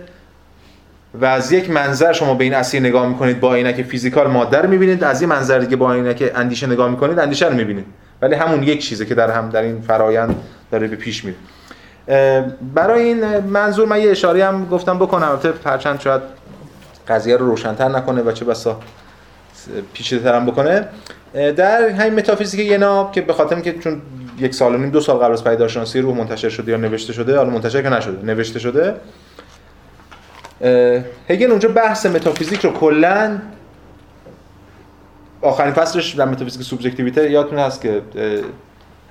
و 1.14 1.24
از 1.24 1.52
یک 1.52 1.70
منظر 1.70 2.12
شما 2.12 2.34
به 2.34 2.44
این 2.44 2.54
اسیر 2.54 2.80
نگاه 2.80 3.08
می‌کنید 3.08 3.40
با 3.40 3.54
عینک 3.54 3.82
فیزیکال 3.82 4.30
ماده 4.30 4.58
رو 4.58 4.68
می‌بینید. 4.68 5.04
از 5.04 5.20
این 5.20 5.30
منظر 5.30 5.58
دیگه 5.58 5.76
با 5.76 5.94
عینک 5.94 6.30
اندیشه 6.34 6.66
نگاه 6.66 6.90
می‌کنید 6.90 7.18
اندیشه 7.18 7.48
رو 7.48 7.54
می‌بینید. 7.54 7.86
ولی 8.22 8.34
همون 8.34 8.62
یک 8.62 8.84
چیزه 8.84 9.06
که 9.06 9.14
در 9.14 9.30
هم 9.30 9.50
در 9.50 9.62
این 9.62 9.80
فرایند 9.80 10.36
داره 10.70 10.88
به 10.88 10.96
پیش 10.96 11.24
میره. 11.24 11.36
برای 12.74 13.02
این 13.02 13.38
منظور 13.38 13.88
من 13.88 14.00
یه 14.00 14.10
اشاره 14.10 14.44
هم 14.44 14.66
گفتم 14.68 14.98
بکنم. 14.98 15.28
البته 15.28 15.52
پرچند 15.52 16.00
شاید 16.00 16.22
قضیه 17.08 17.36
رو 17.36 17.46
روشنتر 17.46 17.88
نکنه 17.88 18.22
و 18.22 18.32
چه 18.32 18.44
بسا 18.44 18.80
پیچیده 19.92 20.22
ترم 20.22 20.46
بکنه. 20.46 20.88
در 21.34 21.88
همین 21.88 22.14
متافیزیک 22.14 22.60
یه 22.60 22.78
ناب 22.78 23.12
که 23.12 23.20
به 23.20 23.32
خاطر 23.32 23.60
که 23.60 23.72
چون 23.72 24.02
یک 24.38 24.54
سال 24.54 24.74
و 24.74 24.78
نیم 24.78 24.90
دو 24.90 25.00
سال 25.00 25.16
قبل 25.16 25.32
از 25.32 25.44
پیداشناسی 25.44 26.00
روح 26.00 26.16
منتشر 26.16 26.48
شده 26.48 26.72
یا 26.72 26.78
نوشته 26.78 27.12
شده 27.12 27.36
حالا 27.36 27.50
منتشر 27.50 27.82
که 27.82 27.88
نشده 27.88 28.26
نوشته 28.26 28.58
شده. 28.58 28.94
هگل 31.28 31.50
اونجا 31.50 31.68
بحث 31.68 32.06
متافیزیک 32.06 32.60
رو 32.60 32.72
کلا 32.72 33.38
آخرین 35.42 35.72
فصلش 35.72 36.14
در 36.14 36.24
متافیزیک 36.24 36.62
سوبژکتیویته 36.62 37.30
یادتون 37.30 37.58
هست 37.58 37.80
که 37.80 38.02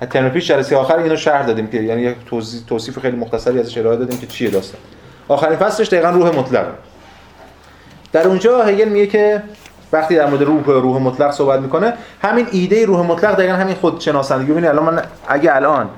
ترم 0.10 0.30
پیش 0.30 0.48
جلسه 0.48 0.76
آخر 0.76 0.98
اینو 0.98 1.16
شرح 1.16 1.46
دادیم 1.46 1.68
که 1.68 1.82
یعنی 1.82 2.02
یک 2.02 2.16
توصیف 2.68 3.00
خیلی 3.00 3.18
مختصری 3.18 3.60
ازش 3.60 3.78
ارائه 3.78 3.98
دادیم 3.98 4.20
که 4.20 4.28
چیه 4.28 4.50
داستان. 4.50 4.82
آخرین 5.28 5.58
فصلش 5.58 5.88
دقیقا 5.88 6.10
روح 6.10 6.36
مطلق. 6.40 6.66
در 8.12 8.28
اونجا 8.28 8.64
هگل 8.64 8.90
میگه 8.90 9.08
که 9.08 9.44
وقتی 9.94 10.16
در 10.16 10.26
مورد 10.26 10.42
روح 10.42 10.64
روح 10.66 11.02
مطلق 11.02 11.32
صحبت 11.32 11.60
می‌کنه 11.60 11.94
همین 12.22 12.48
ایده 12.52 12.86
روح 12.86 13.08
مطلق 13.08 13.36
دقیقا 13.36 13.54
همین 13.54 13.76
خودشناسندگی 13.76 14.52
ببینید 14.52 14.70
الان 14.70 14.94
من 14.94 15.02
اگه 15.28 15.56
الان 15.56 15.90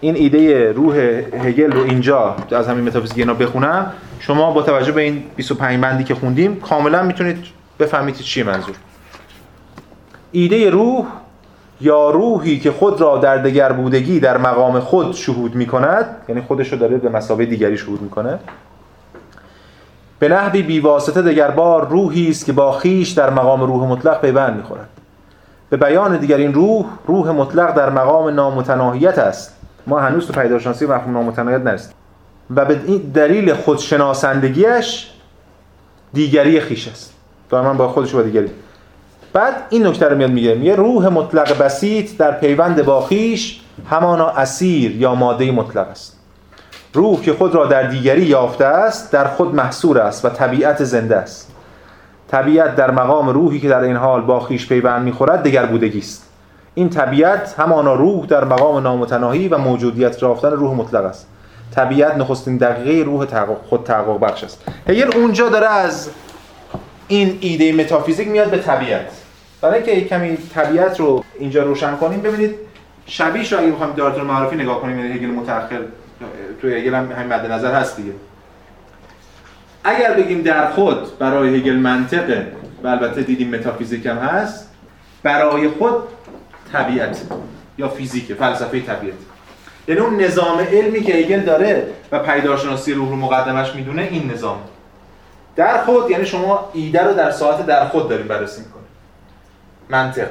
این 0.00 0.16
ایده 0.16 0.72
روح 0.72 0.96
هگل 1.44 1.72
رو 1.72 1.82
اینجا 1.84 2.36
از 2.50 2.68
همین 2.68 2.84
متافیزیک 2.84 3.18
اینا 3.18 3.34
بخونم 3.34 3.92
شما 4.18 4.50
با 4.50 4.62
توجه 4.62 4.92
به 4.92 5.00
این 5.00 5.22
25 5.36 5.80
بندی 5.80 6.04
که 6.04 6.14
خوندیم 6.14 6.60
کاملا 6.60 7.02
می‌تونید 7.02 7.36
بفهمید 7.78 8.14
چیه 8.14 8.44
منظور. 8.44 8.74
ایده 10.32 10.70
روح 10.70 11.06
یا 11.80 12.10
روحی 12.10 12.58
که 12.58 12.70
خود 12.70 13.00
را 13.00 13.18
در 13.18 13.36
دگر 13.36 13.72
بودگی 13.72 14.20
در 14.20 14.38
مقام 14.38 14.80
خود 14.80 15.14
شهود 15.14 15.54
می 15.54 15.66
کند 15.66 16.16
یعنی 16.28 16.40
خودش 16.40 16.72
رو 16.72 16.78
داره 16.78 16.96
به 16.96 17.08
مسابقه 17.08 17.44
دیگری 17.44 17.78
شهود 17.78 18.02
می‌کنه 18.02 18.38
به 20.20 20.28
نحوی 20.28 20.62
بیواسطه 20.62 21.22
دگر 21.22 21.50
بار 21.50 21.88
روحی 21.88 22.30
است 22.30 22.46
که 22.46 22.52
با 22.52 22.72
خیش 22.72 23.10
در 23.10 23.30
مقام 23.30 23.62
روح 23.62 23.88
مطلق 23.88 24.20
پیوند 24.20 24.56
می‌خورد. 24.56 24.88
به 25.70 25.76
بیان 25.76 26.16
دیگر 26.16 26.36
این 26.36 26.54
روح 26.54 26.86
روح 27.06 27.30
مطلق 27.30 27.74
در 27.74 27.90
مقام 27.90 28.28
نامتناهیت 28.28 29.18
است. 29.18 29.56
ما 29.86 30.00
هنوز 30.00 30.26
تو 30.26 30.32
پیداشناسی 30.32 30.86
مفهوم 30.86 31.12
نامتناهیت 31.12 31.60
نرسیدیم. 31.60 31.96
و 32.56 32.64
به 32.64 32.74
دلیل 33.14 33.54
خودشناسندگیش 33.54 35.10
دیگری 36.12 36.60
خیش 36.60 36.88
است. 36.88 37.14
دائما 37.50 37.74
با 37.74 37.88
خودش 37.88 38.14
با 38.14 38.22
دیگری. 38.22 38.50
بعد 39.32 39.54
این 39.70 39.86
نکته 39.86 40.08
رو 40.08 40.16
میاد 40.16 40.30
میگه 40.30 40.54
میگه 40.54 40.76
روح 40.76 41.08
مطلق 41.08 41.58
بسیط 41.58 42.16
در 42.16 42.32
پیوند 42.32 42.84
با 42.84 43.06
خیش 43.06 43.60
همانا 43.90 44.28
اسیر 44.28 44.96
یا 44.96 45.14
ماده 45.14 45.52
مطلق 45.52 45.88
است. 45.88 46.19
روح 46.92 47.20
که 47.20 47.32
خود 47.32 47.54
را 47.54 47.66
در 47.66 47.82
دیگری 47.82 48.22
یافته 48.22 48.64
است 48.64 49.12
در 49.12 49.24
خود 49.24 49.54
محصور 49.54 49.98
است 49.98 50.24
و 50.24 50.28
طبیعت 50.28 50.84
زنده 50.84 51.16
است. 51.16 51.52
طبیعت 52.30 52.76
در 52.76 52.90
مقام 52.90 53.28
روحی 53.28 53.60
که 53.60 53.68
در 53.68 53.80
این 53.80 53.96
حال 53.96 54.20
با 54.20 54.40
خیش 54.40 54.68
پیوند 54.68 55.02
می‌خورد 55.02 55.42
دگر 55.42 55.66
بودگی 55.66 55.98
است. 55.98 56.26
این 56.74 56.90
طبیعت 56.90 57.54
همانا 57.58 57.94
روح 57.94 58.26
در 58.26 58.44
مقام 58.44 58.82
نامتناهی 58.82 59.48
و 59.48 59.58
موجودیت 59.58 60.22
رافتن 60.22 60.50
روح 60.50 60.74
مطلق 60.74 61.04
است. 61.04 61.26
طبیعت 61.74 62.16
نخستین 62.16 62.56
دقیقه 62.56 63.04
روح 63.04 63.26
خود 63.68 63.84
تحقق 63.84 64.20
بخش 64.20 64.44
است. 64.44 64.64
هگل 64.88 65.16
اونجا 65.16 65.48
داره 65.48 65.66
از 65.66 66.10
این 67.08 67.38
ایده 67.40 67.72
متافیزیک 67.72 68.28
میاد 68.28 68.50
به 68.50 68.58
طبیعت. 68.58 69.06
برای 69.60 69.82
اینکه 69.82 70.08
کمی 70.08 70.36
طبیعت 70.54 71.00
رو 71.00 71.24
اینجا 71.38 71.62
روشن 71.62 71.96
کنیم 71.96 72.20
ببینید 72.20 72.54
شبیهش 73.06 73.52
رو 73.52 73.58
اگه 73.58 73.70
بخوایم 73.70 73.92
دارتون 73.92 74.24
معرفی 74.24 74.56
نگاه 74.56 74.80
کنیم 74.80 74.98
یعنی 74.98 75.12
هگل 75.12 75.26
متأخر. 75.26 75.80
تو 76.62 76.68
هگل 76.68 76.94
هم 76.94 77.12
همین 77.12 77.32
مد 77.32 77.52
نظر 77.52 77.74
هست 77.74 77.96
دیگه. 77.96 78.12
اگر 79.84 80.14
بگیم 80.14 80.42
در 80.42 80.70
خود 80.70 81.18
برای 81.18 81.56
هگل 81.56 81.76
منطقه 81.76 82.52
و 82.82 82.88
البته 82.88 83.22
دیدیم 83.22 83.50
متافیزیک 83.50 84.06
هم 84.06 84.18
هست 84.18 84.70
برای 85.22 85.68
خود 85.68 85.94
طبیعت 86.72 87.20
یا 87.78 87.88
فیزیک 87.88 88.34
فلسفه 88.34 88.80
طبیعت. 88.80 89.14
یعنی 89.88 90.00
اون 90.00 90.20
نظام 90.20 90.58
علمی 90.58 91.02
که 91.02 91.14
هگل 91.14 91.40
داره 91.40 91.86
و 92.12 92.18
پیدارشناسی 92.18 92.92
روح 92.92 93.08
رو 93.08 93.16
مقدمش 93.16 93.74
می‌دونه 93.74 94.08
این 94.10 94.30
نظام. 94.30 94.60
در 95.56 95.84
خود 95.84 96.10
یعنی 96.10 96.26
شما 96.26 96.70
ایده 96.72 97.04
رو 97.04 97.14
در 97.14 97.30
ساعت 97.30 97.66
در 97.66 97.88
خود 97.88 98.08
داریم 98.08 98.28
بررسی 98.28 98.60
می‌کنیم. 98.60 98.86
منطق. 99.88 100.28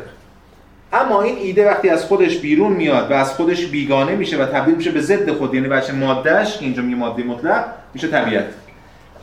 اما 0.94 1.22
این 1.22 1.38
ایده 1.38 1.70
وقتی 1.70 1.90
از 1.90 2.06
خودش 2.06 2.38
بیرون 2.38 2.72
میاد 2.72 3.12
و 3.12 3.14
از 3.14 3.34
خودش 3.34 3.66
بیگانه 3.66 4.16
میشه 4.16 4.38
و 4.38 4.46
تبدیل 4.46 4.76
میشه 4.76 4.92
به 4.92 5.02
ضد 5.02 5.32
خود 5.32 5.54
یعنی 5.54 5.68
بچه 5.68 5.94
مادهش 5.94 6.58
اینجا 6.62 6.82
میگه 6.82 6.96
ماده 6.96 7.24
مطلق 7.24 7.66
میشه 7.94 8.08
طبیعت. 8.08 8.46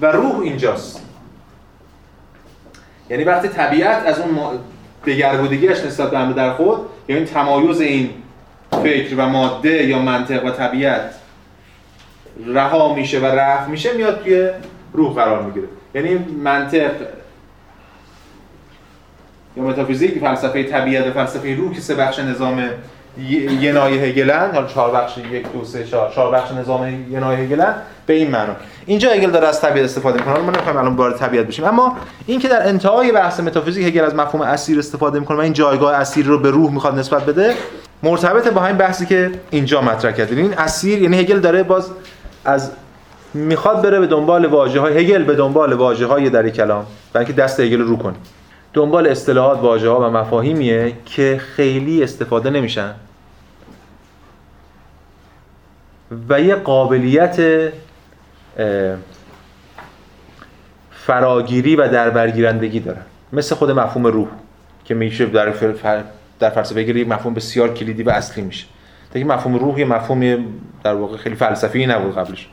و 0.01 0.06
روح 0.06 0.40
اینجاست. 0.40 1.02
یعنی 3.10 3.24
وقتی 3.24 3.48
طبیعت 3.48 4.06
از 4.06 4.20
اون 4.20 4.38
دگرگودگیش 5.06 5.78
نسبت 5.78 6.10
به 6.10 6.32
در 6.32 6.52
خود 6.52 6.78
یعنی 7.09 7.24
تمایز 7.24 7.80
این 7.80 8.10
فکر 8.82 9.14
و 9.16 9.28
ماده 9.28 9.86
یا 9.86 9.98
منطق 9.98 10.44
و 10.44 10.51
طبیعت 10.51 11.14
رها 12.47 12.94
میشه 12.94 13.20
و 13.20 13.24
رفع 13.24 13.70
میشه 13.70 13.93
میاد 13.93 14.22
توی 14.22 14.51
روح 14.93 15.14
قرار 15.14 15.43
می‌گیره. 15.43 15.68
یعنی 15.94 16.14
منطق 16.44 16.90
یا 19.57 19.62
متافیزیک 19.62 20.19
فلسفه 20.19 20.62
طبیعت 20.62 21.07
و 21.07 21.11
فلسفه 21.11 21.57
روح 21.57 21.74
که 21.74 21.81
سه 21.81 21.95
بخش 21.95 22.19
نظام 22.19 22.62
ینای 23.61 23.99
هگلن 23.99 24.51
حالا 24.55 24.66
چهار 24.66 24.91
بخش 24.91 25.19
یک 25.19 25.53
دو 25.53 25.65
سه 25.65 25.85
چهار 25.85 26.12
چهار 26.15 26.33
بخش 26.33 26.53
نظام 26.53 27.05
ینای 27.11 27.45
هگلن 27.45 27.74
به 28.07 28.15
این 28.15 28.31
معنا. 28.31 28.57
اینجا 28.87 29.11
هگل 29.11 29.31
داره 29.31 29.49
از 29.49 29.61
طبیعت 29.61 29.85
استفاده 29.85 30.19
می‌کنه. 30.19 30.39
ما 30.39 30.51
نمی‌خوایم 30.51 30.77
الان 30.77 30.97
وارد 30.97 31.16
طبیعت 31.16 31.47
بشیم. 31.47 31.65
اما 31.65 31.97
این 32.27 32.41
که 32.41 32.49
در 32.49 32.69
انتهای 32.69 33.12
بحث 33.12 33.41
متافیزیک 33.41 33.87
هگل 33.87 34.05
از 34.05 34.15
مفهوم 34.15 34.41
اسیر 34.41 34.78
استفاده 34.78 35.19
می‌کنه 35.19 35.39
و 35.39 35.41
این 35.41 35.53
جایگاه 35.53 35.95
اسیر 35.95 36.27
رو 36.27 36.39
به 36.39 36.51
روح 36.51 36.73
می‌خواد 36.73 36.99
نسبت 36.99 37.27
بده 37.27 37.55
مرتبط 38.03 38.49
با 38.49 38.61
همین 38.61 38.77
بحثی 38.77 39.07
که 39.07 39.31
اینجا 39.51 39.81
مطرح 39.81 40.12
کرد. 40.12 40.33
این 40.33 40.55
اسیر 40.59 41.03
یعنی 41.03 41.19
هگل 41.19 41.41
داره 41.41 41.62
باز 41.62 41.91
از 42.45 42.70
می‌خواد 43.35 43.83
بره 43.83 44.01
به 44.01 44.07
دنبال 44.07 44.47
واژه 44.47 44.81
های 44.81 44.99
هگل 44.99 45.23
به 45.23 45.35
دنبال 45.35 45.73
واژه 45.73 46.07
های 46.07 46.31
در 46.31 46.49
کلام 46.49 46.87
برای 47.12 47.27
اینکه 47.27 47.43
دست 47.43 47.61
هگل 47.61 47.81
رو 47.81 47.97
کنه. 47.97 48.15
دنبال 48.77 49.07
اصطلاحات 49.07 49.59
واژه 49.59 49.89
ها 49.89 50.01
و 50.01 50.11
مفاهیمیه 50.11 50.93
که 51.07 51.40
خیلی 51.57 52.03
استفاده 52.03 52.51
نمیشن. 52.51 52.94
و 56.28 56.40
یه 56.40 56.55
قابلیت 56.55 57.70
فراگیری 60.90 61.77
و 61.77 61.89
دربرگیرندگی 61.89 62.81
دارن 62.81 63.03
مثل 63.32 63.55
خود 63.55 63.70
مفهوم 63.70 64.07
روح 64.07 64.28
که 64.85 64.94
میشه 64.94 65.27
در 65.27 65.53
در 66.39 66.51
فلسفه 66.51 66.82
گیری 66.82 67.05
مفهوم 67.05 67.35
بسیار 67.35 67.74
کلیدی 67.74 68.03
و 68.03 68.11
اصلی 68.11 68.43
میشه. 68.43 68.66
دیگه 69.12 69.27
مفهوم 69.27 69.55
روح 69.55 69.78
یه 69.78 69.85
مفهوم 69.85 70.44
در 70.85 70.94
واقع 70.94 71.16
خیلی 71.16 71.35
فلسفی 71.35 71.86
نبود 71.86 72.15
قبلش. 72.15 72.48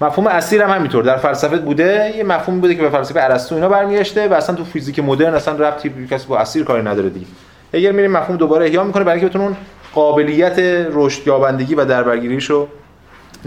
مفهوم 0.00 0.26
اسیر 0.26 0.62
هم 0.62 0.70
همینطور. 0.70 1.04
در 1.04 1.16
فلسفه 1.16 1.56
بوده 1.56 2.12
یه 2.16 2.24
مفهوم 2.24 2.60
بوده 2.60 2.74
که 2.74 2.82
به 2.82 2.90
فلسفه 2.90 3.20
ارسطو 3.22 3.54
اینا 3.54 3.68
برمیگشته 3.68 4.28
و 4.28 4.32
اصلا 4.32 4.56
تو 4.56 4.64
فیزیک 4.64 4.98
مدرن 4.98 5.34
اصلا 5.34 5.54
ربطی 5.54 6.06
کسی 6.10 6.26
با 6.26 6.38
اسیر 6.38 6.64
کاری 6.64 6.82
نداره 6.82 7.08
دیگه. 7.08 7.26
اگر 7.72 7.92
میریم 7.92 8.10
مفهوم 8.10 8.36
دوباره 8.36 8.66
احیا 8.66 8.84
می‌کنه 8.84 9.04
برای 9.04 9.20
اینکه 9.20 9.38
بتونه 9.38 9.56
قابلیت 9.94 10.58
رشد 10.92 11.26
یابندگی 11.26 11.74
و 11.74 11.84
دربرگیریشو 11.84 12.68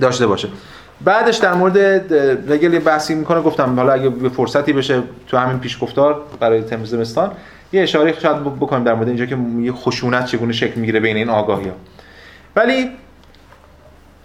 داشته 0.02 0.28
باشه. 0.28 0.48
بعدش 1.02 1.38
در 1.38 1.54
مورد 1.54 1.78
هگل 2.52 2.80
بحثی 2.80 3.16
می‌کنه 3.16 3.42
گفتم 3.42 3.76
حالا 3.76 3.94
اگه 3.94 4.10
به 4.10 4.30
فرصتی 4.30 4.74
بشه 4.74 5.02
تو 5.28 5.38
همین 5.38 5.60
پیشگفتار 5.60 6.22
برای 6.40 6.62
تم 6.62 6.86
زمستان 6.86 7.32
یه 7.74 7.84
اشاره 7.84 8.20
شاید 8.20 8.44
بکنیم 8.44 8.84
در 8.84 8.94
مورد 8.94 9.08
اینجا 9.08 9.26
که 9.26 9.38
یه 9.62 9.72
خشونت 9.72 10.26
چگونه 10.26 10.54
شکل 10.54 10.80
می‌گیره 10.80 11.00
بین 11.00 11.18
این 11.18 11.30
آگاهی 11.30 11.68
ها 11.68 11.76
ولی 12.56 12.90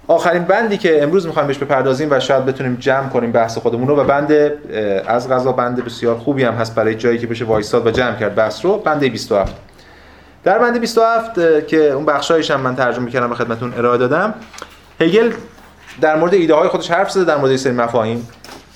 آخرین 0.09 0.45
بندی 0.45 0.79
که 0.79 1.03
امروز 1.03 1.27
می‌خوایم 1.27 1.49
بهش 1.49 1.59
بپردازیم 1.59 2.09
و 2.11 2.21
شاید 2.21 2.47
بتونیم 2.47 2.77
جمع 2.81 3.09
کنیم 3.09 3.33
بحث 3.33 3.59
خودمون 3.59 3.89
رو 3.89 3.97
و 3.97 4.05
بند 4.05 4.33
از 5.07 5.31
غذا 5.31 5.53
بند 5.53 5.85
بسیار 5.85 6.17
خوبی 6.17 6.45
هم 6.45 6.55
هست 6.55 6.75
برای 6.75 6.95
جایی 6.95 7.19
که 7.19 7.27
بشه 7.27 7.45
وایساد 7.45 7.87
و 7.87 7.91
جمع 7.91 8.17
کرد 8.17 8.35
بحث 8.35 8.65
رو. 8.65 8.79
بند 8.79 9.05
27 9.05 9.55
در 10.45 10.59
بند 10.59 10.81
27 10.81 11.67
که 11.67 11.91
اون 11.91 12.05
بخشایش 12.05 12.51
هم 12.51 12.61
من 12.61 12.77
ترجمه 12.77 13.11
کردم 13.11 13.29
به 13.29 13.35
خدمتتون 13.35 13.75
ارائه 13.75 13.99
دادم 13.99 14.35
هگل 15.01 15.33
در 16.01 16.17
مورد 16.17 16.35
ایده 16.35 16.55
های 16.55 16.69
خودش 16.69 16.91
حرف 16.91 17.11
زده 17.11 17.25
در 17.25 17.37
مورد 17.37 17.57
سری 17.57 17.73
مفاهیم. 17.73 18.29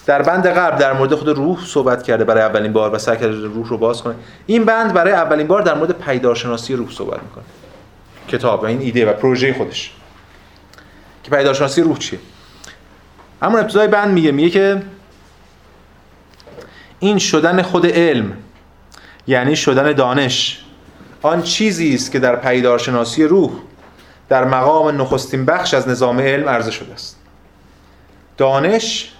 در 0.06 0.22
بند 0.22 0.46
قبل 0.46 0.78
در 0.78 0.92
مورد 0.92 1.14
خود 1.14 1.28
روح 1.28 1.58
صحبت 1.66 2.02
کرده 2.02 2.24
برای 2.24 2.42
اولین 2.42 2.72
بار 2.72 2.94
و 2.94 2.98
سعی 2.98 3.16
کرده 3.16 3.46
روح 3.46 3.68
رو 3.68 3.78
باز 3.78 4.02
کنه. 4.02 4.14
این 4.46 4.64
بند 4.64 4.92
برای 4.92 5.12
اولین 5.12 5.46
بار 5.46 5.62
در 5.62 5.74
مورد 5.74 5.92
پیدارشناسی 5.92 6.74
روح 6.74 6.90
صحبت 6.90 7.22
می‌کنه. 7.22 7.44
کتاب 8.28 8.62
و 8.62 8.66
این 8.66 8.80
ایده 8.80 9.10
و 9.10 9.12
پروژه 9.12 9.54
خودش. 9.54 9.94
که 11.22 11.30
پیدارشناسی 11.30 11.80
روح 11.80 11.98
چیه؟ 11.98 12.18
اما 13.42 13.58
ابتدای 13.58 13.88
بند 13.88 14.12
میگه 14.12 14.32
میگه 14.32 14.50
که 14.50 14.82
این 17.00 17.18
شدن 17.18 17.62
خود 17.62 17.86
علم 17.86 18.32
یعنی 19.26 19.56
شدن 19.56 19.92
دانش 19.92 20.64
آن 21.22 21.42
چیزی 21.42 21.94
است 21.94 22.12
که 22.12 22.18
در 22.18 22.36
پیدارشناسی 22.36 23.24
روح 23.24 23.50
در 24.28 24.44
مقام 24.44 25.00
نخستین 25.02 25.44
بخش 25.44 25.74
از 25.74 25.88
نظام 25.88 26.20
علم 26.20 26.48
عرضه 26.48 26.70
شده 26.70 26.92
است. 26.92 27.18
دانش 28.36 29.12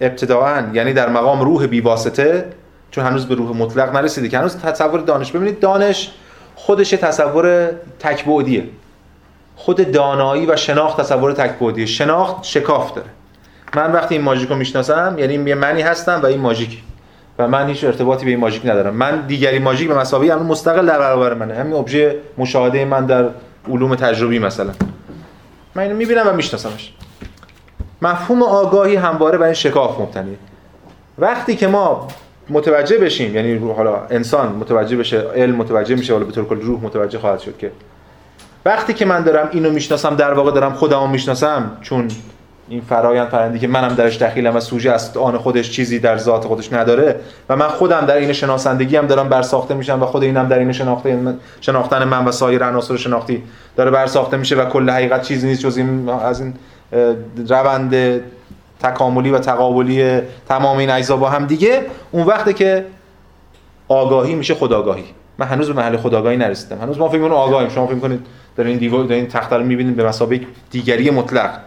ابتداعا 0.00 0.70
یعنی 0.72 0.92
در 0.92 1.08
مقام 1.08 1.40
روح 1.40 1.66
بیواسطه 1.66 2.52
چون 2.90 3.04
هنوز 3.04 3.26
به 3.26 3.34
روح 3.34 3.56
مطلق 3.56 3.96
نرسیده 3.96 4.28
که 4.28 4.38
هنوز 4.38 4.56
تصور 4.56 5.00
دانش. 5.00 5.32
ببینید 5.32 5.60
دانش 5.60 6.10
خودش 6.54 6.90
تصور 6.90 7.70
تکبودیه 7.98 8.68
خود 9.64 9.92
دانایی 9.92 10.46
و 10.46 10.56
شناخت 10.56 11.00
تصور 11.00 11.32
تکبودیه 11.32 11.86
شناخت 11.86 12.44
شکاف 12.44 12.94
داره. 12.94 13.08
من 13.76 13.92
وقتی 13.92 14.14
این 14.14 14.24
ماژیک 14.24 14.48
رو 14.48 14.56
می‌شناسم 14.56 15.14
یعنی 15.18 15.34
یه 15.34 15.54
منی 15.54 15.82
هستم 15.82 16.20
و 16.22 16.26
این 16.26 16.40
ماژیک 16.40 16.82
و 17.38 17.48
من 17.48 17.68
هیچ 17.68 17.84
ارتباطی 17.84 18.24
به 18.24 18.30
این 18.30 18.40
ماژیک 18.40 18.66
ندارم. 18.66 18.94
من 18.94 19.20
دیگری 19.20 19.58
ماژیک 19.58 19.88
به 19.88 19.98
مسابقه 19.98 20.32
همون 20.32 20.46
مستقل 20.46 20.86
در 20.86 20.98
برابر 20.98 21.34
منه. 21.34 21.54
همین 21.54 21.72
ابژه 21.72 22.16
مشاهده 22.38 22.84
من 22.84 23.06
در 23.06 23.28
علوم 23.70 23.94
تجربی 23.94 24.38
مثلا. 24.38 24.70
من 25.74 25.82
اینو 25.82 25.96
می‌بینم 25.96 26.28
و 26.28 26.32
میشناسمش. 26.32 26.92
مفهوم 28.02 28.42
آگاهی 28.42 28.96
همواره 28.96 29.38
برای 29.38 29.54
شکاف 29.54 30.00
مبتنیه. 30.00 30.36
وقتی 31.18 31.56
که 31.56 31.66
ما 31.66 32.08
متوجه 32.48 32.98
بشیم 32.98 33.34
یعنی 33.34 33.72
حالا 33.72 34.06
انسان 34.10 34.48
متوجه 34.52 34.96
بشه 34.96 35.20
علم 35.20 35.56
متوجه 35.56 35.94
میشه 35.94 36.12
حالا 36.12 36.24
به 36.24 36.32
طور 36.32 36.44
کلی 36.44 36.60
روح 36.60 36.84
متوجه 36.84 37.18
خواهد 37.18 37.40
شد 37.40 37.58
که 37.58 37.70
وقتی 38.64 38.94
که 38.94 39.04
من 39.04 39.22
دارم 39.22 39.48
اینو 39.52 39.70
می‌شناسم 39.70 40.16
در 40.16 40.32
واقع 40.32 40.50
دارم 40.50 40.72
خودمو 40.72 41.06
می‌شناسم 41.06 41.70
چون 41.80 42.08
این 42.68 42.80
فرایند 42.80 43.28
فرندی 43.28 43.58
که 43.58 43.68
منم 43.68 43.94
درش 43.94 44.22
دخیلم 44.22 44.56
و 44.56 44.60
سوژه 44.60 44.90
از 44.90 45.16
آن 45.16 45.38
خودش 45.38 45.70
چیزی 45.70 45.98
در 45.98 46.18
ذات 46.18 46.44
خودش 46.44 46.72
نداره 46.72 47.20
و 47.48 47.56
من 47.56 47.68
خودم 47.68 48.06
در 48.06 48.16
این 48.16 48.32
شناسندگی 48.32 48.96
هم 48.96 49.06
دارم 49.06 49.28
برساخته 49.28 49.74
میشم 49.74 50.02
و 50.02 50.06
خود 50.06 50.22
اینم 50.22 50.48
در 50.48 50.58
این 50.58 50.72
شناخته 50.72 51.34
شناختن 51.60 52.04
من 52.04 52.24
و 52.24 52.32
سایر 52.32 52.64
عناصر 52.64 52.96
شناختی 52.96 53.42
داره 53.76 53.90
برساخته 53.90 54.36
میشه 54.36 54.56
و 54.56 54.64
کل 54.64 54.90
حقیقت 54.90 55.22
چیزی 55.22 55.46
نیست 55.46 55.60
جز 55.60 55.76
این 55.76 56.08
از 56.08 56.40
این 56.40 56.54
روند 57.48 58.20
تکاملی 58.82 59.30
و 59.30 59.38
تقابلی 59.38 60.20
تمام 60.48 60.78
این 60.78 60.90
اجزا 60.90 61.16
با 61.16 61.30
هم 61.30 61.46
دیگه. 61.46 61.82
اون 62.12 62.26
وقته 62.26 62.52
که 62.52 62.86
آگاهی 63.88 64.34
میشه 64.34 64.54
خداگاهی. 64.54 65.04
من 65.38 65.46
هنوز 65.46 65.68
به 65.68 65.72
محل 65.74 65.96
خداگاهی 65.96 66.36
نرسیدم. 66.36 66.78
هنوز 66.78 66.98
ما 66.98 67.08
فکر 67.08 67.24
آگاهیم. 67.24 67.68
شما 67.68 67.86
فکر 67.86 67.98
کنید 67.98 68.26
در 68.56 68.64
این 68.64 68.78
دیوار 68.78 69.04
در 69.04 69.14
این 69.14 69.26
تخته 69.26 69.56
رو 69.56 69.64
می‌بینید 69.64 69.96
به 69.96 70.04
مسابقه 70.04 70.46
دیگری 70.70 71.10
مطلق. 71.10 71.60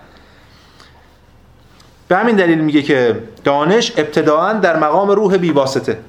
به 2.08 2.16
همین 2.18 2.36
دلیل 2.36 2.60
میگه 2.60 2.82
که 2.82 3.24
دانش 3.44 3.94
ابتداعا 3.98 4.54
در 4.54 4.80
مقام 4.80 5.10
روح 5.10 5.38
بیواسطه. 5.38 6.00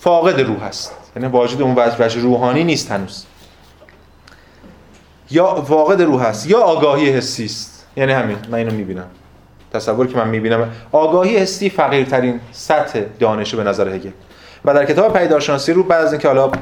فاقد 0.00 0.40
روح 0.40 0.62
است. 0.62 0.96
یعنی 1.16 1.28
واجد 1.28 1.62
اون 1.62 1.74
وجه 1.98 2.20
روحانی 2.20 2.64
نیست 2.64 2.90
هنوز. 2.90 3.24
یا 5.30 5.54
فاقد 5.54 6.02
روح 6.02 6.22
است 6.22 6.50
یا 6.50 6.60
آگاهی 6.60 7.10
حسی 7.10 7.44
است. 7.44 7.86
یعنی 7.96 8.12
همین 8.12 8.36
من 8.50 8.58
اینو 8.58 8.72
می‌بینم. 8.72 9.06
تصور 9.72 10.06
که 10.06 10.16
من 10.16 10.28
می‌بینم 10.28 10.70
آگاهی 10.92 11.36
حسی 11.36 11.70
فقیرترین 11.70 12.40
سطح 12.52 13.00
دانشه 13.18 13.56
به 13.56 13.64
نظر 13.64 13.88
هگل 13.88 14.10
و 14.64 14.74
در 14.74 14.84
کتاب 14.84 15.18
پیدارشناسی 15.18 15.72
رو 15.72 15.82
بعد 15.82 16.04
از 16.04 16.12
اینکه 16.12 16.28
حالا 16.28 16.52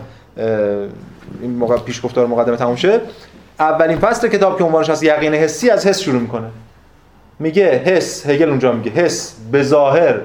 این 1.42 1.50
موقع 1.50 1.78
پیش 1.78 2.04
گفتار 2.04 2.26
مقدمه 2.26 2.56
تموم 2.56 2.76
شه 2.76 3.00
اولین 3.58 3.98
فصل 3.98 4.28
کتاب 4.28 4.58
که 4.58 4.64
عنوانش 4.64 4.90
هست 4.90 5.02
یقین 5.02 5.34
حسی 5.34 5.70
از 5.70 5.86
حس 5.86 6.00
شروع 6.00 6.20
می‌کنه. 6.20 6.48
میگه 7.38 7.78
حس 7.78 8.26
هگل 8.26 8.48
اونجا 8.48 8.72
میگه 8.72 8.90
حس 8.90 9.34
به 9.52 9.62
ظاهر 9.62 10.20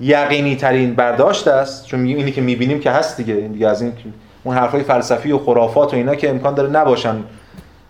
یقینی 0.00 0.56
ترین 0.56 0.94
برداشت 0.94 1.48
است 1.48 1.86
چون 1.86 2.00
میگیم 2.00 2.18
اینی 2.18 2.32
که 2.32 2.40
می‌بینیم 2.40 2.80
که 2.80 2.90
هست 2.90 3.16
دیگه. 3.16 3.34
این 3.34 3.52
دیگه 3.52 3.68
از 3.68 3.82
این 3.82 3.92
اون 4.44 4.56
حرفای 4.56 4.82
فلسفی 4.82 5.32
و 5.32 5.38
خرافات 5.38 5.92
و 5.92 5.96
اینا 5.96 6.14
که 6.14 6.30
امکان 6.30 6.54
داره 6.54 6.68
نباشن. 6.68 7.16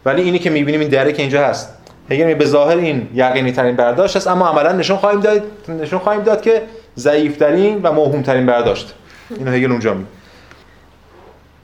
ولی 0.05 0.22
اینی 0.22 0.38
که 0.38 0.51
می‌بینیم 0.51 0.80
این 0.80 0.88
دره 0.88 1.12
که 1.12 1.22
اینجا 1.22 1.47
هست. 1.47 1.74
هگل 2.10 2.34
به 2.34 2.44
ظاهر 2.44 2.76
این 2.76 3.09
یقینی 3.14 3.52
ترین 3.52 3.76
برداشت 3.76 4.16
است 4.16 4.26
اما 4.26 4.48
عملا 4.48 4.72
نشون 4.72 4.97
خواهیم 4.97 5.20
داد 5.20 5.42
نشون 5.68 5.98
خواهیم 5.98 6.22
داد 6.22 6.42
که 6.42 6.62
ضعیف 6.97 7.36
ترین 7.36 7.80
و 7.82 7.92
موهوم 7.92 8.22
ترین 8.22 8.47
برداشت. 8.47 8.94
اینو 9.30 9.51
هگل 9.51 9.70
اونجا 9.70 9.94
میگه. 9.94 10.06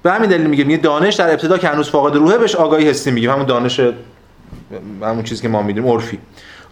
به 0.07 0.13
همین 0.13 0.31
دلیل 0.31 0.47
میگه 0.47 0.65
میگه 0.65 0.83
دانش 0.83 1.15
در 1.15 1.31
ابتدا 1.31 1.59
که 1.59 1.69
هنوز 1.69 1.91
فاقد 1.91 2.17
روحه 2.17 2.39
بهش 2.39 2.55
آگاهی 2.55 2.89
حسی 2.89 3.11
میگه 3.11 3.33
همون 3.33 3.47
دانش 3.47 3.81
همون 5.03 5.23
چیزی 5.23 5.43
که 5.43 5.49
ما 5.49 5.63
می‌دونیم 5.63 5.91
عرفی. 5.91 6.19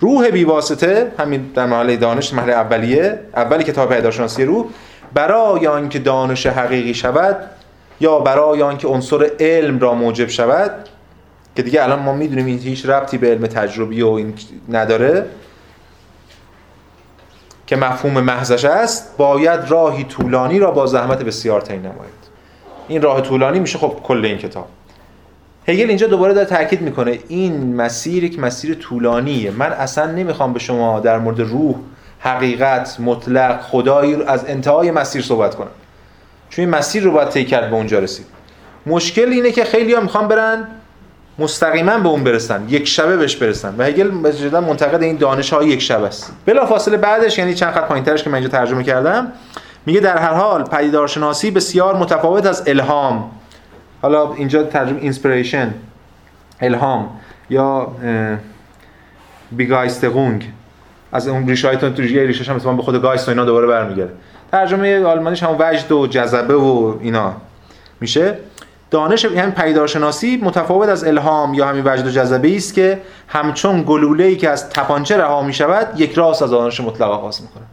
روح 0.01 0.31
بیواسطه 0.31 1.13
همین 1.19 1.51
در 1.55 1.67
مرحله 1.67 1.97
دانش 1.97 2.35
مرحله 2.35 2.53
اولیه 2.53 3.19
اولی 3.37 3.65
کتاب 3.65 3.95
پیداشناسی 3.95 4.45
روح 4.45 4.67
برای 5.15 5.67
آنکه 5.67 5.99
دانش 5.99 6.47
حقیقی 6.47 6.95
شود 6.95 7.37
یا 8.01 8.19
برای 8.19 8.63
آنکه 8.63 8.89
عنصر 8.89 9.31
علم 9.41 9.79
را 9.79 9.95
موجب 9.95 10.29
شود 10.29 10.71
که 11.57 11.63
دیگه 11.63 11.83
الان 11.83 11.99
ما 11.99 12.13
می‌دونیم 12.13 12.47
این 12.47 12.59
هیچ 12.59 12.87
ربطی 12.87 13.19
به 13.19 13.31
علم 13.31 13.47
تجربی 13.47 14.03
و 14.03 14.09
این 14.09 14.35
نداره 14.69 15.27
که 17.67 17.77
مفهوم 17.77 18.21
محضش 18.21 18.65
است 18.65 19.17
باید 19.17 19.61
راهی 19.69 20.05
طولانی 20.05 20.59
را 20.59 20.71
با 20.71 20.87
زحمت 20.87 21.23
بسیار 21.23 21.61
طی 21.61 21.77
نماید. 21.77 22.24
این 22.89 23.03
راه 23.03 23.21
طولانی 23.21 23.59
میشه 23.59 23.79
خب 23.79 23.97
کل 24.03 24.25
این 24.25 24.39
کتاب. 24.39 24.69
هگل 25.69 25.89
اینجا 25.89 26.07
دوباره 26.07 26.35
داره 26.35 26.47
تاکید 26.47 26.81
می‌کنه 26.81 27.19
این 27.29 27.77
مسیر 27.77 28.25
یک 28.25 28.39
مسیر 28.39 28.75
طولانیه. 28.75 29.51
من 29.51 29.73
اصلا 29.73 30.07
نمی‌خوام 30.13 30.53
به 30.53 30.59
شما 30.59 31.01
در 31.01 31.19
مورد 31.19 31.41
روح 31.41 31.75
حقیقت 32.19 33.01
مطلق 33.01 33.61
خدایی 33.61 34.15
رو 34.15 34.29
از 34.29 34.45
انتهای 34.49 34.91
مسیر 34.91 35.23
صحبت 35.23 35.55
کنم. 35.55 35.71
چون 36.51 36.65
این 36.65 36.75
مسیر 36.75 37.03
رو 37.03 37.11
باید 37.11 37.29
طی 37.29 37.45
کرد 37.45 37.71
به 37.71 37.77
اونجا 37.77 37.99
رسید. 37.99 38.27
مشکل 38.87 39.29
اینه 39.29 39.51
که 39.53 39.65
خیلی 39.65 39.95
ها 39.95 40.01
می‌خوان 40.01 40.29
برن 40.29 40.69
مستقیما 41.39 41.99
به 41.99 42.09
اون 42.09 42.25
برسن 42.25 42.65
یک 42.69 42.89
شبه 42.89 43.17
بهش 43.17 43.37
برسن. 43.37 43.75
و 43.79 43.83
هگل 43.83 44.31
جدا 44.33 44.61
منتقد 44.61 45.03
این 45.03 45.17
دانش 45.17 45.53
های 45.53 45.69
یک 45.69 45.83
شبه 45.83 46.07
است. 46.07 46.33
بلا 46.47 46.67
فاصله 46.67 46.97
بعدش 46.97 47.39
یعنی 47.39 47.55
چند 47.55 47.73
خط 47.73 47.85
پایینترش 47.89 48.23
که 48.23 48.31
من 48.31 48.35
اینجا 48.35 48.51
ترجمه 48.51 48.83
کردم 48.83 49.33
میگه 49.87 50.01
در 50.01 50.19
هر 50.19 50.35
حال 50.35 50.65
پدیدارشناسی 50.65 51.51
بسیار 51.51 51.97
متفاوت 51.97 52.47
از 52.47 52.69
الهام. 52.69 53.31
حالا 54.03 54.35
اینجا 54.35 54.63
ترجمه 54.63 55.01
inspiration 55.01 55.75
الهام 56.61 57.09
یا 57.51 57.93
Begeisterung 59.53 60.53
از 61.13 61.29
اون 61.29 61.49
ریشه 61.49 61.69
های 61.69 61.77
تو 61.77 62.03
ریشه 62.03 62.53
هم 62.53 62.77
به 62.77 62.83
خود 62.83 63.03
Geist 63.03 63.29
و 63.29 63.31
اینا 63.31 63.45
دوباره 63.45 63.67
برمیگرده. 63.67 64.13
ترجمه 64.53 65.05
آلمانیش 65.05 65.43
هم 65.43 65.57
وجد 65.59 65.93
و 65.93 66.07
جذبه 66.07 66.55
و 66.55 66.95
اینا 67.01 67.33
میشه. 68.01 68.39
دانش 68.91 69.25
یعنی 69.25 69.53
پدیدارشناسی 69.53 70.41
متفاوت 70.43 70.89
از 70.89 71.05
الهام 71.05 71.55
یا 71.55 71.67
همین 71.67 71.83
وجد 71.87 72.07
و 72.07 72.11
جذبه 72.11 72.57
است 72.57 72.75
که 72.75 73.01
همچون 73.29 73.83
گلوله 73.83 74.25
ای 74.25 74.37
که 74.37 74.51
از 74.51 74.71
تپانچه 74.71 75.17
رها 75.17 75.43
می 75.43 75.53
شود 75.53 76.01
یک 76.01 76.15
راست 76.15 76.43
از 76.43 76.51
دانش 76.51 76.81
مطلق 76.81 77.11
آغاز 77.11 77.43
می‌کنه. 77.43 77.65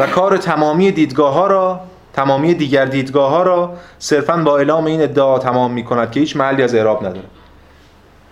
و 0.00 0.06
کار 0.06 0.36
تمامی 0.36 0.92
دیدگاه 0.92 1.34
ها 1.34 1.46
را 1.46 1.80
تمامی 2.12 2.54
دیگر 2.54 2.84
دیدگاه 2.84 3.30
ها 3.30 3.42
را 3.42 3.72
صرفا 3.98 4.36
با 4.36 4.58
اعلام 4.58 4.84
این 4.84 5.02
ادعا 5.02 5.38
تمام 5.38 5.72
می 5.72 5.84
کند 5.84 6.10
که 6.10 6.20
هیچ 6.20 6.36
محلی 6.36 6.62
از 6.62 6.74
اعراب 6.74 7.06
نداره. 7.06 7.26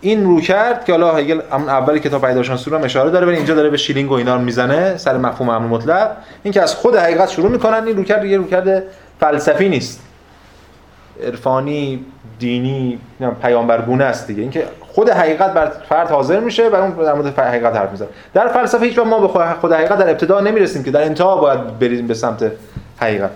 این 0.01 0.25
رو 0.25 0.41
کرد 0.41 0.85
که 0.85 0.93
حالا 0.93 1.15
هگل 1.15 1.41
همون 1.53 1.69
اول 1.69 1.99
کتاب 1.99 2.27
رو 2.27 2.77
هم 2.77 2.85
اشاره 2.85 3.11
داره 3.11 3.27
ولی 3.27 3.37
اینجا 3.37 3.55
داره 3.55 3.71
به 3.71 3.77
شیلینگ 3.77 4.11
و 4.11 4.15
اینا 4.15 4.39
می‌زنه 4.39 4.97
سر 4.97 5.17
مفهوم 5.17 5.49
امر 5.49 5.67
مطلق. 5.67 6.11
این 6.43 6.53
که 6.53 6.63
از 6.63 6.75
خود 6.75 6.97
حقیقت 6.97 7.29
شروع 7.29 7.51
می‌کنن 7.51 7.87
این 7.87 7.97
رو 7.97 8.05
کرد 8.05 8.25
یه 8.25 8.37
رو 8.37 8.47
کرده 8.47 8.83
فلسفی 9.21 9.69
نیست. 9.69 10.03
عرفانی 11.27 12.05
دینی 12.39 12.99
پیامبرگونه 13.43 14.05
است 14.05 14.27
دیگه. 14.27 14.43
اینکه 14.43 14.65
خود 14.99 15.11
حقیقت 15.11 15.53
بر 15.53 15.73
فرد 15.89 16.11
حاضر 16.11 16.41
میشه 16.41 16.69
و 16.69 16.75
اون 16.75 16.91
در 16.91 17.15
مورد 17.15 17.39
حقیقت 17.39 17.77
حرف 17.77 17.91
می‌زنه. 17.91 18.09
در 18.35 18.49
فلسفه 18.49 18.85
هیچ 18.85 18.99
ما 18.99 19.19
به 19.19 19.29
خود 19.61 19.73
حقیقت 19.73 19.99
در 19.99 20.11
ابتدا 20.11 20.41
نمی‌رسیم 20.41 20.85
که 20.85 20.91
در 20.91 21.03
انتها 21.03 21.37
باید 21.37 21.79
بریم 21.79 22.07
به 22.07 22.15
سمت 22.15 22.53
حقیقت. 23.01 23.31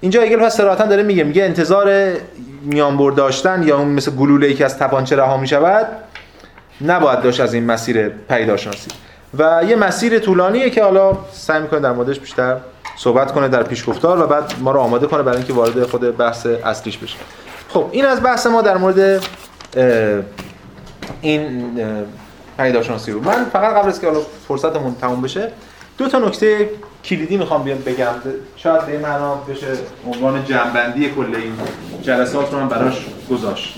اینجا 0.00 0.22
هگل 0.22 0.36
پس 0.36 0.56
صراحتا 0.56 0.86
داره 0.86 1.02
میگه 1.02 1.24
میگه 1.24 1.44
انتظار 1.44 2.12
میانبر 2.62 3.10
داشتن 3.10 3.62
یا 3.62 3.78
اون 3.78 3.88
مثل 3.88 4.10
گلوله‌ای 4.10 4.54
که 4.54 4.64
از 4.64 4.78
تپانچه 4.78 5.16
رها 5.16 5.36
می‌شود 5.36 5.86
نباید 6.80 7.20
داشت 7.20 7.40
از 7.40 7.54
این 7.54 7.66
مسیر 7.66 8.08
پیداشناسی. 8.08 8.90
و 9.38 9.62
یه 9.68 9.76
مسیر 9.76 10.18
طولانیه 10.18 10.70
که 10.70 10.84
حالا 10.84 11.12
سعی 11.32 11.62
می‌کنه 11.62 11.80
در 11.80 11.92
موردش 11.92 12.20
بیشتر 12.20 12.56
صحبت 12.96 13.32
کنه 13.32 13.48
در 13.48 13.62
پیشگفتار 13.62 14.22
و 14.22 14.26
بعد 14.26 14.52
ما 14.60 14.70
رو 14.70 14.80
آماده 14.80 15.06
کنه 15.06 15.22
برای 15.22 15.36
اینکه 15.36 15.52
وارد 15.52 15.86
خود 15.86 16.16
بحث 16.16 16.46
اصلیش 16.46 16.98
بشه. 16.98 17.16
خب 17.68 17.86
این 17.90 18.04
از 18.04 18.22
بحث 18.22 18.46
ما 18.46 18.62
در 18.62 18.76
مورد 18.76 19.24
این 21.20 21.80
پدیدارشناسی 22.56 23.12
رو. 23.12 23.20
من 23.20 23.44
فقط 23.44 23.74
قبل 23.74 23.88
از 23.88 24.00
که 24.00 24.06
حالا 24.06 24.20
فرصتمون 24.48 24.94
تموم 24.94 25.22
بشه 25.22 25.52
دو 25.98 26.08
تا 26.08 26.18
نکته 26.18 26.70
کلیدی 27.04 27.36
می‌خوام 27.36 27.62
بیان 27.62 27.78
بگم. 27.78 28.14
شاید 28.56 28.86
به 28.86 28.98
معنا 28.98 29.34
بشه 29.34 29.66
عنوان 30.06 30.44
جمع‌بندی 30.44 31.10
کل 31.10 31.34
این 31.34 31.52
جلسات 32.02 32.52
رو 32.52 32.60
من 32.60 32.68
براش 32.68 33.06
گذاشت. 33.30 33.74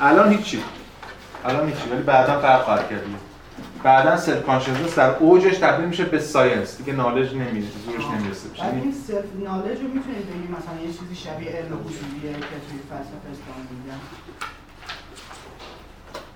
الان 0.00 0.32
هیچی. 0.32 0.62
الان 1.44 1.68
هیچی 1.68 1.90
ولی 1.92 2.02
بعدا 2.02 2.40
فرق 2.40 2.62
خواهد 2.64 2.90
کرد. 2.90 3.02
بعدا 3.82 4.16
self 4.16 4.46
consciousness 4.46 4.98
در 4.98 5.16
اوجش 5.16 5.58
تبدیل 5.58 5.86
میشه 5.86 6.04
به 6.04 6.18
science. 6.18 6.76
دیگه 6.76 6.92
knowledge 6.92 7.34
نمیره 7.34 7.66
زورش 7.86 8.04
نمی‌رسه. 8.04 8.48
بشه 8.48 8.64
این 8.64 8.94
self 9.06 9.24
knowledge 9.44 9.78
رو 9.78 9.88
می‌تونید 9.88 10.26
بگید 10.26 10.50
مثلا 10.50 10.86
یه 10.86 10.92
چیزی 10.92 11.14
شبیه 11.14 11.50
علم 11.50 11.66
حضوریه 11.66 12.32
که 12.32 12.38
توی 12.38 12.78
فلسفه 12.90 13.28
اسلام 13.32 13.66
میگن 13.70 14.00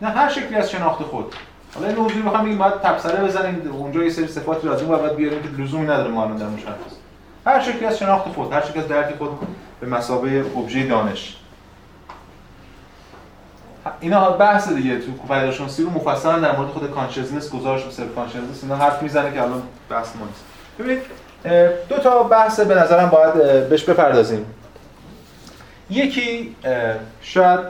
نه 0.02 0.08
هر 0.08 0.28
شکلی 0.28 0.54
از 0.56 0.70
شناخت 0.70 1.02
خود. 1.02 1.34
حالا 1.74 1.88
این 1.88 1.96
موضوع 1.96 2.22
می‌خوام 2.22 2.44
بگیم 2.44 2.58
باید 2.58 2.80
تبصره 2.80 3.24
بزنیم. 3.24 3.70
اونجا 3.72 4.02
یه 4.02 4.10
سری 4.10 4.26
صفات 4.26 4.64
لازم 4.64 4.90
و 4.90 4.96
باید 4.96 5.16
بیاریم 5.16 5.42
که 5.42 5.62
لزومی 5.62 5.84
نداره 5.84 6.10
ما 6.10 6.22
الان 6.24 6.36
در 6.36 6.48
مشخص. 6.48 6.94
هر 7.46 7.60
شکلی 7.60 7.84
از 7.84 7.98
شناخت 7.98 8.28
خود 8.28 8.52
هر 8.52 8.60
شکلی 8.60 8.78
از 8.78 8.88
درک 8.88 9.16
خود 9.18 9.30
به 9.80 9.86
مثابه 9.86 10.44
ابژه 10.56 10.86
دانش. 10.86 11.36
اینا 14.00 14.30
بحث 14.30 14.68
دیگه. 14.68 14.98
تو 14.98 15.12
پدیدارشناسی 15.28 15.82
رو 15.82 15.90
مفصلا 15.90 16.38
در 16.38 16.56
مورد 16.56 16.70
خود 16.70 16.90
consciousness 16.90 17.50
گزارش 17.50 17.90
self 17.90 18.14
consciousness 18.14 18.62
اینا 18.62 18.76
حرف 18.76 19.02
می‌زنه 19.02 19.32
که 19.32 19.42
الان 19.42 19.62
بحث 19.90 20.16
ما 20.16 20.26
نیست 20.26 20.44
ببینید 20.78 21.02
دو 21.88 21.96
تا 21.96 22.22
بحث 22.22 22.60
به 22.60 22.74
نظرم 22.74 23.08
باید 23.08 23.34
بهش 23.68 23.84
بپردازیم. 23.84 24.46
یکی 25.90 26.56
شاید 27.22 27.60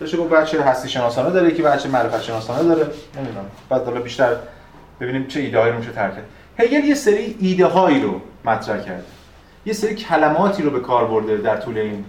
بشه 0.00 0.16
گفت 0.16 0.30
بچه 0.30 0.62
هستی 0.62 0.88
شناسانه 0.88 1.30
داره 1.30 1.48
یکی 1.48 1.62
بچه 1.62 1.88
معرفت 1.88 2.22
شناسانه 2.22 2.62
داره. 2.62 2.86
نمی‌دونم. 3.16 3.46
بعد 3.68 3.84
حالا 3.84 4.00
بیشتر 4.00 4.36
ببینیم 5.00 5.26
چه 5.26 5.40
ایده 5.40 5.58
هایی 5.58 5.72
رو 5.72 5.78
میشه 5.78 5.92
ترک 5.92 6.14
هگل 6.58 6.84
یه 6.84 6.94
سری 6.94 7.36
ایده 7.40 7.66
هایی 7.66 8.02
رو 8.02 8.20
مطرح 8.44 8.80
کرد 8.80 9.04
یه 9.66 9.72
سری 9.72 9.94
کلماتی 9.94 10.62
رو 10.62 10.70
به 10.70 10.80
کار 10.80 11.04
برده 11.04 11.36
در 11.36 11.56
طول 11.56 11.78
این 11.78 12.04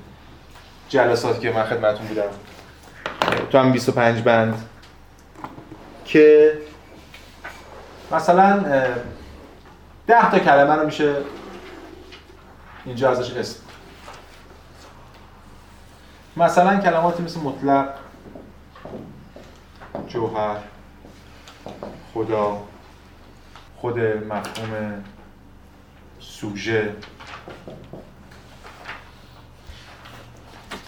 جلساتی 0.90 1.40
که 1.40 1.52
من 1.52 1.64
خدمتتون 1.64 2.08
بودم 2.08 2.22
تو 3.52 3.58
هم 3.58 3.72
25 3.72 4.22
بند. 4.22 4.70
که 6.06 6.54
مثلا 8.12 8.60
ده 10.08 10.32
تا 10.32 10.40
کلمه 10.40 10.76
رو 10.76 10.86
میشه 10.86 11.16
اینجا 12.86 13.12
ازش 13.12 13.32
اسم. 13.32 13.60
مثلا 16.38 16.80
کلماتی 16.80 17.24
مثل 17.24 17.40
مطلق 17.40 17.90
جوهر 20.08 20.58
خدا 22.14 22.64
خود 23.78 24.00
مفهوم 24.00 25.04
سوژه. 26.20 26.96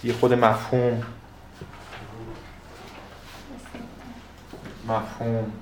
یه 0.04 0.12
خود 0.12 0.32
مفهوم. 0.34 1.02
مفهوم 4.90 5.52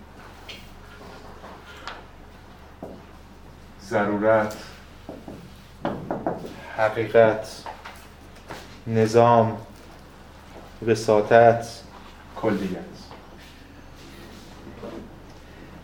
ضرورت 3.83 4.57
حقیقت 6.77 7.65
نظام 8.87 9.57
وساطت 10.87 11.67
کلیت. 12.37 12.79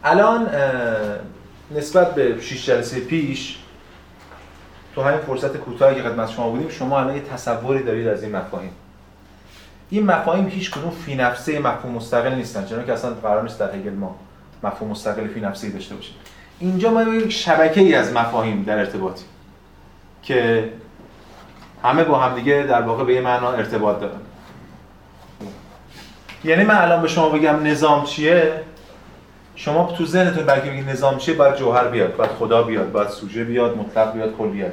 الان 0.05 0.49
نسبت 1.71 2.15
به 2.15 2.41
6 2.41 2.67
جلسه 2.67 3.01
پیش 3.01 3.59
تو 4.95 5.03
همین 5.03 5.21
فرصت 5.21 5.57
کوتاهی 5.57 5.95
که 5.95 6.03
خدمت 6.03 6.31
شما 6.31 6.51
بودیم 6.51 6.69
شما 6.69 7.01
الان 7.01 7.15
یه 7.15 7.23
تصوری 7.23 7.83
دارید 7.83 8.09
از 8.09 8.23
این 8.23 8.37
مفاهیم. 8.37 8.73
این 9.91 10.07
مفاهیم 10.07 10.47
هیچ 10.47 10.71
کدوم 10.71 10.91
فی 10.91 11.15
نفسه 11.15 11.59
مفهوم 11.59 11.95
مستقل 11.95 12.35
نیستن 12.35 12.67
چون 12.67 12.87
که 12.87 12.93
اصلا 12.93 13.11
قرار 13.11 13.43
نیست 13.43 13.61
در 13.61 13.75
هگل 13.75 13.93
ما 13.93 14.17
مفهوم 14.63 14.91
مستقل 14.91 15.27
فی 15.27 15.41
نفسه 15.41 15.71
داشته 15.71 15.95
باشیم. 15.95 16.15
اینجا 16.59 16.91
ما 16.91 17.03
یک 17.03 17.33
شبکه 17.33 17.81
ای 17.81 17.95
از 17.95 18.13
مفاهیم 18.13 18.63
در 18.63 18.79
ارتباطی 18.79 19.25
که 20.23 20.71
همه 21.83 22.05
با 22.05 22.19
همدیگه 22.19 22.67
در 22.69 22.83
واقع 22.83 23.05
به 23.05 23.15
یه 23.15 23.21
معنا 23.21 23.53
ارتباط 23.53 24.01
دارن. 24.01 24.21
یعنی 26.45 26.65
من 26.65 26.75
الان 26.75 27.03
به 27.03 27.09
شما 27.09 27.29
بگم 27.29 27.67
نظام 27.67 28.05
چیه؟ 28.05 28.53
شما 29.57 29.93
تو 29.99 30.07
ذهنتون 30.07 30.45
برای 30.45 30.71
بگید 30.71 30.91
نظام 30.91 31.19
چیه 31.19 31.35
باید 31.35 31.57
جوهر 31.57 31.89
بیاد 31.89 32.17
باید 32.17 32.31
خدا 32.31 32.63
بیاد 32.63 32.93
باید 32.93 33.09
سوژه 33.09 33.45
بیاد 33.45 33.77
مطلق 33.77 34.13
بیاد 34.13 34.37
کلیت 34.37 34.53
بیاد. 34.53 34.73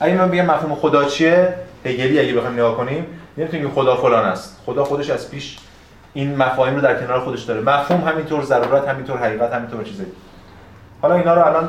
اگه 0.00 0.14
من 0.14 0.30
بگم 0.30 0.46
مفهوم 0.46 0.74
خدا 0.74 1.04
چیه 1.04 1.54
هگلی 1.84 2.20
اگه 2.20 2.34
بخوایم 2.34 2.54
نگاه 2.54 2.76
کنیم 2.76 3.06
نمی‌تونیم 3.36 3.70
خدا 3.70 3.96
فلان 3.96 4.24
است. 4.24 4.60
خدا 4.66 4.84
خودش 4.84 5.10
از 5.10 5.30
پیش 5.30 5.58
این 6.14 6.36
مفاهیم 6.36 6.74
رو 6.74 6.80
در 6.80 7.06
کنار 7.06 7.20
خودش 7.20 7.42
داره. 7.42 7.60
مفهوم 7.60 8.08
همینطور 8.08 8.42
ضرورت 8.42 8.88
همینطور 8.88 9.18
حقیقت 9.18 9.52
همینطور 9.52 9.84
چیزایی 9.84 10.12
حالا 11.02 11.14
اینا 11.14 11.34
رو 11.34 11.46
الان 11.46 11.68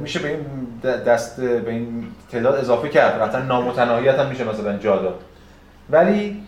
میشه 0.00 0.18
به 0.18 0.28
این 0.28 0.44
دست 0.84 1.40
به 1.40 1.70
این 1.70 2.06
تعداد 2.32 2.54
اضافه 2.54 2.88
کرد. 2.88 3.22
قطعا 3.22 3.40
نامتناهیت 3.40 4.18
هم 4.18 4.26
میشه 4.26 4.44
مثلا 4.44 4.76
جا 4.76 4.96
داد. 4.96 5.20
ولی 5.90 6.42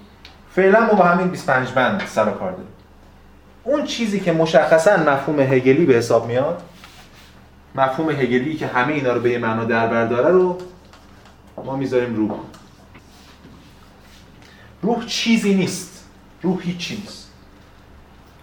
فعلا 0.50 0.80
ما 0.80 0.94
با 0.94 1.04
همین 1.04 1.28
25 1.28 1.68
بند 1.70 2.02
سر 2.06 2.28
و 2.28 2.30
کار 2.30 2.50
داریم. 2.50 2.66
اون 3.64 3.84
چیزی 3.84 4.20
که 4.20 4.32
مشخصا 4.32 4.96
مفهوم 4.96 5.40
هگلی 5.40 5.86
به 5.86 5.94
حساب 5.94 6.26
میاد 6.26 6.62
مفهوم 7.74 8.10
هگلی 8.10 8.56
که 8.56 8.66
همه 8.66 8.92
اینا 8.92 9.12
رو 9.12 9.20
به 9.20 9.30
یه 9.30 9.38
معنا 9.38 9.64
در 9.64 9.86
بر 9.86 10.04
داره 10.04 10.28
رو 10.28 10.58
ما 11.64 11.76
می‌ذاریم 11.76 12.16
روح 12.16 12.30
روح 14.86 15.06
چیزی 15.06 15.54
نیست. 15.54 16.04
روح 16.42 16.62
هیچی 16.62 16.96
نیست. 16.96 17.30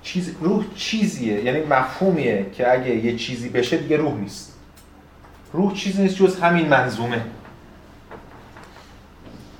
چیز 0.03 0.35
روح 0.41 0.65
چیزیه. 0.75 1.43
یعنی 1.43 1.59
مفهومیه 1.59 2.45
که 2.57 2.73
اگه 2.73 2.95
یه 2.95 3.15
چیزی 3.15 3.49
بشه 3.49 3.77
دیگه 3.77 3.97
روح 3.97 4.13
نیست. 4.13 4.53
روح 5.53 5.73
چیزی 5.73 6.01
نیست 6.01 6.15
جز 6.15 6.39
همین 6.39 6.67
منظومه. 6.67 7.21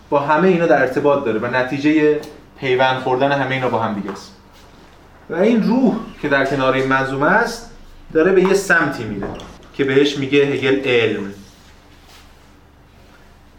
با 0.10 0.19
همه 0.19 0.47
اینا 0.47 0.65
در 0.65 0.81
ارتباط 0.81 1.26
داره 1.26 1.39
و 1.39 1.45
نتیجه 1.45 2.19
پیوند 2.60 3.01
خوردن 3.01 3.31
همه 3.31 3.55
اینا 3.55 3.69
با 3.69 3.80
هم 3.80 3.93
دیگه 3.93 4.11
است. 4.11 4.35
و 5.30 5.35
این 5.35 5.64
روح 5.64 5.95
که 6.22 6.30
در 6.30 6.45
کنار 6.45 6.73
این 6.73 6.88
منظومه 6.88 7.27
است 7.27 7.72
داره 8.14 8.31
به 8.31 8.43
یه 8.43 8.53
سمتی 8.53 9.03
میره 9.03 9.27
که 9.73 9.84
بهش 9.84 10.18
میگه 10.18 10.39
هگل 10.39 10.80
علم. 10.85 11.34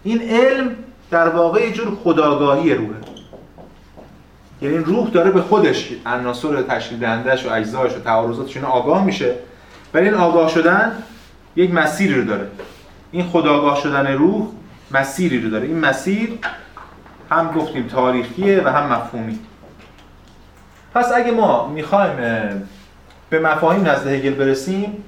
این 0.04 0.22
علم 0.22 0.76
در 1.10 1.28
واقع 1.28 1.66
یه 1.66 1.72
جور 1.72 1.98
خداگاهی 2.04 2.74
روحه. 2.74 3.13
یعنی 4.62 4.78
روح 4.78 5.10
داره 5.10 5.30
به 5.30 5.40
خودش 5.42 5.92
عناصر 6.06 6.62
تشکیل 6.62 6.98
دهندش 6.98 7.46
و 7.46 7.52
اجزاش 7.52 7.92
و 7.96 8.00
تعارضاتش 8.00 8.56
اینا 8.56 8.68
آگاه 8.68 9.04
میشه. 9.04 9.34
ولی 9.94 10.04
این 10.04 10.14
آگاه 10.14 10.48
شدن 10.48 10.92
یک 11.56 11.74
مسیری 11.74 12.14
رو 12.14 12.24
داره. 12.24 12.46
این 13.12 13.26
خداگاه 13.26 13.80
شدن 13.80 14.06
روح 14.06 14.46
مسیری 14.90 15.40
رو 15.40 15.50
داره. 15.50 15.66
این 15.66 15.78
مسیر 15.78 16.38
هم 17.30 17.52
گفتیم 17.52 17.86
تاریخیه 17.86 18.62
و 18.64 18.68
هم 18.68 18.92
مفهومی. 18.92 19.38
پس 20.94 21.12
اگه 21.14 21.30
ما 21.30 21.68
می‌خوایم 21.68 22.16
به 23.30 23.38
مفاهیم 23.38 23.88
نزد 23.88 24.06
هگل 24.06 24.34
برسیم 24.34 25.04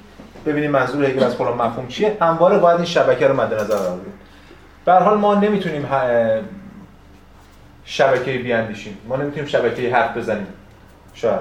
ببینیم 0.46 0.70
منظور 0.70 1.04
هگل 1.04 1.22
از 1.22 1.34
فلان 1.36 1.54
مفهوم 1.56 1.88
چیه 1.88 2.16
همواره 2.20 2.58
باید 2.58 2.76
این 2.76 2.86
شبکه 2.86 3.26
رو 3.26 3.36
مد 3.36 3.54
نظر 3.54 3.76
قرار 3.76 3.96
بدیم. 3.96 4.12
به 4.84 4.92
حال 4.92 5.18
ما 5.18 5.34
نمی‌تونیم 5.34 5.88
شبکه 7.86 8.38
بیاندیشیم. 8.38 8.96
ما 9.08 9.16
نمی‌تونیم 9.16 9.46
شبکه 9.46 9.94
حرف 9.94 10.16
بزنیم. 10.16 10.46
شاید. 11.14 11.40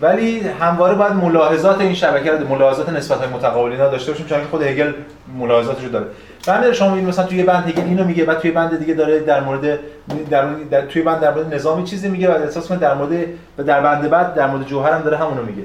ولی 0.00 0.40
همواره 0.40 0.94
باید 0.94 1.12
ملاحظات 1.12 1.80
این 1.80 1.94
شبکه 1.94 2.30
رو 2.30 2.48
ملاحظات 2.48 2.88
نسبت 2.88 3.18
های 3.18 3.28
متقابل 3.28 3.72
اینا 3.72 3.88
داشته 3.88 4.12
باشیم 4.12 4.26
چون 4.26 4.44
خود 4.44 4.62
هگل 4.62 4.92
ملاحظاتش 5.38 5.84
رو 5.84 5.90
داره. 5.90 6.06
بنده 6.46 6.72
شما 6.72 6.88
می‌بینید 6.88 7.08
مثلا 7.08 7.26
توی 7.26 7.42
بند 7.42 7.68
هگل 7.68 7.82
اینو 7.82 8.04
میگه 8.04 8.24
بعد 8.24 8.38
توی 8.38 8.50
بند 8.50 8.78
دیگه 8.78 8.94
داره 8.94 9.20
در 9.20 9.40
مورد 9.40 9.78
در, 10.30 10.46
در 10.70 10.86
توی 10.86 11.02
بند 11.02 11.20
در 11.20 11.34
مورد 11.34 11.54
نظامی 11.54 11.84
چیزی 11.84 12.08
میگه 12.08 12.28
و 12.28 12.42
احساس 12.42 12.70
می‌کنه 12.70 12.88
در 12.88 12.94
مورد 12.94 13.26
و 13.58 13.62
در 13.62 13.80
بند 13.80 14.10
بعد 14.10 14.34
در 14.34 14.46
مورد 14.46 14.66
جوهر 14.66 14.92
هم 14.92 15.02
داره 15.02 15.16
همونو 15.16 15.42
میگه. 15.42 15.62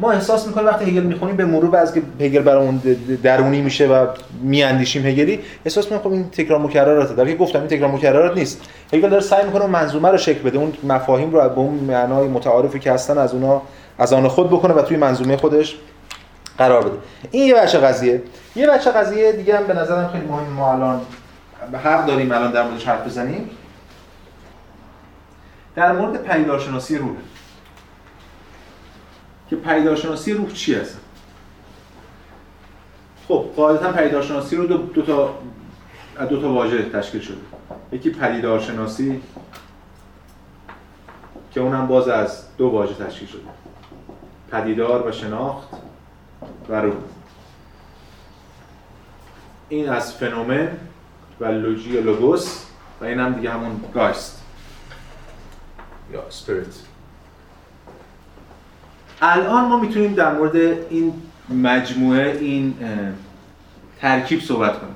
ما 0.00 0.12
احساس 0.12 0.46
می‌کنیم 0.46 0.66
وقتی 0.66 0.84
هگل 0.84 1.02
می‌خونیم 1.02 1.36
به 1.36 1.44
مرور 1.44 1.76
از 1.76 1.94
که 1.94 2.02
هگل 2.20 2.42
برامون 2.42 2.76
درونی 3.22 3.60
میشه 3.60 3.86
و 3.86 4.06
میاندیشیم 4.42 5.06
هگلی 5.06 5.40
احساس 5.64 5.84
می‌کنیم 5.84 6.02
خب 6.02 6.12
این 6.12 6.30
تکرار 6.30 6.58
مکرراته. 6.60 7.14
در 7.14 7.26
که 7.26 7.36
گفتم 7.36 7.58
این 7.58 7.68
تکرار 7.68 7.90
مکررات 7.90 8.36
نیست. 8.36 8.60
هگل 8.92 9.08
داره 9.08 9.22
سعی 9.22 9.46
می‌کنه 9.46 9.66
منظومه 9.66 10.08
رو 10.08 10.18
شکل 10.18 10.42
بده 10.42 10.58
اون 10.58 10.72
مفاهیم 10.84 11.30
رو 11.30 11.48
به 11.48 11.58
اون 11.58 11.74
معنای 11.74 12.28
متعارفی 12.28 12.78
که 12.78 12.92
هستن 12.92 13.18
از 13.18 13.34
اونها 13.34 13.62
از 13.98 14.12
آن 14.12 14.28
خود 14.28 14.50
بکنه 14.50 14.74
و 14.74 14.82
توی 14.82 14.96
منظومه 14.96 15.36
خودش 15.36 15.76
قرار 16.58 16.82
بده. 16.82 16.96
این 17.30 17.48
یه 17.48 17.54
بچه 17.54 17.78
قضیه. 17.78 18.22
یه 18.56 18.66
بچه 18.66 18.90
قضیه 18.90 19.32
دیگه 19.32 19.56
هم 19.56 19.66
به 19.66 19.74
نظرم 19.74 20.08
خیلی 20.12 20.24
مهم 20.24 20.52
ما 20.52 20.72
الان 20.72 21.00
حق 21.84 22.06
داریم 22.06 22.32
الان 22.32 22.52
در 22.52 22.62
موردش 22.62 22.84
حرف 22.84 23.06
بزنیم. 23.06 23.50
در 25.76 25.92
مورد 25.92 26.22
پیدارشناسی 26.22 26.98
روح. 26.98 27.16
که 29.50 29.56
پیدارشناسی 29.56 30.32
روح 30.32 30.52
چی 30.52 30.74
هست؟ 30.74 31.00
خب 33.28 33.44
قاعدتا 33.56 33.92
پیدارشناسی 33.92 34.56
رو 34.56 34.66
دو, 34.66 34.76
دو 34.76 35.02
تا 35.02 35.38
دو 36.30 36.40
تا 36.40 36.52
واژه 36.52 36.82
تشکیل 36.82 37.20
شده. 37.20 37.36
یکی 37.92 38.10
پدیدارشناسی 38.10 39.22
که 41.50 41.60
اونم 41.60 41.86
باز 41.86 42.08
از 42.08 42.56
دو 42.56 42.68
واژه 42.68 42.94
تشکیل 42.94 43.28
شده. 43.28 43.42
پدیدار 44.50 45.08
و 45.08 45.12
شناخت 45.12 45.68
و 46.68 46.80
روح. 46.80 46.94
این 49.68 49.88
از 49.88 50.14
فنومن 50.14 50.76
و 51.40 51.44
logy 51.44 51.96
و 51.96 52.00
لوگوس 52.00 52.64
و 53.00 53.04
این 53.04 53.20
هم 53.20 53.32
دیگه 53.32 53.50
همون 53.50 53.80
Geist. 53.94 54.42
یا 56.12 56.30
spirit 56.30 56.87
الان 59.22 59.64
ما 59.64 59.78
می‌تونیم 59.80 60.14
در 60.14 60.32
مورد 60.32 60.56
این 60.56 61.12
مجموعه 61.48 62.38
این 62.40 62.74
ترکیب 64.00 64.40
صحبت 64.40 64.80
کنیم. 64.80 64.94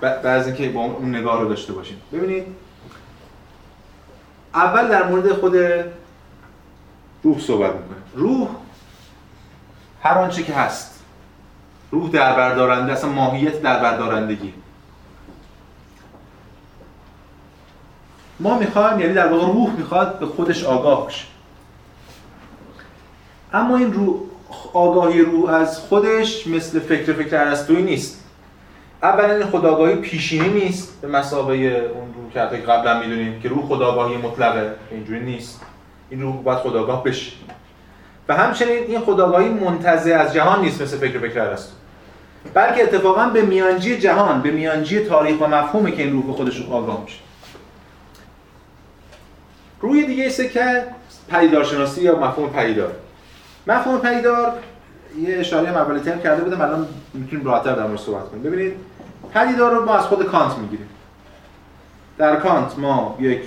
بعد 0.00 0.26
از 0.26 0.46
اینکه 0.46 0.68
با 0.68 0.80
اون 0.80 1.14
نگاه 1.14 1.40
رو 1.40 1.48
داشته 1.48 1.72
باشیم. 1.72 2.00
ببینید 2.12 2.44
اول 4.54 4.88
در 4.88 5.08
مورد 5.08 5.32
خود 5.32 5.56
روح 7.22 7.40
صحبت 7.40 7.72
می‌کنیم. 7.72 8.02
روح 8.14 8.48
هر 10.02 10.18
آنچه 10.18 10.42
که 10.42 10.52
هست 10.54 11.02
روح 11.90 12.10
در 12.10 12.36
بردارنده 12.36 12.92
اصلا 12.92 13.10
ماهیت 13.10 13.62
در 13.62 13.82
بردارندگی 13.82 14.52
ما 18.40 18.58
می‌خوایم 18.58 19.00
یعنی 19.00 19.14
در 19.14 19.32
واقع 19.32 19.46
روح 19.46 19.70
می‌خواد 19.76 20.18
به 20.18 20.26
خودش 20.26 20.64
آگاه 20.64 21.06
بشه 21.06 21.26
اما 23.56 23.76
این 23.76 23.92
روح 23.92 24.16
آگاهی 24.72 25.22
روح 25.22 25.50
از 25.50 25.78
خودش 25.78 26.46
مثل 26.46 26.80
فکر 26.80 27.12
فکر 27.12 27.36
ارسطویی 27.36 27.82
نیست. 27.82 28.24
اولا 29.02 29.34
این 29.34 29.46
خداگاهی 29.46 29.94
پیشینی 29.94 30.48
نیست 30.48 31.00
به 31.00 31.08
مسابقه 31.08 31.54
اون 31.94 32.14
روح 32.14 32.50
که 32.50 32.56
قبلا 32.56 33.00
می‌دونیم 33.00 33.40
که 33.40 33.48
روح 33.48 33.66
خداگاهی 33.66 34.16
مطلقه. 34.16 34.74
اینجوری 34.90 35.20
نیست. 35.20 35.60
این 36.10 36.22
روح 36.22 36.42
باید 36.42 36.58
خداگاه 36.58 37.04
بشه. 37.04 37.32
و 38.28 38.36
همچنین 38.36 38.84
این 38.88 39.00
خداگاهی 39.00 39.48
منتزع 39.48 40.14
از 40.14 40.34
جهان 40.34 40.60
نیست 40.60 40.82
مثل 40.82 40.96
فکر 40.96 41.18
فکر 41.18 41.40
ارسطو 41.40 41.72
بلکه 42.54 42.82
اتفاقا 42.82 43.26
به 43.26 43.42
میانجی 43.42 43.98
جهان 43.98 44.42
به 44.42 44.50
میانجی 44.50 45.00
تاریخ 45.00 45.40
و 45.40 45.46
مفهومه 45.46 45.90
که 45.92 46.02
این 46.02 46.12
روح 46.12 46.26
به 46.26 46.32
خودش 46.32 46.62
آگاه 46.70 47.02
میشه. 47.04 47.18
روی 49.80 50.06
دیگه 50.06 50.28
سکه 50.28 50.84
پدیدارشناسی 51.28 52.02
یا 52.02 52.18
مفهوم 52.18 52.50
پدیدار. 52.50 52.92
مفهوم 53.66 53.98
پدیدار 53.98 54.52
یه 55.20 55.38
اشاره 55.38 55.68
هم 55.68 55.76
اولی 55.76 56.00
ترم 56.00 56.20
کرده 56.20 56.44
بودم 56.44 56.60
الان 56.60 56.86
می‌تونیم 57.14 57.46
راحت‌تر 57.46 57.74
در 57.74 57.86
موردش 57.86 58.00
صحبت 58.00 58.28
کنیم. 58.28 58.42
ببینید 58.42 58.72
پدیدار 59.34 59.74
رو 59.74 59.84
ما 59.84 59.94
از 59.94 60.04
خود 60.04 60.26
کانت 60.26 60.58
می‌گیریم. 60.58 60.88
در 62.18 62.36
کانت 62.36 62.78
ما 62.78 63.16
یک 63.20 63.40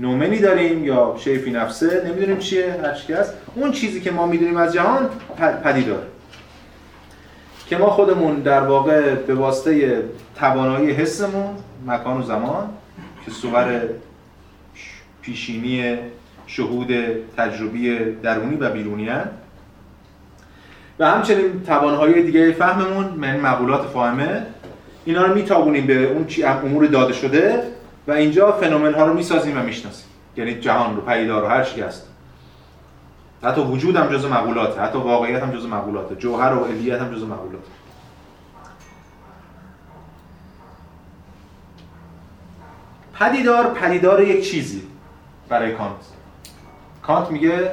نومنی 0.00 0.38
داریم 0.38 0.84
یا 0.84 1.14
شیفی 1.18 1.50
نفسه 1.50 2.04
نمی‌دونیم 2.06 2.38
چیه 2.38 2.76
هر 2.82 2.94
چی 2.94 3.12
هست. 3.12 3.34
اون 3.54 3.72
چیزی 3.72 4.00
که 4.00 4.10
ما 4.10 4.26
می‌دونیم 4.26 4.56
از 4.56 4.72
جهان 4.72 5.08
پدیدار. 5.64 6.02
که 7.66 7.76
ما 7.76 7.90
خودمون 7.90 8.36
در 8.36 8.60
واقع 8.60 9.14
به 9.14 9.34
واسطه 9.34 10.02
توانایی 10.36 10.90
حسمون 10.90 11.56
مکان 11.86 12.20
و 12.20 12.22
زمان 12.22 12.68
که 13.24 13.30
صور 13.30 13.80
پیشینی 15.22 15.98
شهود 16.48 16.88
تجربی 17.36 17.98
درونی 18.22 18.56
و 18.56 18.70
بیرونی 18.70 19.08
هست. 19.08 19.28
و 20.98 21.10
همچنین 21.10 21.62
توانایی 21.62 22.22
دیگه 22.22 22.52
فهممون 22.52 23.06
من 23.06 23.40
مقولات 23.40 23.86
فاهمه 23.86 24.46
اینا 25.04 25.22
رو 25.22 25.34
میتابونیم 25.34 25.86
به 25.86 26.04
اون 26.04 26.26
چی 26.26 26.44
امور 26.44 26.86
داده 26.86 27.12
شده 27.12 27.62
و 28.06 28.12
اینجا 28.12 28.52
فنومن 28.52 28.94
ها 28.94 29.06
رو 29.06 29.14
می‌سازیم 29.14 29.58
و 29.58 29.62
می‌شناسیم. 29.62 30.06
یعنی 30.36 30.54
جهان 30.54 30.96
رو 30.96 31.02
پیدا 31.02 31.40
رو 31.40 31.46
هر 31.46 31.64
چی 31.64 31.80
هست. 31.80 32.08
حتی 33.42 33.60
وجود 33.60 33.96
هم 33.96 34.12
جز 34.12 34.24
مقولات 34.24 34.78
حتی 34.78 34.98
واقعیت 34.98 35.42
هم 35.42 35.50
جز 35.50 35.66
مقولات 35.66 36.18
جوهر 36.18 36.54
و 36.54 36.64
علیت 36.64 37.00
هم 37.00 37.14
جز 37.14 37.22
مقولات 37.22 37.62
پدیدار 43.14 43.74
پدیدار 43.74 44.22
یک 44.22 44.50
چیزی 44.50 44.82
برای 45.48 45.72
کانت. 45.72 46.17
کانت 47.08 47.30
میگه 47.30 47.72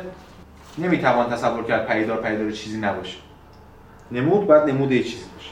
نمی‌توان 0.78 1.30
تصور 1.30 1.64
کرد 1.64 1.88
پدیدار 1.88 2.18
پدیدار 2.18 2.52
چیزی 2.52 2.78
نباشه. 2.78 3.18
نمود 4.12 4.48
باید 4.48 4.64
نمود 4.64 4.91
یه 4.91 5.03
چیزی 5.03 5.26
باشه. 5.36 5.49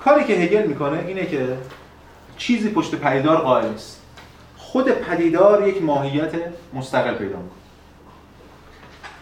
کاری 0.00 0.24
که 0.24 0.32
هگل 0.32 0.66
می‌کنه 0.66 0.98
اینه 1.06 1.26
که 1.26 1.56
چیزی 2.36 2.70
پشت 2.70 2.94
پدیدار 2.94 3.36
قائل 3.36 3.68
نیست. 3.68 4.02
خود 4.56 4.88
پدیدار 4.88 5.68
یک 5.68 5.82
ماهیت 5.82 6.32
مستقل 6.74 7.14
پیدا 7.14 7.36
می‌کنه. 7.36 7.60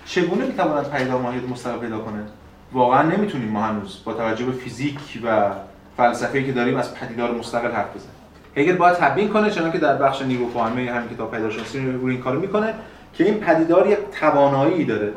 چگونه 0.04 0.46
می‌تواند 0.46 0.90
پدیدار 0.90 1.20
ماهیت 1.20 1.48
مستقل 1.48 1.78
پیدا 1.78 1.98
کنه؟ 1.98 2.24
واقعا 2.72 3.02
نمی‌تونیم 3.02 3.48
ما 3.48 3.62
هنوز 3.62 4.00
با 4.04 4.12
توجه 4.14 4.44
به 4.44 4.52
فیزیک 4.52 4.98
و 5.24 5.50
فلسفه 5.96 6.44
که 6.44 6.52
داریم 6.52 6.76
از 6.76 6.94
پدیدار 6.94 7.30
مستقل 7.30 7.72
حرف 7.72 7.94
بزنیم. 7.94 8.14
هگل 8.56 8.76
باید 8.76 8.96
تبیین 8.96 9.28
کنه 9.28 9.50
چون 9.50 9.72
که 9.72 9.78
در 9.78 9.96
بخش 9.96 10.22
نیرو 10.22 10.48
فاهمه 10.48 10.90
همین 10.90 11.08
کتاب 11.08 11.30
پیداشناسی 11.30 11.92
رو 11.92 12.06
این 12.06 12.20
کارو 12.20 12.40
می‌کنه. 12.40 12.74
که 13.14 13.24
این 13.24 13.34
پدیدار 13.34 13.90
یک 13.90 13.98
توانایی 14.20 14.84
داره 14.84 15.12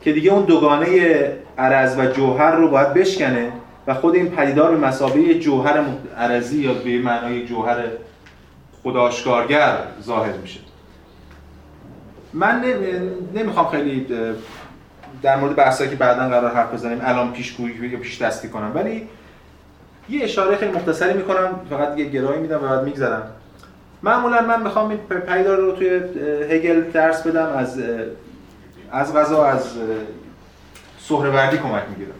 که 0.00 0.12
دیگه 0.12 0.32
اون 0.32 0.44
دوگانه 0.44 0.86
عرض 1.58 1.98
و 1.98 2.06
جوهر 2.06 2.50
رو 2.50 2.70
باید 2.70 2.94
بشکنه 2.94 3.52
و 3.86 3.94
خود 3.94 4.14
این 4.14 4.30
پدیدار 4.30 4.70
به 4.70 4.86
مسابقه 4.86 5.38
جوهر 5.38 5.84
عرضی 6.18 6.58
یا 6.62 6.74
به 6.74 6.98
معنای 6.98 7.46
جوهر 7.46 7.76
خداشکارگر 8.82 9.76
ظاهر 10.02 10.32
میشه. 10.32 10.60
من 12.32 12.64
نمی‌خوام 13.34 13.68
خیلی 13.68 14.06
در 15.22 15.36
مورد 15.36 15.56
بحثایی 15.56 15.90
که 15.90 15.96
بعدا 15.96 16.28
قرار 16.28 16.50
حرف 16.50 16.74
بزنیم 16.74 17.00
الان 17.02 17.32
پیشگویی 17.32 17.74
یا 17.74 17.98
پیش 17.98 18.22
دستی 18.22 18.48
کنم. 18.48 18.72
ولی 18.74 19.08
یه 20.08 20.24
اشاره 20.24 20.56
خیلی 20.56 20.72
مختصری 20.72 21.14
می‌کنم 21.14 21.60
فقط 21.70 21.98
یه 21.98 22.04
گرایی 22.04 22.40
میدم 22.40 22.64
و 22.64 22.68
بعد 22.68 22.84
میگذرم. 22.84 23.22
معمولا 24.02 24.40
من 24.42 24.62
می‌خوام 24.62 24.96
پیدار 24.96 25.56
رو 25.56 25.72
توی 25.72 25.88
هگل 26.50 26.90
درس 26.90 27.26
بدم 27.26 27.48
از 27.56 27.82
از 28.92 29.16
غذا 29.16 29.44
از 29.44 29.72
سهروردی 30.98 31.58
کمک 31.58 31.82
می‌گیرم. 31.88 32.14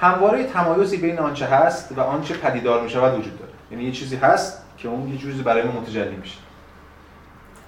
همواره 0.00 0.44
تمایزی 0.44 0.96
بین 0.96 1.18
آنچه 1.18 1.46
هست 1.46 1.92
و 1.96 2.00
آنچه 2.00 2.34
پدیدار 2.34 2.82
می‌شود 2.82 3.18
وجود 3.18 3.38
داره. 3.38 3.52
یعنی 3.70 3.84
یه 3.84 3.92
چیزی 3.92 4.16
هست 4.16 4.62
که 4.78 4.88
اون 4.88 5.08
یه 5.12 5.18
چیزی 5.18 5.42
برای 5.42 5.62
ما 5.62 5.80
متجلی 5.80 6.16
میشه. 6.16 6.38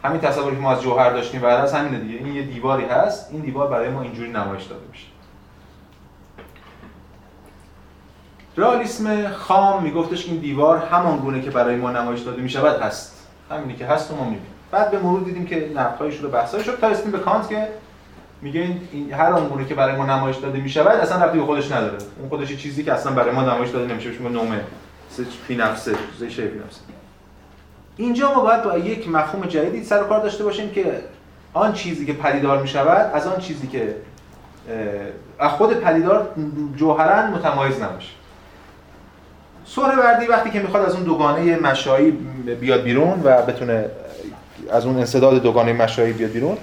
همین 0.04 0.20
تصوری 0.20 0.56
که 0.56 0.62
ما 0.62 0.72
از 0.72 0.82
جوهر 0.82 1.10
داشتیم 1.10 1.40
بعد 1.40 1.60
از 1.60 1.74
همینه 1.74 1.98
دیگه. 1.98 2.18
این 2.18 2.34
یه 2.34 2.42
دیواری 2.42 2.84
هست 2.84 3.28
این 3.32 3.40
دیوار 3.40 3.68
برای 3.68 3.88
ما 3.88 4.02
اینجوری 4.02 4.32
نمایش 4.32 4.62
داده 4.62 4.84
میشه. 4.92 5.06
رئالیسم 8.56 9.28
خام 9.28 9.82
میگفتش 9.82 10.26
این 10.26 10.36
دیوار 10.36 10.78
همان 10.78 11.18
گونه 11.18 11.42
که 11.42 11.50
برای 11.50 11.76
ما 11.76 11.90
نمایش 11.90 12.20
داده 12.20 12.42
می‌شود 12.42 12.82
هست. 12.82 13.13
همینی 13.50 13.74
که 13.74 13.86
هست 13.86 14.10
ما 14.10 14.24
می‌بینیم. 14.24 14.46
بعد 14.70 14.90
به 14.90 14.98
مرور 14.98 15.20
دیدیم 15.20 15.46
که 15.46 15.70
نقدهای 15.74 16.12
شده 16.12 16.28
بحثای 16.28 16.64
شد. 16.64 16.78
تا 16.80 16.88
رسیدیم 16.88 17.12
به 17.12 17.18
کانت 17.18 17.48
که 17.48 17.68
میگه 18.42 18.60
این 18.92 19.12
هر 19.12 19.32
آن 19.32 19.66
که 19.68 19.74
برای 19.74 19.96
ما 19.96 20.06
نمایش 20.06 20.36
داده 20.36 20.60
می‌شود 20.60 21.00
اصلا 21.00 21.24
ربطی 21.24 21.38
به 21.38 21.44
خودش 21.44 21.72
نداره. 21.72 21.98
اون 22.18 22.28
خودش 22.28 22.56
چیزی 22.56 22.84
که 22.84 22.92
اصلا 22.92 23.12
برای 23.12 23.34
ما 23.34 23.42
نمایش 23.42 23.70
داده 23.70 23.92
نمیشه 23.92 24.10
بهش 24.10 24.20
نومه. 24.20 24.60
فی 25.46 25.56
نفسه 25.56 25.94
چیزای 26.12 26.30
فی 26.30 26.58
نفسه. 26.58 26.80
اینجا 27.96 28.34
ما 28.34 28.40
باید 28.40 28.62
با 28.62 28.78
یک 28.78 29.08
مفهوم 29.08 29.46
جدیدی 29.46 29.84
سر 29.84 30.02
و 30.02 30.06
کار 30.06 30.22
داشته 30.22 30.44
باشیم 30.44 30.70
که 30.70 31.00
آن 31.52 31.72
چیزی 31.72 32.06
که 32.06 32.12
پدیدار 32.12 32.62
می‌شود 32.62 33.10
از 33.14 33.26
آن 33.26 33.40
چیزی 33.40 33.66
که 33.66 33.96
از 35.38 35.50
خود 35.50 35.80
پدیدار 35.80 36.28
جوهرا 36.76 37.26
متمایز 37.26 37.80
نباشه 39.78 39.98
وردی 39.98 40.26
وقتی 40.26 40.50
که 40.50 40.60
می‌خواد 40.60 40.84
از 40.84 40.94
اون 40.94 41.02
دوگانه 41.02 41.56
مشایی 41.56 42.10
بیاد 42.60 42.82
بیرون 42.82 43.20
و 43.24 43.42
بتونه 43.42 43.90
از 44.70 44.86
اون 44.86 44.98
انصداد 44.98 45.42
دوگانه 45.42 45.72
مشایی 45.72 46.12
بیاد 46.12 46.30
بیرون 46.30 46.56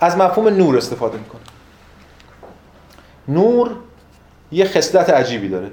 از 0.00 0.16
مفهوم 0.16 0.48
نور 0.48 0.76
استفاده 0.76 1.18
می‌کنه. 1.18 1.40
نور 3.28 3.70
یه 4.52 4.64
خصلت 4.64 5.10
عجیبی 5.10 5.48
داره. 5.48 5.70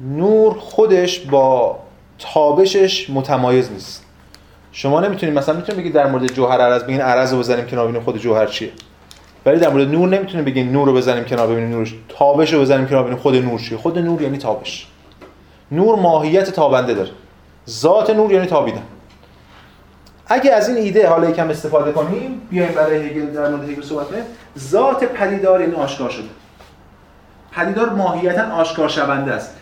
نور 0.00 0.58
خودش 0.58 1.20
با 1.20 1.78
تابشش 2.18 3.10
متمایز 3.10 3.72
نیست. 3.72 4.04
شما 4.72 5.00
نمی‌تونید 5.00 5.38
مثلا 5.38 5.54
می‌تونید 5.54 5.80
بگید 5.80 5.94
در 5.94 6.06
مورد 6.06 6.26
جوهر 6.26 6.60
عرض 6.60 6.82
بگین 6.82 7.00
عرض 7.00 7.32
رو 7.32 7.38
بزنیم 7.38 7.66
کنار 7.66 7.84
ببینیم 7.84 8.02
خود 8.02 8.18
جوهر 8.18 8.46
چیه. 8.46 8.70
ولی 9.46 9.58
در 9.58 9.68
مورد 9.68 9.88
نور 9.88 10.08
نمی‌تونیم 10.08 10.44
بگین 10.44 10.72
نور 10.72 10.86
رو 10.86 10.94
بزنیم 10.94 11.24
کنار 11.24 11.46
ببینیم 11.46 11.70
نورش. 11.70 11.94
تابش 12.08 12.52
رو 12.52 12.60
بزنیم 12.60 12.86
کنار 12.86 13.02
ببینیم 13.02 13.22
خود 13.22 13.36
نور 13.36 13.60
چیه. 13.60 13.78
خود 13.78 13.98
نور 13.98 14.22
یعنی 14.22 14.38
تابش. 14.38 14.86
نور 15.72 15.98
ماهیت 15.98 16.50
تابنده 16.50 16.94
داره. 16.94 17.10
ذات 17.68 18.10
نور 18.10 18.32
یعنی 18.32 18.46
تابیدن. 18.46 18.82
اگه 20.26 20.52
از 20.52 20.68
این 20.68 20.78
ایده 20.78 21.08
حالا 21.08 21.30
یکم 21.30 21.50
استفاده 21.50 21.92
کنیم 21.92 22.42
بیایم 22.50 22.72
برای 22.72 23.06
هگل 23.06 23.26
در 23.26 23.48
مورد 23.48 23.70
هگل 23.70 23.82
صحبت 23.82 24.08
کنیم. 24.08 24.22
ذات 24.58 25.04
پدیدار 25.04 25.60
یعنی 25.60 25.74
آشکار 25.74 26.10
شده. 26.10 26.28
پدیدار 27.52 27.90
ماهیتا 27.90 28.42
آشکار 28.42 28.88
شونده 28.88 29.32
است. 29.32 29.54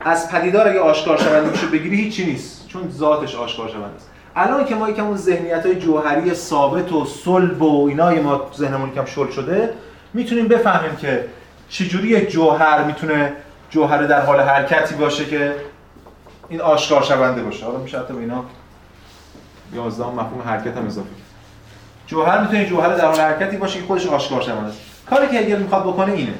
از 0.00 0.30
پدیدار 0.30 0.68
اگه 0.68 0.80
آشکار 0.80 1.16
شونده 1.16 1.50
میشه 1.50 1.66
بگیری 1.66 1.96
هیچی 1.96 2.26
نیست. 2.26 2.68
چون 2.68 2.90
ذاتش 2.90 3.34
آشکار 3.34 3.68
شونده 3.68 3.96
است. 3.96 4.10
الان 4.38 4.64
که 4.64 4.74
ما 4.74 4.88
یکم 4.88 5.06
اون 5.06 5.16
ذهنیت 5.16 5.66
های 5.66 5.74
جوهری 5.74 6.34
ثابت 6.34 6.92
و 6.92 7.04
صلب 7.04 7.62
و 7.62 7.86
اینای 7.88 8.20
ما 8.20 8.50
ذهنمون 8.56 8.88
یکم 8.88 9.04
شل 9.04 9.30
شده 9.30 9.74
می‌تونیم 10.14 10.48
بفهمیم 10.48 10.96
که 10.96 11.24
چجوری 11.68 12.08
یک 12.08 12.30
جوهر 12.30 12.84
می‌تونه 12.84 13.32
جوهر 13.70 14.02
در 14.02 14.20
حال 14.20 14.40
حرکتی 14.40 14.94
باشه 14.94 15.24
که 15.24 15.54
این 16.48 16.60
آشکار 16.60 17.02
شونده 17.02 17.42
باشه. 17.42 17.66
حالا 17.66 17.78
میشه 17.78 17.98
حتی 17.98 18.14
به 18.14 18.20
اینا 18.20 18.44
11 19.74 20.04
مفهوم 20.04 20.42
حرکت 20.46 20.76
هم 20.76 20.86
اضافه 20.86 21.08
جوهر 22.06 22.40
می‌تونه 22.40 22.66
جوهر 22.66 22.96
در 22.96 23.06
حال 23.06 23.20
حرکتی 23.20 23.56
باشه 23.56 23.78
که 23.78 23.86
خودش 23.86 24.06
آشکار 24.06 24.42
شونده. 24.42 24.68
است 24.68 24.78
کاری 25.10 25.28
که 25.28 25.38
هگل 25.38 25.58
می‌خواد 25.58 25.82
بکنه 25.82 26.12
اینه. 26.12 26.34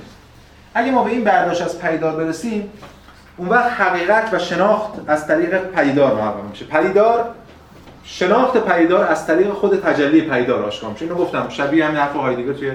اگه 0.75 0.91
ما 0.91 1.05
به 1.05 1.11
این 1.11 1.25
برداشت 1.25 1.63
از 1.63 1.79
پیدار 1.79 2.17
برسیم 2.17 2.71
اون 3.37 3.49
وقت 3.49 3.71
حقیقت 3.81 4.29
و 4.33 4.39
شناخت 4.39 4.91
از 5.07 5.27
طریق 5.27 5.59
پدیدار 5.59 6.15
محقق 6.15 6.45
میشه. 6.51 6.65
پدیدار 6.65 7.35
شناخت 8.11 8.57
پدیدار 8.57 9.05
از 9.05 9.27
طریق 9.27 9.53
خود 9.53 9.81
تجلی 9.81 10.23
پدیدار 10.23 10.63
آشکار 10.63 10.91
میشه 10.91 11.05
اینو 11.05 11.15
گفتم 11.15 11.49
شبیه 11.49 11.85
همین 11.85 11.97
حرف 11.97 12.17
هایدگر 12.17 12.53
توی 12.53 12.73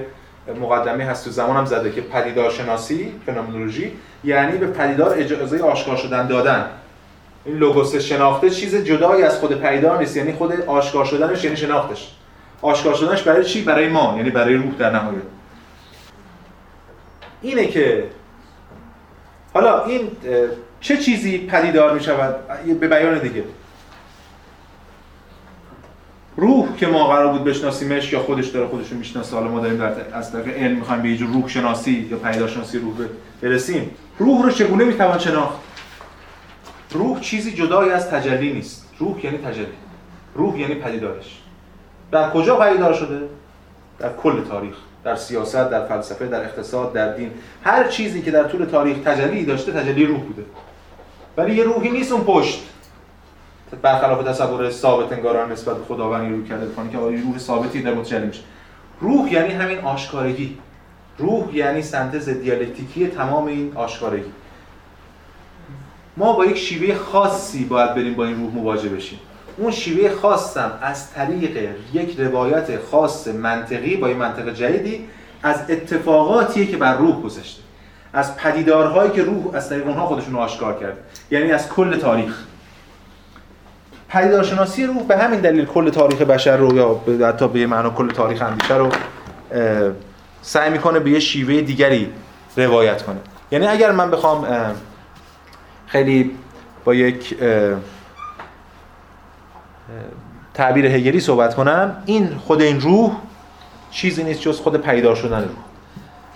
مقدمه 0.60 1.04
هست 1.04 1.24
تو 1.24 1.30
زمان 1.30 1.56
هم 1.56 1.64
زده 1.64 1.92
که 1.92 2.00
پدیدار 2.00 2.50
شناسی 2.50 3.12
فنومنولوژی 3.26 3.92
یعنی 4.24 4.58
به 4.58 4.66
پدیدار 4.66 5.14
اجازه 5.18 5.62
آشکار 5.62 5.96
شدن 5.96 6.26
دادن. 6.26 6.66
این 7.44 7.56
لوگوس 7.56 7.96
شناخته 7.96 8.50
چیز 8.50 8.74
جدایی 8.76 9.22
از 9.22 9.38
خود 9.38 9.60
پیدار 9.60 9.98
نیست 9.98 10.16
یعنی 10.16 10.32
خود 10.32 10.60
آشکار 10.60 11.04
شدنش 11.04 11.44
یعنی 11.44 11.56
شناختش. 11.56 12.10
آشکار 12.62 12.94
شدنش 12.94 13.22
برای 13.22 13.44
چی؟ 13.44 13.62
برای 13.62 13.88
ما 13.88 14.14
یعنی 14.16 14.30
برای 14.30 14.54
روح 14.54 14.74
در 14.78 14.90
نهایت. 14.90 15.22
اینه 17.42 17.66
که 17.66 18.04
حالا 19.54 19.84
این 19.84 20.10
چه 20.80 20.96
چیزی 20.96 21.38
پدیدار 21.38 21.94
می 21.94 22.00
شود 22.00 22.34
به 22.80 22.88
بیان 22.88 23.18
دیگه. 23.18 23.44
روح 26.36 26.76
که 26.76 26.86
ما 26.86 27.06
قرار 27.06 27.32
بود 27.32 27.44
بشناسیمش 27.44 28.12
یا 28.12 28.20
خودش 28.20 28.48
داره 28.48 28.66
خودش 28.66 28.92
رو 28.92 28.98
می‌شناسه. 28.98 29.36
حالا 29.36 29.48
ما 29.48 29.60
داریم 29.60 29.78
در 29.78 29.92
از 30.12 30.32
طریق 30.32 30.56
علم 30.56 30.76
می‌خوایم 30.76 31.02
به 31.02 31.10
یه 31.10 31.20
روح 31.20 31.48
شناسی 31.48 32.08
یا 32.10 32.16
پیدا 32.16 32.46
شناسی 32.46 32.78
روح 32.78 32.94
برسیم. 33.42 33.90
روح 34.18 34.42
رو 34.42 34.50
چگونه 34.50 34.84
می‌توان 34.84 35.18
شناخت؟ 35.18 35.58
روح 36.90 37.20
چیزی 37.20 37.52
جدایی 37.52 37.90
از 37.90 38.10
تجلی 38.10 38.52
نیست. 38.52 38.88
روح 38.98 39.24
یعنی 39.24 39.38
تجلی. 39.38 39.66
روح 40.34 40.60
یعنی 40.60 40.74
پدیدارش. 40.74 41.40
در 42.10 42.30
کجا 42.30 42.56
پدیدار 42.56 42.94
شده؟ 42.94 43.20
در 43.98 44.12
کل 44.12 44.44
تاریخ. 44.44 44.74
در 45.04 45.16
سیاست 45.16 45.70
در 45.70 45.86
فلسفه 45.86 46.26
در 46.26 46.44
اقتصاد 46.44 46.92
در 46.92 47.16
دین. 47.16 47.30
هر 47.64 47.88
چیزی 47.88 48.22
که 48.22 48.30
در 48.30 48.44
طول 48.44 48.64
تاریخ 48.64 48.96
تجلی 49.04 49.44
داشته 49.44 49.72
تجلی 49.72 50.06
روح 50.06 50.20
بوده. 50.20 50.42
ولی 51.36 51.54
یه 51.54 51.64
روحی 51.64 51.90
نیست 51.90 52.12
اون 52.12 52.24
پشت. 52.24 52.62
برخلاف 53.82 54.24
تصور 54.24 54.70
ثابت 54.70 55.12
انگاران 55.12 55.52
نسبت 55.52 55.76
به 55.76 55.84
خداوندی 55.84 56.34
رو 56.34 56.44
کرده 56.44 56.66
بکنه 56.66 56.90
که 56.90 56.98
آیا 56.98 57.20
روح 57.20 57.38
ثابتی 57.38 57.82
در 57.82 57.94
متجلی 57.94 58.26
میشه. 58.26 58.42
روح 59.00 59.32
یعنی 59.32 59.54
همین 59.54 59.78
آشکارگی. 59.78 60.58
روح 61.18 61.56
یعنی 61.56 61.82
سنتز 61.82 62.28
دیالکتیکی 62.28 63.06
تمام 63.06 63.46
این 63.46 63.72
آشکارگی. 63.74 64.32
ما 66.16 66.32
با 66.32 66.46
یک 66.46 66.56
شیوه 66.56 66.94
خاصی 66.94 67.64
باید 67.64 67.94
بریم 67.94 68.14
با 68.14 68.24
این 68.24 68.36
روح 68.36 68.54
مواجه 68.54 68.88
بشیم. 68.88 69.18
اون 69.56 69.70
شیوه 69.70 70.14
خاصم 70.14 70.72
از 70.82 71.10
طریق 71.10 71.70
یک 71.92 72.20
روایت 72.20 72.80
خاص 72.90 73.28
منطقی 73.28 73.96
با 73.96 74.06
این 74.06 74.16
منطق 74.16 74.54
جدیدی 74.54 75.08
از 75.42 75.70
اتفاقاتیه 75.70 76.66
که 76.66 76.76
بر 76.76 76.96
روح 76.96 77.22
گذشته. 77.22 77.62
از 78.12 78.36
پدیدارهایی 78.36 79.10
که 79.10 79.22
روح 79.22 79.54
از 79.54 79.68
طریق 79.68 79.86
اونها 79.86 80.06
خودشون 80.06 80.36
آشکار 80.36 80.80
کرد 80.80 80.96
یعنی 81.30 81.52
از 81.52 81.68
کل 81.68 81.96
تاریخ. 81.96 82.44
پدیدارشناسی 84.14 84.86
روح 84.86 85.02
به 85.02 85.16
همین 85.16 85.40
دلیل 85.40 85.64
کل 85.64 85.90
تاریخ 85.90 86.22
بشر 86.22 86.56
رو 86.56 86.76
یا 86.76 87.00
حتی 87.28 87.48
به 87.48 87.66
معنا 87.66 87.90
کل 87.90 88.10
تاریخ 88.10 88.42
اندیشه 88.42 88.76
رو 88.76 88.88
سعی 90.42 90.70
می‌کنه 90.70 90.98
به 90.98 91.10
یه 91.10 91.20
شیوه 91.20 91.60
دیگری 91.60 92.12
روایت 92.56 93.02
کنه. 93.02 93.16
یعنی 93.52 93.66
اگر 93.66 93.92
من 93.92 94.10
بخوام 94.10 94.46
خیلی 95.86 96.30
با 96.84 96.94
یک 96.94 97.36
تعبیر 100.54 100.86
هگلی 100.86 101.20
صحبت 101.20 101.54
کنم 101.54 102.02
این 102.06 102.28
خود 102.46 102.62
این 102.62 102.80
روح 102.80 103.12
چیزی 103.90 104.24
نیست 104.24 104.40
جز 104.40 104.60
خود 104.60 104.76
پیدار 104.76 105.14
شدن 105.14 105.40
روح. 105.40 105.64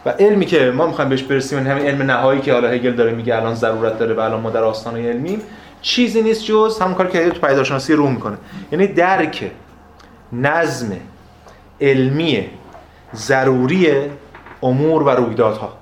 و 0.07 0.11
علمی 0.11 0.47
که 0.47 0.73
ما 0.77 0.87
می‌خوایم 0.87 1.11
بهش 1.11 1.23
برسیم 1.23 1.67
همین 1.67 1.87
علم 1.87 2.03
نهایی 2.03 2.41
که 2.41 2.53
حالا 2.53 2.69
هگل 2.69 2.93
داره 2.93 3.13
میگه 3.13 3.37
الان 3.37 3.55
ضرورت 3.55 3.99
داره 3.99 4.15
و 4.15 4.21
الان 4.21 4.41
ما 4.41 4.51
در 4.51 4.63
آستانه 4.63 5.09
علمیم 5.09 5.43
چیزی 5.83 6.23
نیست 6.23 6.45
جز 6.45 6.79
همون 6.79 6.95
کاری 6.95 7.11
که 7.11 7.31
تو 7.31 7.47
پیدارشناسی 7.47 7.93
روح 7.93 8.11
می‌کنه. 8.11 8.37
یعنی 8.73 8.87
درک 8.87 9.51
نظم 10.33 10.93
علمی 11.81 12.47
ضروری 13.15 13.89
امور 14.63 15.03
و 15.03 15.11
رویدادها. 15.11 15.73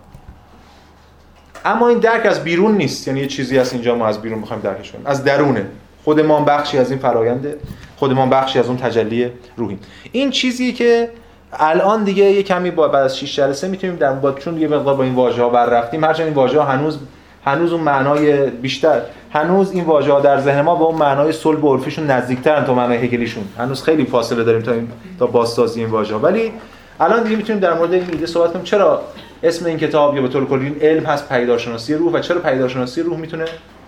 اما 1.64 1.88
این 1.88 1.98
درک 1.98 2.26
از 2.26 2.44
بیرون 2.44 2.76
نیست. 2.76 3.08
یعنی 3.08 3.20
یه 3.20 3.26
چیزی 3.26 3.58
از 3.58 3.72
اینجا 3.72 3.94
ما 3.94 4.06
از 4.06 4.22
بیرون 4.22 4.38
می‌خوایم 4.38 4.62
درکش 4.62 4.92
کنیم. 4.92 5.06
از 5.06 5.24
درونه. 5.24 5.66
خود 6.04 6.20
ما 6.20 6.40
بخشی 6.40 6.78
از 6.78 6.90
این 6.90 7.00
فراینده 7.00 7.58
خود 7.96 8.12
ما 8.12 8.26
بخشی 8.26 8.58
از 8.58 8.66
اون 8.66 8.76
تجلی 8.76 9.30
روحی 9.56 9.78
این 10.12 10.30
چیزی 10.30 10.72
که 10.72 11.10
الان 11.52 12.04
دیگه 12.04 12.24
یه 12.24 12.42
کمی 12.42 12.70
با 12.70 12.88
بعد 12.88 13.04
از 13.04 13.18
6 13.18 13.36
جلسه 13.36 13.68
می‌تونیم 13.68 13.96
در 13.96 14.12
با 14.12 14.32
چون 14.32 14.58
یه 14.60 14.68
مقدار 14.68 14.94
با 14.94 15.02
این 15.02 15.14
واژه 15.14 15.42
ها 15.42 15.48
بر 15.48 15.66
رفتیم 15.66 16.04
هرچند 16.04 16.26
این 16.26 16.34
واژه 16.34 16.60
ها 16.60 16.66
هنوز 16.66 16.98
هنوز 17.44 17.72
اون 17.72 17.80
معنای 17.80 18.50
بیشتر. 18.50 19.02
هنوز 19.36 19.72
این 19.72 19.84
واژه 19.84 20.12
ها 20.12 20.20
در 20.20 20.40
ذهن 20.40 20.60
ما 20.60 20.74
به 20.74 20.84
اون 20.84 20.94
معنای 20.94 21.32
صلب 21.32 21.64
و 21.64 21.76
عرفیشون 21.76 22.06
نزدیکترن 22.06 22.64
تا 22.64 22.74
معنای 22.74 22.98
هگلیشون. 22.98 23.44
هنوز 23.58 23.82
خیلی 23.82 24.04
فاصله 24.04 24.44
داریم 24.44 24.62
تا 24.62 24.72
این 24.72 24.88
تا 25.18 25.26
بازسازی 25.26 25.80
این 25.80 25.90
واژه 25.90 26.14
ولی 26.14 26.52
الان 27.00 27.22
دیگه 27.22 27.36
می‌تونیم 27.36 27.60
در 27.60 27.74
مورد 27.74 27.92
این 27.92 28.04
ایده 28.12 28.26
صحبت 28.26 28.52
کنیم. 28.52 28.64
چرا 28.64 29.02
اسم 29.42 29.66
این 29.66 29.78
کتاب 29.78 30.16
یا 30.16 30.22
به 30.22 30.28
طور 30.28 30.46
کلی 30.46 30.76
علم 30.80 31.04
هست 31.04 31.28
پیدارشناسی 31.28 31.94
روح 31.94 32.12
و 32.12 32.20
چرا 32.20 32.40
پیدارشناسی 32.40 33.02
روح 33.02 33.18
می‌تونه 33.18 33.44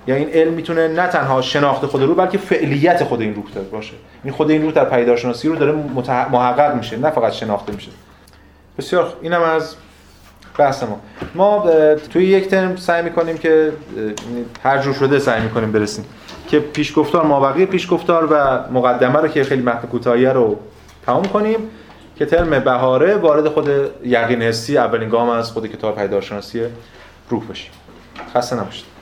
یا 0.07 0.15
این 0.15 0.29
علم 0.29 0.53
می‌تونه 0.53 0.89
نه 0.89 1.07
تنها 1.07 1.43
شناخت 1.43 1.87
خود 1.87 2.03
روح 2.03 2.16
بلکه 2.16 2.39
فعلیت 2.39 3.05
خود 3.05 3.20
این 3.20 3.35
روح 3.35 3.45
باشه. 3.73 3.95
این 4.25 4.33
خود 4.33 4.51
این 4.51 4.62
روح 4.62 4.73
در 4.73 4.85
پیدارشناسی 4.85 5.49
رو 5.49 5.57
داره 5.57 5.73
محقق 6.33 6.75
میشه 6.75 6.97
نه 6.97 7.11
فقط 7.11 7.33
شناخته 7.33 7.73
میشه. 7.73 7.91
بسیار 8.79 9.12
اینم 9.23 9.43
از 9.43 9.75
بحث 10.59 10.82
ما 10.82 11.01
ما 11.35 11.70
توی 12.12 12.24
یک 12.24 12.48
ترم 12.48 12.76
سعی 12.76 13.02
می‌کنیم 13.02 13.39
که 13.39 13.72
هر 14.62 14.78
جور 14.78 14.94
شده 14.94 15.18
سعی 15.18 15.43
می‌کنیم 15.43 15.72
برسیم. 15.72 16.05
که 16.48 16.60
پیشگفتار 16.60 17.24
مابقی 17.24 17.66
پیشگفتار 17.66 18.28
و 18.30 18.64
مقدمه 18.72 19.18
رو 19.20 19.28
که 19.28 19.44
خیلی 19.44 19.62
متن 19.62 19.89
کوتاهی 19.89 20.26
رو 20.26 20.59
تمام 21.06 21.24
کنیم 21.24 21.59
که 22.16 22.26
ترم 22.26 22.59
بهاره 22.59 23.16
وارد 23.16 23.48
خود 23.48 23.70
یقین 24.05 24.43
حسی 24.43 24.78
اولین 24.78 25.09
گام 25.09 25.28
از 25.28 25.51
خود 25.51 25.66
کتاب 25.66 25.97
پیدارشناسی 25.97 26.62
روح 27.30 27.44
بشیم. 27.44 27.70
خسته 28.35 28.56
نباشید. 28.56 28.98